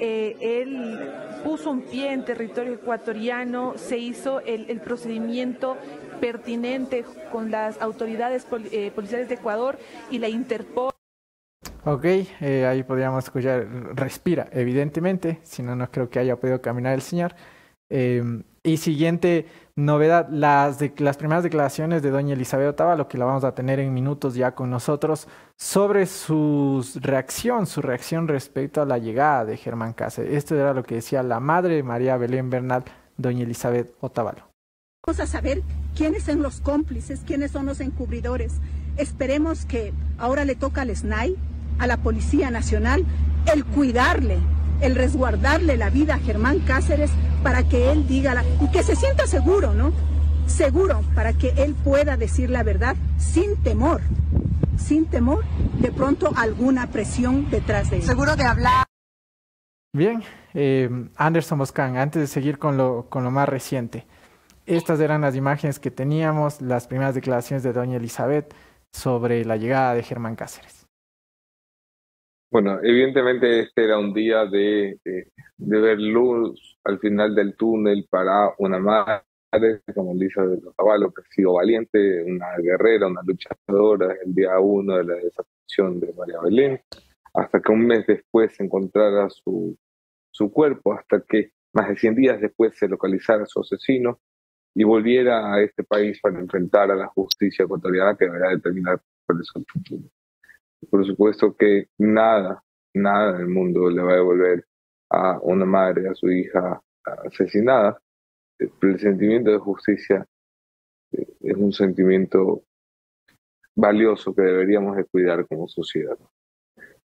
eh, 0.00 0.36
él 0.40 0.98
puso 1.44 1.70
un 1.70 1.82
pie 1.82 2.12
en 2.12 2.24
territorio 2.24 2.74
ecuatoriano 2.74 3.74
se 3.76 3.98
hizo 3.98 4.40
el, 4.40 4.80
procedimiento 4.80 5.76
pertinente 6.20 7.04
con 7.30 7.50
las 7.50 7.80
autoridades 7.80 8.46
eh, 8.72 8.90
policiales 8.94 9.28
de 9.28 9.34
Ecuador 9.34 9.78
y 10.10 10.18
la 10.18 10.28
Interpol 10.28 10.92
Ok, 11.90 12.04
eh, 12.04 12.66
ahí 12.66 12.82
podríamos 12.82 13.24
escuchar, 13.24 13.66
respira, 13.94 14.46
evidentemente, 14.52 15.38
si 15.42 15.62
no, 15.62 15.74
no 15.74 15.90
creo 15.90 16.10
que 16.10 16.18
haya 16.18 16.36
podido 16.36 16.60
caminar 16.60 16.92
el 16.92 17.00
señor. 17.00 17.34
y 17.90 18.76
siguiente 18.76 19.46
novedad, 19.74 20.28
las, 20.28 20.78
de, 20.78 20.92
las 20.98 21.16
primeras 21.16 21.44
declaraciones 21.44 22.02
de 22.02 22.10
doña 22.10 22.34
Elizabeth 22.34 22.68
Otavalo, 22.68 23.08
que 23.08 23.16
la 23.16 23.24
vamos 23.24 23.42
a 23.44 23.54
tener 23.54 23.80
en 23.80 23.94
minutos 23.94 24.34
ya 24.34 24.54
con 24.54 24.68
nosotros, 24.68 25.28
sobre 25.56 26.04
su 26.04 26.84
reacción, 26.96 27.66
su 27.66 27.80
reacción 27.80 28.28
respecto 28.28 28.82
a 28.82 28.84
la 28.84 28.98
llegada 28.98 29.46
de 29.46 29.56
Germán 29.56 29.94
Cáceres. 29.94 30.34
Esto 30.34 30.56
era 30.56 30.74
lo 30.74 30.82
que 30.82 30.96
decía 30.96 31.22
la 31.22 31.40
madre 31.40 31.82
María 31.82 32.18
Belén 32.18 32.50
Bernal, 32.50 32.84
doña 33.16 33.44
Elizabeth 33.44 33.94
Otavalo. 34.00 34.46
Vamos 35.06 35.20
a 35.20 35.26
saber 35.26 35.62
quiénes 35.96 36.24
son 36.24 36.42
los 36.42 36.60
cómplices, 36.60 37.22
quiénes 37.26 37.52
son 37.52 37.64
los 37.64 37.80
encubridores. 37.80 38.60
Esperemos 38.98 39.64
que 39.64 39.94
ahora 40.18 40.44
le 40.44 40.54
toca 40.54 40.82
al 40.82 40.94
SNAI, 40.94 41.38
a 41.78 41.86
la 41.86 41.96
Policía 41.98 42.50
Nacional, 42.50 43.04
el 43.52 43.64
cuidarle, 43.64 44.38
el 44.80 44.94
resguardarle 44.94 45.76
la 45.76 45.90
vida 45.90 46.14
a 46.14 46.18
Germán 46.18 46.60
Cáceres 46.60 47.10
para 47.42 47.62
que 47.62 47.92
él 47.92 48.06
diga 48.06 48.34
la, 48.34 48.44
y 48.60 48.70
que 48.70 48.82
se 48.82 48.96
sienta 48.96 49.26
seguro, 49.26 49.74
¿no? 49.74 49.92
Seguro 50.46 51.02
para 51.14 51.32
que 51.32 51.50
él 51.56 51.74
pueda 51.74 52.16
decir 52.16 52.50
la 52.50 52.62
verdad 52.62 52.96
sin 53.18 53.56
temor, 53.62 54.00
sin 54.76 55.06
temor 55.06 55.44
de 55.80 55.92
pronto 55.92 56.32
alguna 56.36 56.88
presión 56.88 57.50
detrás 57.50 57.90
de 57.90 57.96
él. 57.98 58.02
Seguro 58.02 58.34
de 58.34 58.44
hablar. 58.44 58.84
Bien, 59.92 60.22
eh, 60.54 60.88
Anderson 61.16 61.58
Boscan, 61.58 61.96
antes 61.96 62.20
de 62.20 62.26
seguir 62.26 62.58
con 62.58 62.76
lo, 62.76 63.06
con 63.08 63.24
lo 63.24 63.30
más 63.30 63.48
reciente, 63.48 64.06
estas 64.66 65.00
eran 65.00 65.22
las 65.22 65.34
imágenes 65.34 65.78
que 65.78 65.90
teníamos, 65.90 66.60
las 66.60 66.86
primeras 66.86 67.14
declaraciones 67.14 67.62
de 67.62 67.72
doña 67.72 67.96
Elizabeth 67.96 68.54
sobre 68.92 69.44
la 69.44 69.56
llegada 69.56 69.94
de 69.94 70.02
Germán 70.02 70.36
Cáceres. 70.36 70.77
Bueno, 72.50 72.78
evidentemente 72.82 73.60
este 73.60 73.84
era 73.84 73.98
un 73.98 74.14
día 74.14 74.46
de, 74.46 74.98
de, 75.04 75.30
ver 75.58 76.00
luz 76.00 76.78
al 76.84 76.98
final 76.98 77.34
del 77.34 77.54
túnel 77.56 78.06
para 78.08 78.54
una 78.58 78.78
madre, 78.78 79.82
como 79.94 80.14
dice 80.14 80.40
de 80.40 80.60
los 80.62 80.74
Caballos, 80.74 81.12
que 81.14 81.22
ha 81.22 81.30
sido 81.30 81.54
valiente, 81.54 82.24
una 82.24 82.56
guerrera, 82.56 83.08
una 83.08 83.20
luchadora 83.22 84.14
el 84.24 84.34
día 84.34 84.58
uno 84.60 84.96
de 84.96 85.04
la 85.04 85.14
desaparición 85.16 86.00
de 86.00 86.14
María 86.14 86.40
Belén, 86.42 86.80
hasta 87.34 87.60
que 87.60 87.70
un 87.70 87.86
mes 87.86 88.06
después 88.06 88.54
se 88.56 88.64
encontrara 88.64 89.28
su, 89.28 89.76
su 90.30 90.50
cuerpo, 90.50 90.94
hasta 90.94 91.20
que 91.20 91.52
más 91.74 91.88
de 91.90 91.96
100 91.96 92.14
días 92.14 92.40
después 92.40 92.74
se 92.78 92.88
localizara 92.88 93.44
su 93.44 93.60
asesino 93.60 94.20
y 94.74 94.84
volviera 94.84 95.52
a 95.52 95.62
este 95.62 95.84
país 95.84 96.18
para 96.20 96.38
enfrentar 96.38 96.90
a 96.90 96.96
la 96.96 97.08
justicia 97.08 97.64
ecuatoriana 97.66 98.16
que 98.16 98.24
deberá 98.24 98.50
determinar 98.50 99.02
cuál 99.26 99.40
es 99.42 99.50
el 99.54 99.66
futuro. 99.66 100.08
Por 100.90 101.04
supuesto 101.04 101.54
que 101.56 101.88
nada, 101.98 102.62
nada 102.94 103.36
en 103.36 103.42
el 103.42 103.48
mundo 103.48 103.90
le 103.90 104.02
va 104.02 104.12
a 104.12 104.16
devolver 104.16 104.64
a 105.10 105.38
una 105.42 105.64
madre, 105.64 106.08
a 106.08 106.14
su 106.14 106.30
hija 106.30 106.80
asesinada. 107.24 108.00
El 108.58 108.98
sentimiento 108.98 109.50
de 109.50 109.58
justicia 109.58 110.26
eh, 111.12 111.26
es 111.40 111.56
un 111.56 111.72
sentimiento 111.72 112.64
valioso 113.74 114.34
que 114.34 114.42
deberíamos 114.42 114.96
de 114.96 115.04
cuidar 115.04 115.46
como 115.46 115.68
sociedad. 115.68 116.18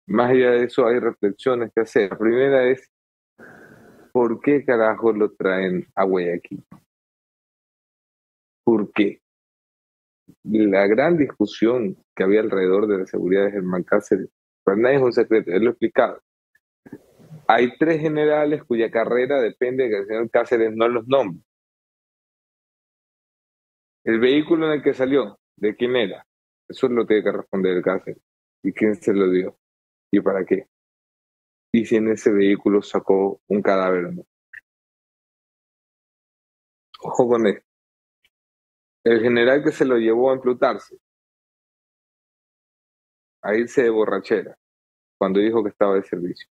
Más 0.07 0.32
allá 0.32 0.51
de 0.51 0.66
eso 0.66 0.86
hay 0.86 0.99
reflexiones 0.99 1.72
que 1.74 1.82
hacer. 1.82 2.11
La 2.11 2.18
primera 2.18 2.68
es, 2.68 2.91
¿por 4.11 4.39
qué 4.41 4.63
carajo 4.63 5.11
lo 5.11 5.32
traen 5.34 5.88
a 5.95 6.03
Guayaquil? 6.03 6.63
¿Por 8.63 8.91
qué? 8.91 9.22
La 10.43 10.88
gran 10.88 11.17
discusión 11.17 11.97
que 12.15 12.23
había 12.23 12.41
alrededor 12.41 12.88
de 12.88 12.99
la 12.99 13.05
seguridad 13.05 13.45
de 13.45 13.51
Germán 13.51 13.84
Cáceres, 13.84 14.30
para 14.63 14.78
nadie 14.78 14.97
es 14.97 15.01
un 15.01 15.13
secreto, 15.13 15.51
él 15.51 15.63
lo 15.63 15.69
ha 15.69 15.71
explicado. 15.71 16.21
Hay 17.47 17.78
tres 17.78 18.01
generales 18.01 18.63
cuya 18.63 18.89
carrera 18.89 19.39
depende 19.39 19.84
de 19.84 19.89
que 19.89 19.97
el 19.97 20.07
señor 20.07 20.30
Cáceres 20.32 20.76
no 20.76 20.88
los 20.88 21.07
nombre. 21.07 21.43
El 24.03 24.19
vehículo 24.19 24.67
en 24.67 24.73
el 24.73 24.84
que 24.84 24.93
salió, 24.93 25.39
¿de 25.57 25.76
quién 25.76 25.95
era? 25.95 26.26
Eso 26.67 26.88
lo 26.88 27.05
tiene 27.05 27.23
que 27.23 27.32
responder 27.32 27.78
el 27.78 27.84
Cáceres. 27.84 28.21
¿Y 28.63 28.71
quién 28.73 28.95
se 28.95 29.13
lo 29.13 29.30
dio? 29.30 29.57
¿Y 30.11 30.19
para 30.21 30.43
qué? 30.43 30.67
Y 31.71 31.86
si 31.86 31.97
en 31.97 32.09
ese 32.09 32.32
vehículo 32.32 32.82
sacó 32.82 33.41
un 33.47 33.61
cadáver 33.61 34.13
no. 34.13 34.23
Ojo 37.01 37.28
con 37.28 37.45
esto 37.45 37.74
el 39.06 39.22
general 39.22 39.64
que 39.64 39.72
se 39.72 39.86
lo 39.86 39.97
llevó 39.97 40.32
a 40.32 40.34
emplutarse, 40.34 40.97
a 43.43 43.56
irse 43.56 43.84
de 43.84 43.91
borrachera, 43.91 44.58
cuando 45.20 45.39
dijo 45.39 45.64
que 45.64 45.70
estaba 45.70 45.93
de 45.93 46.03
servicio. 46.03 46.49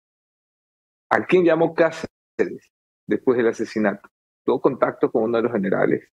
¿A 1.10 1.26
quién 1.26 1.44
llamó 1.44 1.76
Cáceres 1.76 2.72
después 3.06 3.38
del 3.38 3.48
asesinato? 3.48 4.10
Tuvo 4.46 4.62
contacto 4.62 5.12
con 5.12 5.24
uno 5.24 5.38
de 5.38 5.44
los 5.44 5.52
generales. 5.52 6.10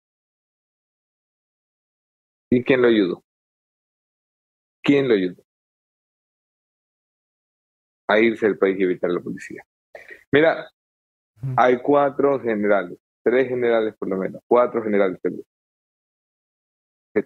¿Y 2.51 2.64
quién 2.64 2.82
lo 2.82 2.89
ayudó? 2.89 3.24
¿Quién 4.82 5.09
lo 5.09 5.14
ayudó? 5.14 5.43
A 8.09 8.18
irse 8.18 8.47
del 8.47 8.59
país 8.59 8.78
y 8.78 8.82
evitar 8.82 9.11
la 9.11 9.20
policía. 9.20 9.64
Mira, 10.32 10.68
hay 11.57 11.80
cuatro 11.80 12.41
generales, 12.41 12.99
tres 13.22 13.49
generales 13.49 13.95
por 13.97 14.09
lo 14.09 14.16
menos, 14.16 14.43
cuatro 14.49 14.82
generales 14.82 15.20
de 17.14 17.24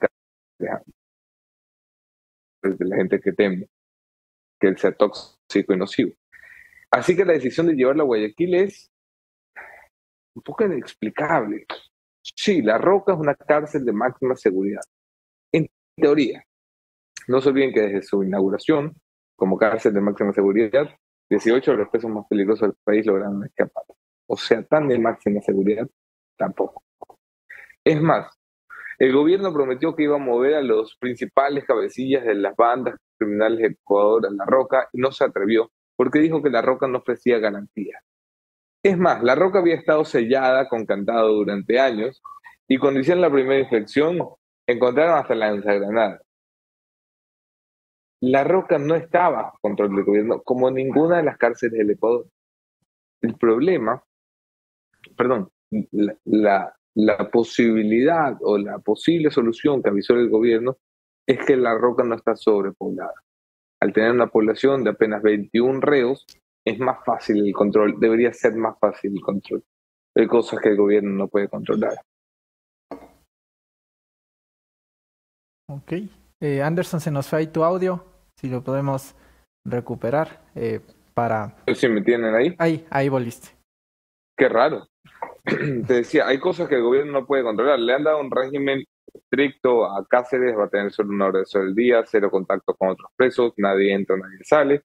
la 2.85 2.97
gente 2.97 3.21
que 3.21 3.33
teme 3.33 3.69
que 4.61 4.69
él 4.69 4.79
sea 4.79 4.93
tóxico 4.93 5.73
y 5.73 5.77
nocivo. 5.77 6.13
Así 6.91 7.17
que 7.17 7.25
la 7.25 7.35
decisión 7.35 7.67
de 7.67 7.75
llevarlo 7.75 8.03
a 8.03 8.07
Guayaquil 8.07 8.55
es 8.55 8.91
un 10.35 10.43
poco 10.43 10.65
inexplicable. 10.65 11.67
Sí, 12.23 12.63
La 12.63 12.79
Roca 12.79 13.13
es 13.13 13.19
una 13.19 13.35
cárcel 13.35 13.85
de 13.85 13.93
máxima 13.93 14.37
seguridad. 14.37 14.83
En 15.53 15.69
teoría, 15.97 16.43
no 17.29 17.41
se 17.41 17.51
olviden 17.51 17.73
que 17.73 17.83
desde 17.83 18.03
su 18.03 18.23
inauguración 18.23 18.95
como 19.37 19.57
cárcel 19.57 19.95
de 19.95 20.01
máxima 20.01 20.33
seguridad, 20.33 20.89
18 21.31 21.71
de 21.71 21.77
los 21.77 21.89
presos 21.91 22.11
más 22.11 22.27
peligrosos 22.29 22.69
del 22.69 22.77
país 22.83 23.07
lograron 23.07 23.45
escapar. 23.45 23.85
O 24.27 24.37
sea, 24.37 24.63
tan 24.65 24.89
de 24.89 24.99
máxima 24.99 25.41
seguridad, 25.43 25.87
tampoco. 26.37 26.83
Es 27.85 28.01
más, 28.01 28.38
el 28.99 29.13
gobierno 29.13 29.53
prometió 29.53 29.95
que 29.95 30.05
iba 30.05 30.17
a 30.17 30.21
mover 30.21 30.55
a 30.55 30.63
los 30.63 30.97
principales 30.97 31.65
cabecillas 31.65 32.25
de 32.25 32.35
las 32.35 32.57
bandas 32.57 32.97
criminales 33.17 33.59
de 33.59 33.67
Ecuador 33.69 34.27
a 34.27 34.31
La 34.31 34.45
Roca 34.45 34.89
y 34.93 35.01
no 35.01 35.13
se 35.13 35.25
atrevió 35.25 35.71
porque 35.97 36.19
dijo 36.19 36.43
que 36.43 36.51
La 36.51 36.63
Roca 36.63 36.87
no 36.87 36.99
ofrecía 36.99 37.39
garantías. 37.39 38.03
Es 38.83 38.97
más, 38.97 39.23
La 39.23 39.35
Roca 39.35 39.59
había 39.59 39.75
estado 39.75 40.05
sellada 40.05 40.69
con 40.69 40.87
candado 40.87 41.33
durante 41.33 41.79
años 41.81 42.23
y 42.69 42.79
cuando 42.79 43.01
hicieron 43.01 43.21
la 43.21 43.31
primera 43.31 43.61
inspección 43.61 44.19
encontraron 44.67 45.19
hasta 45.19 45.35
lanzagranadas. 45.35 46.23
La 48.21 48.43
Roca 48.45 48.79
no 48.79 48.97
estaba 48.97 49.43
bajo 49.43 49.59
control 49.61 49.95
del 49.95 50.05
gobierno 50.05 50.43
como 50.43 50.71
ninguna 50.71 51.19
de 51.19 51.23
las 51.25 51.39
cárceles 51.39 51.79
del 51.79 51.91
Ecuador. 51.91 52.27
El 53.21 53.37
problema, 53.37 54.03
perdón, 55.17 55.51
la, 55.93 56.17
la 56.25 56.78
posibilidad 57.31 58.37
o 58.43 58.59
la 58.59 58.79
posible 58.79 59.31
solución 59.31 59.83
que 59.83 59.91
avisó 59.91 60.15
el 60.15 60.29
gobierno 60.29 60.79
es 61.27 61.45
que 61.45 61.57
La 61.57 61.77
Roca 61.77 62.05
no 62.05 62.15
está 62.15 62.35
sobrepoblada 62.35 63.15
al 63.81 63.93
tener 63.93 64.11
una 64.11 64.29
población 64.29 64.85
de 64.85 64.91
apenas 64.91 65.23
21 65.23 65.81
reos, 65.81 66.27
es 66.67 66.79
más 66.79 67.05
fácil 67.05 67.47
el 67.47 67.53
control, 67.53 67.99
debería 67.99 68.33
ser 68.33 68.55
más 68.55 68.79
fácil 68.79 69.13
el 69.15 69.23
control. 69.23 69.65
Hay 70.17 70.27
cosas 70.27 70.61
que 70.61 70.71
el 70.71 70.77
gobierno 70.77 71.11
no 71.11 71.29
puede 71.29 71.49
controlar. 71.49 71.95
Ok. 75.71 75.93
Eh, 76.41 76.63
Anderson, 76.63 77.01
se 77.01 77.11
nos 77.11 77.29
fue 77.29 77.41
ahí 77.41 77.47
tu 77.49 77.63
audio, 77.63 78.05
si 78.37 78.49
lo 78.49 78.63
podemos 78.63 79.15
recuperar 79.65 80.41
eh, 80.55 80.81
para... 81.15 81.57
¿Sí 81.75 81.89
me 81.89 82.03
tienen 82.03 82.35
ahí? 82.35 82.55
Ahí, 82.59 82.87
ahí 82.91 83.09
volviste. 83.09 83.49
Qué 84.37 84.49
raro. 84.49 84.87
Te 85.87 85.95
decía, 85.95 86.27
hay 86.27 86.39
cosas 86.39 86.69
que 86.69 86.77
el 86.77 86.83
gobierno 86.83 87.13
no 87.13 87.27
puede 87.27 87.43
controlar. 87.43 87.79
Le 87.79 87.95
han 87.95 88.05
dado 88.05 88.21
un 88.21 88.31
régimen 88.31 88.85
estricto 89.13 89.85
a 89.85 90.07
Cáceres, 90.07 90.57
va 90.57 90.65
a 90.65 90.69
tener 90.69 90.93
solo 90.93 91.11
una 91.11 91.27
hora 91.27 91.43
del 91.53 91.75
día, 91.75 92.05
cero 92.07 92.31
contacto 92.31 92.75
con 92.75 92.91
otros 92.91 93.11
presos, 93.17 93.53
nadie 93.57 93.93
entra, 93.93 94.17
nadie 94.17 94.39
sale. 94.45 94.83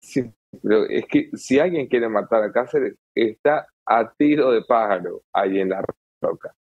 es 0.00 1.06
que 1.08 1.30
si 1.34 1.58
alguien 1.58 1.86
quiere 1.88 2.08
matar 2.08 2.42
a 2.42 2.52
Cáceres, 2.52 2.94
está 3.14 3.66
a 3.86 4.12
tiro 4.12 4.50
de 4.50 4.62
pájaro 4.62 5.22
ahí 5.32 5.60
en 5.60 5.70
la 5.70 5.82
roca. 6.20 6.54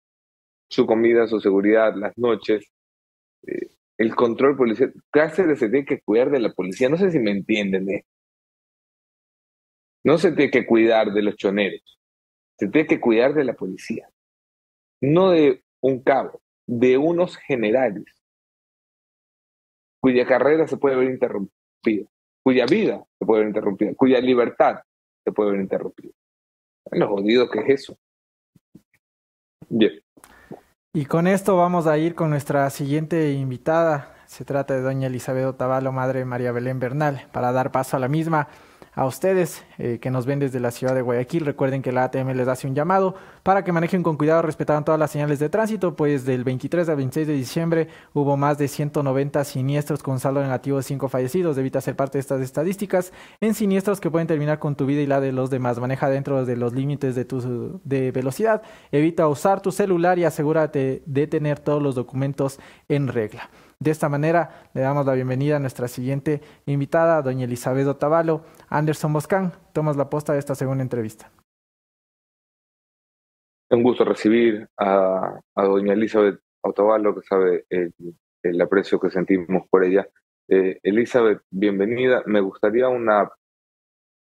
Su 0.68 0.86
comida, 0.86 1.26
su 1.26 1.40
seguridad, 1.40 1.94
las 1.96 2.16
noches, 2.18 2.66
eh, 3.46 3.70
el 3.98 4.14
control 4.14 4.56
policial. 4.56 4.92
Cáceres 5.10 5.58
se 5.58 5.68
tiene 5.68 5.86
que 5.86 6.00
cuidar 6.00 6.30
de 6.30 6.40
la 6.40 6.52
policía. 6.52 6.88
No 6.88 6.96
sé 6.96 7.10
si 7.10 7.18
me 7.18 7.30
entienden. 7.30 7.88
¿eh? 7.90 8.04
No 10.04 10.18
se 10.18 10.32
tiene 10.32 10.50
que 10.50 10.66
cuidar 10.66 11.12
de 11.12 11.22
los 11.22 11.36
choneros. 11.36 11.98
Se 12.58 12.68
tiene 12.68 12.86
que 12.86 13.00
cuidar 13.00 13.34
de 13.34 13.44
la 13.44 13.54
policía. 13.54 14.08
No 15.00 15.30
de 15.30 15.62
un 15.80 16.00
cabo 16.02 16.40
de 16.66 16.96
unos 16.96 17.36
generales 17.36 18.06
cuya 20.00 20.26
carrera 20.26 20.66
se 20.66 20.76
puede 20.76 20.96
ver 20.96 21.10
interrumpida, 21.10 22.06
cuya 22.42 22.66
vida 22.66 23.04
se 23.18 23.24
puede 23.24 23.40
ver 23.40 23.48
interrumpida, 23.48 23.94
cuya 23.94 24.20
libertad 24.20 24.80
se 25.24 25.32
puede 25.32 25.52
ver 25.52 25.60
interrumpida. 25.60 26.12
Lo 26.90 27.08
jodido 27.08 27.48
que 27.48 27.60
es 27.60 27.68
eso. 27.68 27.98
Y 30.92 31.06
con 31.06 31.26
esto 31.26 31.56
vamos 31.56 31.86
a 31.86 31.96
ir 31.96 32.14
con 32.14 32.30
nuestra 32.30 32.68
siguiente 32.70 33.32
invitada. 33.32 34.14
Se 34.26 34.44
trata 34.44 34.74
de 34.74 34.82
doña 34.82 35.06
Elizabeth 35.06 35.46
Otavalo, 35.46 35.90
madre 35.90 36.20
de 36.20 36.24
María 36.26 36.52
Belén 36.52 36.78
Bernal, 36.78 37.26
para 37.32 37.52
dar 37.52 37.72
paso 37.72 37.96
a 37.96 38.00
la 38.00 38.08
misma 38.08 38.48
a 38.94 39.06
ustedes 39.06 39.64
eh, 39.78 39.98
que 40.00 40.10
nos 40.10 40.26
ven 40.26 40.38
desde 40.38 40.60
la 40.60 40.70
ciudad 40.70 40.94
de 40.94 41.02
Guayaquil. 41.02 41.44
Recuerden 41.44 41.82
que 41.82 41.92
la 41.92 42.04
ATM 42.04 42.30
les 42.30 42.48
hace 42.48 42.66
un 42.66 42.74
llamado 42.74 43.14
para 43.42 43.64
que 43.64 43.72
manejen 43.72 44.02
con 44.02 44.16
cuidado, 44.16 44.42
respetando 44.42 44.84
todas 44.84 44.98
las 44.98 45.10
señales 45.10 45.38
de 45.38 45.48
tránsito, 45.48 45.96
pues 45.96 46.24
del 46.24 46.44
23 46.44 46.88
al 46.88 46.96
26 46.96 47.26
de 47.26 47.32
diciembre 47.34 47.88
hubo 48.12 48.36
más 48.36 48.58
de 48.58 48.68
190 48.68 49.44
siniestros 49.44 50.02
con 50.02 50.20
saldo 50.20 50.42
negativo 50.42 50.76
de 50.76 50.82
5 50.82 51.08
fallecidos. 51.08 51.58
Evita 51.58 51.80
ser 51.80 51.96
parte 51.96 52.18
de 52.18 52.20
estas 52.20 52.40
estadísticas 52.40 53.12
en 53.40 53.54
siniestros 53.54 54.00
que 54.00 54.10
pueden 54.10 54.28
terminar 54.28 54.58
con 54.58 54.76
tu 54.76 54.86
vida 54.86 55.02
y 55.02 55.06
la 55.06 55.20
de 55.20 55.32
los 55.32 55.50
demás. 55.50 55.78
Maneja 55.78 56.08
dentro 56.08 56.44
de 56.44 56.56
los 56.56 56.72
límites 56.72 57.14
de 57.14 57.24
tu 57.24 57.80
de 57.84 58.12
velocidad. 58.12 58.62
Evita 58.92 59.28
usar 59.28 59.60
tu 59.60 59.72
celular 59.72 60.18
y 60.18 60.24
asegúrate 60.24 61.02
de 61.04 61.26
tener 61.26 61.58
todos 61.58 61.82
los 61.82 61.94
documentos 61.94 62.58
en 62.88 63.08
regla. 63.08 63.50
De 63.80 63.90
esta 63.90 64.08
manera, 64.08 64.70
le 64.72 64.80
damos 64.80 65.04
la 65.04 65.14
bienvenida 65.14 65.56
a 65.56 65.58
nuestra 65.58 65.88
siguiente 65.88 66.40
invitada, 66.66 67.22
doña 67.22 67.44
Elizabeth 67.44 67.86
Otavalo. 67.86 68.44
Anderson 68.68 69.12
Boscán, 69.12 69.52
tomas 69.72 69.96
la 69.96 70.08
posta 70.08 70.32
de 70.32 70.38
esta 70.38 70.54
segunda 70.54 70.82
entrevista. 70.82 71.30
Un 73.70 73.82
gusto 73.82 74.04
recibir 74.04 74.68
a, 74.78 75.40
doña 75.56 75.94
Elizabeth 75.94 76.40
Otavalo, 76.62 77.14
que 77.14 77.22
sabe 77.22 77.66
el, 77.68 78.60
aprecio 78.60 79.00
que 79.00 79.10
sentimos 79.10 79.66
por 79.68 79.84
ella. 79.84 80.06
Eh, 80.48 80.78
Elizabeth, 80.82 81.42
bienvenida. 81.50 82.22
Me 82.26 82.40
gustaría 82.40 82.88
una, 82.88 83.28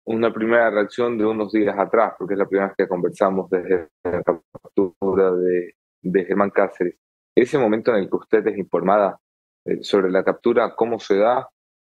una 0.06 0.32
primera 0.34 0.70
reacción 0.70 1.18
de 1.18 1.26
unos 1.26 1.52
días 1.52 1.78
atrás, 1.78 2.14
porque 2.18 2.36
es 2.36 2.38
la 2.38 2.48
primera 2.48 2.68
vez 2.68 2.76
que 2.78 2.88
conversamos 2.88 3.50
desde 3.50 3.90
la 4.04 4.24
captura 4.24 5.32
de, 5.32 5.76
de 6.02 6.26
Germán 6.26 6.52
Cáceres. 6.52 6.96
Ese 7.36 7.58
momento 7.58 7.92
en 7.92 8.04
el 8.04 8.10
que 8.10 8.18
usted 8.18 8.46
es 8.48 8.58
informada 8.58 9.20
eh, 9.66 9.84
sobre 9.84 10.12
la 10.12 10.24
captura, 10.24 10.76
cómo 10.76 11.00
se 11.00 11.18
da, 11.18 11.50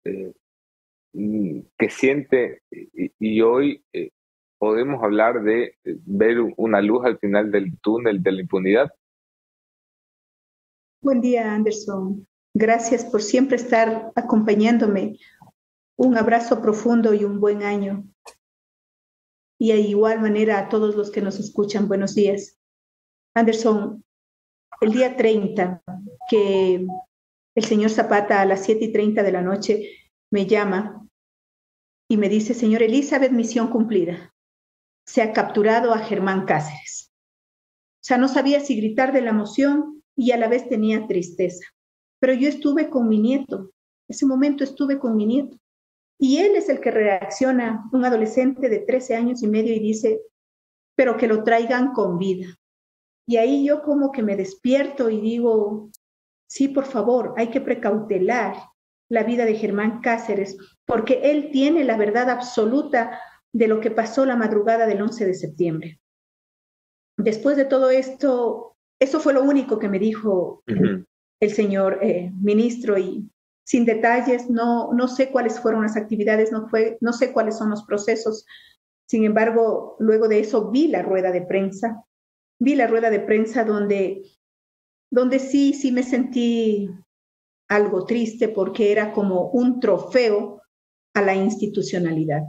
eh, 0.05 0.35
qué 1.79 1.89
siente, 1.89 2.62
y, 2.71 3.41
hoy 3.41 3.83
eh, 3.93 4.11
podemos 4.59 5.03
hablar 5.03 5.43
de 5.43 5.77
ver 5.85 6.39
una 6.57 6.83
luz 6.83 7.07
al 7.07 7.19
final 7.19 7.51
del 7.51 7.79
túnel 7.81 8.23
de 8.23 8.33
la 8.33 8.41
impunidad. 8.41 8.93
Buen 11.01 11.21
día, 11.21 11.55
Anderson. 11.55 12.27
Gracias 12.55 13.05
por 13.05 13.23
siempre 13.23 13.57
estar 13.57 14.12
acompañándome. 14.15 15.19
Un 15.97 16.17
abrazo 16.17 16.61
profundo 16.61 17.15
y 17.15 17.25
un 17.25 17.41
buen 17.41 17.62
año. 17.62 18.05
Y 19.59 19.73
de 19.73 19.81
igual 19.81 20.21
manera 20.21 20.59
a 20.59 20.69
todos 20.69 20.97
los 20.97 21.11
que 21.11 21.21
nos 21.21 21.39
escuchan, 21.39 21.89
buenos 21.89 22.15
días. 22.15 22.59
Anderson, 23.35 24.05
el 24.81 24.93
día 24.93 25.17
30, 25.17 25.83
que 26.29 26.87
el 27.55 27.65
señor 27.65 27.91
Zapata 27.91 28.41
a 28.41 28.47
las 28.47 28.65
siete 28.65 28.87
y 28.87 28.93
treinta 28.93 29.23
de 29.23 29.33
la 29.33 29.43
noche 29.43 29.91
me 30.31 30.47
llama 30.47 31.07
y 32.09 32.17
me 32.17 32.29
dice, 32.29 32.55
señor 32.55 32.83
Elizabeth, 32.83 33.33
misión 33.33 33.69
cumplida. 33.69 34.35
Se 35.07 35.23
ha 35.23 35.33
capturado 35.33 35.93
a 35.93 35.99
Germán 35.99 36.45
Cáceres. 36.47 37.13
O 37.97 38.07
sea, 38.07 38.19
no 38.19 38.29
sabía 38.29 38.61
si 38.61 38.77
gritar 38.77 39.13
de 39.13 39.23
la 39.23 39.31
emoción 39.31 40.03
y 40.17 40.33
a 40.33 40.37
la 40.37 40.49
vez 40.49 40.69
tenía 40.69 41.07
tristeza. 41.07 41.64
Pero 42.21 42.35
yo 42.35 42.49
estuve 42.49 42.91
con 42.91 43.09
mi 43.09 43.18
nieto. 43.18 43.71
Ese 44.09 44.26
momento 44.26 44.64
estuve 44.64 44.99
con 44.99 45.17
mi 45.17 45.26
nieto. 45.26 45.57
Y 46.18 46.39
él 46.39 46.57
es 46.57 46.68
el 46.68 46.81
que 46.81 46.91
reacciona, 46.91 47.89
un 47.93 48.05
adolescente 48.05 48.68
de 48.68 48.81
13 48.81 49.17
años 49.17 49.43
y 49.43 49.49
medio, 49.49 49.75
y 49.75 49.81
dice, 49.81 50.21
pero 50.95 51.17
que 51.17 51.26
lo 51.26 51.43
traigan 51.45 51.93
con 51.93 52.18
vida. 52.18 52.47
Y 53.26 53.37
ahí 53.37 53.64
yo 53.67 53.83
como 53.83 54.13
que 54.13 54.22
me 54.22 54.37
despierto 54.37 55.11
y 55.11 55.21
digo, 55.21 55.91
sí, 56.46 56.68
por 56.68 56.84
favor, 56.84 57.34
hay 57.37 57.49
que 57.49 57.61
precautelar 57.61 58.57
la 59.08 59.22
vida 59.25 59.45
de 59.45 59.54
Germán 59.54 60.00
Cáceres, 60.00 60.57
porque 60.87 61.21
él 61.25 61.50
tiene 61.53 61.84
la 61.84 61.96
verdad 61.96 62.30
absoluta 62.30 63.21
de 63.53 63.68
lo 63.68 63.80
que 63.80 63.91
pasó 63.91 64.26
la 64.26 64.37
madrugada 64.37 64.87
del 64.87 65.00
11 65.03 65.26
de 65.26 65.34
septiembre. 65.34 66.00
Después 67.16 67.57
de 67.57 67.64
todo 67.64 67.91
esto, 67.91 68.76
eso 69.00 69.21
fue 69.21 69.33
lo 69.33 69.42
único 69.42 69.79
que 69.79 69.88
me 69.88 69.99
dijo 69.99 70.62
el 71.41 71.53
señor 71.53 72.00
eh, 72.03 72.33
ministro 72.41 72.99
y 72.99 73.30
sin 73.64 73.84
detalles, 73.84 74.50
no, 74.50 74.92
no 74.92 75.08
sé 75.08 75.30
cuáles 75.30 75.58
fueron 75.58 75.83
las 75.83 75.96
actividades, 75.96 76.53
no, 76.53 76.68
fue, 76.68 76.99
no 77.00 77.12
sé 77.12 77.33
cuáles 77.33 77.57
son 77.57 77.71
los 77.71 77.84
procesos. 77.84 78.45
Sin 79.07 79.25
embargo, 79.25 79.96
luego 79.99 80.29
de 80.29 80.41
eso 80.41 80.71
vi 80.71 80.88
la 80.88 81.03
rueda 81.03 81.30
de 81.33 81.42
prensa, 81.42 82.04
vi 82.58 82.75
la 82.75 82.87
rueda 82.87 83.11
de 83.11 83.21
prensa 83.21 83.64
donde 83.64 84.22
donde 85.14 85.38
sí, 85.38 85.74
sí 85.74 85.92
me 85.92 86.03
sentí 86.03 86.91
algo 87.68 88.04
triste 88.04 88.49
porque 88.49 88.91
era 88.91 89.12
como 89.12 89.49
un 89.50 89.78
trofeo 89.78 90.61
a 91.14 91.22
la 91.22 91.36
institucionalidad. 91.36 92.42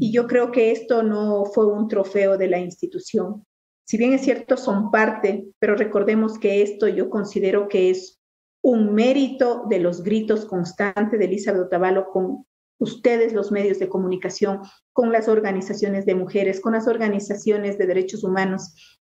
Y 0.00 0.12
yo 0.12 0.26
creo 0.26 0.50
que 0.50 0.72
esto 0.72 1.04
no 1.04 1.44
fue 1.44 1.66
un 1.66 1.86
trofeo 1.86 2.36
de 2.36 2.48
la 2.48 2.58
institución. 2.58 3.44
Si 3.86 3.96
bien 3.96 4.12
es 4.12 4.22
cierto, 4.22 4.56
son 4.56 4.90
parte, 4.90 5.46
pero 5.60 5.76
recordemos 5.76 6.36
que 6.36 6.62
esto 6.62 6.88
yo 6.88 7.08
considero 7.08 7.68
que 7.68 7.90
es 7.90 8.20
un 8.60 8.92
mérito 8.92 9.64
de 9.68 9.78
los 9.78 10.02
gritos 10.02 10.46
constantes 10.46 11.16
de 11.16 11.26
Elizabeth 11.26 11.66
Otavalo 11.66 12.08
con 12.10 12.44
ustedes, 12.80 13.34
los 13.34 13.52
medios 13.52 13.78
de 13.78 13.88
comunicación, 13.88 14.62
con 14.92 15.12
las 15.12 15.28
organizaciones 15.28 16.06
de 16.06 16.16
mujeres, 16.16 16.60
con 16.60 16.72
las 16.72 16.88
organizaciones 16.88 17.78
de 17.78 17.86
derechos 17.86 18.24
humanos 18.24 18.74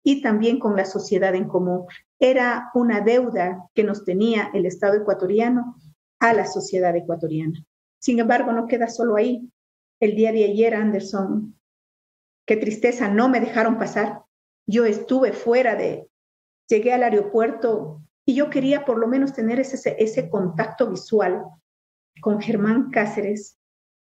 y 0.04 0.22
también 0.22 0.58
con 0.58 0.76
la 0.76 0.84
sociedad 0.84 1.34
en 1.34 1.48
común. 1.48 1.86
Era 2.18 2.70
una 2.74 3.00
deuda 3.00 3.68
que 3.74 3.84
nos 3.84 4.04
tenía 4.04 4.50
el 4.54 4.66
Estado 4.66 4.94
ecuatoriano 4.94 5.76
a 6.20 6.32
la 6.32 6.46
sociedad 6.46 6.94
ecuatoriana. 6.96 7.64
Sin 8.00 8.18
embargo, 8.18 8.52
no 8.52 8.66
queda 8.66 8.88
solo 8.88 9.16
ahí. 9.16 9.48
El 10.00 10.16
día 10.16 10.32
de 10.32 10.44
ayer, 10.44 10.74
Anderson, 10.74 11.56
qué 12.46 12.56
tristeza, 12.56 13.08
no 13.08 13.28
me 13.28 13.40
dejaron 13.40 13.78
pasar. 13.78 14.22
Yo 14.66 14.84
estuve 14.84 15.32
fuera 15.32 15.76
de, 15.76 16.08
llegué 16.68 16.92
al 16.92 17.04
aeropuerto 17.04 18.02
y 18.24 18.34
yo 18.34 18.50
quería 18.50 18.84
por 18.84 18.98
lo 18.98 19.06
menos 19.06 19.32
tener 19.32 19.60
ese, 19.60 19.96
ese 19.98 20.28
contacto 20.28 20.90
visual 20.90 21.42
con 22.20 22.40
Germán 22.40 22.90
Cáceres. 22.90 23.58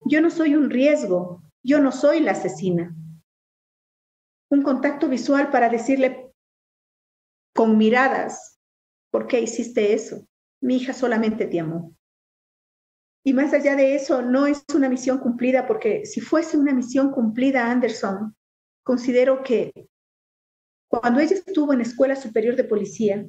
Yo 0.04 0.20
no 0.20 0.30
soy 0.30 0.54
un 0.54 0.70
riesgo, 0.70 1.42
yo 1.62 1.80
no 1.80 1.92
soy 1.92 2.20
la 2.20 2.32
asesina. 2.32 2.94
Un 4.50 4.62
contacto 4.62 5.08
visual 5.08 5.50
para 5.50 5.68
decirle 5.68 6.32
con 7.54 7.76
miradas, 7.76 8.60
¿por 9.10 9.26
qué 9.26 9.40
hiciste 9.40 9.92
eso? 9.94 10.26
Mi 10.60 10.76
hija 10.76 10.92
solamente 10.92 11.46
te 11.46 11.58
amó. 11.58 11.96
Y 13.24 13.32
más 13.32 13.52
allá 13.52 13.74
de 13.74 13.96
eso, 13.96 14.22
no 14.22 14.46
es 14.46 14.64
una 14.72 14.88
misión 14.88 15.18
cumplida, 15.18 15.66
porque 15.66 16.06
si 16.06 16.20
fuese 16.20 16.56
una 16.56 16.72
misión 16.72 17.10
cumplida, 17.10 17.68
Anderson, 17.68 18.36
considero 18.84 19.42
que 19.42 19.72
cuando 20.88 21.18
ella 21.18 21.34
estuvo 21.34 21.72
en 21.72 21.80
Escuela 21.80 22.14
Superior 22.14 22.54
de 22.54 22.62
Policía, 22.62 23.28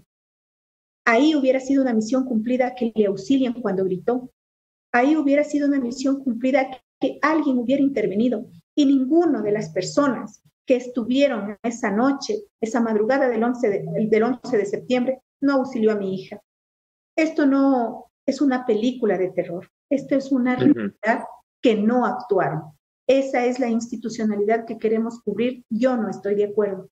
ahí 1.03 1.35
hubiera 1.35 1.59
sido 1.59 1.81
una 1.81 1.93
misión 1.93 2.25
cumplida 2.25 2.75
que 2.75 2.91
le 2.93 3.07
auxilien 3.07 3.53
cuando 3.53 3.85
gritó. 3.85 4.31
Ahí 4.91 5.15
hubiera 5.15 5.43
sido 5.43 5.67
una 5.67 5.79
misión 5.79 6.23
cumplida 6.23 6.69
que 6.99 7.17
alguien 7.23 7.57
hubiera 7.57 7.81
intervenido. 7.81 8.47
Y 8.75 8.85
ninguno 8.85 9.41
de 9.41 9.51
las 9.51 9.71
personas 9.71 10.43
que 10.67 10.75
estuvieron 10.75 11.57
esa 11.63 11.89
noche, 11.89 12.43
esa 12.61 12.81
madrugada 12.81 13.29
del 13.29 13.43
11 13.43 13.69
de, 13.69 14.07
del 14.09 14.23
11 14.23 14.57
de 14.57 14.65
septiembre, 14.65 15.21
no 15.41 15.53
auxilió 15.53 15.93
a 15.93 15.95
mi 15.95 16.13
hija. 16.13 16.41
Esto 17.17 17.45
no 17.45 18.11
es 18.27 18.41
una 18.41 18.65
película 18.65 19.17
de 19.17 19.29
terror. 19.29 19.71
Esto 19.89 20.15
es 20.15 20.31
una 20.31 20.55
realidad 20.57 21.23
que 21.61 21.75
no 21.75 22.05
actuaron. 22.05 22.63
Esa 23.07 23.45
es 23.45 23.59
la 23.59 23.69
institucionalidad 23.69 24.65
que 24.65 24.77
queremos 24.77 25.21
cubrir. 25.21 25.63
Yo 25.69 25.95
no 25.95 26.09
estoy 26.09 26.35
de 26.35 26.43
acuerdo. 26.43 26.89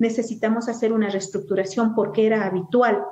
Necesitamos 0.00 0.68
hacer 0.68 0.92
una 0.92 1.08
reestructuración 1.08 1.94
porque 1.94 2.26
era 2.26 2.44
habitual 2.44 3.04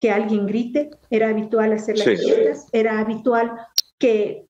que 0.00 0.12
alguien 0.12 0.46
grite, 0.46 0.90
era 1.10 1.28
habitual 1.28 1.72
hacer 1.72 1.98
las 1.98 2.06
fiestas, 2.06 2.68
era 2.72 3.00
habitual 3.00 3.52
que, 3.98 4.46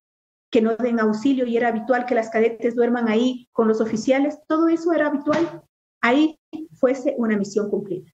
que 0.50 0.60
no 0.60 0.76
den 0.76 1.00
auxilio 1.00 1.46
y 1.46 1.56
era 1.56 1.68
habitual 1.68 2.06
que 2.06 2.14
las 2.14 2.30
cadetes 2.30 2.74
duerman 2.74 3.08
ahí 3.08 3.48
con 3.52 3.68
los 3.68 3.80
oficiales. 3.80 4.38
Todo 4.46 4.68
eso 4.68 4.92
era 4.92 5.06
habitual. 5.06 5.62
Ahí 6.02 6.38
fuese 6.74 7.14
una 7.16 7.36
misión 7.36 7.70
cumplida. 7.70 8.10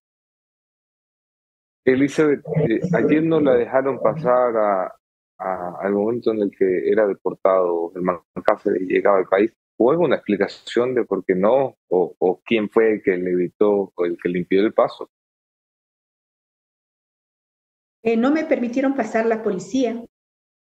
Elizabeth, 1.84 2.44
eh, 2.68 2.80
ayer 2.94 3.22
no 3.22 3.40
la 3.40 3.54
dejaron 3.54 4.00
pasar 4.00 4.56
a, 4.56 4.92
al 5.38 5.92
momento 5.92 6.32
en 6.32 6.42
el 6.42 6.50
que 6.50 6.90
era 6.90 7.06
deportado 7.06 7.92
el 7.94 8.02
Cáceres 8.42 8.82
y 8.82 8.86
llegaba 8.86 9.18
al 9.18 9.26
país. 9.26 9.52
¿Hubo 9.78 9.90
alguna 9.90 10.16
explicación 10.16 10.94
de 10.94 11.04
por 11.04 11.24
qué 11.24 11.34
no? 11.34 11.76
¿O, 11.88 12.40
quién 12.44 12.70
fue 12.70 12.94
el 12.94 13.02
que 13.02 13.16
le 13.16 13.30
evitó 13.30 13.92
o 13.94 14.04
el 14.04 14.16
que 14.20 14.28
le 14.28 14.40
impidió 14.40 14.64
el 14.64 14.72
paso? 14.72 15.10
Eh, 18.02 18.16
no 18.16 18.30
me 18.30 18.44
permitieron 18.44 18.94
pasar 18.94 19.26
la 19.26 19.42
policía. 19.42 20.02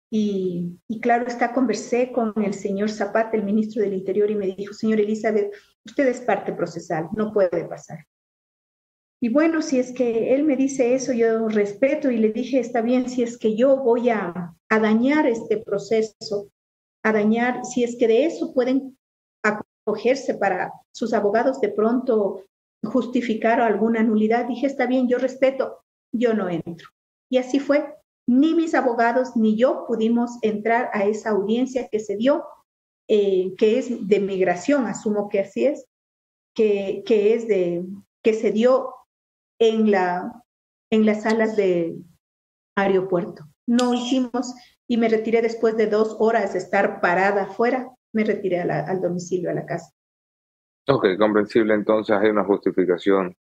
Y, 0.10 0.80
claro 1.02 1.28
está, 1.28 1.54
conversé 1.54 2.12
con 2.12 2.34
el 2.44 2.54
señor 2.54 2.90
Zapata, 2.90 3.36
el 3.36 3.44
ministro 3.44 3.82
del 3.82 3.94
Interior, 3.94 4.32
y 4.32 4.36
me 4.36 4.48
dijo, 4.48 4.74
señor 4.74 5.00
Elizabeth, 5.00 5.54
usted 5.86 6.08
es 6.08 6.22
parte 6.22 6.54
procesal, 6.54 7.10
no 7.14 7.34
puede 7.34 7.66
pasar. 7.66 8.06
Y 9.20 9.30
bueno, 9.30 9.62
si 9.62 9.80
es 9.80 9.92
que 9.92 10.36
él 10.36 10.44
me 10.44 10.56
dice 10.56 10.94
eso, 10.94 11.12
yo 11.12 11.48
respeto 11.50 12.12
y 12.12 12.18
le 12.18 12.32
dije, 12.32 12.60
está 12.60 12.82
bien, 12.82 13.10
si 13.10 13.24
es 13.24 13.38
que 13.38 13.56
yo 13.56 13.78
voy 13.78 14.10
a, 14.10 14.54
dañar 14.70 15.26
este 15.26 15.58
proceso, 15.58 16.52
a 17.04 17.12
dañar, 17.12 17.66
si 17.66 17.84
es 17.84 17.98
que 17.98 18.08
de 18.08 18.26
eso 18.26 18.54
pueden 18.54 18.98
acogerse 19.44 20.36
para 20.36 20.72
sus 20.92 21.14
abogados 21.14 21.60
de 21.62 21.70
pronto 21.70 22.44
justificar 22.84 23.60
alguna 23.60 24.04
nulidad, 24.04 24.46
dije, 24.46 24.68
está 24.68 24.86
bien, 24.86 25.08
yo 25.08 25.18
respeto, 25.18 25.84
yo 26.14 26.34
no 26.34 26.48
entro. 26.48 26.90
Y 27.30 27.38
así 27.38 27.60
fue. 27.60 27.96
Ni 28.28 28.54
mis 28.54 28.76
abogados 28.76 29.36
ni 29.36 29.56
yo 29.56 29.86
pudimos 29.88 30.38
entrar 30.42 30.90
a 30.94 31.06
esa 31.06 31.30
audiencia 31.30 31.88
que 31.90 32.00
se 32.00 32.18
dio, 32.18 32.46
eh, 33.08 33.56
que 33.58 33.80
es 33.80 34.08
de 34.08 34.20
migración, 34.20 34.86
asumo 34.86 35.30
que 35.30 35.40
así 35.40 35.66
es, 35.66 35.88
que, 36.54 37.04
que 37.06 37.34
es 37.34 37.48
de, 37.48 37.86
que 38.24 38.34
se 38.34 38.52
dio 38.52 38.94
en, 39.60 39.92
la, 39.92 40.44
en 40.92 41.06
las 41.06 41.24
salas 41.24 41.56
de 41.56 41.96
aeropuerto. 42.76 43.46
No 43.66 43.94
hicimos 43.94 44.54
y 44.90 44.98
me 44.98 45.08
retiré 45.08 45.42
después 45.42 45.78
de 45.78 45.88
dos 45.88 46.18
horas 46.20 46.54
de 46.54 46.60
estar 46.60 47.00
parada 47.00 47.44
afuera, 47.44 47.90
me 48.14 48.24
retiré 48.24 48.60
al 48.60 49.02
domicilio, 49.02 49.50
a 49.50 49.54
la 49.54 49.66
casa. 49.66 49.94
Ok, 50.90 51.06
comprensible. 51.18 51.74
Entonces 51.74 52.16
hay 52.16 52.30
una 52.30 52.44
justificación 52.44 53.36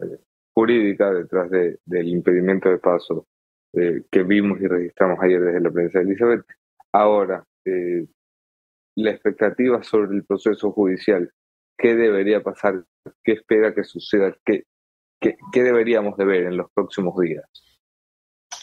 eh, 0.00 0.18
jurídica 0.54 1.10
detrás 1.12 1.50
de, 1.50 1.78
del 1.84 2.08
impedimento 2.08 2.68
de 2.68 2.78
paso 2.78 3.27
eh, 3.74 4.02
que 4.10 4.22
vimos 4.22 4.60
y 4.60 4.66
registramos 4.66 5.18
ayer 5.20 5.40
desde 5.40 5.60
la 5.60 5.70
prensa. 5.70 6.00
Elizabeth, 6.00 6.44
ahora, 6.92 7.44
eh, 7.64 8.06
la 8.96 9.10
expectativa 9.10 9.82
sobre 9.82 10.16
el 10.16 10.24
proceso 10.24 10.72
judicial, 10.72 11.30
¿qué 11.76 11.94
debería 11.94 12.42
pasar? 12.42 12.84
¿Qué 13.22 13.32
espera 13.32 13.74
que 13.74 13.84
suceda? 13.84 14.34
¿Qué, 14.44 14.64
¿Qué, 15.20 15.62
deberíamos 15.62 16.16
de 16.16 16.24
ver 16.24 16.44
en 16.44 16.56
los 16.56 16.70
próximos 16.72 17.18
días? 17.20 17.44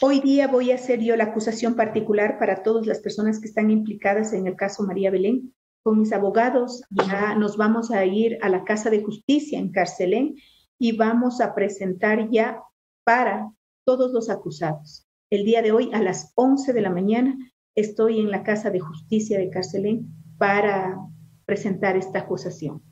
Hoy 0.00 0.20
día 0.20 0.48
voy 0.48 0.72
a 0.72 0.74
hacer 0.74 1.00
yo 1.00 1.16
la 1.16 1.24
acusación 1.24 1.74
particular 1.74 2.38
para 2.38 2.62
todas 2.62 2.86
las 2.86 3.00
personas 3.00 3.40
que 3.40 3.46
están 3.46 3.70
implicadas 3.70 4.32
en 4.32 4.46
el 4.46 4.56
caso 4.56 4.82
María 4.82 5.10
Belén. 5.10 5.54
Con 5.82 6.00
mis 6.00 6.12
abogados 6.12 6.82
ya 6.90 7.34
nos 7.36 7.56
vamos 7.56 7.90
a 7.92 8.04
ir 8.04 8.38
a 8.42 8.48
la 8.48 8.64
Casa 8.64 8.90
de 8.90 9.02
Justicia 9.02 9.58
en 9.58 9.70
Carcelén 9.70 10.34
y 10.78 10.96
vamos 10.96 11.40
a 11.40 11.54
presentar 11.54 12.28
ya 12.30 12.60
para 13.04 13.50
todos 13.86 14.12
los 14.12 14.28
acusados. 14.28 15.08
El 15.30 15.44
día 15.44 15.62
de 15.62 15.72
hoy 15.72 15.90
a 15.94 16.02
las 16.02 16.32
11 16.34 16.72
de 16.72 16.80
la 16.80 16.90
mañana 16.90 17.36
estoy 17.74 18.18
en 18.18 18.30
la 18.30 18.42
Casa 18.42 18.70
de 18.70 18.80
Justicia 18.80 19.38
de 19.38 19.48
Carcelén 19.48 20.08
para 20.38 20.98
presentar 21.46 21.96
esta 21.96 22.18
acusación. 22.18 22.82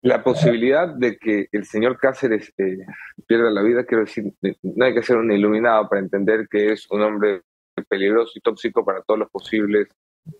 La 0.00 0.24
posibilidad 0.24 0.92
de 0.96 1.16
que 1.16 1.46
el 1.52 1.64
señor 1.64 1.98
Cáceres 1.98 2.52
eh, 2.58 2.78
pierda 3.26 3.50
la 3.50 3.62
vida, 3.62 3.84
quiero 3.84 4.04
decir, 4.04 4.34
no 4.62 4.84
hay 4.84 4.94
que 4.94 5.02
ser 5.02 5.16
un 5.18 5.30
iluminado 5.30 5.88
para 5.88 6.00
entender 6.00 6.48
que 6.50 6.72
es 6.72 6.90
un 6.90 7.02
hombre 7.02 7.42
peligroso 7.88 8.32
y 8.34 8.40
tóxico 8.40 8.84
para 8.84 9.02
todos 9.02 9.20
los 9.20 9.30
posibles 9.30 9.88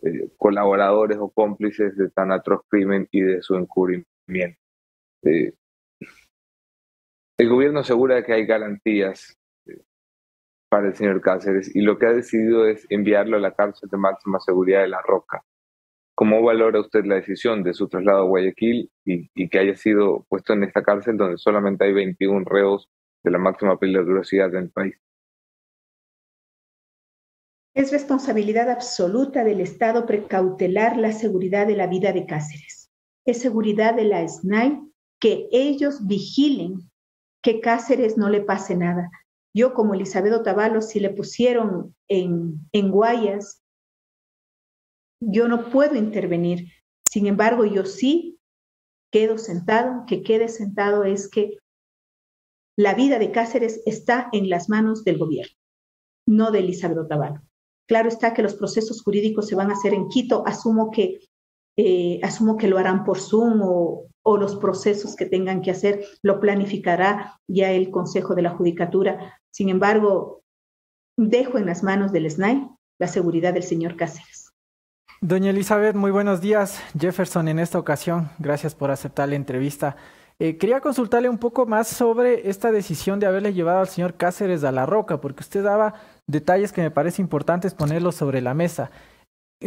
eh, 0.03 0.31
colaboradores 0.37 1.19
o 1.21 1.31
cómplices 1.31 1.97
de 1.97 2.11
tan 2.11 2.33
atroz 2.33 2.63
crimen 2.69 3.07
y 3.13 3.21
de 3.21 3.43
su 3.43 3.55
encubrimiento. 3.55 4.59
Eh, 5.25 5.53
el 7.39 7.49
gobierno 7.49 7.81
asegura 7.81 8.23
que 8.25 8.33
hay 8.33 8.47
garantías 8.47 9.39
para 10.69 10.89
el 10.89 10.95
señor 10.95 11.21
Cáceres 11.21 11.75
y 11.75 11.83
lo 11.83 11.99
que 11.99 12.07
ha 12.07 12.13
decidido 12.13 12.67
es 12.67 12.87
enviarlo 12.89 13.37
a 13.37 13.41
la 13.41 13.55
cárcel 13.55 13.91
de 13.91 13.99
máxima 13.99 14.41
seguridad 14.41 14.81
de 14.81 14.89
La 14.89 15.03
Roca. 15.03 15.45
¿Cómo 16.15 16.43
valora 16.43 16.81
usted 16.81 17.05
la 17.05 17.17
decisión 17.17 17.63
de 17.63 17.75
su 17.75 17.89
traslado 17.89 18.23
a 18.23 18.27
Guayaquil 18.27 18.91
y, 19.05 19.49
que 19.49 19.59
haya 19.59 19.77
sido 19.77 20.25
puesto 20.29 20.53
en 20.53 20.65
esta 20.65 20.83
cárcel 20.83 21.17
donde 21.17 21.37
solamente 21.37 21.85
hay 21.85 21.93
21 21.93 22.45
reos 22.47 22.89
de 23.25 23.31
la 23.31 23.39
máxima 23.39 23.79
peligrosidad 23.79 24.51
del 24.51 24.71
país? 24.71 24.95
Es 27.75 27.91
responsabilidad 27.91 28.71
absoluta 28.71 29.45
del 29.45 29.61
Estado 29.61 30.07
precautelar 30.07 30.97
la 30.99 31.13
seguridad 31.13 31.67
de 31.67 31.77
la 31.77 31.87
vida 31.87 32.13
de 32.13 32.27
Cáceres. 32.27 32.91
Es 33.27 33.41
seguridad 33.41 33.95
de 33.95 34.05
la 34.05 34.27
SNAI 34.27 34.81
que 35.19 35.49
ellos 35.51 36.07
vigilen 36.07 36.92
que 37.43 37.61
Cáceres 37.61 38.17
no 38.17 38.29
le 38.29 38.41
pase 38.41 38.77
nada. 38.77 39.11
Yo 39.55 39.75
como 39.75 39.95
Elizabeth 39.95 40.33
Otavalo, 40.33 40.81
si 40.81 41.01
le 41.01 41.11
pusieron 41.11 41.95
en, 42.09 42.69
en 42.73 42.91
Guayas, 42.91 43.63
yo 45.21 45.49
no 45.49 45.71
puedo 45.71 45.97
intervenir. 45.97 46.69
Sin 47.09 47.27
embargo, 47.27 47.65
yo 47.65 47.85
sí 47.85 48.39
quedo 49.13 49.37
sentado, 49.39 50.05
que 50.07 50.23
quede 50.23 50.49
sentado 50.49 51.05
es 51.05 51.29
que 51.29 51.59
la 52.79 52.95
vida 52.95 53.19
de 53.19 53.33
Cáceres 53.33 53.83
está 53.85 54.31
en 54.33 54.49
las 54.49 54.69
manos 54.71 55.05
del 55.05 55.19
gobierno, 55.19 55.55
no 56.27 56.51
de 56.51 56.61
Elizabeth 56.61 56.99
Otavalo. 56.99 57.43
Claro 57.87 58.09
está 58.09 58.33
que 58.33 58.43
los 58.43 58.55
procesos 58.55 59.03
jurídicos 59.03 59.49
se 59.49 59.55
van 59.55 59.71
a 59.71 59.75
hacer 59.75 59.93
en 59.93 60.09
Quito. 60.09 60.47
Asumo 60.47 60.91
que, 60.91 61.21
eh, 61.77 62.21
asumo 62.23 62.57
que 62.57 62.69
lo 62.69 62.79
harán 62.79 63.05
por 63.05 63.19
Zoom 63.19 63.61
o, 63.63 64.07
o 64.23 64.37
los 64.37 64.57
procesos 64.57 65.17
que 65.17 65.27
tengan 65.27 65.63
que 65.63 65.71
hacer 65.71 66.05
lo 66.23 66.41
planificará 66.41 67.41
ya 67.49 67.71
el 67.71 67.91
Consejo 67.91 68.35
de 68.35 68.43
la 68.43 68.51
Judicatura. 68.51 69.41
Sin 69.51 69.69
embargo, 69.69 70.43
dejo 71.17 71.59
en 71.59 71.67
las 71.67 71.83
manos 71.83 72.13
del 72.13 72.31
SNAI 72.31 72.69
la 72.99 73.09
seguridad 73.09 73.55
del 73.55 73.63
señor 73.63 73.97
Cáceres. 73.97 74.51
Doña 75.21 75.51
Elizabeth, 75.51 75.95
muy 75.95 76.11
buenos 76.11 76.41
días. 76.41 76.81
Jefferson, 76.99 77.49
en 77.49 77.59
esta 77.59 77.79
ocasión, 77.79 78.31
gracias 78.39 78.75
por 78.75 78.91
aceptar 78.91 79.29
la 79.29 79.37
entrevista. 79.37 79.97
Eh, 80.39 80.57
quería 80.57 80.81
consultarle 80.81 81.29
un 81.29 81.39
poco 81.39 81.67
más 81.67 81.87
sobre 81.87 82.49
esta 82.49 82.73
decisión 82.73 83.21
de 83.21 83.27
haberle 83.27 83.55
llevado 83.55 83.79
al 83.79 83.89
señor 83.89 84.15
Cáceres 84.15 84.65
a 84.65 84.73
la 84.73 84.87
roca, 84.87 85.21
porque 85.21 85.43
usted 85.43 85.63
daba 85.63 85.95
detalles 86.27 86.73
que 86.73 86.83
me 86.83 86.91
parece 86.91 87.23
importantes 87.23 87.75
ponerlos 87.75 88.17
sobre 88.17 88.41
la 88.41 88.55
mesa. 88.55 88.91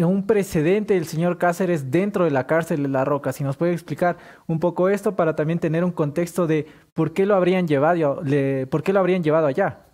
Un 0.04 0.26
precedente 0.26 0.94
del 0.96 1.06
señor 1.06 1.38
Cáceres 1.38 1.92
dentro 1.92 2.26
de 2.26 2.32
la 2.32 2.48
cárcel 2.48 2.84
de 2.84 2.90
la 2.90 3.06
roca. 3.06 3.32
Si 3.32 3.44
nos 3.44 3.58
puede 3.58 3.74
explicar 3.74 4.18
un 4.48 4.60
poco 4.60 4.90
esto 4.90 5.16
para 5.16 5.36
también 5.36 5.60
tener 5.60 5.84
un 5.84 5.92
contexto 5.92 6.48
de 6.48 6.66
por 6.94 7.14
qué 7.14 7.26
lo 7.26 7.36
habrían 7.36 7.68
llevado, 7.68 8.22
por 8.70 8.84
qué 8.84 8.94
lo 8.94 9.00
habrían 9.00 9.24
llevado 9.24 9.48
allá. 9.48 9.86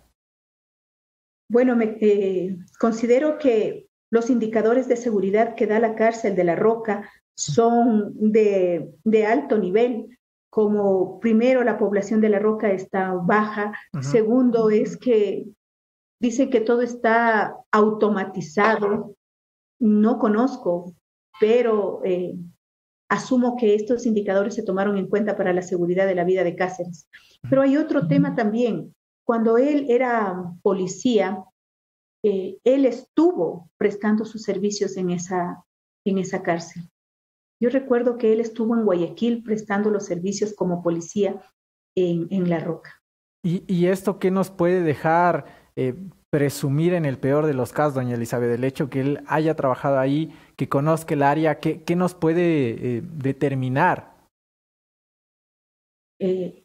Bueno, 1.48 1.76
me, 1.76 1.98
eh, 2.00 2.56
considero 2.78 3.38
que 3.38 3.86
los 4.10 4.30
indicadores 4.30 4.88
de 4.88 4.96
seguridad 4.96 5.54
que 5.54 5.66
da 5.66 5.78
la 5.78 5.94
cárcel 5.94 6.34
de 6.34 6.44
la 6.44 6.56
roca 6.56 7.10
son 7.34 8.12
de, 8.14 8.90
de 9.04 9.26
alto 9.26 9.58
nivel 9.58 10.18
como 10.52 11.18
primero 11.18 11.64
la 11.64 11.78
población 11.78 12.20
de 12.20 12.28
la 12.28 12.38
roca 12.38 12.70
está 12.72 13.14
baja, 13.14 13.72
segundo 14.02 14.68
es 14.68 14.98
que 14.98 15.46
dice 16.20 16.50
que 16.50 16.60
todo 16.60 16.82
está 16.82 17.56
automatizado, 17.70 19.16
no 19.82 20.20
conozco, 20.20 20.94
pero 21.40 22.02
eh, 22.04 22.36
asumo 23.08 23.56
que 23.56 23.74
estos 23.74 24.06
indicadores 24.06 24.54
se 24.54 24.62
tomaron 24.62 24.96
en 24.96 25.08
cuenta 25.08 25.36
para 25.36 25.52
la 25.52 25.62
seguridad 25.62 26.06
de 26.06 26.14
la 26.14 26.22
vida 26.22 26.44
de 26.44 26.54
Cáceres. 26.54 27.08
Pero 27.50 27.62
hay 27.62 27.76
otro 27.76 28.06
tema 28.06 28.36
también. 28.36 28.94
Cuando 29.26 29.58
él 29.58 29.86
era 29.88 30.54
policía, 30.62 31.44
eh, 32.24 32.58
él 32.62 32.86
estuvo 32.86 33.70
prestando 33.76 34.24
sus 34.24 34.42
servicios 34.42 34.96
en 34.96 35.10
esa, 35.10 35.64
en 36.06 36.18
esa 36.18 36.42
cárcel. 36.42 36.88
Yo 37.60 37.68
recuerdo 37.68 38.18
que 38.18 38.32
él 38.32 38.40
estuvo 38.40 38.76
en 38.76 38.84
Guayaquil 38.84 39.42
prestando 39.42 39.90
los 39.90 40.06
servicios 40.06 40.54
como 40.54 40.80
policía 40.80 41.42
en, 41.96 42.48
La 42.48 42.60
Roca. 42.60 43.02
¿Y, 43.44 43.86
esto 43.86 44.20
qué 44.20 44.30
nos 44.30 44.50
puede 44.50 44.82
dejar 44.82 45.46
eh, 45.74 45.94
presumir 46.32 46.94
en 46.94 47.04
el 47.04 47.18
peor 47.18 47.44
de 47.44 47.52
los 47.52 47.74
casos, 47.74 47.94
doña 47.94 48.14
Elizabeth? 48.14 48.50
El 48.50 48.64
hecho 48.64 48.88
que 48.88 49.02
él 49.02 49.22
haya 49.26 49.54
trabajado 49.54 49.98
ahí, 49.98 50.32
que 50.56 50.66
conozca 50.66 51.12
el 51.12 51.22
área, 51.22 51.60
¿qué, 51.60 51.82
qué 51.82 51.94
nos 51.94 52.14
puede 52.14 52.70
eh, 52.70 53.02
determinar? 53.02 54.14
Eh, 56.18 56.64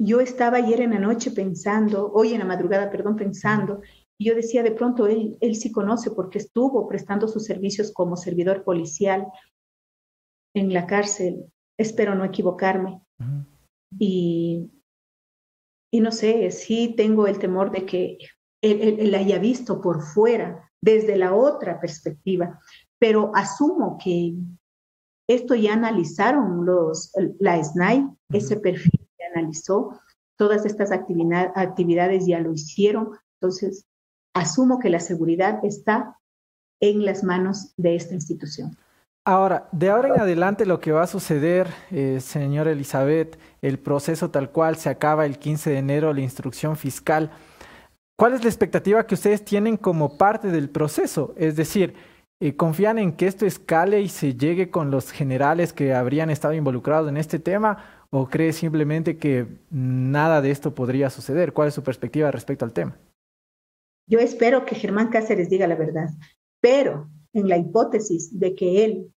yo 0.00 0.20
estaba 0.20 0.58
ayer 0.58 0.82
en 0.82 0.90
la 0.90 1.00
noche 1.00 1.32
pensando, 1.32 2.12
hoy 2.12 2.32
en 2.32 2.38
la 2.38 2.44
madrugada, 2.44 2.92
perdón, 2.92 3.16
pensando, 3.16 3.82
y 4.16 4.28
yo 4.28 4.36
decía, 4.36 4.62
de 4.62 4.70
pronto 4.70 5.08
él, 5.08 5.36
él 5.40 5.56
sí 5.56 5.72
conoce 5.72 6.12
porque 6.12 6.38
estuvo 6.38 6.86
prestando 6.86 7.26
sus 7.26 7.44
servicios 7.44 7.90
como 7.92 8.16
servidor 8.16 8.62
policial 8.62 9.26
en 10.54 10.72
la 10.72 10.86
cárcel, 10.86 11.44
espero 11.76 12.14
no 12.14 12.24
equivocarme. 12.24 13.02
y, 13.98 14.70
y 15.92 16.00
no 16.00 16.12
sé, 16.12 16.52
sí 16.52 16.94
tengo 16.96 17.26
el 17.26 17.40
temor 17.40 17.72
de 17.72 17.84
que 17.84 18.18
él, 18.62 19.14
haya 19.14 19.38
visto 19.38 19.80
por 19.80 20.02
fuera, 20.02 20.70
desde 20.82 21.16
la 21.16 21.34
otra 21.34 21.80
perspectiva, 21.80 22.60
pero 22.98 23.32
asumo 23.34 23.98
que 24.02 24.34
esto 25.28 25.54
ya 25.54 25.74
analizaron 25.74 26.64
los, 26.64 27.12
la 27.38 27.62
SNAI, 27.62 28.08
ese 28.30 28.56
perfil 28.56 29.08
que 29.16 29.24
analizó, 29.24 30.00
todas 30.36 30.64
estas 30.64 30.90
actividades 30.90 32.26
ya 32.26 32.40
lo 32.40 32.52
hicieron, 32.52 33.10
entonces 33.40 33.86
asumo 34.34 34.78
que 34.78 34.90
la 34.90 35.00
seguridad 35.00 35.64
está 35.64 36.16
en 36.80 37.04
las 37.04 37.22
manos 37.22 37.74
de 37.76 37.94
esta 37.94 38.14
institución. 38.14 38.76
Ahora, 39.24 39.68
de 39.70 39.90
ahora 39.90 40.14
en 40.14 40.20
adelante 40.20 40.64
lo 40.64 40.80
que 40.80 40.92
va 40.92 41.02
a 41.02 41.06
suceder, 41.06 41.68
eh, 41.90 42.20
señora 42.20 42.72
Elizabeth, 42.72 43.38
el 43.60 43.78
proceso 43.78 44.30
tal 44.30 44.50
cual 44.50 44.76
se 44.76 44.88
acaba 44.88 45.26
el 45.26 45.38
15 45.38 45.70
de 45.70 45.78
enero, 45.78 46.14
la 46.14 46.22
instrucción 46.22 46.76
fiscal. 46.76 47.30
¿Cuál 48.20 48.34
es 48.34 48.42
la 48.42 48.50
expectativa 48.50 49.06
que 49.06 49.14
ustedes 49.14 49.46
tienen 49.46 49.78
como 49.78 50.18
parte 50.18 50.48
del 50.48 50.68
proceso? 50.68 51.32
Es 51.38 51.56
decir, 51.56 51.94
eh, 52.38 52.54
¿confían 52.54 52.98
en 52.98 53.16
que 53.16 53.26
esto 53.26 53.46
escale 53.46 54.02
y 54.02 54.10
se 54.10 54.34
llegue 54.34 54.70
con 54.70 54.90
los 54.90 55.10
generales 55.10 55.72
que 55.72 55.94
habrían 55.94 56.28
estado 56.28 56.52
involucrados 56.52 57.08
en 57.08 57.16
este 57.16 57.38
tema? 57.38 58.06
¿O 58.10 58.28
cree 58.28 58.52
simplemente 58.52 59.16
que 59.16 59.46
nada 59.70 60.42
de 60.42 60.50
esto 60.50 60.74
podría 60.74 61.08
suceder? 61.08 61.54
¿Cuál 61.54 61.68
es 61.68 61.74
su 61.74 61.82
perspectiva 61.82 62.30
respecto 62.30 62.66
al 62.66 62.74
tema? 62.74 62.98
Yo 64.06 64.18
espero 64.18 64.66
que 64.66 64.74
Germán 64.74 65.08
Cáceres 65.08 65.48
diga 65.48 65.66
la 65.66 65.76
verdad, 65.76 66.10
pero 66.60 67.08
en 67.32 67.48
la 67.48 67.56
hipótesis 67.56 68.38
de 68.38 68.54
que 68.54 68.84
él 68.84 69.14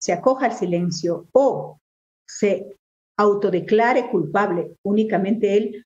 se 0.00 0.12
acoja 0.12 0.46
al 0.46 0.52
silencio 0.52 1.26
o 1.32 1.80
se 2.24 2.72
autodeclare 3.18 4.08
culpable 4.10 4.76
únicamente 4.84 5.56
él, 5.56 5.85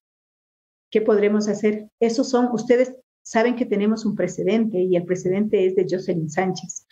¿qué 0.90 1.00
podremos 1.00 1.48
hacer? 1.48 1.88
Esos 2.00 2.28
son, 2.28 2.48
ustedes 2.52 2.94
saben 3.22 3.56
que 3.56 3.66
tenemos 3.66 4.04
un 4.04 4.14
precedente 4.14 4.78
y 4.78 4.96
el 4.96 5.04
precedente 5.04 5.66
es 5.66 5.76
de 5.76 5.86
Jocelyn 5.88 6.30
Sánchez, 6.30 6.86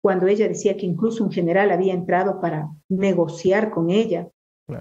cuando 0.00 0.26
ella 0.26 0.48
decía 0.48 0.76
que 0.76 0.86
incluso 0.86 1.24
un 1.24 1.30
general 1.30 1.70
había 1.70 1.94
entrado 1.94 2.40
para 2.40 2.68
negociar 2.88 3.70
con 3.70 3.90
ella 3.90 4.28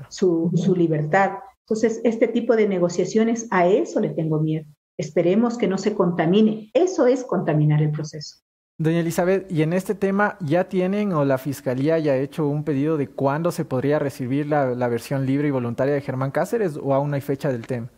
su, 0.10 0.52
su 0.56 0.76
libertad. 0.76 1.32
Entonces, 1.68 2.02
este 2.04 2.28
tipo 2.28 2.56
de 2.56 2.68
negociaciones, 2.68 3.48
a 3.52 3.68
eso 3.68 4.00
le 4.00 4.10
tengo 4.10 4.40
miedo. 4.40 4.66
Esperemos 4.98 5.58
que 5.58 5.68
no 5.68 5.78
se 5.78 5.94
contamine. 5.94 6.70
Eso 6.74 7.08
es 7.08 7.24
contaminar 7.24 7.82
el 7.82 7.91
proceso. 7.91 8.44
Doña 8.78 9.00
Elizabeth, 9.00 9.52
¿y 9.52 9.62
en 9.62 9.72
este 9.72 9.94
tema 9.94 10.38
ya 10.41 10.68
tienen 10.68 11.14
o 11.14 11.24
la 11.26 11.38
Fiscalía 11.38 12.00
ya 12.00 12.14
ha 12.14 12.18
hecho 12.18 12.48
un 12.48 12.64
pedido 12.64 12.98
de 12.98 13.08
cuándo 13.08 13.52
se 13.52 13.66
podría 13.66 14.00
recibir 14.00 14.48
la, 14.48 14.88
versión 14.88 15.26
libre 15.26 15.48
y 15.48 15.52
voluntaria 15.52 15.94
de 15.94 16.02
Germán 16.02 16.32
Cáceres 16.32 16.78
o 16.82 16.94
aún 16.94 17.12
no 17.12 17.16
hay 17.16 17.22
fecha 17.22 17.52
del 17.52 17.68
tema? 17.68 17.90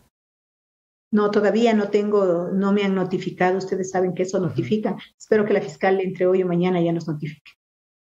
No, 1.15 1.31
todavía 1.31 1.73
no 1.73 1.87
tengo, 1.87 2.49
no 2.51 2.73
me 2.73 2.83
han 2.83 2.93
notificado. 2.93 3.57
Ustedes 3.57 3.89
saben 3.89 4.13
que 4.13 4.23
eso 4.23 4.37
notifica. 4.37 4.97
Espero 5.17 5.45
que 5.45 5.53
la 5.53 5.61
fiscal 5.61 6.01
entre 6.01 6.27
hoy 6.27 6.43
o 6.43 6.45
mañana 6.45 6.81
ya 6.81 6.91
nos 6.91 7.07
notifique. 7.07 7.53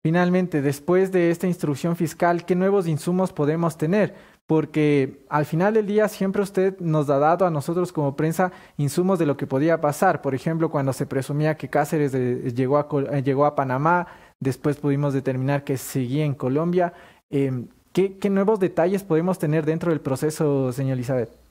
Finalmente, 0.02 0.60
después 0.60 1.10
de 1.10 1.30
esta 1.30 1.46
instrucción 1.46 1.96
fiscal, 1.96 2.44
¿qué 2.44 2.54
nuevos 2.54 2.86
insumos 2.86 3.32
podemos 3.32 3.78
tener? 3.78 4.14
Porque 4.46 5.24
al 5.30 5.46
final 5.46 5.72
del 5.72 5.86
día 5.86 6.06
siempre 6.08 6.42
usted 6.42 6.78
nos 6.80 7.08
ha 7.08 7.18
dado 7.18 7.46
a 7.46 7.50
nosotros 7.50 7.92
como 7.92 8.14
prensa 8.14 8.52
insumos 8.76 9.18
de 9.18 9.24
lo 9.24 9.38
que 9.38 9.46
podía 9.46 9.80
pasar. 9.80 10.20
Por 10.20 10.34
ejemplo, 10.34 10.70
cuando 10.70 10.92
se 10.92 11.06
presumía 11.06 11.56
que 11.56 11.70
Cáceres 11.70 12.12
llegó, 12.12 12.76
a, 12.76 12.88
eh, 13.10 13.22
llegó 13.22 13.46
a 13.46 13.54
Panamá, 13.54 14.06
después 14.38 14.76
pudimos 14.76 15.14
determinar 15.14 15.64
que 15.64 15.78
seguía 15.78 16.26
en 16.26 16.34
Colombia. 16.34 16.92
Em, 17.30 17.68
¿qué, 17.94 18.18
nuevos 18.28 18.60
detalles 18.60 19.02
podemos 19.02 19.38
tener 19.38 19.64
dentro 19.64 19.92
del 19.92 20.02
proceso, 20.02 20.72
señor 20.72 20.98
Elizabeth? 20.98 21.47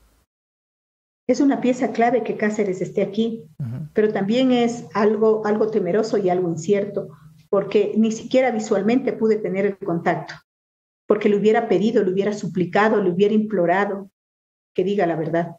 Es 1.28 1.42
una 1.42 1.60
pieza 1.60 1.92
clave 1.92 2.24
que 2.24 2.38
Cáceres 2.38 2.82
esté 2.82 3.02
aquí, 3.02 3.44
pero 3.94 4.14
también 4.14 4.52
es 4.52 4.86
algo, 4.94 5.46
algo 5.46 5.70
temeroso 5.70 6.18
y 6.18 6.30
algo 6.30 6.50
incierto 6.50 7.10
porque 7.50 7.94
ni 7.98 8.12
siquiera 8.12 8.52
visualmente 8.52 9.14
pude 9.14 9.38
tener 9.38 9.66
el 9.66 9.78
contacto, 9.78 10.34
porque 11.08 11.30
le 11.30 11.38
hubiera 11.38 11.68
pedido, 11.68 12.04
le 12.04 12.12
hubiera 12.12 12.34
suplicado, 12.34 13.02
le 13.02 13.12
hubiera 13.12 13.34
implorado 13.34 14.10
que 14.76 14.84
diga 14.84 15.06
la 15.06 15.16
verdad. 15.16 15.56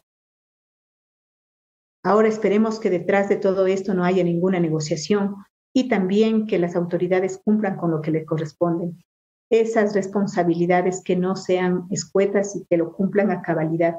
Ahora 2.03 2.29
esperemos 2.29 2.79
que 2.79 2.89
detrás 2.89 3.27
de 3.27 3.35
todo 3.35 3.67
esto 3.67 3.93
no 3.93 4.05
haya 4.05 4.23
ninguna 4.23 4.59
negociación 4.59 5.35
y 5.73 5.89
también 5.89 6.47
que 6.47 6.59
las 6.59 6.75
autoridades 6.75 7.41
cumplan 7.43 7.75
con 7.75 7.91
lo 7.91 8.01
que 8.01 8.11
le 8.11 8.25
corresponden. 8.25 9.03
Esas 9.51 9.93
responsabilidades 9.93 11.01
que 11.03 11.15
no 11.15 11.35
sean 11.35 11.87
escuetas 11.89 12.55
y 12.55 12.65
que 12.65 12.77
lo 12.77 12.93
cumplan 12.93 13.31
a 13.31 13.41
cabalidad. 13.41 13.95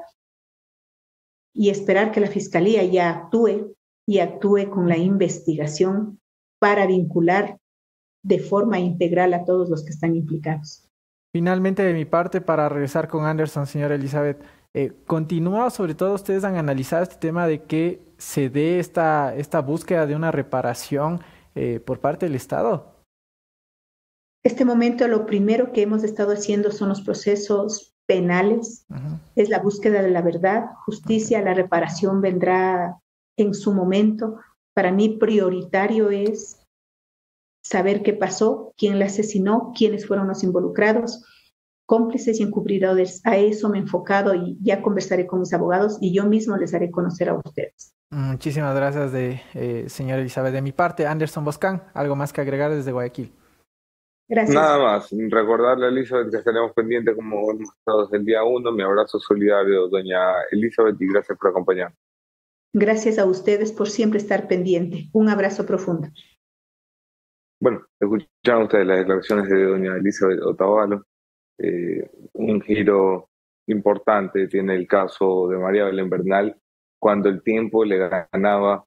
Y 1.53 1.69
esperar 1.69 2.11
que 2.11 2.21
la 2.21 2.27
Fiscalía 2.27 2.83
ya 2.83 3.09
actúe 3.09 3.75
y 4.07 4.19
actúe 4.19 4.69
con 4.69 4.87
la 4.87 4.97
investigación 4.97 6.19
para 6.59 6.85
vincular 6.85 7.57
de 8.23 8.39
forma 8.39 8.79
integral 8.79 9.33
a 9.33 9.45
todos 9.45 9.69
los 9.69 9.83
que 9.83 9.91
están 9.91 10.15
implicados. 10.15 10.87
Finalmente, 11.33 11.83
de 11.83 11.93
mi 11.93 12.05
parte, 12.05 12.41
para 12.41 12.69
regresar 12.69 13.07
con 13.07 13.25
Anderson, 13.25 13.65
señora 13.65 13.95
Elizabeth, 13.95 14.43
eh, 14.73 14.93
continúa, 15.05 15.69
sobre 15.69 15.95
todo 15.95 16.13
ustedes 16.13 16.43
han 16.43 16.55
analizado 16.55 17.03
este 17.03 17.17
tema 17.17 17.47
de 17.47 17.63
que 17.63 18.01
se 18.17 18.49
dé 18.49 18.79
esta, 18.79 19.35
esta 19.35 19.61
búsqueda 19.61 20.05
de 20.05 20.15
una 20.15 20.31
reparación 20.31 21.21
eh, 21.55 21.79
por 21.79 21.99
parte 21.99 22.25
del 22.25 22.35
Estado. 22.35 22.95
Este 24.43 24.65
momento 24.65 25.07
lo 25.07 25.25
primero 25.25 25.71
que 25.71 25.83
hemos 25.83 26.03
estado 26.03 26.33
haciendo 26.33 26.71
son 26.71 26.89
los 26.89 27.01
procesos 27.01 27.90
penales, 28.05 28.85
es 29.35 29.49
la 29.49 29.59
búsqueda 29.59 30.01
de 30.01 30.11
la 30.11 30.21
verdad, 30.21 30.65
justicia, 30.85 31.41
la 31.41 31.53
reparación 31.53 32.21
vendrá 32.21 32.97
en 33.37 33.53
su 33.53 33.73
momento. 33.73 34.37
Para 34.73 34.91
mí 34.91 35.17
prioritario 35.17 36.09
es 36.09 36.59
saber 37.63 38.03
qué 38.03 38.13
pasó, 38.13 38.73
quién 38.77 38.99
la 38.99 39.05
asesinó, 39.05 39.71
quiénes 39.77 40.07
fueron 40.07 40.27
los 40.27 40.43
involucrados, 40.43 41.23
cómplices 41.85 42.39
y 42.39 42.43
encubridores. 42.43 43.21
A 43.25 43.37
eso 43.37 43.69
me 43.69 43.77
he 43.77 43.81
enfocado 43.81 44.33
y 44.33 44.57
ya 44.61 44.81
conversaré 44.81 45.27
con 45.27 45.39
mis 45.39 45.53
abogados 45.53 45.97
y 46.01 46.13
yo 46.13 46.25
mismo 46.25 46.57
les 46.57 46.73
haré 46.73 46.91
conocer 46.91 47.29
a 47.29 47.35
ustedes. 47.35 47.93
Muchísimas 48.09 48.75
gracias, 48.75 49.13
de, 49.13 49.41
eh, 49.53 49.85
señora 49.87 50.21
Elizabeth. 50.21 50.53
De 50.53 50.61
mi 50.61 50.73
parte, 50.73 51.07
Anderson 51.07 51.45
Boscán, 51.45 51.83
¿algo 51.93 52.15
más 52.15 52.33
que 52.33 52.41
agregar 52.41 52.71
desde 52.71 52.91
Guayaquil? 52.91 53.33
Gracias. 54.31 54.55
Nada 54.55 54.79
más, 54.79 55.09
recordarle 55.11 55.87
a 55.87 55.89
Elizabeth 55.89 56.31
que 56.31 56.37
estaremos 56.37 56.71
pendientes 56.71 57.13
como 57.17 57.51
hemos 57.51 57.69
estado 57.77 58.03
desde 58.03 58.15
el 58.15 58.23
día 58.23 58.45
uno. 58.45 58.71
Mi 58.71 58.81
abrazo 58.81 59.19
solidario, 59.19 59.89
doña 59.89 60.43
Elizabeth, 60.51 60.95
y 61.01 61.07
gracias 61.07 61.37
por 61.37 61.49
acompañarnos. 61.49 61.99
Gracias 62.71 63.19
a 63.19 63.25
ustedes 63.25 63.73
por 63.73 63.89
siempre 63.89 64.19
estar 64.19 64.47
pendiente. 64.47 65.09
Un 65.11 65.27
abrazo 65.27 65.65
profundo. 65.65 66.07
Bueno, 67.59 67.85
escucharon 67.99 68.63
ustedes 68.63 68.87
las 68.87 68.99
declaraciones 68.99 69.49
de 69.49 69.65
doña 69.65 69.97
Elizabeth 69.97 70.39
Otavalo. 70.43 71.05
Eh, 71.57 72.09
un 72.31 72.61
giro 72.61 73.27
importante 73.67 74.47
tiene 74.47 74.75
el 74.75 74.87
caso 74.87 75.49
de 75.49 75.57
María 75.57 75.83
Belén 75.83 76.09
Bernal 76.09 76.57
cuando 76.97 77.27
el 77.27 77.43
tiempo 77.43 77.83
le 77.83 77.97
ganaba 77.97 78.85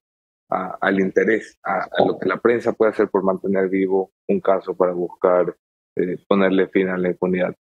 al 0.49 0.99
interés, 0.99 1.57
a, 1.63 1.87
lo 2.05 2.19
que 2.19 2.27
la 2.27 2.37
prensa 2.37 2.73
puede 2.73 2.91
hacer 2.91 3.09
por 3.09 3.23
mantener 3.23 3.69
vivo 3.69 4.11
un 4.27 4.39
caso 4.39 4.75
para 4.75 4.93
buscar 4.93 5.55
eh, 5.95 6.17
ponerle 6.27 6.67
fin 6.67 6.89
a 6.89 6.97
la 6.97 7.09
impunidad. 7.09 7.55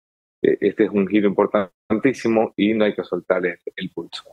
Eh, 0.42 0.56
este 0.60 0.84
es 0.84 0.90
un 0.90 1.06
giro 1.06 1.28
importantísimo 1.28 2.52
y 2.56 2.74
no 2.74 2.84
hay 2.84 2.94
que 2.94 3.04
soltar 3.04 3.44
el, 3.44 3.90
pulso, 3.90 4.24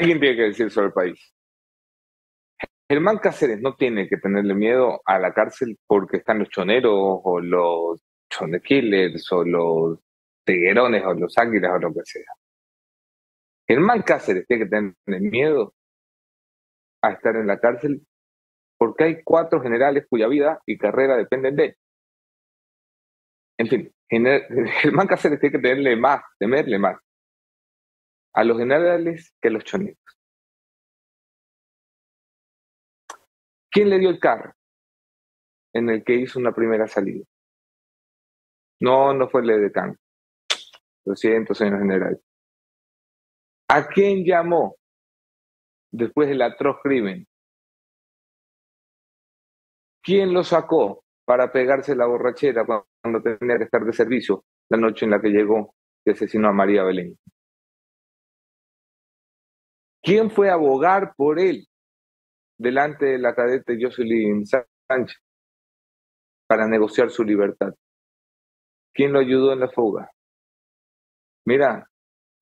Alguien 0.00 0.18
tiene 0.18 0.36
que 0.36 0.42
decir 0.44 0.70
sobre 0.70 0.86
el 0.86 0.92
país. 0.94 1.34
Germán 2.88 3.18
Cáceres 3.18 3.60
no 3.60 3.76
tiene 3.76 4.08
que 4.08 4.16
tenerle 4.16 4.54
miedo 4.54 5.02
a 5.04 5.18
la 5.18 5.34
cárcel 5.34 5.78
porque 5.86 6.16
están 6.16 6.38
los 6.38 6.48
choneros 6.48 6.94
o 6.94 7.38
los 7.38 8.02
chonequillers 8.30 9.30
o 9.30 9.44
los 9.44 9.98
tiguerones 10.42 11.04
o 11.04 11.12
los 11.12 11.36
águilas 11.36 11.72
o 11.74 11.78
lo 11.80 11.92
que 11.92 12.00
sea. 12.04 12.32
Germán 13.68 14.00
Cáceres 14.00 14.46
tiene 14.46 14.64
que 14.64 14.70
tener 14.70 15.20
miedo 15.20 15.74
a 17.02 17.10
estar 17.10 17.36
en 17.36 17.46
la 17.46 17.60
cárcel 17.60 18.00
porque 18.78 19.04
hay 19.04 19.22
cuatro 19.22 19.60
generales 19.60 20.06
cuya 20.08 20.28
vida 20.28 20.62
y 20.64 20.78
carrera 20.78 21.18
dependen 21.18 21.56
de 21.56 21.64
él. 21.66 21.76
En 23.58 23.66
fin, 23.68 23.94
Germán 24.80 25.06
Cáceres 25.08 25.38
tiene 25.40 25.52
que 25.52 25.62
tenerle 25.62 25.94
más, 25.94 26.22
temerle 26.38 26.78
más 26.78 26.96
a 28.32 28.44
los 28.44 28.58
generales 28.58 29.34
que 29.40 29.48
a 29.48 29.50
los 29.50 29.64
chonitos. 29.64 30.18
¿Quién 33.70 33.88
le 33.88 33.98
dio 33.98 34.10
el 34.10 34.18
carro 34.18 34.52
en 35.72 35.90
el 35.90 36.04
que 36.04 36.14
hizo 36.14 36.38
una 36.38 36.52
primera 36.52 36.88
salida? 36.88 37.24
No, 38.80 39.12
no 39.12 39.28
fue 39.28 39.42
el 39.42 39.60
decano. 39.60 39.94
Lo 41.04 41.14
siento, 41.14 41.54
señor 41.54 41.78
general. 41.80 42.20
¿A 43.68 43.86
quién 43.86 44.24
llamó 44.24 44.76
después 45.92 46.28
del 46.28 46.42
atroz 46.42 46.78
crimen? 46.82 47.26
¿Quién 50.02 50.32
lo 50.32 50.42
sacó 50.42 51.04
para 51.24 51.52
pegarse 51.52 51.94
la 51.94 52.06
borrachera 52.06 52.64
cuando 52.64 53.22
tenía 53.22 53.58
que 53.58 53.64
estar 53.64 53.84
de 53.84 53.92
servicio 53.92 54.44
la 54.68 54.78
noche 54.78 55.04
en 55.04 55.12
la 55.12 55.20
que 55.20 55.28
llegó 55.28 55.74
y 56.04 56.10
asesinó 56.10 56.48
a 56.48 56.52
María 56.52 56.82
Belén? 56.82 57.16
¿Quién 60.02 60.30
fue 60.30 60.50
a 60.50 60.54
abogar 60.54 61.14
por 61.16 61.38
él 61.38 61.66
delante 62.58 63.06
de 63.06 63.18
la 63.18 63.34
cadete 63.34 63.78
Jocelyn 63.80 64.46
Sánchez 64.46 65.18
para 66.46 66.66
negociar 66.66 67.10
su 67.10 67.22
libertad? 67.22 67.74
¿Quién 68.94 69.12
lo 69.12 69.18
ayudó 69.18 69.52
en 69.52 69.60
la 69.60 69.68
fuga? 69.68 70.10
Mira, 71.44 71.88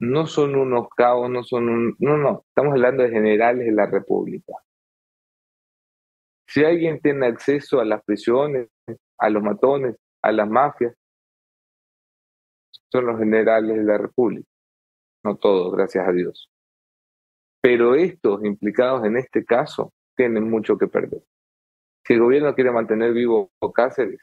no 0.01 0.27
son 0.27 0.55
unos 0.55 0.89
cabos, 0.97 1.29
no 1.31 1.43
son 1.43 1.69
un... 1.69 1.97
No, 1.99 2.17
no, 2.17 2.45
estamos 2.49 2.73
hablando 2.73 3.03
de 3.03 3.11
generales 3.11 3.67
de 3.67 3.73
la 3.73 3.87
República. 3.87 4.55
Si 6.47 6.65
alguien 6.65 7.01
tiene 7.01 7.27
acceso 7.27 7.81
a 7.81 7.85
las 7.85 8.03
prisiones, 8.05 8.69
a 9.19 9.29
los 9.29 9.43
matones, 9.43 9.97
a 10.23 10.33
las 10.33 10.49
mafias, 10.49 10.95
son 12.91 13.07
los 13.07 13.19
generales 13.19 13.77
de 13.77 13.85
la 13.85 13.99
República. 13.99 14.49
No 15.25 15.37
todos, 15.37 15.75
gracias 15.75 16.09
a 16.09 16.13
Dios. 16.13 16.49
Pero 17.61 17.95
estos 17.95 18.45
implicados 18.45 19.05
en 19.05 19.17
este 19.17 19.45
caso 19.45 19.93
tienen 20.17 20.49
mucho 20.49 20.79
que 20.79 20.87
perder. 20.87 21.23
Si 22.05 22.15
el 22.15 22.21
gobierno 22.21 22.55
quiere 22.55 22.71
mantener 22.71 23.13
vivo 23.13 23.51
Cáceres, 23.75 24.21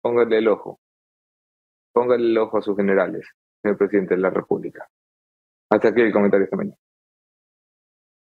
póngale 0.00 0.38
el 0.38 0.48
ojo. 0.48 0.80
Póngale 1.92 2.24
el 2.24 2.38
ojo 2.38 2.58
a 2.58 2.62
sus 2.62 2.76
generales, 2.76 3.26
señor 3.60 3.76
presidente 3.76 4.14
de 4.14 4.20
la 4.20 4.30
República. 4.30 4.88
Hasta 5.70 5.88
aquí 5.88 6.00
el 6.00 6.12
comentario 6.12 6.44
esta 6.44 6.56
mañana. 6.56 6.76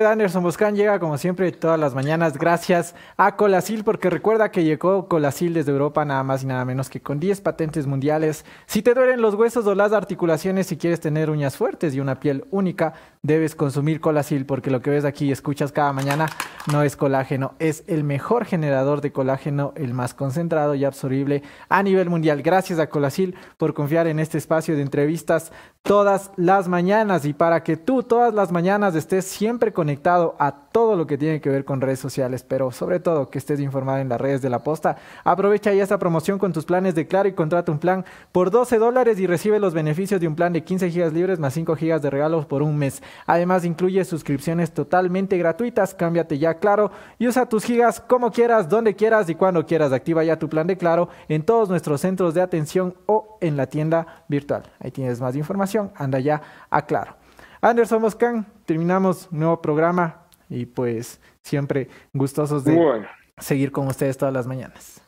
Anderson 0.06 0.44
Boscan 0.44 0.76
llega 0.76 1.00
como 1.00 1.18
siempre 1.18 1.52
todas 1.52 1.80
las 1.80 1.96
mañanas 1.96 2.38
gracias 2.38 2.94
a 3.18 3.36
Colasil 3.36 3.84
porque 3.84 4.12
recuerda 4.12 4.52
que 4.52 4.64
llegó 4.64 5.08
Colasil 5.08 5.56
desde 5.56 5.72
Europa 5.72 6.06
nada 6.06 6.22
más 6.22 6.44
y 6.44 6.46
nada 6.46 6.66
menos 6.66 6.88
que 6.88 7.02
con 7.02 7.20
10 7.20 7.42
patentes 7.42 7.88
mundiales. 7.88 8.46
Si 8.68 8.84
te 8.84 8.94
duelen 8.94 9.24
los 9.24 9.34
huesos 9.34 9.66
o 9.66 9.74
las 9.74 9.94
articulaciones 9.94 10.72
y 10.72 10.78
quieres 10.78 11.00
tener 11.00 11.32
uñas 11.32 11.58
fuertes 11.58 11.96
y 11.96 12.00
una 12.00 12.20
piel 12.20 12.46
única, 12.52 12.94
debes 13.24 13.56
consumir 13.56 14.00
Colasil 14.00 14.46
porque 14.46 14.70
lo 14.70 14.84
que 14.84 14.92
ves 14.92 15.04
aquí 15.04 15.26
y 15.26 15.32
escuchas 15.32 15.72
cada 15.72 15.92
mañana 15.94 16.28
no 16.72 16.84
es 16.84 16.96
colágeno, 16.96 17.56
es 17.58 17.84
el 17.88 18.04
mejor 18.04 18.46
generador 18.46 19.02
de 19.02 19.12
colágeno, 19.12 19.74
el 19.78 19.96
más 19.96 20.14
concentrado 20.14 20.76
y 20.76 20.86
absorbible 20.86 21.42
a 21.70 21.82
nivel 21.82 22.12
mundial. 22.12 22.44
Gracias 22.44 22.78
a 22.78 22.90
Colasil 22.90 23.36
por 23.58 23.74
confiar 23.74 24.06
en 24.06 24.20
este 24.20 24.38
espacio 24.38 24.76
de 24.76 24.84
entrevistas 24.84 25.52
todas 25.82 26.32
las 26.36 26.68
mañanas 26.68 27.26
y 27.26 27.34
para 27.34 27.64
que 27.64 27.78
tú 27.78 28.04
todas 28.04 28.34
las 28.34 28.52
mañanas 28.52 28.94
estés 28.94 29.26
siempre 29.26 29.74
con 29.74 29.87
conectado 29.88 30.36
a 30.38 30.52
todo 30.52 30.98
lo 30.98 31.08
que 31.08 31.18
tiene 31.18 31.40
que 31.40 31.50
ver 31.50 31.64
con 31.64 31.80
redes 31.80 32.00
sociales, 32.00 32.44
pero 32.44 32.72
sobre 32.72 33.00
todo 33.00 33.30
que 33.30 33.38
estés 33.38 33.62
informado 33.62 34.00
en 34.00 34.10
las 34.10 34.20
redes 34.20 34.42
de 34.42 34.50
la 34.50 34.60
posta. 34.60 34.98
Aprovecha 35.24 35.74
ya 35.74 35.82
esta 35.82 35.98
promoción 35.98 36.40
con 36.40 36.52
tus 36.52 36.66
planes 36.66 36.94
de 36.94 37.08
Claro 37.08 37.30
y 37.30 37.32
contrata 37.32 37.72
un 37.72 37.80
plan 37.80 38.04
por 38.34 38.52
12 38.52 38.80
dólares 38.80 39.18
y 39.18 39.28
recibe 39.28 39.62
los 39.62 39.74
beneficios 39.74 40.20
de 40.20 40.28
un 40.28 40.36
plan 40.36 40.52
de 40.52 40.62
15 40.62 40.92
gigas 40.92 41.14
libres 41.14 41.40
más 41.40 41.54
5 41.54 41.78
gigas 41.78 42.02
de 42.02 42.10
regalos 42.10 42.46
por 42.46 42.64
un 42.64 42.78
mes. 42.78 43.02
Además 43.26 43.64
incluye 43.64 44.04
suscripciones 44.04 44.74
totalmente 44.74 45.38
gratuitas. 45.38 45.94
Cámbiate 45.94 46.38
ya 46.38 46.56
Claro 46.56 46.92
y 47.18 47.30
usa 47.30 47.46
tus 47.46 47.64
gigas 47.64 48.02
como 48.02 48.32
quieras, 48.32 48.68
donde 48.68 48.94
quieras 48.94 49.30
y 49.30 49.36
cuando 49.36 49.66
quieras. 49.66 49.94
Activa 49.94 50.22
ya 50.26 50.38
tu 50.38 50.50
plan 50.50 50.68
de 50.68 50.76
Claro 50.76 51.08
en 51.30 51.44
todos 51.44 51.70
nuestros 51.70 52.02
centros 52.02 52.34
de 52.34 52.42
atención 52.42 52.94
o 53.06 53.38
en 53.40 53.56
la 53.56 53.68
tienda 53.68 54.26
virtual. 54.28 54.64
Ahí 54.82 54.92
tienes 54.92 55.22
más 55.22 55.38
información. 55.38 55.92
Anda 55.96 56.20
ya 56.20 56.42
a 56.70 56.82
Claro. 56.82 57.16
Anderson 57.62 58.02
Moscán, 58.02 58.46
terminamos 58.68 59.32
nuevo 59.32 59.62
programa 59.62 60.28
y 60.50 60.66
pues 60.66 61.22
siempre 61.42 61.88
gustosos 62.14 62.66
de 62.66 63.08
seguir 63.38 63.72
con 63.72 63.88
ustedes 63.88 64.18
todas 64.18 64.34
las 64.34 64.46
mañanas. 64.46 65.02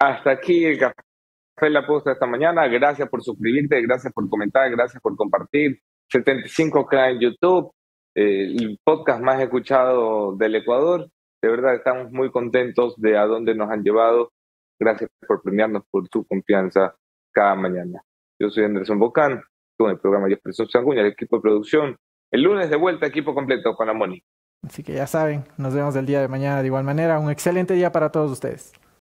Hasta 0.00 0.30
aquí 0.30 0.64
el 0.64 0.78
café 0.78 1.70
La 1.70 1.86
Posta 1.86 2.12
esta 2.12 2.26
mañana. 2.26 2.66
Gracias 2.66 3.08
por 3.08 3.22
suscribirte, 3.22 3.80
gracias 3.82 4.12
por 4.12 4.28
comentar, 4.28 4.68
gracias 4.70 5.00
por 5.00 5.14
compartir. 5.14 5.78
75K 6.12 7.10
en 7.12 7.20
YouTube, 7.20 7.70
eh, 8.14 8.54
el 8.56 8.78
podcast 8.82 9.22
más 9.22 9.40
escuchado 9.40 10.34
del 10.34 10.56
Ecuador. 10.56 11.08
De 11.42 11.50
verdad 11.50 11.74
estamos 11.74 12.10
muy 12.12 12.30
contentos 12.30 12.94
de 12.96 13.18
a 13.18 13.26
dónde 13.26 13.54
nos 13.54 13.70
han 13.70 13.82
llevado. 13.82 14.32
Gracias 14.80 15.10
por 15.28 15.42
premiarnos 15.42 15.84
por 15.90 16.08
tu 16.08 16.24
confianza 16.24 16.96
cada 17.30 17.54
mañana. 17.54 18.02
Yo 18.40 18.48
soy 18.48 18.64
Anderson 18.64 18.98
Bocán, 18.98 19.42
con 19.76 19.90
el 19.90 19.98
programa 19.98 20.28
Jefferson 20.28 20.68
Sanguña, 20.68 21.02
el 21.02 21.08
equipo 21.08 21.36
de 21.36 21.42
producción. 21.42 21.96
El 22.34 22.42
lunes 22.42 22.68
de 22.68 22.74
vuelta, 22.74 23.06
equipo 23.06 23.32
completo 23.32 23.76
con 23.76 23.86
la 23.86 23.92
Moni. 23.92 24.20
Así 24.64 24.82
que 24.82 24.92
ya 24.92 25.06
saben, 25.06 25.44
nos 25.56 25.72
vemos 25.72 25.94
el 25.94 26.04
día 26.04 26.20
de 26.20 26.26
mañana 26.26 26.62
de 26.62 26.66
igual 26.66 26.82
manera. 26.82 27.20
Un 27.20 27.30
excelente 27.30 27.74
día 27.74 27.92
para 27.92 28.10
todos 28.10 28.32
ustedes. 28.32 28.72